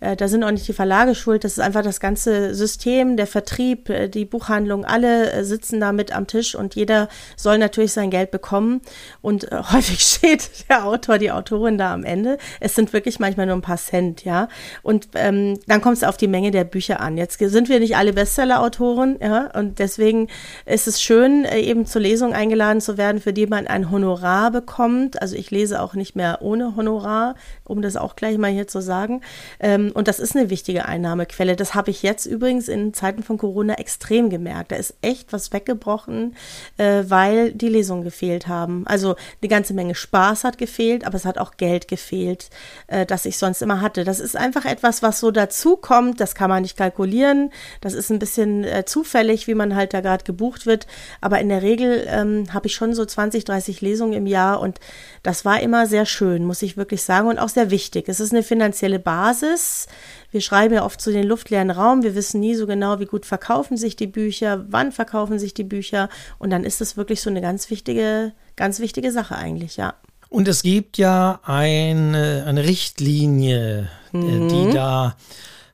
Äh, 0.00 0.16
da 0.16 0.26
sind 0.26 0.42
auch 0.42 0.50
nicht 0.50 0.66
die 0.66 0.72
Verlage 0.72 1.14
schuld, 1.14 1.44
das 1.44 1.52
ist 1.52 1.60
einfach 1.60 1.82
das 1.82 2.00
ganze 2.00 2.52
System, 2.52 3.16
der 3.16 3.28
Vertrieb, 3.28 3.88
äh, 3.90 4.08
die 4.08 4.24
Buchhandlung, 4.24 4.84
alle 4.84 5.30
äh, 5.30 5.44
sitzen 5.44 5.78
da 5.78 5.92
mit 5.92 6.10
am 6.10 6.26
Tisch 6.26 6.56
und 6.56 6.74
jeder 6.74 7.08
soll 7.36 7.58
natürlich 7.58 7.92
sein 7.92 8.10
Geld 8.10 8.32
bekommen. 8.32 8.80
Und 9.22 9.52
äh, 9.52 9.62
häufig 9.72 10.00
steht 10.00 10.68
der 10.68 10.84
Autor, 10.84 11.18
die 11.18 11.30
Autorin 11.30 11.78
da 11.78 11.94
am 11.94 12.02
Ende. 12.02 12.38
Es 12.58 12.74
sind 12.74 12.92
wirklich 12.92 13.20
manchmal 13.20 13.46
nur 13.46 13.54
ein 13.54 13.62
paar 13.62 13.76
Cent, 13.76 14.24
ja. 14.24 14.48
Und 14.82 15.10
ähm, 15.14 15.60
dann 15.68 15.80
kommt 15.80 15.98
es 15.98 16.02
auf 16.02 16.16
die 16.16 16.26
Menge 16.26 16.50
der 16.50 16.64
Bücher 16.64 16.98
an. 16.98 17.19
Jetzt 17.20 17.38
sind 17.38 17.68
wir 17.68 17.80
nicht 17.80 17.96
alle 17.96 18.14
Bestseller-Autoren, 18.14 19.18
ja, 19.20 19.50
und 19.54 19.78
deswegen 19.78 20.28
ist 20.64 20.88
es 20.88 21.02
schön, 21.02 21.44
äh, 21.44 21.60
eben 21.60 21.84
zur 21.84 22.00
Lesung 22.00 22.32
eingeladen 22.32 22.80
zu 22.80 22.96
werden, 22.96 23.20
für 23.20 23.34
die 23.34 23.46
man 23.46 23.66
ein 23.66 23.90
Honorar 23.90 24.50
bekommt. 24.50 25.20
Also 25.20 25.36
ich 25.36 25.50
lese 25.50 25.82
auch 25.82 25.92
nicht 25.92 26.16
mehr 26.16 26.38
ohne 26.40 26.76
Honorar, 26.76 27.34
um 27.64 27.82
das 27.82 27.96
auch 27.96 28.16
gleich 28.16 28.38
mal 28.38 28.50
hier 28.50 28.66
zu 28.66 28.80
sagen. 28.80 29.20
Ähm, 29.60 29.92
und 29.92 30.08
das 30.08 30.18
ist 30.18 30.34
eine 30.34 30.48
wichtige 30.48 30.86
Einnahmequelle. 30.86 31.56
Das 31.56 31.74
habe 31.74 31.90
ich 31.90 32.02
jetzt 32.02 32.24
übrigens 32.24 32.68
in 32.68 32.94
Zeiten 32.94 33.22
von 33.22 33.36
Corona 33.36 33.74
extrem 33.74 34.30
gemerkt. 34.30 34.72
Da 34.72 34.76
ist 34.76 34.94
echt 35.02 35.30
was 35.34 35.52
weggebrochen, 35.52 36.36
äh, 36.78 37.04
weil 37.06 37.52
die 37.52 37.68
Lesungen 37.68 38.02
gefehlt 38.02 38.48
haben. 38.48 38.86
Also 38.86 39.16
eine 39.42 39.48
ganze 39.50 39.74
Menge 39.74 39.94
Spaß 39.94 40.44
hat 40.44 40.56
gefehlt, 40.56 41.06
aber 41.06 41.16
es 41.16 41.26
hat 41.26 41.36
auch 41.36 41.58
Geld 41.58 41.86
gefehlt, 41.86 42.48
äh, 42.86 43.04
das 43.04 43.26
ich 43.26 43.36
sonst 43.36 43.60
immer 43.60 43.82
hatte. 43.82 44.04
Das 44.04 44.20
ist 44.20 44.38
einfach 44.38 44.64
etwas, 44.64 45.02
was 45.02 45.20
so 45.20 45.30
dazu 45.30 45.76
kommt. 45.76 46.18
Das 46.18 46.34
kann 46.34 46.48
man 46.48 46.62
nicht 46.62 46.78
kalkulieren 46.78 47.09
kalkulieren. 47.10 47.50
Das 47.80 47.94
ist 47.94 48.10
ein 48.10 48.18
bisschen 48.18 48.64
äh, 48.64 48.84
zufällig, 48.84 49.46
wie 49.46 49.54
man 49.54 49.74
halt 49.74 49.94
da 49.94 50.00
gerade 50.00 50.24
gebucht 50.24 50.66
wird. 50.66 50.86
Aber 51.20 51.40
in 51.40 51.48
der 51.48 51.62
Regel 51.62 52.06
ähm, 52.08 52.52
habe 52.52 52.66
ich 52.66 52.74
schon 52.74 52.94
so 52.94 53.04
20, 53.04 53.44
30 53.44 53.80
Lesungen 53.80 54.14
im 54.14 54.26
Jahr 54.26 54.60
und 54.60 54.78
das 55.22 55.44
war 55.44 55.60
immer 55.60 55.86
sehr 55.86 56.06
schön, 56.06 56.44
muss 56.44 56.62
ich 56.62 56.76
wirklich 56.76 57.02
sagen, 57.02 57.28
und 57.28 57.38
auch 57.38 57.48
sehr 57.48 57.70
wichtig. 57.70 58.08
Es 58.08 58.20
ist 58.20 58.32
eine 58.32 58.42
finanzielle 58.42 58.98
Basis. 58.98 59.86
Wir 60.30 60.40
schreiben 60.40 60.74
ja 60.74 60.84
oft 60.84 61.00
zu 61.00 61.10
so 61.10 61.16
den 61.16 61.26
luftleeren 61.26 61.70
Raum. 61.70 62.02
Wir 62.02 62.14
wissen 62.14 62.40
nie 62.40 62.54
so 62.54 62.66
genau, 62.66 63.00
wie 63.00 63.06
gut 63.06 63.26
verkaufen 63.26 63.76
sich 63.76 63.96
die 63.96 64.06
Bücher, 64.06 64.64
wann 64.68 64.92
verkaufen 64.92 65.38
sich 65.38 65.54
die 65.54 65.64
Bücher. 65.64 66.08
Und 66.38 66.50
dann 66.50 66.64
ist 66.64 66.80
es 66.80 66.96
wirklich 66.96 67.20
so 67.20 67.30
eine 67.30 67.40
ganz 67.40 67.70
wichtige, 67.70 68.32
ganz 68.56 68.80
wichtige 68.80 69.10
Sache 69.12 69.36
eigentlich, 69.36 69.76
ja. 69.76 69.94
Und 70.28 70.46
es 70.46 70.62
gibt 70.62 70.96
ja 70.96 71.40
eine, 71.42 72.44
eine 72.46 72.62
Richtlinie, 72.62 73.88
mhm. 74.12 74.48
die 74.48 74.72
da 74.72 75.16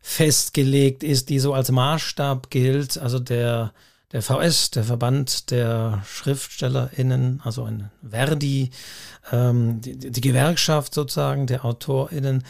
festgelegt 0.09 1.03
ist, 1.03 1.31
die 1.31 1.41
so 1.41 1.53
als 1.53 1.73
Maßstab 1.73 2.49
gilt. 2.49 2.97
Also 2.97 3.19
der, 3.19 3.73
der 4.13 4.23
VS, 4.23 4.71
der 4.71 4.85
Verband 4.85 5.51
der 5.51 6.01
SchriftstellerInnen, 6.07 7.43
also 7.45 7.65
ein 7.65 7.91
Verdi, 8.09 8.71
ähm, 9.33 9.81
die, 9.81 9.97
die 9.99 10.21
Gewerkschaft 10.21 10.95
sozusagen 10.95 11.49
der 11.49 11.65
AutorInnen, 11.65 12.45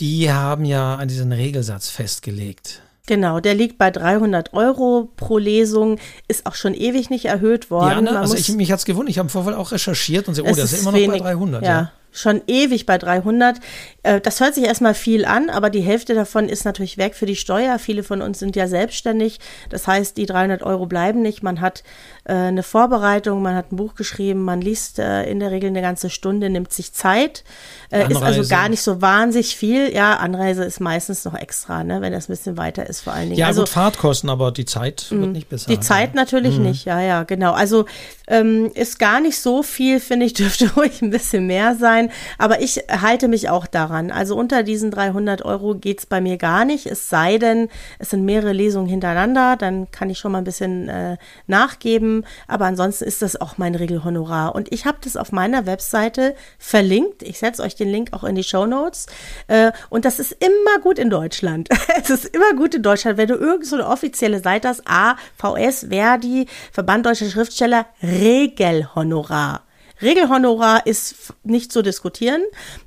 die 0.00 0.32
haben 0.32 0.64
ja 0.64 1.02
diesen 1.06 1.30
Regelsatz 1.30 1.90
festgelegt. 1.90 2.82
Genau, 3.06 3.38
der 3.38 3.54
liegt 3.54 3.78
bei 3.78 3.92
300 3.92 4.52
Euro 4.52 5.12
pro 5.14 5.38
Lesung, 5.38 6.00
ist 6.26 6.44
auch 6.44 6.56
schon 6.56 6.74
ewig 6.74 7.08
nicht 7.08 7.26
erhöht 7.26 7.70
worden. 7.70 8.06
Ja, 8.06 8.12
ne? 8.12 8.18
also 8.18 8.34
ich, 8.34 8.48
mich 8.50 8.72
hat 8.72 8.80
es 8.80 8.84
gewundert, 8.84 9.10
ich 9.10 9.18
habe 9.18 9.26
im 9.26 9.30
Vorfeld 9.30 9.56
auch 9.56 9.70
recherchiert 9.70 10.26
und 10.26 10.34
so, 10.34 10.42
oh, 10.42 10.46
das 10.46 10.72
ist 10.72 10.82
immer 10.82 10.90
noch 10.90 10.98
wenig, 10.98 11.22
bei 11.22 11.34
300. 11.34 11.62
Ja. 11.62 11.68
ja 11.68 11.92
schon 12.12 12.42
ewig 12.46 12.86
bei 12.86 12.98
300. 12.98 13.58
Äh, 14.02 14.20
das 14.20 14.40
hört 14.40 14.54
sich 14.54 14.64
erstmal 14.64 14.94
viel 14.94 15.24
an, 15.24 15.50
aber 15.50 15.70
die 15.70 15.80
Hälfte 15.80 16.14
davon 16.14 16.48
ist 16.48 16.64
natürlich 16.64 16.98
weg 16.98 17.14
für 17.14 17.26
die 17.26 17.36
Steuer. 17.36 17.78
Viele 17.78 18.02
von 18.02 18.22
uns 18.22 18.38
sind 18.38 18.56
ja 18.56 18.66
selbstständig. 18.66 19.38
Das 19.68 19.86
heißt, 19.86 20.16
die 20.16 20.26
300 20.26 20.62
Euro 20.62 20.86
bleiben 20.86 21.22
nicht. 21.22 21.42
Man 21.42 21.60
hat 21.60 21.82
äh, 22.24 22.32
eine 22.32 22.62
Vorbereitung, 22.62 23.42
man 23.42 23.54
hat 23.54 23.72
ein 23.72 23.76
Buch 23.76 23.94
geschrieben, 23.94 24.42
man 24.42 24.60
liest 24.60 24.98
äh, 24.98 25.24
in 25.24 25.40
der 25.40 25.50
Regel 25.50 25.68
eine 25.68 25.82
ganze 25.82 26.10
Stunde, 26.10 26.50
nimmt 26.50 26.72
sich 26.72 26.92
Zeit. 26.92 27.44
Ist 27.90 28.22
also 28.22 28.48
gar 28.48 28.68
nicht 28.68 28.82
so 28.82 29.02
wahnsinnig 29.02 29.56
viel. 29.56 29.92
Ja, 29.92 30.16
Anreise 30.16 30.64
ist 30.64 30.80
meistens 30.80 31.24
noch 31.24 31.34
extra, 31.34 31.82
ne, 31.82 32.00
wenn 32.00 32.12
das 32.12 32.28
ein 32.28 32.32
bisschen 32.32 32.56
weiter 32.56 32.88
ist 32.88 33.00
vor 33.00 33.12
allen 33.12 33.30
Dingen. 33.30 33.38
Ja, 33.38 33.46
also, 33.48 33.62
gut, 33.62 33.70
Fahrtkosten, 33.70 34.30
aber 34.30 34.52
die 34.52 34.64
Zeit 34.64 35.06
wird 35.10 35.28
mm, 35.28 35.32
nicht 35.32 35.48
besser. 35.48 35.70
Die 35.70 35.80
Zeit 35.80 36.14
natürlich 36.14 36.56
mhm. 36.56 36.64
nicht, 36.64 36.84
ja, 36.84 37.00
ja, 37.00 37.24
genau. 37.24 37.52
Also 37.52 37.86
ähm, 38.30 38.70
ist 38.74 38.98
gar 38.98 39.20
nicht 39.20 39.38
so 39.38 39.62
viel, 39.62 40.00
finde 40.00 40.24
ich, 40.24 40.32
dürfte 40.40 40.72
ruhig 40.74 41.02
ein 41.02 41.10
bisschen 41.10 41.46
mehr 41.46 41.74
sein. 41.74 42.10
Aber 42.38 42.62
ich 42.62 42.84
halte 42.88 43.28
mich 43.28 43.50
auch 43.50 43.66
daran. 43.66 44.10
Also 44.10 44.36
unter 44.36 44.62
diesen 44.62 44.90
300 44.90 45.42
Euro 45.44 45.74
geht's 45.74 46.06
bei 46.06 46.20
mir 46.20 46.38
gar 46.38 46.64
nicht. 46.64 46.86
Es 46.86 47.10
sei 47.10 47.38
denn, 47.38 47.68
es 47.98 48.10
sind 48.10 48.24
mehrere 48.24 48.52
Lesungen 48.52 48.88
hintereinander. 48.88 49.56
Dann 49.56 49.90
kann 49.90 50.08
ich 50.08 50.18
schon 50.18 50.32
mal 50.32 50.38
ein 50.38 50.44
bisschen 50.44 50.88
äh, 50.88 51.16
nachgeben. 51.46 52.24
Aber 52.46 52.66
ansonsten 52.66 53.04
ist 53.04 53.20
das 53.20 53.38
auch 53.40 53.58
mein 53.58 53.74
Regelhonorar. 53.74 54.54
Und 54.54 54.72
ich 54.72 54.86
habe 54.86 54.98
das 55.02 55.16
auf 55.16 55.32
meiner 55.32 55.66
Webseite 55.66 56.34
verlinkt. 56.58 57.22
Ich 57.22 57.40
setze 57.40 57.62
euch 57.62 57.74
den 57.74 57.88
Link 57.88 58.12
auch 58.12 58.22
in 58.22 58.36
die 58.36 58.44
Show 58.44 58.64
Notes. 58.64 59.06
Äh, 59.48 59.72
und 59.88 60.04
das 60.04 60.20
ist 60.20 60.32
immer 60.32 60.80
gut 60.80 60.98
in 60.98 61.10
Deutschland. 61.10 61.68
es 62.00 62.10
ist 62.10 62.26
immer 62.26 62.54
gut 62.54 62.76
in 62.76 62.82
Deutschland, 62.84 63.18
wenn 63.18 63.28
du 63.28 63.34
irgend 63.34 63.66
so 63.66 63.84
offizielle 63.84 64.40
Seite 64.40 64.68
hast. 64.68 64.82
AVS, 64.86 65.86
Verdi, 65.88 66.46
Verband 66.72 67.06
Deutscher 67.06 67.28
Schriftsteller, 67.28 67.86
Regelhonorar. 68.20 69.62
Regelhonorar 70.02 70.86
ist 70.86 71.34
nicht 71.42 71.72
zu 71.72 71.82
diskutieren. 71.82 72.42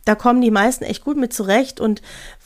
Da 0.05 0.15
kommen 0.15 0.41
die 0.41 0.51
meisten 0.51 0.84
echt 0.84 1.03
gut 1.03 1.18
mit 1.18 1.34
zurecht 1.34 1.80
und 1.80 2.01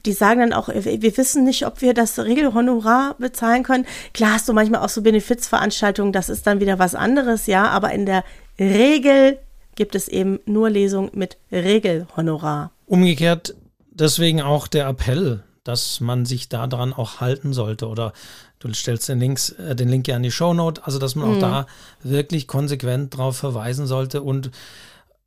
die 0.05 0.14
sagen 0.14 0.41
dann 0.41 0.53
auch, 0.53 0.68
wir 0.68 1.18
wissen 1.18 1.43
nicht, 1.43 1.65
ob 1.65 1.81
wir 1.81 1.93
das 1.93 2.19
Regelhonorar 2.19 3.15
bezahlen 3.18 3.64
können. 3.64 3.85
Klar 4.14 4.34
hast 4.34 4.49
du 4.49 4.53
manchmal 4.53 4.81
auch 4.81 4.89
so 4.89 5.01
Benefizveranstaltungen, 5.01 6.11
das 6.11 6.30
ist 6.30 6.47
dann 6.47 6.59
wieder 6.59 6.80
was 6.80 6.95
anderes, 6.95 7.47
ja, 7.47 7.68
aber 7.69 7.91
in 7.91 8.05
der 8.05 8.23
Regel 8.59 9.39
gibt 9.76 9.95
es 9.95 10.07
eben 10.07 10.39
nur 10.45 10.69
Lesungen 10.69 11.11
mit 11.14 11.38
Regelhonorar. 11.51 12.72
Umgekehrt 12.88 13.55
deswegen 13.91 14.41
auch 14.41 14.68
der 14.68 14.88
Appell, 14.88 15.43
dass 15.64 15.99
man 15.99 16.26
sich 16.26 16.49
daran 16.49 16.93
auch 16.93 17.19
halten 17.19 17.53
sollte 17.53 17.88
oder 17.88 18.14
du 18.59 18.73
stellst 18.73 19.09
den, 19.09 19.19
Links, 19.19 19.49
äh, 19.51 19.75
den 19.75 19.89
Link 19.89 20.07
ja 20.07 20.15
in 20.15 20.23
die 20.23 20.31
Shownote, 20.31 20.85
also 20.85 20.99
dass 20.99 21.15
man 21.15 21.29
mhm. 21.29 21.35
auch 21.35 21.39
da 21.39 21.67
wirklich 22.03 22.47
konsequent 22.47 23.13
darauf 23.13 23.38
verweisen 23.38 23.88
sollte 23.88 24.21
und 24.21 24.51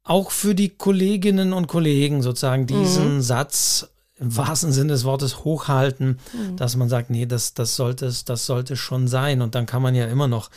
auch 0.03 0.31
für 0.31 0.55
die 0.55 0.71
Kolleginnen 0.71 1.53
und 1.53 1.67
Kollegen 1.67 2.23
sozusagen 2.23 2.67
diesen 2.67 3.17
mhm. 3.17 3.21
Satz 3.21 3.89
im 4.21 4.37
wahrsten 4.37 4.71
Sinne 4.71 4.93
des 4.93 5.05
Wortes 5.05 5.45
hochhalten, 5.45 6.19
mhm. 6.33 6.57
dass 6.57 6.77
man 6.77 6.89
sagt, 6.91 7.09
nee, 7.11 7.25
das, 7.27 7.55
das, 7.55 7.75
sollte, 7.75 8.13
das 8.25 8.47
sollte 8.47 8.77
schon 8.77 9.09
sein. 9.09 9.41
Und 9.41 9.55
dann 9.55 9.65
kann 9.65 9.81
man 9.81 9.95
ja 9.95 10.07
immer 10.07 10.29
noch 10.29 10.51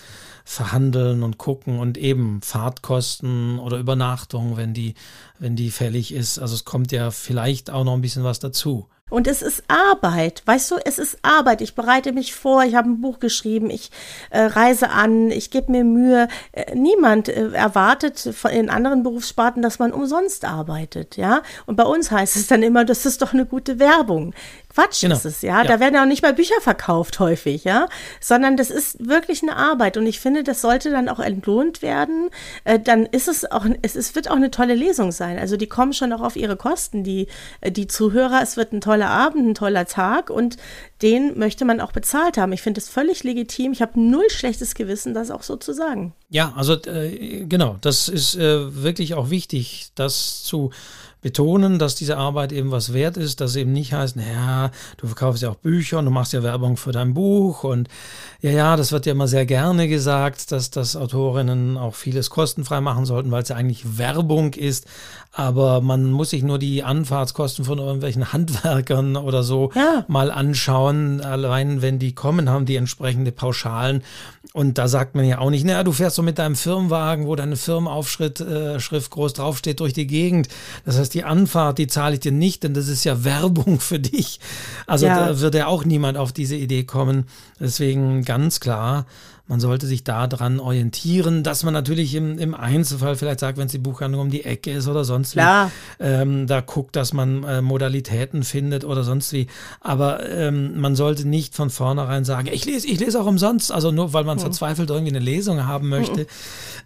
verhandeln 0.43 1.23
und 1.23 1.37
gucken 1.37 1.79
und 1.79 1.97
eben 1.97 2.41
Fahrtkosten 2.41 3.59
oder 3.59 3.77
Übernachtung, 3.77 4.57
wenn 4.57 4.73
die, 4.73 4.95
wenn 5.39 5.55
die 5.55 5.71
fällig 5.71 6.13
ist. 6.13 6.39
Also 6.39 6.55
es 6.55 6.65
kommt 6.65 6.91
ja 6.91 7.09
vielleicht 7.11 7.69
auch 7.69 7.85
noch 7.85 7.93
ein 7.93 8.01
bisschen 8.01 8.25
was 8.25 8.39
dazu. 8.39 8.89
Und 9.13 9.27
es 9.27 9.43
ist 9.43 9.63
Arbeit, 9.67 10.41
weißt 10.47 10.71
du, 10.71 10.75
es 10.83 10.97
ist 10.97 11.19
Arbeit. 11.21 11.61
Ich 11.61 11.75
bereite 11.75 12.13
mich 12.13 12.33
vor, 12.33 12.63
ich 12.63 12.73
habe 12.73 12.89
ein 12.89 12.99
Buch 12.99 13.19
geschrieben, 13.19 13.69
ich 13.69 13.91
äh, 14.31 14.41
reise 14.41 14.89
an, 14.89 15.29
ich 15.29 15.51
gebe 15.51 15.71
mir 15.71 15.83
Mühe. 15.83 16.27
Äh, 16.51 16.73
niemand 16.73 17.29
äh, 17.29 17.51
erwartet 17.51 18.17
von 18.17 18.49
in 18.49 18.71
anderen 18.71 19.03
Berufssparten, 19.03 19.61
dass 19.61 19.77
man 19.77 19.91
umsonst 19.91 20.45
arbeitet, 20.45 21.15
ja. 21.15 21.43
Und 21.67 21.75
bei 21.75 21.83
uns 21.83 22.09
heißt 22.09 22.35
es 22.35 22.47
dann 22.47 22.63
immer, 22.63 22.85
das 22.85 23.05
ist 23.05 23.21
doch 23.21 23.33
eine 23.33 23.45
gute 23.45 23.77
Werbung. 23.77 24.33
Quatsch 24.73 25.01
genau. 25.01 25.15
ist 25.15 25.25
es, 25.25 25.41
ja? 25.41 25.61
ja. 25.61 25.63
Da 25.63 25.79
werden 25.79 25.95
ja 25.95 26.03
auch 26.03 26.07
nicht 26.07 26.23
mal 26.23 26.33
Bücher 26.33 26.59
verkauft 26.61 27.19
häufig, 27.19 27.63
ja, 27.63 27.87
sondern 28.19 28.57
das 28.57 28.69
ist 28.69 29.07
wirklich 29.07 29.43
eine 29.43 29.55
Arbeit 29.55 29.97
und 29.97 30.07
ich 30.07 30.19
finde, 30.19 30.43
das 30.43 30.61
sollte 30.61 30.89
dann 30.89 31.09
auch 31.09 31.19
entlohnt 31.19 31.81
werden. 31.81 32.29
Äh, 32.63 32.79
dann 32.79 33.05
ist 33.05 33.27
es 33.27 33.49
auch, 33.51 33.65
es, 33.81 33.95
es 33.95 34.15
wird 34.15 34.29
auch 34.29 34.35
eine 34.35 34.51
tolle 34.51 34.73
Lesung 34.73 35.11
sein. 35.11 35.37
Also 35.37 35.57
die 35.57 35.67
kommen 35.67 35.93
schon 35.93 36.11
auch 36.11 36.21
auf 36.21 36.35
ihre 36.35 36.57
Kosten, 36.57 37.03
die 37.03 37.27
äh, 37.61 37.71
die 37.71 37.87
Zuhörer. 37.87 38.41
Es 38.41 38.57
wird 38.57 38.73
ein 38.73 38.81
toller 38.81 39.09
Abend, 39.09 39.49
ein 39.49 39.55
toller 39.55 39.85
Tag 39.85 40.29
und 40.29 40.57
den 41.01 41.37
möchte 41.37 41.65
man 41.65 41.79
auch 41.81 41.91
bezahlt 41.91 42.37
haben. 42.37 42.53
Ich 42.53 42.61
finde 42.61 42.79
es 42.79 42.89
völlig 42.89 43.23
legitim. 43.23 43.73
Ich 43.73 43.81
habe 43.81 43.99
null 43.99 44.29
schlechtes 44.29 44.73
Gewissen, 44.73 45.13
das 45.13 45.31
auch 45.31 45.43
so 45.43 45.55
zu 45.57 45.73
sagen. 45.73 46.13
Ja, 46.29 46.53
also 46.55 46.73
äh, 46.73 47.45
genau, 47.45 47.77
das 47.81 48.07
ist 48.07 48.35
äh, 48.35 48.83
wirklich 48.83 49.13
auch 49.13 49.29
wichtig, 49.29 49.89
das 49.95 50.43
zu 50.43 50.71
betonen, 51.23 51.79
dass 51.79 51.95
diese 51.95 52.17
Arbeit 52.17 52.51
eben 52.51 52.69
was 52.69 52.93
wert 52.93 53.17
ist, 53.17 53.41
dass 53.41 53.55
eben 53.55 53.71
nicht 53.71 53.93
heißt, 53.93 54.15
naja, 54.17 54.71
du 54.97 55.07
verkaufst 55.07 55.41
ja 55.41 55.49
auch 55.49 55.55
Bücher 55.55 55.99
und 55.99 56.05
du 56.05 56.11
machst 56.11 56.33
ja 56.33 56.43
Werbung 56.43 56.77
für 56.77 56.91
dein 56.91 57.13
Buch 57.15 57.63
und 57.63 57.87
ja, 58.41 58.51
ja, 58.51 58.75
das 58.75 58.91
wird 58.91 59.05
ja 59.05 59.13
immer 59.13 59.27
sehr 59.27 59.45
gerne 59.45 59.87
gesagt, 59.87 60.51
dass 60.51 60.69
das 60.69 60.95
Autorinnen 60.95 61.77
auch 61.77 61.95
vieles 61.95 62.29
kostenfrei 62.29 62.81
machen 62.81 63.05
sollten, 63.05 63.31
weil 63.31 63.41
es 63.41 63.49
ja 63.49 63.55
eigentlich 63.55 63.97
Werbung 63.97 64.53
ist, 64.53 64.85
aber 65.33 65.81
man 65.81 66.11
muss 66.11 66.29
sich 66.29 66.43
nur 66.43 66.59
die 66.59 66.83
Anfahrtskosten 66.83 67.65
von 67.65 67.79
irgendwelchen 67.79 68.31
Handwerkern 68.33 69.17
oder 69.17 69.43
so 69.43 69.71
ja. 69.75 70.05
mal 70.07 70.31
anschauen, 70.31 71.21
allein 71.21 71.81
wenn 71.81 71.99
die 71.99 72.13
kommen, 72.13 72.49
haben 72.49 72.65
die 72.65 72.75
entsprechende 72.75 73.31
Pauschalen 73.31 74.03
und 74.53 74.77
da 74.77 74.87
sagt 74.87 75.15
man 75.15 75.25
ja 75.25 75.39
auch 75.39 75.49
nicht, 75.49 75.65
naja, 75.65 75.83
du 75.83 75.91
fährst 75.91 76.15
so 76.15 76.21
mit 76.21 76.37
deinem 76.37 76.55
Firmenwagen, 76.55 77.25
wo 77.25 77.35
deine 77.35 77.55
Firmenaufschrift 77.55 78.41
äh, 78.41 78.79
Schrift 78.79 79.09
groß 79.09 79.33
draufsteht, 79.33 79.79
durch 79.79 79.93
die 79.93 80.05
Gegend. 80.05 80.47
Das 80.85 80.99
heißt, 80.99 81.13
die 81.13 81.23
Anfahrt, 81.23 81.79
die 81.79 81.87
zahle 81.87 82.13
ich 82.13 82.19
dir 82.19 82.31
nicht, 82.31 82.63
denn 82.63 82.75
das 82.75 82.87
ist 82.87 83.03
ja 83.03 83.23
Werbung 83.23 83.79
für 83.79 83.99
dich. 83.99 84.39
Also 84.85 85.07
ja. 85.07 85.27
da 85.27 85.39
wird 85.39 85.55
ja 85.55 85.65
auch 85.65 85.85
niemand 85.85 86.17
auf 86.17 86.31
diese 86.31 86.55
Idee 86.55 86.83
kommen. 86.83 87.25
Deswegen 87.59 88.23
ganz 88.25 88.59
klar, 88.59 89.07
man 89.45 89.59
sollte 89.59 89.87
sich 89.87 90.05
daran 90.05 90.61
orientieren, 90.61 91.43
dass 91.43 91.63
man 91.63 91.73
natürlich 91.73 92.15
im, 92.15 92.39
im 92.39 92.55
Einzelfall 92.55 93.17
vielleicht 93.17 93.41
sagt, 93.41 93.57
wenn 93.57 93.65
es 93.65 93.73
die 93.73 93.77
Buchhandlung 93.77 94.21
um 94.21 94.29
die 94.29 94.45
Ecke 94.45 94.71
ist 94.71 94.87
oder 94.87 95.03
sonst 95.03 95.35
wie, 95.35 95.41
ähm, 95.99 96.47
da 96.47 96.61
guckt, 96.61 96.95
dass 96.95 97.11
man 97.11 97.43
äh, 97.43 97.61
Modalitäten 97.61 98.43
findet 98.43 98.85
oder 98.85 99.03
sonst 99.03 99.33
wie. 99.33 99.47
Aber 99.81 100.25
ähm, 100.29 100.79
man 100.79 100.95
sollte 100.95 101.27
nicht 101.27 101.55
von 101.55 101.69
vornherein 101.69 102.23
sagen, 102.23 102.47
ich 102.51 102.63
lese, 102.63 102.87
ich 102.87 103.01
lese 103.01 103.21
auch 103.21 103.25
umsonst, 103.25 103.69
also 103.73 103.91
nur 103.91 104.13
weil 104.13 104.23
man 104.23 104.37
mhm. 104.37 104.43
verzweifelt 104.43 104.89
irgendwie 104.89 105.11
eine 105.13 105.23
Lesung 105.23 105.67
haben 105.67 105.89
möchte. 105.89 106.21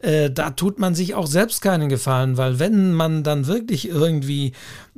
Mhm. 0.02 0.10
Äh, 0.10 0.32
da 0.32 0.50
tut 0.50 0.80
man 0.80 0.96
sich 0.96 1.14
auch 1.14 1.28
selbst 1.28 1.62
keinen 1.62 1.90
Gefallen, 1.90 2.38
weil 2.38 2.58
wenn 2.58 2.92
man 2.92 3.24
dann 3.24 3.46
wirklich 3.46 3.88
irgendwie 3.88 4.54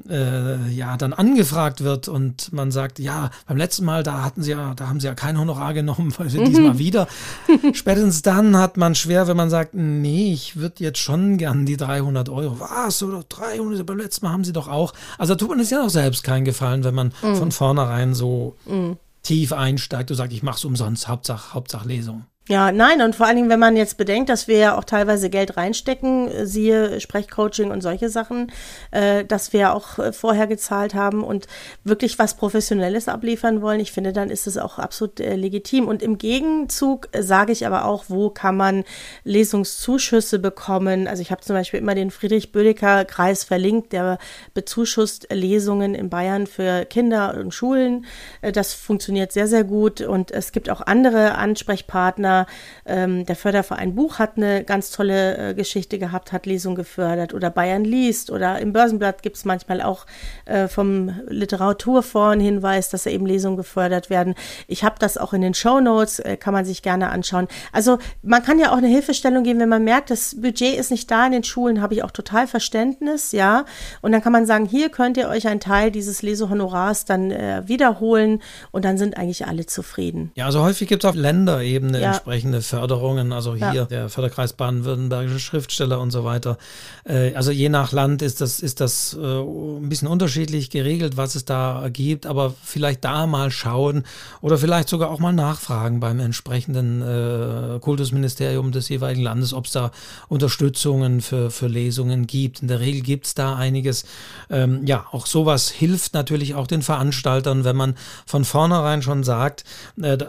äh, 0.10 0.70
ja 0.70 0.98
dann 0.98 1.14
angefragt 1.14 1.84
wird 1.84 2.08
und 2.08 2.52
man 2.54 2.72
sagt, 2.72 3.00
ja, 3.00 3.30
beim 3.48 3.58
letzten 3.58 3.86
Mal, 3.86 4.04
da 4.04 4.24
hatten 4.24 4.44
sie 4.44 4.52
ja, 4.52 4.74
da 4.76 4.88
haben 4.88 5.00
sie 5.00 5.08
ja 5.08 5.16
kein 5.16 5.40
Honorar 5.40 5.74
genommen, 5.74 6.14
weil 6.18 6.30
sie 6.30 6.40
mhm. 6.40 6.46
diesmal 6.46 6.80
wieder. 6.80 7.08
Spätestens 7.74 8.22
dann 8.22 8.58
hat 8.58 8.78
man 8.78 8.96
schwer, 8.96 9.28
wenn 9.28 9.38
man 9.38 9.50
sagt, 9.50 9.74
nee, 9.74 10.34
ich 10.34 10.56
würde 10.56 10.84
jetzt 10.84 11.00
schon 11.00 11.38
gern 11.38 11.66
die 11.66 11.78
300 11.78 12.30
Euro. 12.30 12.60
Was, 12.60 13.02
oder 13.04 13.24
300, 13.28 13.86
beim 13.86 13.98
letzten 13.98 14.26
Mal 14.26 14.34
haben 14.34 14.44
sie 14.44 14.54
doch 14.54 14.68
auch. 14.68 14.94
Also 15.18 15.34
da 15.34 15.38
tut 15.38 15.50
man 15.50 15.60
es 15.60 15.70
ja 15.70 15.84
auch 15.84 15.90
selbst 15.90 16.24
keinen 16.24 16.46
Gefallen, 16.46 16.84
wenn 16.84 16.96
man 16.96 17.14
mhm. 17.22 17.36
von 17.36 17.52
vornherein 17.52 18.14
so 18.14 18.56
mhm. 18.66 18.98
tief 19.24 19.54
einsteigt 19.54 20.12
und 20.12 20.18
sagt, 20.18 20.34
ich 20.34 20.44
mache 20.44 20.58
es 20.58 20.66
umsonst, 20.66 21.08
Hauptsache, 21.08 21.54
Hauptsache 21.54 21.88
Lesung. 21.88 22.26
Ja, 22.50 22.72
nein, 22.72 23.04
und 23.04 23.16
vor 23.16 23.28
allen 23.28 23.36
Dingen, 23.36 23.50
wenn 23.52 23.60
man 23.60 23.78
jetzt 23.78 23.98
bedenkt, 23.98 24.28
dass 24.28 24.48
wir 24.48 24.58
ja 24.58 24.76
auch 24.76 24.84
teilweise 24.84 25.30
Geld 25.30 25.56
reinstecken, 25.56 26.28
äh, 26.30 26.48
siehe 26.48 27.00
Sprechcoaching 27.00 27.70
und 27.70 27.82
solche 27.82 28.10
Sachen, 28.10 28.52
äh, 28.90 29.24
dass 29.24 29.54
wir 29.54 29.76
auch 29.76 30.00
äh, 30.00 30.12
vorher 30.12 30.48
gezahlt 30.48 30.96
haben 30.96 31.24
und 31.24 31.46
wirklich 31.84 32.18
was 32.18 32.34
Professionelles 32.34 33.08
abliefern 33.08 33.62
wollen, 33.62 33.80
ich 33.80 33.92
finde, 33.92 34.14
dann 34.14 34.32
ist 34.32 34.48
es 34.48 34.58
auch 34.58 34.80
absolut 34.80 35.20
äh, 35.20 35.36
legitim. 35.36 35.88
Und 35.88 36.02
im 36.02 36.18
Gegenzug 36.18 37.10
äh, 37.12 37.22
sage 37.22 37.52
ich 37.52 37.68
aber 37.68 37.86
auch, 37.86 38.06
wo 38.08 38.32
kann 38.32 38.58
man 38.58 38.84
Lesungszuschüsse 39.26 40.40
bekommen. 40.40 41.08
Also 41.08 41.22
ich 41.22 41.30
habe 41.30 41.42
zum 41.42 41.56
Beispiel 41.56 41.80
immer 41.80 41.94
den 41.94 42.10
Friedrich-Bödecker-Kreis 42.10 43.44
verlinkt, 43.44 43.94
der 43.94 44.18
bezuschusst 44.56 45.28
Lesungen 45.32 45.94
in 45.94 46.10
Bayern 46.10 46.48
für 46.48 46.86
Kinder 46.86 47.36
und 47.40 47.54
Schulen. 47.54 48.08
Das 48.42 48.74
funktioniert 48.74 49.32
sehr, 49.34 49.48
sehr 49.48 49.64
gut. 49.64 50.02
Und 50.02 50.32
es 50.32 50.52
gibt 50.52 50.72
auch 50.72 50.82
andere 50.82 51.36
Ansprechpartner, 51.36 52.39
ähm, 52.86 53.26
der 53.26 53.36
Förderverein 53.36 53.96
Buch 53.96 54.20
hat 54.20 54.38
eine 54.38 54.64
ganz 54.64 54.92
tolle 54.92 55.50
äh, 55.50 55.54
Geschichte 55.54 56.00
gehabt, 56.00 56.32
hat 56.32 56.46
Lesungen 56.46 56.76
gefördert 56.76 57.34
oder 57.34 57.50
Bayern 57.50 57.84
liest 57.84 58.32
oder 58.32 58.60
im 58.60 58.74
Börsenblatt 58.74 59.22
gibt 59.22 59.38
es 59.38 59.46
manchmal 59.46 59.82
auch 59.82 60.06
äh, 60.46 60.68
vom 60.68 61.20
Literaturfonds 61.28 62.44
Hinweis, 62.44 62.90
dass 62.90 63.04
da 63.04 63.10
eben 63.10 63.26
Lesungen 63.26 63.58
gefördert 63.58 64.10
werden. 64.10 64.36
Ich 64.68 64.84
habe 64.84 64.96
das 65.00 65.18
auch 65.18 65.34
in 65.34 65.42
den 65.42 65.54
Show 65.54 65.80
Notes, 65.80 66.20
äh, 66.20 66.38
kann 66.38 66.54
man 66.54 66.66
sich 66.66 66.82
gerne 66.82 67.10
anschauen. 67.10 67.48
Also 67.72 68.00
man 68.22 68.44
kann 68.44 68.60
ja 68.60 68.72
auch 68.72 68.78
eine 68.78 68.88
Hilfestellung 68.88 69.44
geben, 69.44 69.60
wenn 69.60 69.70
man 69.70 69.84
merkt, 69.84 70.10
das 70.10 70.36
Budget 70.40 70.78
ist 70.78 70.92
nicht 70.92 71.10
da 71.10 71.26
in 71.26 71.32
den 71.32 71.44
Schulen, 71.44 71.82
habe 71.82 71.94
ich 71.94 72.04
auch 72.04 72.12
total 72.12 72.48
Verständnis, 72.48 73.32
ja. 73.32 73.66
Und 74.02 74.12
dann 74.12 74.22
kann 74.22 74.32
man 74.32 74.46
sagen, 74.46 74.66
hier 74.66 74.90
könnt 74.90 75.18
ihr 75.18 75.30
euch 75.30 75.48
einen 75.48 75.60
Teil 75.60 75.92
dieses 75.92 76.22
Lesehonorars 76.22 77.06
dann 77.06 77.32
äh, 77.32 77.64
wiederholen 77.66 78.42
und 78.72 78.86
dann 78.86 78.98
sind 78.98 79.18
eigentlich 79.18 79.48
alle 79.48 79.66
zufrieden. 79.66 80.32
Ja, 80.36 80.46
also 80.46 80.64
häufig 80.64 80.88
gibt 80.88 81.04
es 81.04 81.10
auf 81.10 81.16
Länderebene 81.16 82.02
ja 82.02 82.20
entsprechende 82.30 82.62
Förderungen, 82.62 83.34
also 83.34 83.56
hier 83.56 83.74
ja. 83.74 83.86
der 83.86 84.08
Förderkreis 84.08 84.54
Baden-Württembergische 84.54 85.40
Schriftsteller 85.40 86.00
und 86.00 86.12
so 86.12 86.24
weiter. 86.24 86.60
Äh, 87.04 87.34
also 87.34 87.50
je 87.50 87.70
nach 87.70 87.92
Land 87.92 88.22
ist 88.22 88.40
das, 88.40 88.60
ist 88.60 88.82
das 88.82 89.18
äh, 89.20 89.20
ein 89.20 89.90
bisschen 89.90 90.08
unterschiedlich 90.08 90.70
geregelt, 90.70 91.18
was 91.18 91.34
es 91.34 91.46
da 91.46 91.90
gibt, 91.92 92.28
aber 92.28 92.54
vielleicht 92.64 93.04
da 93.04 93.26
mal 93.26 93.50
schauen 93.50 94.04
oder 94.42 94.60
vielleicht 94.60 94.90
sogar 94.90 95.10
auch 95.10 95.18
mal 95.18 95.34
nachfragen 95.34 96.00
beim 96.00 96.20
entsprechenden 96.20 97.02
äh, 97.02 97.80
Kultusministerium 97.80 98.72
des 98.72 98.90
jeweiligen 98.90 99.24
Landes, 99.24 99.52
ob 99.54 99.66
es 99.66 99.72
da 99.72 99.90
Unterstützungen 100.28 101.22
für, 101.22 101.50
für 101.50 101.68
Lesungen 101.68 102.28
gibt. 102.28 102.62
In 102.62 102.68
der 102.68 102.80
Regel 102.80 103.02
gibt 103.02 103.26
es 103.26 103.34
da 103.34 103.56
einiges. 103.56 104.06
Ähm, 104.52 104.86
ja, 104.86 105.08
auch 105.12 105.26
sowas 105.26 105.70
hilft 105.70 106.14
natürlich 106.14 106.54
auch 106.54 106.68
den 106.68 106.84
Veranstaltern, 106.84 107.64
wenn 107.64 107.76
man 107.76 107.96
von 108.28 108.46
vornherein 108.46 109.02
schon 109.02 109.24
sagt, 109.24 109.64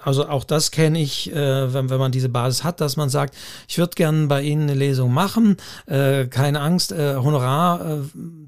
also 0.02 0.28
auch 0.28 0.44
das 0.44 0.70
kenne 0.70 1.00
ich, 1.00 1.30
wenn 1.34 1.89
wenn 1.90 1.98
man 1.98 2.12
diese 2.12 2.28
Basis 2.28 2.64
hat, 2.64 2.80
dass 2.80 2.96
man 2.96 3.08
sagt, 3.08 3.34
ich 3.68 3.78
würde 3.78 3.94
gerne 3.94 4.26
bei 4.26 4.42
Ihnen 4.42 4.62
eine 4.62 4.74
Lesung 4.74 5.12
machen, 5.12 5.56
äh, 5.86 6.26
keine 6.26 6.60
Angst, 6.60 6.92
äh, 6.92 7.16
Honorar, 7.16 7.80
äh, 7.80 7.98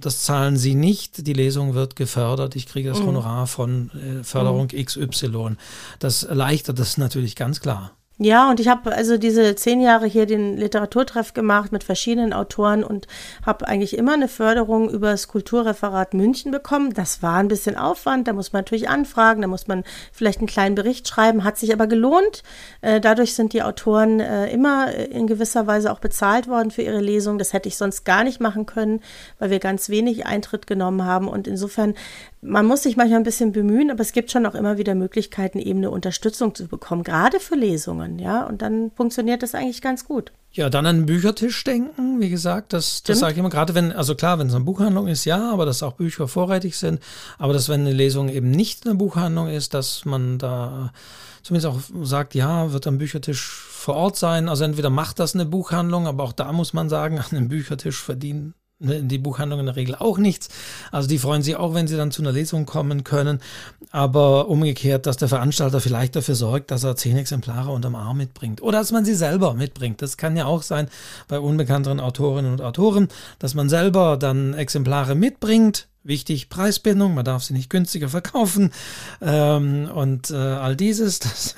das 0.01 0.23
zahlen 0.23 0.57
Sie 0.57 0.75
nicht, 0.75 1.27
die 1.27 1.33
Lesung 1.33 1.75
wird 1.75 1.97
gefördert, 1.97 2.57
ich 2.57 2.67
kriege 2.67 2.89
das 2.89 3.01
mhm. 3.01 3.07
Honorar 3.07 3.47
von 3.47 3.91
äh, 3.91 4.25
Förderung 4.25 4.69
mhm. 4.73 4.85
XY. 4.85 5.57
Das 5.99 6.23
erleichtert 6.23 6.79
das 6.79 6.99
natürlich 6.99 7.37
ganz 7.37 7.61
klar. 7.61 7.93
Ja, 8.25 8.49
und 8.51 8.61
ich 8.61 8.69
habe 8.69 8.95
also 8.95 9.19
diese 9.19 9.57
zehn 9.57 9.81
Jahre 9.81 10.07
hier 10.07 10.27
den 10.27 10.57
Literaturtreff 10.57 11.35
gemacht 11.35 11.73
mit 11.73 11.83
verschiedenen 11.83 12.33
Autoren 12.33 12.85
und 12.85 13.09
habe 13.45 13.67
eigentlich 13.67 13.99
immer 13.99 14.13
eine 14.13 14.29
Förderung 14.29 14.89
über 14.91 15.11
das 15.11 15.27
Kulturreferat 15.27 16.15
München 16.15 16.53
bekommen. 16.53 16.95
Das 16.95 17.21
war 17.25 17.39
ein 17.39 17.49
bisschen 17.49 17.77
Aufwand, 17.77 18.29
da 18.29 18.33
muss 18.33 18.53
man 18.53 18.61
natürlich 18.61 18.89
anfragen, 18.89 19.43
da 19.43 19.49
muss 19.49 19.67
man 19.67 19.83
vielleicht 20.13 20.39
einen 20.39 20.47
kleinen 20.47 20.77
Bericht 20.77 21.09
schreiben, 21.09 21.43
hat 21.43 21.59
sich 21.59 21.73
aber 21.73 21.89
gelohnt. 21.89 22.45
Äh, 22.81 23.01
dadurch 23.01 23.35
sind 23.35 23.55
die 23.55 23.65
Autoren 23.65 24.21
äh, 24.21 24.47
immer 24.53 24.95
in 24.95 25.27
gewisser 25.27 25.67
Weise 25.67 25.91
auch 25.91 25.99
bezahlt 25.99 26.47
worden 26.47 26.71
für 26.71 26.83
ihre 26.83 27.01
Lesung. 27.01 27.39
Das 27.39 27.53
hätte 27.53 27.69
ich 27.69 27.77
sonst 27.77 28.05
gar 28.05 28.23
nicht 28.23 28.41
machen 28.41 28.67
können, 28.67 29.01
weil 29.41 29.51
wir 29.51 29.59
ganz 29.59 29.89
wenig 29.89 30.27
Eintritt 30.27 30.69
genommen 30.69 31.05
haben. 31.05 31.27
Und 31.27 31.49
insofern 31.49 31.95
man 32.45 32.67
muss 32.67 32.83
sich 32.83 32.97
manchmal 32.97 33.21
ein 33.21 33.25
bisschen 33.25 33.53
bemühen, 33.53 33.91
aber 33.91 34.01
es 34.01 34.13
gibt 34.13 34.33
schon 34.33 34.45
auch 34.47 34.57
immer 34.57 34.77
wieder 34.77 34.97
Möglichkeiten, 34.97 35.61
eben 35.61 35.79
eine 35.79 35.91
Unterstützung 35.91 36.55
zu 36.57 36.67
bekommen, 36.67 37.05
gerade 37.05 37.39
für 37.39 37.55
Lesungen, 37.55 38.19
ja. 38.19 38.45
Und 38.45 38.63
dann 38.63 38.91
funktioniert 38.97 39.45
das 39.45 39.55
eigentlich 39.55 39.81
ganz 39.81 40.05
gut. 40.05 40.33
Ja, 40.51 40.69
dann 40.69 40.85
an 40.85 40.97
den 40.97 41.07
Büchertisch 41.07 41.63
denken, 41.63 42.21
wie 42.21 42.29
gesagt, 42.29 42.73
das, 42.73 43.05
das 43.05 43.21
sage 43.21 43.33
ich 43.33 43.39
immer, 43.39 43.49
gerade 43.49 43.75
wenn, 43.75 43.93
also 43.93 44.17
klar, 44.17 44.41
wenn 44.41 44.49
es 44.49 44.55
eine 44.55 44.65
Buchhandlung 44.65 45.07
ist, 45.07 45.25
ja, 45.25 45.53
aber 45.53 45.65
dass 45.65 45.85
auch 45.85 45.93
Bücher 45.93 46.27
vorrätig 46.27 46.77
sind, 46.77 47.01
aber 47.39 47.53
dass 47.53 47.69
wenn 47.69 47.83
eine 47.83 47.93
Lesung 47.93 48.29
eben 48.29 48.51
nicht 48.51 48.87
eine 48.87 48.97
Buchhandlung 48.97 49.47
ist, 49.47 49.73
dass 49.73 50.05
man 50.05 50.39
da 50.39 50.93
zumindest 51.45 51.73
auch 51.73 51.81
sagt, 52.05 52.35
ja, 52.35 52.73
wird 52.73 52.89
am 52.89 52.99
Büchertisch 52.99 53.41
vor 53.43 53.95
Ort 53.95 54.17
sein. 54.17 54.49
Also 54.49 54.65
entweder 54.65 54.91
macht 54.91 55.21
das 55.21 55.35
eine 55.35 55.47
Buchhandlung, 55.47 56.07
aber 56.07 56.25
auch 56.25 56.33
da 56.33 56.53
muss 56.53 56.73
man 56.73 56.89
sagen, 56.89 57.19
an 57.31 57.37
einem 57.37 57.49
Büchertisch 57.49 58.03
verdienen 58.03 58.55
Ne, 58.55 58.62
die 58.83 59.19
Buchhandlung 59.19 59.61
in 59.61 59.67
der 59.67 59.77
Regel 59.77 59.95
auch 59.95 60.19
nichts. 60.19 60.49
Also 60.91 61.09
die 61.09 61.19
freuen 61.19 61.43
sich 61.43 61.57
auch, 61.57 61.75
wenn 61.75 61.87
sie 61.87 61.97
dann 61.97 62.11
zu 62.11 62.23
einer 62.23 62.33
Lesung 62.33 62.67
kommen 62.67 63.05
können. 63.05 63.41
Aber 63.91 64.49
umgekehrt, 64.49 65.07
dass 65.07 65.17
der 65.17 65.29
Veranstalter 65.29 65.81
vielleicht 65.81 66.17
dafür 66.17 66.35
sorgt, 66.35 66.71
dass 66.71 66.85
er 66.85 66.97
zehn 66.97 67.17
Exemplare 67.17 67.71
unterm 67.71 67.95
Arm 67.95 68.17
mitbringt. 68.17 68.63
Oder 68.63 68.79
dass 68.79 68.93
man 68.93 69.05
sie 69.05 69.15
selber 69.15 69.55
mitbringt. 69.55 70.03
Das 70.03 70.17
kann 70.17 70.37
ja 70.37 70.47
auch 70.47 70.63
sein 70.63 70.89
bei 71.29 71.39
unbekannteren 71.39 72.01
Autorinnen 72.01 72.53
und 72.53 72.63
Autoren, 72.63 73.09
dass 73.39 73.55
man 73.55 73.69
selber 73.69 74.17
dann 74.17 74.55
Exemplare 74.55 75.15
mitbringt 75.15 75.89
Wichtig, 76.05 76.49
Preisbindung, 76.49 77.15
man 77.15 77.25
darf 77.25 77.45
sie 77.45 77.53
nicht 77.53 77.71
günstiger 77.71 78.09
verkaufen 78.09 78.73
ähm, 79.21 79.89
und 79.95 80.33
äh, 80.33 80.35
all 80.35 80.75
dieses, 80.75 81.19
das 81.21 81.55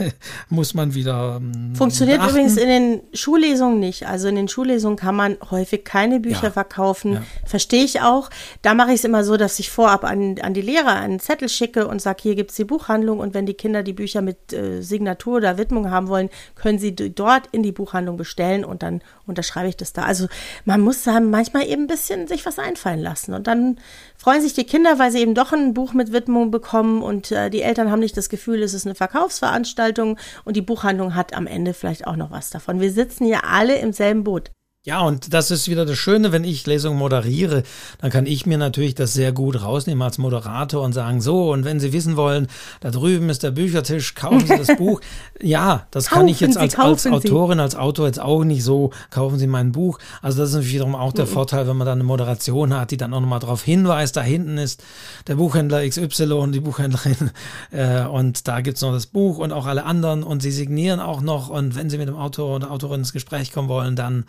muss 0.51 0.75
man 0.75 0.95
wieder. 0.95 1.41
Ähm, 1.41 1.75
Funktioniert 1.75 2.19
beachten. 2.19 2.35
übrigens 2.35 2.57
in 2.59 2.69
den 2.69 3.01
Schullesungen 3.15 3.81
nicht. 3.81 4.07
Also 4.07 4.29
in 4.29 4.35
den 4.35 4.49
Schullesungen 4.49 4.99
kann 4.99 5.17
man 5.17 5.39
häufig 5.51 5.85
keine 5.85 6.21
Bücher 6.21 6.45
ja. 6.45 6.51
verkaufen. 6.51 7.15
Ja. 7.15 7.23
Verstehe 7.47 7.85
ich 7.85 8.03
auch. 8.03 8.29
Da 8.61 8.75
mache 8.75 8.91
ich 8.91 8.97
es 8.97 9.05
immer 9.05 9.25
so, 9.25 9.39
dass 9.39 9.59
ich 9.59 9.71
vorab 9.71 10.05
an, 10.05 10.39
an 10.41 10.53
die 10.53 10.61
Lehrer 10.61 10.97
einen 10.97 11.21
Zettel 11.21 11.49
schicke 11.49 11.89
und 11.89 12.03
sage, 12.03 12.19
hier 12.21 12.35
gibt's 12.35 12.57
die 12.57 12.65
Buchhandlung 12.65 13.21
und 13.21 13.33
wenn 13.33 13.47
die 13.47 13.55
Kinder 13.55 13.83
die 13.83 13.95
Bücher 13.95 14.21
mit 14.21 14.53
äh, 14.53 14.83
Signatur 14.83 15.39
oder 15.39 15.57
Widmung 15.57 15.91
haben 15.91 16.09
wollen, 16.09 16.29
können 16.55 16.79
sie 16.79 16.95
dort 16.95 17.47
in 17.53 17.63
die 17.63 17.73
Buchhandlung 17.73 18.19
bestellen 18.19 18.67
und 18.67 18.83
dann 18.83 19.01
unterschreibe 19.27 19.71
ich 19.71 19.77
das 19.79 19.95
da. 19.95 20.03
Also 20.03 20.29
man 20.67 20.83
muss 20.83 21.03
da 21.03 21.19
manchmal 21.21 21.67
eben 21.67 21.85
ein 21.85 21.87
bisschen 21.87 22.27
sich 22.27 22.45
was 22.45 22.59
einfallen 22.59 23.01
lassen 23.01 23.33
und 23.33 23.47
dann 23.47 23.79
freuen 24.25 24.41
sich 24.41 24.55
die 24.55 24.65
Kinder, 24.65 24.99
weil 24.99 25.11
sie 25.11 25.19
eben 25.19 25.35
doch 25.35 25.53
ein 25.53 25.75
Buch 25.75 25.93
mit 25.93 26.11
Widmung 26.11 26.51
bekommen 26.51 27.03
und 27.03 27.31
äh, 27.31 27.51
die 27.51 27.61
Eltern 27.61 27.91
haben 27.91 28.01
nicht 28.01 28.17
das 28.17 28.31
Gefühl, 28.31 28.63
es 28.63 28.73
ist 28.73 28.87
eine 28.87 28.95
Verkaufsveranstaltung 28.95 30.19
und 30.47 30.57
die 30.57 30.63
Buchhandlung 30.63 31.15
hat 31.15 31.35
am 31.35 31.47
Ende 31.47 31.75
vielleicht 31.75 32.07
auch 32.07 32.17
noch 32.17 32.31
was 32.31 32.49
davon. 32.49 32.81
Wir 32.81 32.91
sitzen 32.91 33.27
hier 33.27 33.45
alle 33.45 33.77
im 33.77 33.93
selben 33.93 34.25
Boot. 34.25 34.51
Ja, 34.87 35.01
und 35.01 35.33
das 35.33 35.51
ist 35.51 35.67
wieder 35.71 35.87
das 35.87 35.97
Schöne, 35.97 36.31
wenn 36.31 36.45
ich 36.45 36.67
Lesungen 36.67 36.99
moderiere, 36.99 37.63
dann 38.03 38.11
kann 38.11 38.27
ich 38.27 38.45
mir 38.45 38.59
natürlich 38.59 38.95
das 38.95 39.15
sehr 39.15 39.33
gut 39.33 39.63
rausnehmen 39.63 40.03
als 40.03 40.19
Moderator 40.19 40.83
und 40.83 40.93
sagen, 40.93 41.23
so, 41.23 41.53
und 41.53 41.65
wenn 41.65 41.81
Sie 41.81 41.95
wissen 41.95 42.19
wollen, 42.19 42.49
da 42.81 42.91
drüben 42.91 43.31
ist 43.31 43.43
der 43.43 43.53
Büchertisch, 43.53 44.15
kaufen 44.15 44.47
Sie 44.47 44.59
das 44.59 44.67
Buch. 44.77 45.01
Ja, 45.41 45.87
das 45.91 46.09
kaufen 46.09 46.19
kann 46.19 46.29
ich 46.29 46.41
jetzt 46.41 46.59
als, 46.59 46.77
als 46.79 47.07
Autorin, 47.07 47.61
als 47.61 47.77
Autor 47.77 48.09
jetzt 48.09 48.21
auch 48.21 48.45
nicht 48.45 48.63
so, 48.63 48.91
kaufen 49.09 49.39
Sie 49.39 49.47
mein 49.47 49.73
Buch. 49.73 49.99
Also 50.21 50.41
das 50.41 50.51
ist 50.51 50.57
natürlich 50.57 50.75
wiederum 50.75 50.97
auch 50.97 51.15
der 51.15 51.25
mhm. 51.25 51.31
Vorteil, 51.31 51.67
wenn 51.67 51.79
man 51.79 51.87
dann 51.87 52.01
eine 52.01 52.05
Moderation 52.05 52.77
hat, 52.79 52.91
die 52.91 52.99
dann 52.99 53.15
auch 53.15 53.21
nochmal 53.21 53.41
darauf 53.41 53.63
hinweist, 53.63 54.19
da 54.19 54.21
hinten 54.21 54.59
ist 54.59 54.85
der 55.29 55.37
Buchhändler 55.37 55.89
XY, 55.89 56.51
die 56.53 56.61
Buchhändlerin, 56.61 57.31
äh, 57.71 58.05
und 58.05 58.47
da 58.49 58.61
gibt's 58.61 58.83
noch 58.83 58.93
das 58.93 59.07
Buch 59.07 59.39
und 59.39 59.51
auch 59.51 59.65
alle 59.65 59.85
anderen 59.85 60.23
und 60.23 60.43
Sie 60.43 60.53
signieren 60.53 61.01
auch 61.01 61.23
noch 61.23 61.49
und 61.49 61.75
wenn 61.75 61.89
Sie 61.89 61.97
mit 61.97 62.09
dem 62.09 62.17
Autor 62.17 62.57
oder 62.57 62.71
Autorin 62.71 63.01
ins 63.01 63.15
Gespräch 63.15 63.51
kommen 63.51 63.71
wollen, 63.71 63.97
dann 63.97 64.27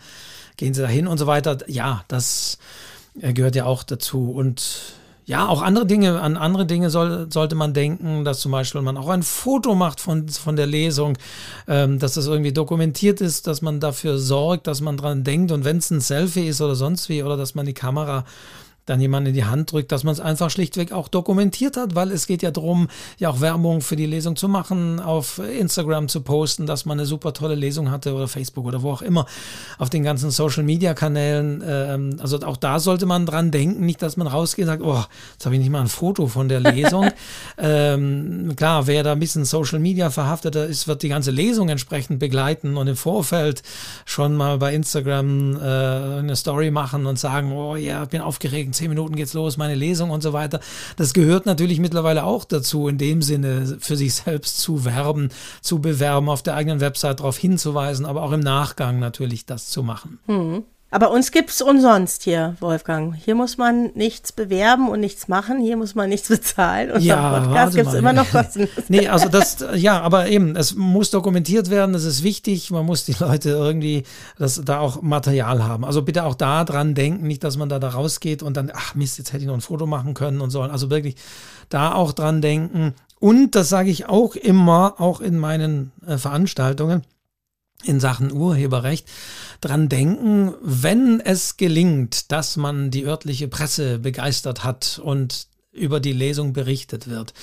gehen 0.56 0.74
sie 0.74 0.82
dahin 0.82 1.06
und 1.06 1.18
so 1.18 1.26
weiter. 1.26 1.58
Ja, 1.66 2.04
das 2.08 2.58
äh, 3.20 3.32
gehört 3.32 3.56
ja 3.56 3.64
auch 3.64 3.82
dazu. 3.82 4.30
Und 4.30 4.94
ja, 5.26 5.48
auch 5.48 5.60
andere 5.60 5.86
Dinge, 5.86 6.20
an 6.20 6.36
andere 6.36 6.66
Dinge 6.66 6.88
soll, 6.88 7.26
sollte 7.32 7.56
man 7.56 7.74
denken, 7.74 8.24
dass 8.24 8.38
zum 8.38 8.52
Beispiel 8.52 8.80
man 8.80 8.96
auch 8.96 9.08
ein 9.08 9.24
Foto 9.24 9.74
macht 9.74 10.00
von, 10.00 10.28
von 10.28 10.54
der 10.54 10.66
Lesung, 10.66 11.18
ähm, 11.66 11.98
dass 11.98 12.14
das 12.14 12.28
irgendwie 12.28 12.52
dokumentiert 12.52 13.20
ist, 13.20 13.48
dass 13.48 13.60
man 13.60 13.80
dafür 13.80 14.18
sorgt, 14.18 14.68
dass 14.68 14.80
man 14.80 14.96
dran 14.96 15.24
denkt 15.24 15.50
und 15.50 15.64
wenn 15.64 15.78
es 15.78 15.90
ein 15.90 16.00
Selfie 16.00 16.46
ist 16.46 16.60
oder 16.60 16.76
sonst 16.76 17.08
wie, 17.08 17.24
oder 17.24 17.36
dass 17.36 17.56
man 17.56 17.66
die 17.66 17.74
Kamera 17.74 18.24
dann 18.86 19.00
jemand 19.00 19.26
in 19.28 19.34
die 19.34 19.44
Hand 19.44 19.72
drückt, 19.72 19.92
dass 19.92 20.04
man 20.04 20.12
es 20.12 20.20
einfach 20.20 20.48
schlichtweg 20.48 20.92
auch 20.92 21.08
dokumentiert 21.08 21.76
hat, 21.76 21.94
weil 21.94 22.12
es 22.12 22.26
geht 22.26 22.42
ja 22.42 22.52
darum, 22.52 22.88
ja 23.18 23.30
auch 23.30 23.40
Werbung 23.40 23.80
für 23.80 23.96
die 23.96 24.06
Lesung 24.06 24.36
zu 24.36 24.48
machen, 24.48 25.00
auf 25.00 25.38
Instagram 25.38 26.08
zu 26.08 26.20
posten, 26.20 26.66
dass 26.66 26.86
man 26.86 26.98
eine 26.98 27.06
super 27.06 27.32
tolle 27.32 27.56
Lesung 27.56 27.90
hatte 27.90 28.14
oder 28.14 28.28
Facebook 28.28 28.64
oder 28.64 28.82
wo 28.82 28.92
auch 28.92 29.02
immer, 29.02 29.26
auf 29.78 29.90
den 29.90 30.04
ganzen 30.04 30.30
Social 30.30 30.62
Media 30.62 30.94
Kanälen. 30.94 31.62
Ähm, 31.66 32.16
also 32.20 32.40
auch 32.42 32.56
da 32.56 32.78
sollte 32.78 33.06
man 33.06 33.26
dran 33.26 33.50
denken, 33.50 33.84
nicht, 33.84 34.00
dass 34.02 34.16
man 34.16 34.28
rausgeht 34.28 34.64
und 34.64 34.68
sagt, 34.68 34.82
oh, 34.82 35.04
jetzt 35.32 35.44
habe 35.44 35.56
ich 35.56 35.60
nicht 35.60 35.70
mal 35.70 35.80
ein 35.80 35.88
Foto 35.88 36.28
von 36.28 36.48
der 36.48 36.60
Lesung. 36.60 37.10
ähm, 37.58 38.54
klar, 38.54 38.86
wer 38.86 39.02
da 39.02 39.12
ein 39.12 39.18
bisschen 39.18 39.44
Social 39.44 39.80
Media 39.80 40.10
verhafteter 40.10 40.64
ist, 40.64 40.86
wird 40.86 41.02
die 41.02 41.08
ganze 41.08 41.32
Lesung 41.32 41.68
entsprechend 41.68 42.20
begleiten 42.20 42.76
und 42.76 42.86
im 42.86 42.96
Vorfeld 42.96 43.62
schon 44.04 44.36
mal 44.36 44.58
bei 44.58 44.74
Instagram 44.74 45.56
äh, 45.56 45.58
eine 45.58 46.36
Story 46.36 46.70
machen 46.70 47.06
und 47.06 47.18
sagen, 47.18 47.50
oh 47.52 47.74
ja, 47.74 48.04
ich 48.04 48.08
bin 48.10 48.20
aufgeregt 48.20 48.75
zehn 48.76 48.88
Minuten 48.88 49.16
geht's 49.16 49.34
los, 49.34 49.56
meine 49.56 49.74
Lesung 49.74 50.10
und 50.10 50.22
so 50.22 50.32
weiter. 50.32 50.60
Das 50.96 51.12
gehört 51.12 51.46
natürlich 51.46 51.80
mittlerweile 51.80 52.24
auch 52.24 52.44
dazu, 52.44 52.88
in 52.88 52.98
dem 52.98 53.22
Sinne 53.22 53.78
für 53.80 53.96
sich 53.96 54.14
selbst 54.14 54.58
zu 54.58 54.84
werben, 54.84 55.30
zu 55.60 55.80
bewerben, 55.80 56.28
auf 56.28 56.42
der 56.42 56.54
eigenen 56.54 56.80
Website 56.80 57.20
darauf 57.20 57.36
hinzuweisen, 57.36 58.06
aber 58.06 58.22
auch 58.22 58.32
im 58.32 58.40
Nachgang 58.40 58.98
natürlich 58.98 59.46
das 59.46 59.68
zu 59.68 59.82
machen. 59.82 60.18
Hm. 60.26 60.64
Aber 60.88 61.10
uns 61.10 61.32
gibt 61.32 61.50
es 61.50 61.62
umsonst 61.62 62.22
hier, 62.22 62.54
Wolfgang. 62.60 63.14
Hier 63.16 63.34
muss 63.34 63.58
man 63.58 63.90
nichts 63.94 64.30
bewerben 64.30 64.88
und 64.88 65.00
nichts 65.00 65.26
machen. 65.26 65.60
Hier 65.60 65.76
muss 65.76 65.96
man 65.96 66.08
nichts 66.08 66.28
bezahlen. 66.28 66.92
Und 66.92 67.02
ja, 67.02 67.40
Podcast 67.40 67.74
gibt 67.74 67.88
es 67.88 67.94
immer 67.94 68.12
noch 68.12 68.30
kostenlos. 68.30 68.70
nee, 68.88 69.08
also 69.08 69.28
das, 69.28 69.64
ja, 69.74 70.00
aber 70.00 70.28
eben, 70.28 70.54
es 70.54 70.76
muss 70.76 71.10
dokumentiert 71.10 71.70
werden. 71.70 71.92
Das 71.92 72.04
ist 72.04 72.22
wichtig. 72.22 72.70
Man 72.70 72.86
muss 72.86 73.04
die 73.04 73.16
Leute 73.18 73.50
irgendwie, 73.50 74.04
das, 74.38 74.62
da 74.64 74.78
auch 74.78 75.02
Material 75.02 75.64
haben. 75.64 75.84
Also 75.84 76.02
bitte 76.02 76.22
auch 76.22 76.36
da 76.36 76.64
dran 76.64 76.94
denken, 76.94 77.26
nicht, 77.26 77.42
dass 77.42 77.56
man 77.56 77.68
da, 77.68 77.80
da 77.80 77.88
rausgeht 77.88 78.44
und 78.44 78.56
dann, 78.56 78.70
ach 78.72 78.94
Mist, 78.94 79.18
jetzt 79.18 79.32
hätte 79.32 79.42
ich 79.42 79.48
noch 79.48 79.54
ein 79.54 79.60
Foto 79.62 79.86
machen 79.86 80.14
können 80.14 80.40
und 80.40 80.50
so. 80.50 80.62
Also 80.62 80.88
wirklich 80.88 81.16
da 81.68 81.94
auch 81.94 82.12
dran 82.12 82.40
denken. 82.40 82.94
Und 83.18 83.56
das 83.56 83.68
sage 83.68 83.90
ich 83.90 84.08
auch 84.08 84.36
immer, 84.36 84.94
auch 84.98 85.20
in 85.20 85.36
meinen 85.36 85.90
äh, 86.06 86.16
Veranstaltungen 86.16 87.02
in 87.86 88.00
Sachen 88.00 88.32
Urheberrecht 88.32 89.08
dran 89.60 89.88
denken, 89.88 90.54
wenn 90.62 91.20
es 91.20 91.56
gelingt, 91.56 92.32
dass 92.32 92.56
man 92.56 92.90
die 92.90 93.04
örtliche 93.04 93.48
Presse 93.48 93.98
begeistert 93.98 94.64
hat 94.64 95.00
und 95.02 95.48
über 95.72 96.00
die 96.00 96.12
Lesung 96.12 96.52
berichtet 96.52 97.08
wird. 97.08 97.34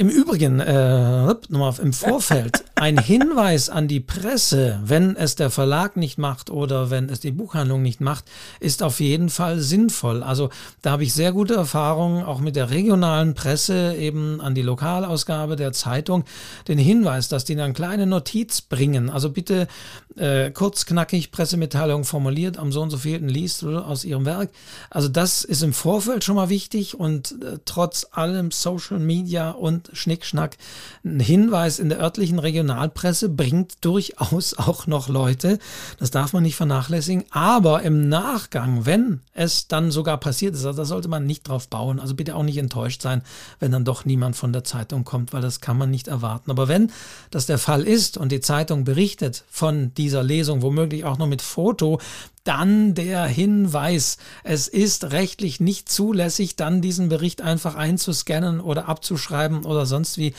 Im 0.00 0.08
Übrigen, 0.08 0.60
äh, 0.60 1.26
nochmal 1.50 1.74
im 1.82 1.92
Vorfeld, 1.92 2.64
ein 2.74 2.96
Hinweis 2.96 3.68
an 3.68 3.86
die 3.86 4.00
Presse, 4.00 4.80
wenn 4.82 5.14
es 5.14 5.34
der 5.34 5.50
Verlag 5.50 5.98
nicht 5.98 6.16
macht 6.16 6.48
oder 6.48 6.88
wenn 6.88 7.10
es 7.10 7.20
die 7.20 7.32
Buchhandlung 7.32 7.82
nicht 7.82 8.00
macht, 8.00 8.24
ist 8.60 8.82
auf 8.82 9.00
jeden 9.00 9.28
Fall 9.28 9.60
sinnvoll. 9.60 10.22
Also 10.22 10.48
da 10.80 10.92
habe 10.92 11.02
ich 11.02 11.12
sehr 11.12 11.32
gute 11.32 11.52
Erfahrungen 11.52 12.24
auch 12.24 12.40
mit 12.40 12.56
der 12.56 12.70
regionalen 12.70 13.34
Presse, 13.34 13.94
eben 13.94 14.40
an 14.40 14.54
die 14.54 14.62
Lokalausgabe 14.62 15.56
der 15.56 15.74
Zeitung, 15.74 16.24
den 16.66 16.78
Hinweis, 16.78 17.28
dass 17.28 17.44
die 17.44 17.54
dann 17.54 17.74
kleine 17.74 18.06
Notiz 18.06 18.62
bringen. 18.62 19.10
Also 19.10 19.28
bitte 19.28 19.68
äh, 20.16 20.50
kurz, 20.50 20.86
knackig, 20.86 21.30
Pressemitteilung 21.30 22.04
formuliert, 22.04 22.56
am 22.56 22.72
so 22.72 22.80
und 22.80 22.88
so 22.88 22.96
vielten 22.96 23.28
liest 23.28 23.64
aus 23.64 24.04
ihrem 24.04 24.24
Werk. 24.24 24.48
Also 24.88 25.08
das 25.08 25.44
ist 25.44 25.62
im 25.62 25.74
Vorfeld 25.74 26.24
schon 26.24 26.36
mal 26.36 26.48
wichtig 26.48 26.98
und 26.98 27.32
äh, 27.42 27.58
trotz 27.66 28.06
allem 28.12 28.50
Social 28.50 28.98
Media 28.98 29.50
und 29.50 29.89
Schnickschnack. 29.92 30.56
Ein 31.04 31.20
Hinweis 31.20 31.78
in 31.78 31.88
der 31.88 32.00
örtlichen 32.00 32.38
Regionalpresse 32.38 33.28
bringt 33.28 33.84
durchaus 33.84 34.54
auch 34.58 34.86
noch 34.86 35.08
Leute. 35.08 35.58
Das 35.98 36.10
darf 36.10 36.32
man 36.32 36.42
nicht 36.42 36.56
vernachlässigen. 36.56 37.24
Aber 37.30 37.82
im 37.82 38.08
Nachgang, 38.08 38.86
wenn 38.86 39.20
es 39.34 39.68
dann 39.68 39.90
sogar 39.90 40.18
passiert 40.18 40.54
ist, 40.54 40.64
also 40.64 40.78
da 40.78 40.84
sollte 40.84 41.08
man 41.08 41.26
nicht 41.26 41.48
drauf 41.48 41.68
bauen. 41.68 42.00
Also 42.00 42.14
bitte 42.14 42.34
auch 42.34 42.42
nicht 42.42 42.58
enttäuscht 42.58 43.02
sein, 43.02 43.22
wenn 43.58 43.72
dann 43.72 43.84
doch 43.84 44.04
niemand 44.04 44.36
von 44.36 44.52
der 44.52 44.64
Zeitung 44.64 45.04
kommt, 45.04 45.32
weil 45.32 45.42
das 45.42 45.60
kann 45.60 45.78
man 45.78 45.90
nicht 45.90 46.08
erwarten. 46.08 46.50
Aber 46.50 46.68
wenn 46.68 46.90
das 47.30 47.46
der 47.46 47.58
Fall 47.58 47.82
ist 47.82 48.16
und 48.16 48.32
die 48.32 48.40
Zeitung 48.40 48.84
berichtet 48.84 49.44
von 49.50 49.94
dieser 49.94 50.22
Lesung, 50.22 50.62
womöglich 50.62 51.04
auch 51.04 51.18
noch 51.18 51.26
mit 51.26 51.42
Foto, 51.42 52.00
dann 52.44 52.94
der 52.94 53.26
Hinweis, 53.26 54.16
es 54.44 54.68
ist 54.68 55.12
rechtlich 55.12 55.60
nicht 55.60 55.90
zulässig, 55.90 56.56
dann 56.56 56.80
diesen 56.80 57.08
Bericht 57.08 57.42
einfach 57.42 57.74
einzuscannen 57.74 58.60
oder 58.60 58.88
abzuschreiben 58.88 59.64
oder 59.64 59.86
sonst 59.86 60.16
wie 60.16 60.34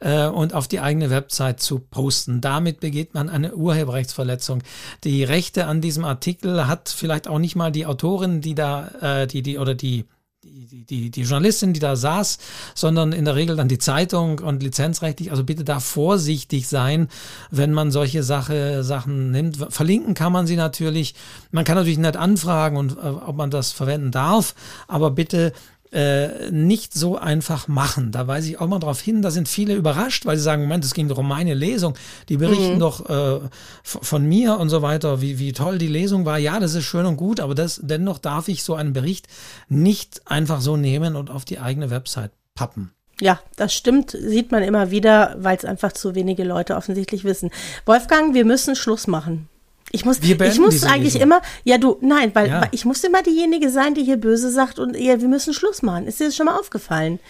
äh, 0.00 0.26
und 0.26 0.54
auf 0.54 0.68
die 0.68 0.80
eigene 0.80 1.10
Website 1.10 1.60
zu 1.60 1.78
posten. 1.78 2.40
Damit 2.40 2.80
begeht 2.80 3.14
man 3.14 3.28
eine 3.28 3.54
Urheberrechtsverletzung. 3.54 4.62
Die 5.04 5.24
Rechte 5.24 5.66
an 5.66 5.80
diesem 5.80 6.04
Artikel 6.04 6.66
hat 6.66 6.88
vielleicht 6.88 7.28
auch 7.28 7.38
nicht 7.38 7.56
mal 7.56 7.72
die 7.72 7.86
Autorin, 7.86 8.40
die 8.40 8.54
da, 8.54 8.88
äh, 9.22 9.26
die, 9.26 9.42
die 9.42 9.58
oder 9.58 9.74
die 9.74 10.04
die, 10.46 10.84
die, 10.84 11.10
die 11.10 11.22
Journalistin, 11.22 11.72
die 11.72 11.80
da 11.80 11.96
saß, 11.96 12.38
sondern 12.74 13.12
in 13.12 13.24
der 13.24 13.34
Regel 13.34 13.56
dann 13.56 13.68
die 13.68 13.78
Zeitung 13.78 14.38
und 14.38 14.62
lizenzrechtlich. 14.62 15.30
Also 15.30 15.44
bitte 15.44 15.64
da 15.64 15.80
vorsichtig 15.80 16.68
sein, 16.68 17.08
wenn 17.50 17.72
man 17.72 17.90
solche 17.90 18.22
Sache, 18.22 18.84
Sachen 18.84 19.30
nimmt. 19.30 19.58
Verlinken 19.70 20.14
kann 20.14 20.32
man 20.32 20.46
sie 20.46 20.56
natürlich. 20.56 21.14
Man 21.50 21.64
kann 21.64 21.76
natürlich 21.76 21.98
nicht 21.98 22.16
anfragen 22.16 22.76
und 22.76 22.92
äh, 22.92 23.00
ob 23.00 23.36
man 23.36 23.50
das 23.50 23.72
verwenden 23.72 24.10
darf, 24.10 24.54
aber 24.88 25.10
bitte 25.10 25.52
äh, 25.92 26.50
nicht 26.50 26.94
so 26.94 27.16
einfach 27.16 27.68
machen. 27.68 28.12
Da 28.12 28.26
weise 28.26 28.50
ich 28.50 28.60
auch 28.60 28.66
mal 28.66 28.78
darauf 28.78 29.00
hin, 29.00 29.22
da 29.22 29.30
sind 29.30 29.48
viele 29.48 29.74
überrascht, 29.74 30.26
weil 30.26 30.36
sie 30.36 30.42
sagen, 30.42 30.62
Moment, 30.62 30.84
es 30.84 30.94
ging 30.94 31.08
doch 31.08 31.18
um 31.18 31.28
meine 31.28 31.54
Lesung. 31.54 31.94
Die 32.28 32.36
berichten 32.36 32.74
mhm. 32.74 32.80
doch 32.80 33.08
äh, 33.08 33.40
von 33.82 34.24
mir 34.26 34.58
und 34.58 34.68
so 34.68 34.82
weiter, 34.82 35.20
wie, 35.20 35.38
wie 35.38 35.52
toll 35.52 35.78
die 35.78 35.86
Lesung 35.86 36.24
war. 36.24 36.38
Ja, 36.38 36.60
das 36.60 36.74
ist 36.74 36.84
schön 36.84 37.06
und 37.06 37.16
gut, 37.16 37.40
aber 37.40 37.54
das, 37.54 37.80
dennoch 37.82 38.18
darf 38.18 38.48
ich 38.48 38.62
so 38.62 38.74
einen 38.74 38.92
Bericht 38.92 39.26
nicht 39.68 40.22
einfach 40.26 40.60
so 40.60 40.76
nehmen 40.76 41.16
und 41.16 41.30
auf 41.30 41.44
die 41.44 41.58
eigene 41.58 41.90
Website 41.90 42.32
pappen. 42.54 42.92
Ja, 43.20 43.40
das 43.56 43.72
stimmt, 43.72 44.10
sieht 44.10 44.52
man 44.52 44.62
immer 44.62 44.90
wieder, 44.90 45.36
weil 45.38 45.56
es 45.56 45.64
einfach 45.64 45.92
zu 45.92 46.14
wenige 46.14 46.44
Leute 46.44 46.76
offensichtlich 46.76 47.24
wissen. 47.24 47.50
Wolfgang, 47.86 48.34
wir 48.34 48.44
müssen 48.44 48.76
Schluss 48.76 49.06
machen. 49.06 49.48
Ich 49.92 50.04
muss, 50.04 50.18
ich 50.20 50.58
muss 50.58 50.82
eigentlich 50.82 51.14
Lesung. 51.14 51.22
immer, 51.22 51.42
ja 51.64 51.78
du, 51.78 51.96
nein, 52.00 52.34
weil, 52.34 52.48
ja. 52.48 52.62
weil, 52.62 52.68
ich 52.72 52.84
muss 52.84 53.02
immer 53.04 53.22
diejenige 53.22 53.70
sein, 53.70 53.94
die 53.94 54.02
hier 54.02 54.16
böse 54.16 54.50
sagt 54.50 54.78
und 54.78 54.96
ja, 54.96 55.20
wir 55.20 55.28
müssen 55.28 55.54
Schluss 55.54 55.82
machen. 55.82 56.06
Ist 56.06 56.20
dir 56.20 56.26
das 56.26 56.36
schon 56.36 56.46
mal 56.46 56.58
aufgefallen? 56.58 57.20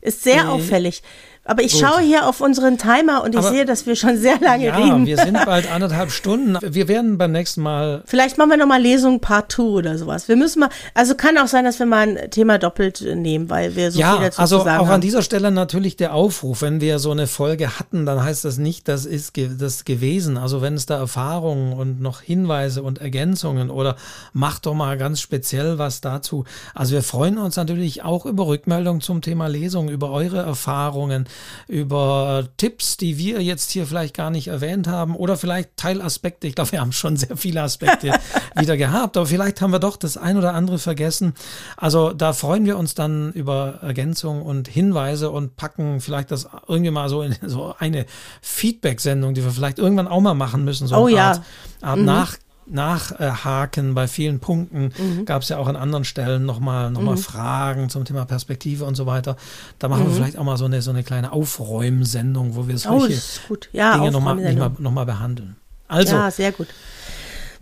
Ist 0.00 0.22
sehr 0.22 0.44
nee. 0.44 0.50
auffällig. 0.50 1.02
Aber 1.48 1.62
ich 1.62 1.72
Gut. 1.72 1.80
schaue 1.80 2.02
hier 2.02 2.26
auf 2.28 2.42
unseren 2.42 2.76
Timer 2.76 3.24
und 3.24 3.32
ich 3.32 3.38
Aber, 3.38 3.48
sehe, 3.48 3.64
dass 3.64 3.86
wir 3.86 3.96
schon 3.96 4.18
sehr 4.18 4.38
lange 4.38 4.66
ja, 4.66 4.76
reden. 4.76 5.06
wir 5.06 5.16
sind 5.16 5.32
bald 5.46 5.72
anderthalb 5.72 6.10
Stunden. 6.10 6.58
Wir 6.60 6.88
werden 6.88 7.16
beim 7.16 7.32
nächsten 7.32 7.62
Mal. 7.62 8.02
Vielleicht 8.04 8.36
machen 8.36 8.50
wir 8.50 8.58
nochmal 8.58 8.82
Lesung 8.82 9.20
Part 9.20 9.52
2 9.52 9.62
oder 9.62 9.96
sowas. 9.96 10.28
Wir 10.28 10.36
müssen 10.36 10.60
mal, 10.60 10.68
also 10.92 11.14
kann 11.14 11.38
auch 11.38 11.46
sein, 11.46 11.64
dass 11.64 11.78
wir 11.78 11.86
mal 11.86 12.06
ein 12.06 12.30
Thema 12.30 12.58
doppelt 12.58 13.00
nehmen, 13.00 13.48
weil 13.48 13.76
wir 13.76 13.90
so 13.90 13.98
ja, 13.98 14.16
viel 14.16 14.26
dazu 14.26 14.40
also 14.42 14.58
sagen 14.58 14.78
auch 14.78 14.88
haben. 14.88 14.96
an 14.96 15.00
dieser 15.00 15.22
Stelle 15.22 15.50
natürlich 15.50 15.96
der 15.96 16.12
Aufruf, 16.12 16.60
wenn 16.60 16.82
wir 16.82 16.98
so 16.98 17.12
eine 17.12 17.26
Folge 17.26 17.78
hatten, 17.78 18.04
dann 18.04 18.22
heißt 18.22 18.44
das 18.44 18.58
nicht, 18.58 18.86
das 18.86 19.06
ist 19.06 19.32
ge 19.32 19.48
das 19.58 19.86
gewesen. 19.86 20.36
Also 20.36 20.60
wenn 20.60 20.74
es 20.74 20.84
da 20.84 20.98
Erfahrungen 20.98 21.72
und 21.72 22.02
noch 22.02 22.20
Hinweise 22.20 22.82
und 22.82 22.98
Ergänzungen 23.00 23.70
oder 23.70 23.96
macht 24.34 24.66
doch 24.66 24.74
mal 24.74 24.98
ganz 24.98 25.22
speziell 25.22 25.78
was 25.78 26.02
dazu. 26.02 26.44
Also 26.74 26.92
wir 26.92 27.02
freuen 27.02 27.38
uns 27.38 27.56
natürlich 27.56 28.02
auch 28.02 28.26
über 28.26 28.46
Rückmeldungen 28.46 29.00
zum 29.00 29.22
Thema 29.22 29.46
Lesung, 29.46 29.88
über 29.88 30.10
eure 30.10 30.40
Erfahrungen, 30.40 31.24
über 31.66 32.48
Tipps, 32.56 32.96
die 32.96 33.18
wir 33.18 33.42
jetzt 33.42 33.70
hier 33.70 33.86
vielleicht 33.86 34.14
gar 34.14 34.30
nicht 34.30 34.48
erwähnt 34.48 34.88
haben 34.88 35.14
oder 35.14 35.36
vielleicht 35.36 35.76
Teilaspekte. 35.76 36.46
Ich 36.46 36.54
glaube, 36.54 36.72
wir 36.72 36.80
haben 36.80 36.92
schon 36.92 37.16
sehr 37.16 37.36
viele 37.36 37.62
Aspekte 37.62 38.12
wieder 38.56 38.76
gehabt, 38.76 39.16
aber 39.16 39.26
vielleicht 39.26 39.60
haben 39.60 39.72
wir 39.72 39.78
doch 39.78 39.96
das 39.96 40.16
ein 40.16 40.36
oder 40.36 40.54
andere 40.54 40.78
vergessen. 40.78 41.34
Also 41.76 42.12
da 42.12 42.32
freuen 42.32 42.64
wir 42.64 42.78
uns 42.78 42.94
dann 42.94 43.32
über 43.32 43.78
Ergänzungen 43.82 44.42
und 44.42 44.68
Hinweise 44.68 45.30
und 45.30 45.56
packen 45.56 46.00
vielleicht 46.00 46.30
das 46.30 46.48
irgendwie 46.66 46.90
mal 46.90 47.08
so 47.08 47.22
in 47.22 47.36
so 47.46 47.74
eine 47.78 48.06
Feedback-Sendung, 48.42 49.34
die 49.34 49.44
wir 49.44 49.50
vielleicht 49.50 49.78
irgendwann 49.78 50.08
auch 50.08 50.20
mal 50.20 50.34
machen 50.34 50.64
müssen. 50.64 50.86
So 50.86 50.96
oh 50.96 51.06
eine 51.06 51.16
ja. 51.16 51.28
Art, 51.28 51.42
Art 51.80 51.98
mhm. 51.98 52.04
nach 52.04 52.36
nachhaken 52.70 53.94
bei 53.94 54.08
vielen 54.08 54.40
Punkten. 54.40 54.92
Mhm. 54.96 55.24
Gab 55.24 55.42
es 55.42 55.48
ja 55.48 55.58
auch 55.58 55.66
an 55.68 55.76
anderen 55.76 56.04
Stellen 56.04 56.44
nochmal 56.44 56.90
noch 56.90 57.02
mal 57.02 57.16
mhm. 57.16 57.18
Fragen 57.18 57.88
zum 57.88 58.04
Thema 58.04 58.24
Perspektive 58.24 58.84
und 58.84 58.94
so 58.94 59.06
weiter. 59.06 59.36
Da 59.78 59.88
machen 59.88 60.04
mhm. 60.04 60.08
wir 60.08 60.14
vielleicht 60.14 60.38
auch 60.38 60.44
mal 60.44 60.56
so 60.56 60.64
eine, 60.64 60.82
so 60.82 60.90
eine 60.90 61.02
kleine 61.02 61.32
Aufräumsendung, 61.32 62.56
wo 62.56 62.68
wir 62.68 62.78
solche 62.78 63.20
oh, 63.50 63.56
ja, 63.72 63.96
Dinge 63.96 64.12
nochmal 64.12 64.36
noch 64.78 64.92
mal 64.92 65.04
behandeln. 65.04 65.56
Also, 65.88 66.16
ja, 66.16 66.30
sehr 66.30 66.52
gut. 66.52 66.68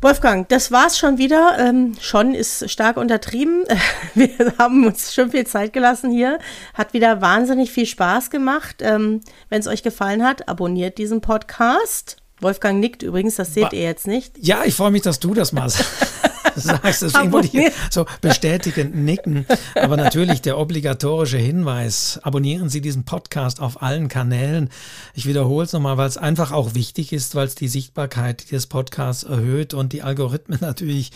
Wolfgang, 0.03 0.47
das 0.49 0.71
war's 0.71 0.99
schon 0.99 1.17
wieder. 1.17 1.57
Ähm, 1.59 1.95
schon 2.01 2.35
ist 2.35 2.71
stark 2.71 2.99
untertrieben. 2.99 3.65
Wir 4.15 4.55
haben 4.59 4.87
uns 4.87 5.15
schon 5.15 5.31
viel 5.31 5.47
Zeit 5.47 5.73
gelassen 5.73 6.11
hier. 6.11 6.39
Hat 6.75 6.93
wieder 6.93 7.23
wahnsinnig 7.23 7.71
viel 7.71 7.87
Spaß 7.87 8.31
gemacht. 8.31 8.77
Ähm, 8.81 9.23
Wenn 9.49 9.61
es 9.61 9.67
euch 9.67 9.83
gefallen 9.83 10.23
hat, 10.23 10.49
abonniert 10.49 10.99
diesen 10.99 11.23
Podcast. 11.23 12.19
Wolfgang 12.41 12.81
nickt 12.81 13.03
übrigens, 13.03 13.37
das 13.37 13.55
seht 13.55 13.71
ba 13.71 13.71
ihr 13.73 13.83
jetzt 13.83 14.07
nicht. 14.07 14.33
Ja, 14.39 14.65
ich 14.65 14.75
freue 14.75 14.91
mich, 14.91 15.03
dass 15.03 15.21
du 15.21 15.35
das 15.35 15.53
machst. 15.53 15.85
sagst. 16.55 17.03
Deswegen 17.03 17.33
wollte 17.33 17.57
ich 17.57 17.73
so 17.91 18.07
bestätigend 18.21 18.95
nicken. 18.95 19.47
Aber 19.75 19.97
natürlich 19.97 20.43
der 20.43 20.59
obligatorische 20.59 21.39
Hinweis. 21.39 22.21
Abonnieren 22.23 22.69
Sie 22.69 22.81
diesen 22.81 23.05
Podcast 23.05 23.61
auf 23.61 23.83
allen 23.83 24.09
Kanälen. 24.09 24.71
Ich 25.15 25.27
wiederhole 25.27 25.65
es 25.65 25.73
nochmal, 25.73 25.97
weil 25.97 26.09
es 26.09 26.17
einfach 26.17 26.53
auch 26.53 26.75
wichtig 26.75 27.13
ist, 27.13 27.35
weil 27.35 27.47
es 27.47 27.55
die 27.55 27.69
Sichtbarkeit 27.69 28.51
des 28.53 28.67
Podcasts 28.67 29.25
erhöht 29.25 29.75
und 29.75 29.93
die 29.93 30.03
Algorithmen 30.03 30.59
natürlich 30.61 31.13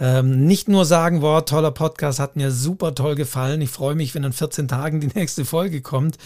ähm, 0.00 0.46
nicht 0.46 0.68
nur 0.68 0.84
sagen, 0.84 1.20
boah, 1.20 1.44
toller 1.44 1.70
Podcast, 1.70 2.18
hat 2.18 2.36
mir 2.36 2.50
super 2.50 2.94
toll 2.94 3.14
gefallen. 3.14 3.60
Ich 3.60 3.70
freue 3.70 3.94
mich, 3.94 4.14
wenn 4.14 4.24
in 4.24 4.32
14 4.32 4.68
Tagen 4.68 5.00
die 5.00 5.10
nächste 5.14 5.44
Folge 5.44 5.80
kommt. 5.80 6.16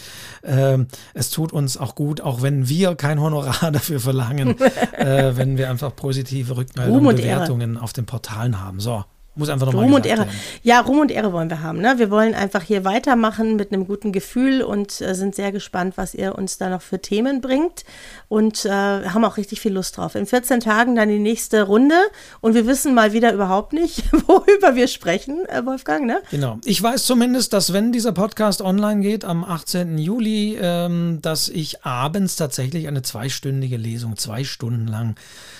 Ähm, 0.43 0.87
es 1.13 1.29
tut 1.29 1.51
uns 1.51 1.77
auch 1.77 1.95
gut, 1.95 2.21
auch 2.21 2.41
wenn 2.41 2.69
wir 2.69 2.95
kein 2.95 3.19
Honorar 3.19 3.71
dafür 3.71 3.99
verlangen, 3.99 4.59
äh, 4.97 5.35
wenn 5.35 5.57
wir 5.57 5.69
einfach 5.69 5.95
positive 5.95 6.57
Rückmeldungen 6.57 7.05
und 7.07 7.15
Bewertungen 7.15 7.77
auf 7.77 7.93
den 7.93 8.05
Portalen 8.45 8.61
haben. 8.61 8.79
So, 8.79 9.03
muss 9.37 9.49
einfach 9.49 9.65
nochmal 9.65 9.83
Ruhm 9.83 9.93
und 9.93 10.05
Ehre. 10.05 10.19
Werden. 10.19 10.39
Ja, 10.63 10.79
Ruhm 10.79 10.99
und 10.99 11.11
Ehre 11.11 11.33
wollen 11.33 11.49
wir 11.49 11.61
haben. 11.61 11.81
Ne? 11.81 11.95
Wir 11.97 12.09
wollen 12.09 12.33
einfach 12.33 12.63
hier 12.63 12.85
weitermachen 12.85 13.57
mit 13.57 13.73
einem 13.73 13.85
guten 13.85 14.13
Gefühl 14.13 14.61
und 14.61 15.01
äh, 15.01 15.13
sind 15.13 15.35
sehr 15.35 15.51
gespannt, 15.51 15.97
was 15.97 16.13
ihr 16.13 16.35
uns 16.35 16.57
da 16.57 16.69
noch 16.69 16.81
für 16.81 17.01
Themen 17.01 17.41
bringt 17.41 17.83
und 18.29 18.63
äh, 18.63 18.69
haben 18.69 19.25
auch 19.25 19.35
richtig 19.35 19.59
viel 19.59 19.73
Lust 19.73 19.97
drauf. 19.97 20.15
In 20.15 20.25
14 20.25 20.61
Tagen 20.61 20.95
dann 20.95 21.09
die 21.09 21.19
nächste 21.19 21.63
Runde 21.63 21.95
und 22.39 22.53
wir 22.53 22.65
wissen 22.65 22.93
mal 22.93 23.11
wieder 23.11 23.33
überhaupt 23.33 23.73
nicht, 23.73 24.05
worüber 24.27 24.75
wir 24.75 24.87
sprechen, 24.87 25.45
äh, 25.49 25.65
Wolfgang. 25.65 26.05
Ne? 26.05 26.21
Genau. 26.31 26.59
Ich 26.63 26.81
weiß 26.81 27.03
zumindest, 27.03 27.51
dass 27.51 27.73
wenn 27.73 27.91
dieser 27.91 28.13
Podcast 28.13 28.61
online 28.61 29.01
geht 29.01 29.25
am 29.25 29.43
18. 29.43 29.97
Juli, 29.97 30.57
ähm, 30.61 31.19
dass 31.21 31.49
ich 31.49 31.83
abends 31.83 32.37
tatsächlich 32.37 32.87
eine 32.87 33.01
zweistündige 33.01 33.75
Lesung, 33.75 34.15
zwei 34.15 34.45
Stunden 34.45 34.87
lang 34.87 35.15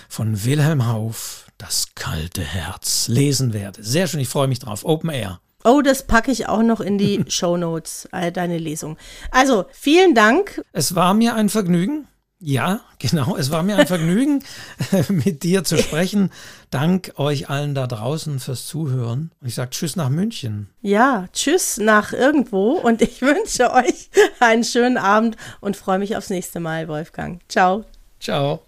von 0.08 0.46
Wilhelm 0.46 0.88
Hauff 0.88 1.45
das 1.58 1.88
kalte 1.96 2.42
Herz 2.42 3.08
lesen 3.08 3.54
werde. 3.54 3.84
Sehr 3.84 4.08
schön, 4.08 4.20
ich 4.20 4.30
freue 4.30 4.48
mich 4.48 4.60
drauf. 4.60 4.84
Open 4.86 5.10
Air. 5.10 5.40
Oh, 5.64 5.82
das 5.82 6.06
packe 6.06 6.32
ich 6.32 6.48
auch 6.48 6.62
noch 6.62 6.80
in 6.80 6.98
die 6.98 7.26
Show 7.30 7.58
Notes, 7.58 8.08
äh, 8.12 8.32
deine 8.32 8.58
Lesung. 8.58 8.98
Also, 9.32 9.66
vielen 9.72 10.14
Dank. 10.14 10.62
Es 10.74 10.96
war 10.96 11.14
mir 11.14 11.36
ein 11.36 11.50
Vergnügen. 11.50 12.08
Ja, 12.40 12.82
genau. 13.00 13.38
Es 13.38 13.50
war 13.50 13.64
mir 13.64 13.78
ein 13.78 13.88
Vergnügen, 13.88 14.44
mit 15.10 15.42
dir 15.44 15.64
zu 15.64 15.78
sprechen. 15.78 16.32
Dank 16.70 17.14
euch 17.16 17.50
allen 17.50 17.74
da 17.74 17.88
draußen 17.88 18.40
fürs 18.40 18.68
Zuhören. 18.68 19.32
Ich 19.42 19.56
sage 19.56 19.72
Tschüss 19.72 19.96
nach 19.96 20.10
München. 20.10 20.70
Ja, 20.82 21.26
Tschüss 21.34 21.78
nach 21.78 22.14
irgendwo. 22.14 22.74
Und 22.74 23.02
ich 23.02 23.22
wünsche 23.22 23.72
euch 23.72 24.10
einen 24.40 24.64
schönen 24.64 24.98
Abend 24.98 25.38
und 25.62 25.78
freue 25.78 25.98
mich 25.98 26.16
aufs 26.18 26.30
nächste 26.30 26.60
Mal, 26.60 26.88
Wolfgang. 26.88 27.42
Ciao. 27.48 27.86
Ciao. 28.20 28.66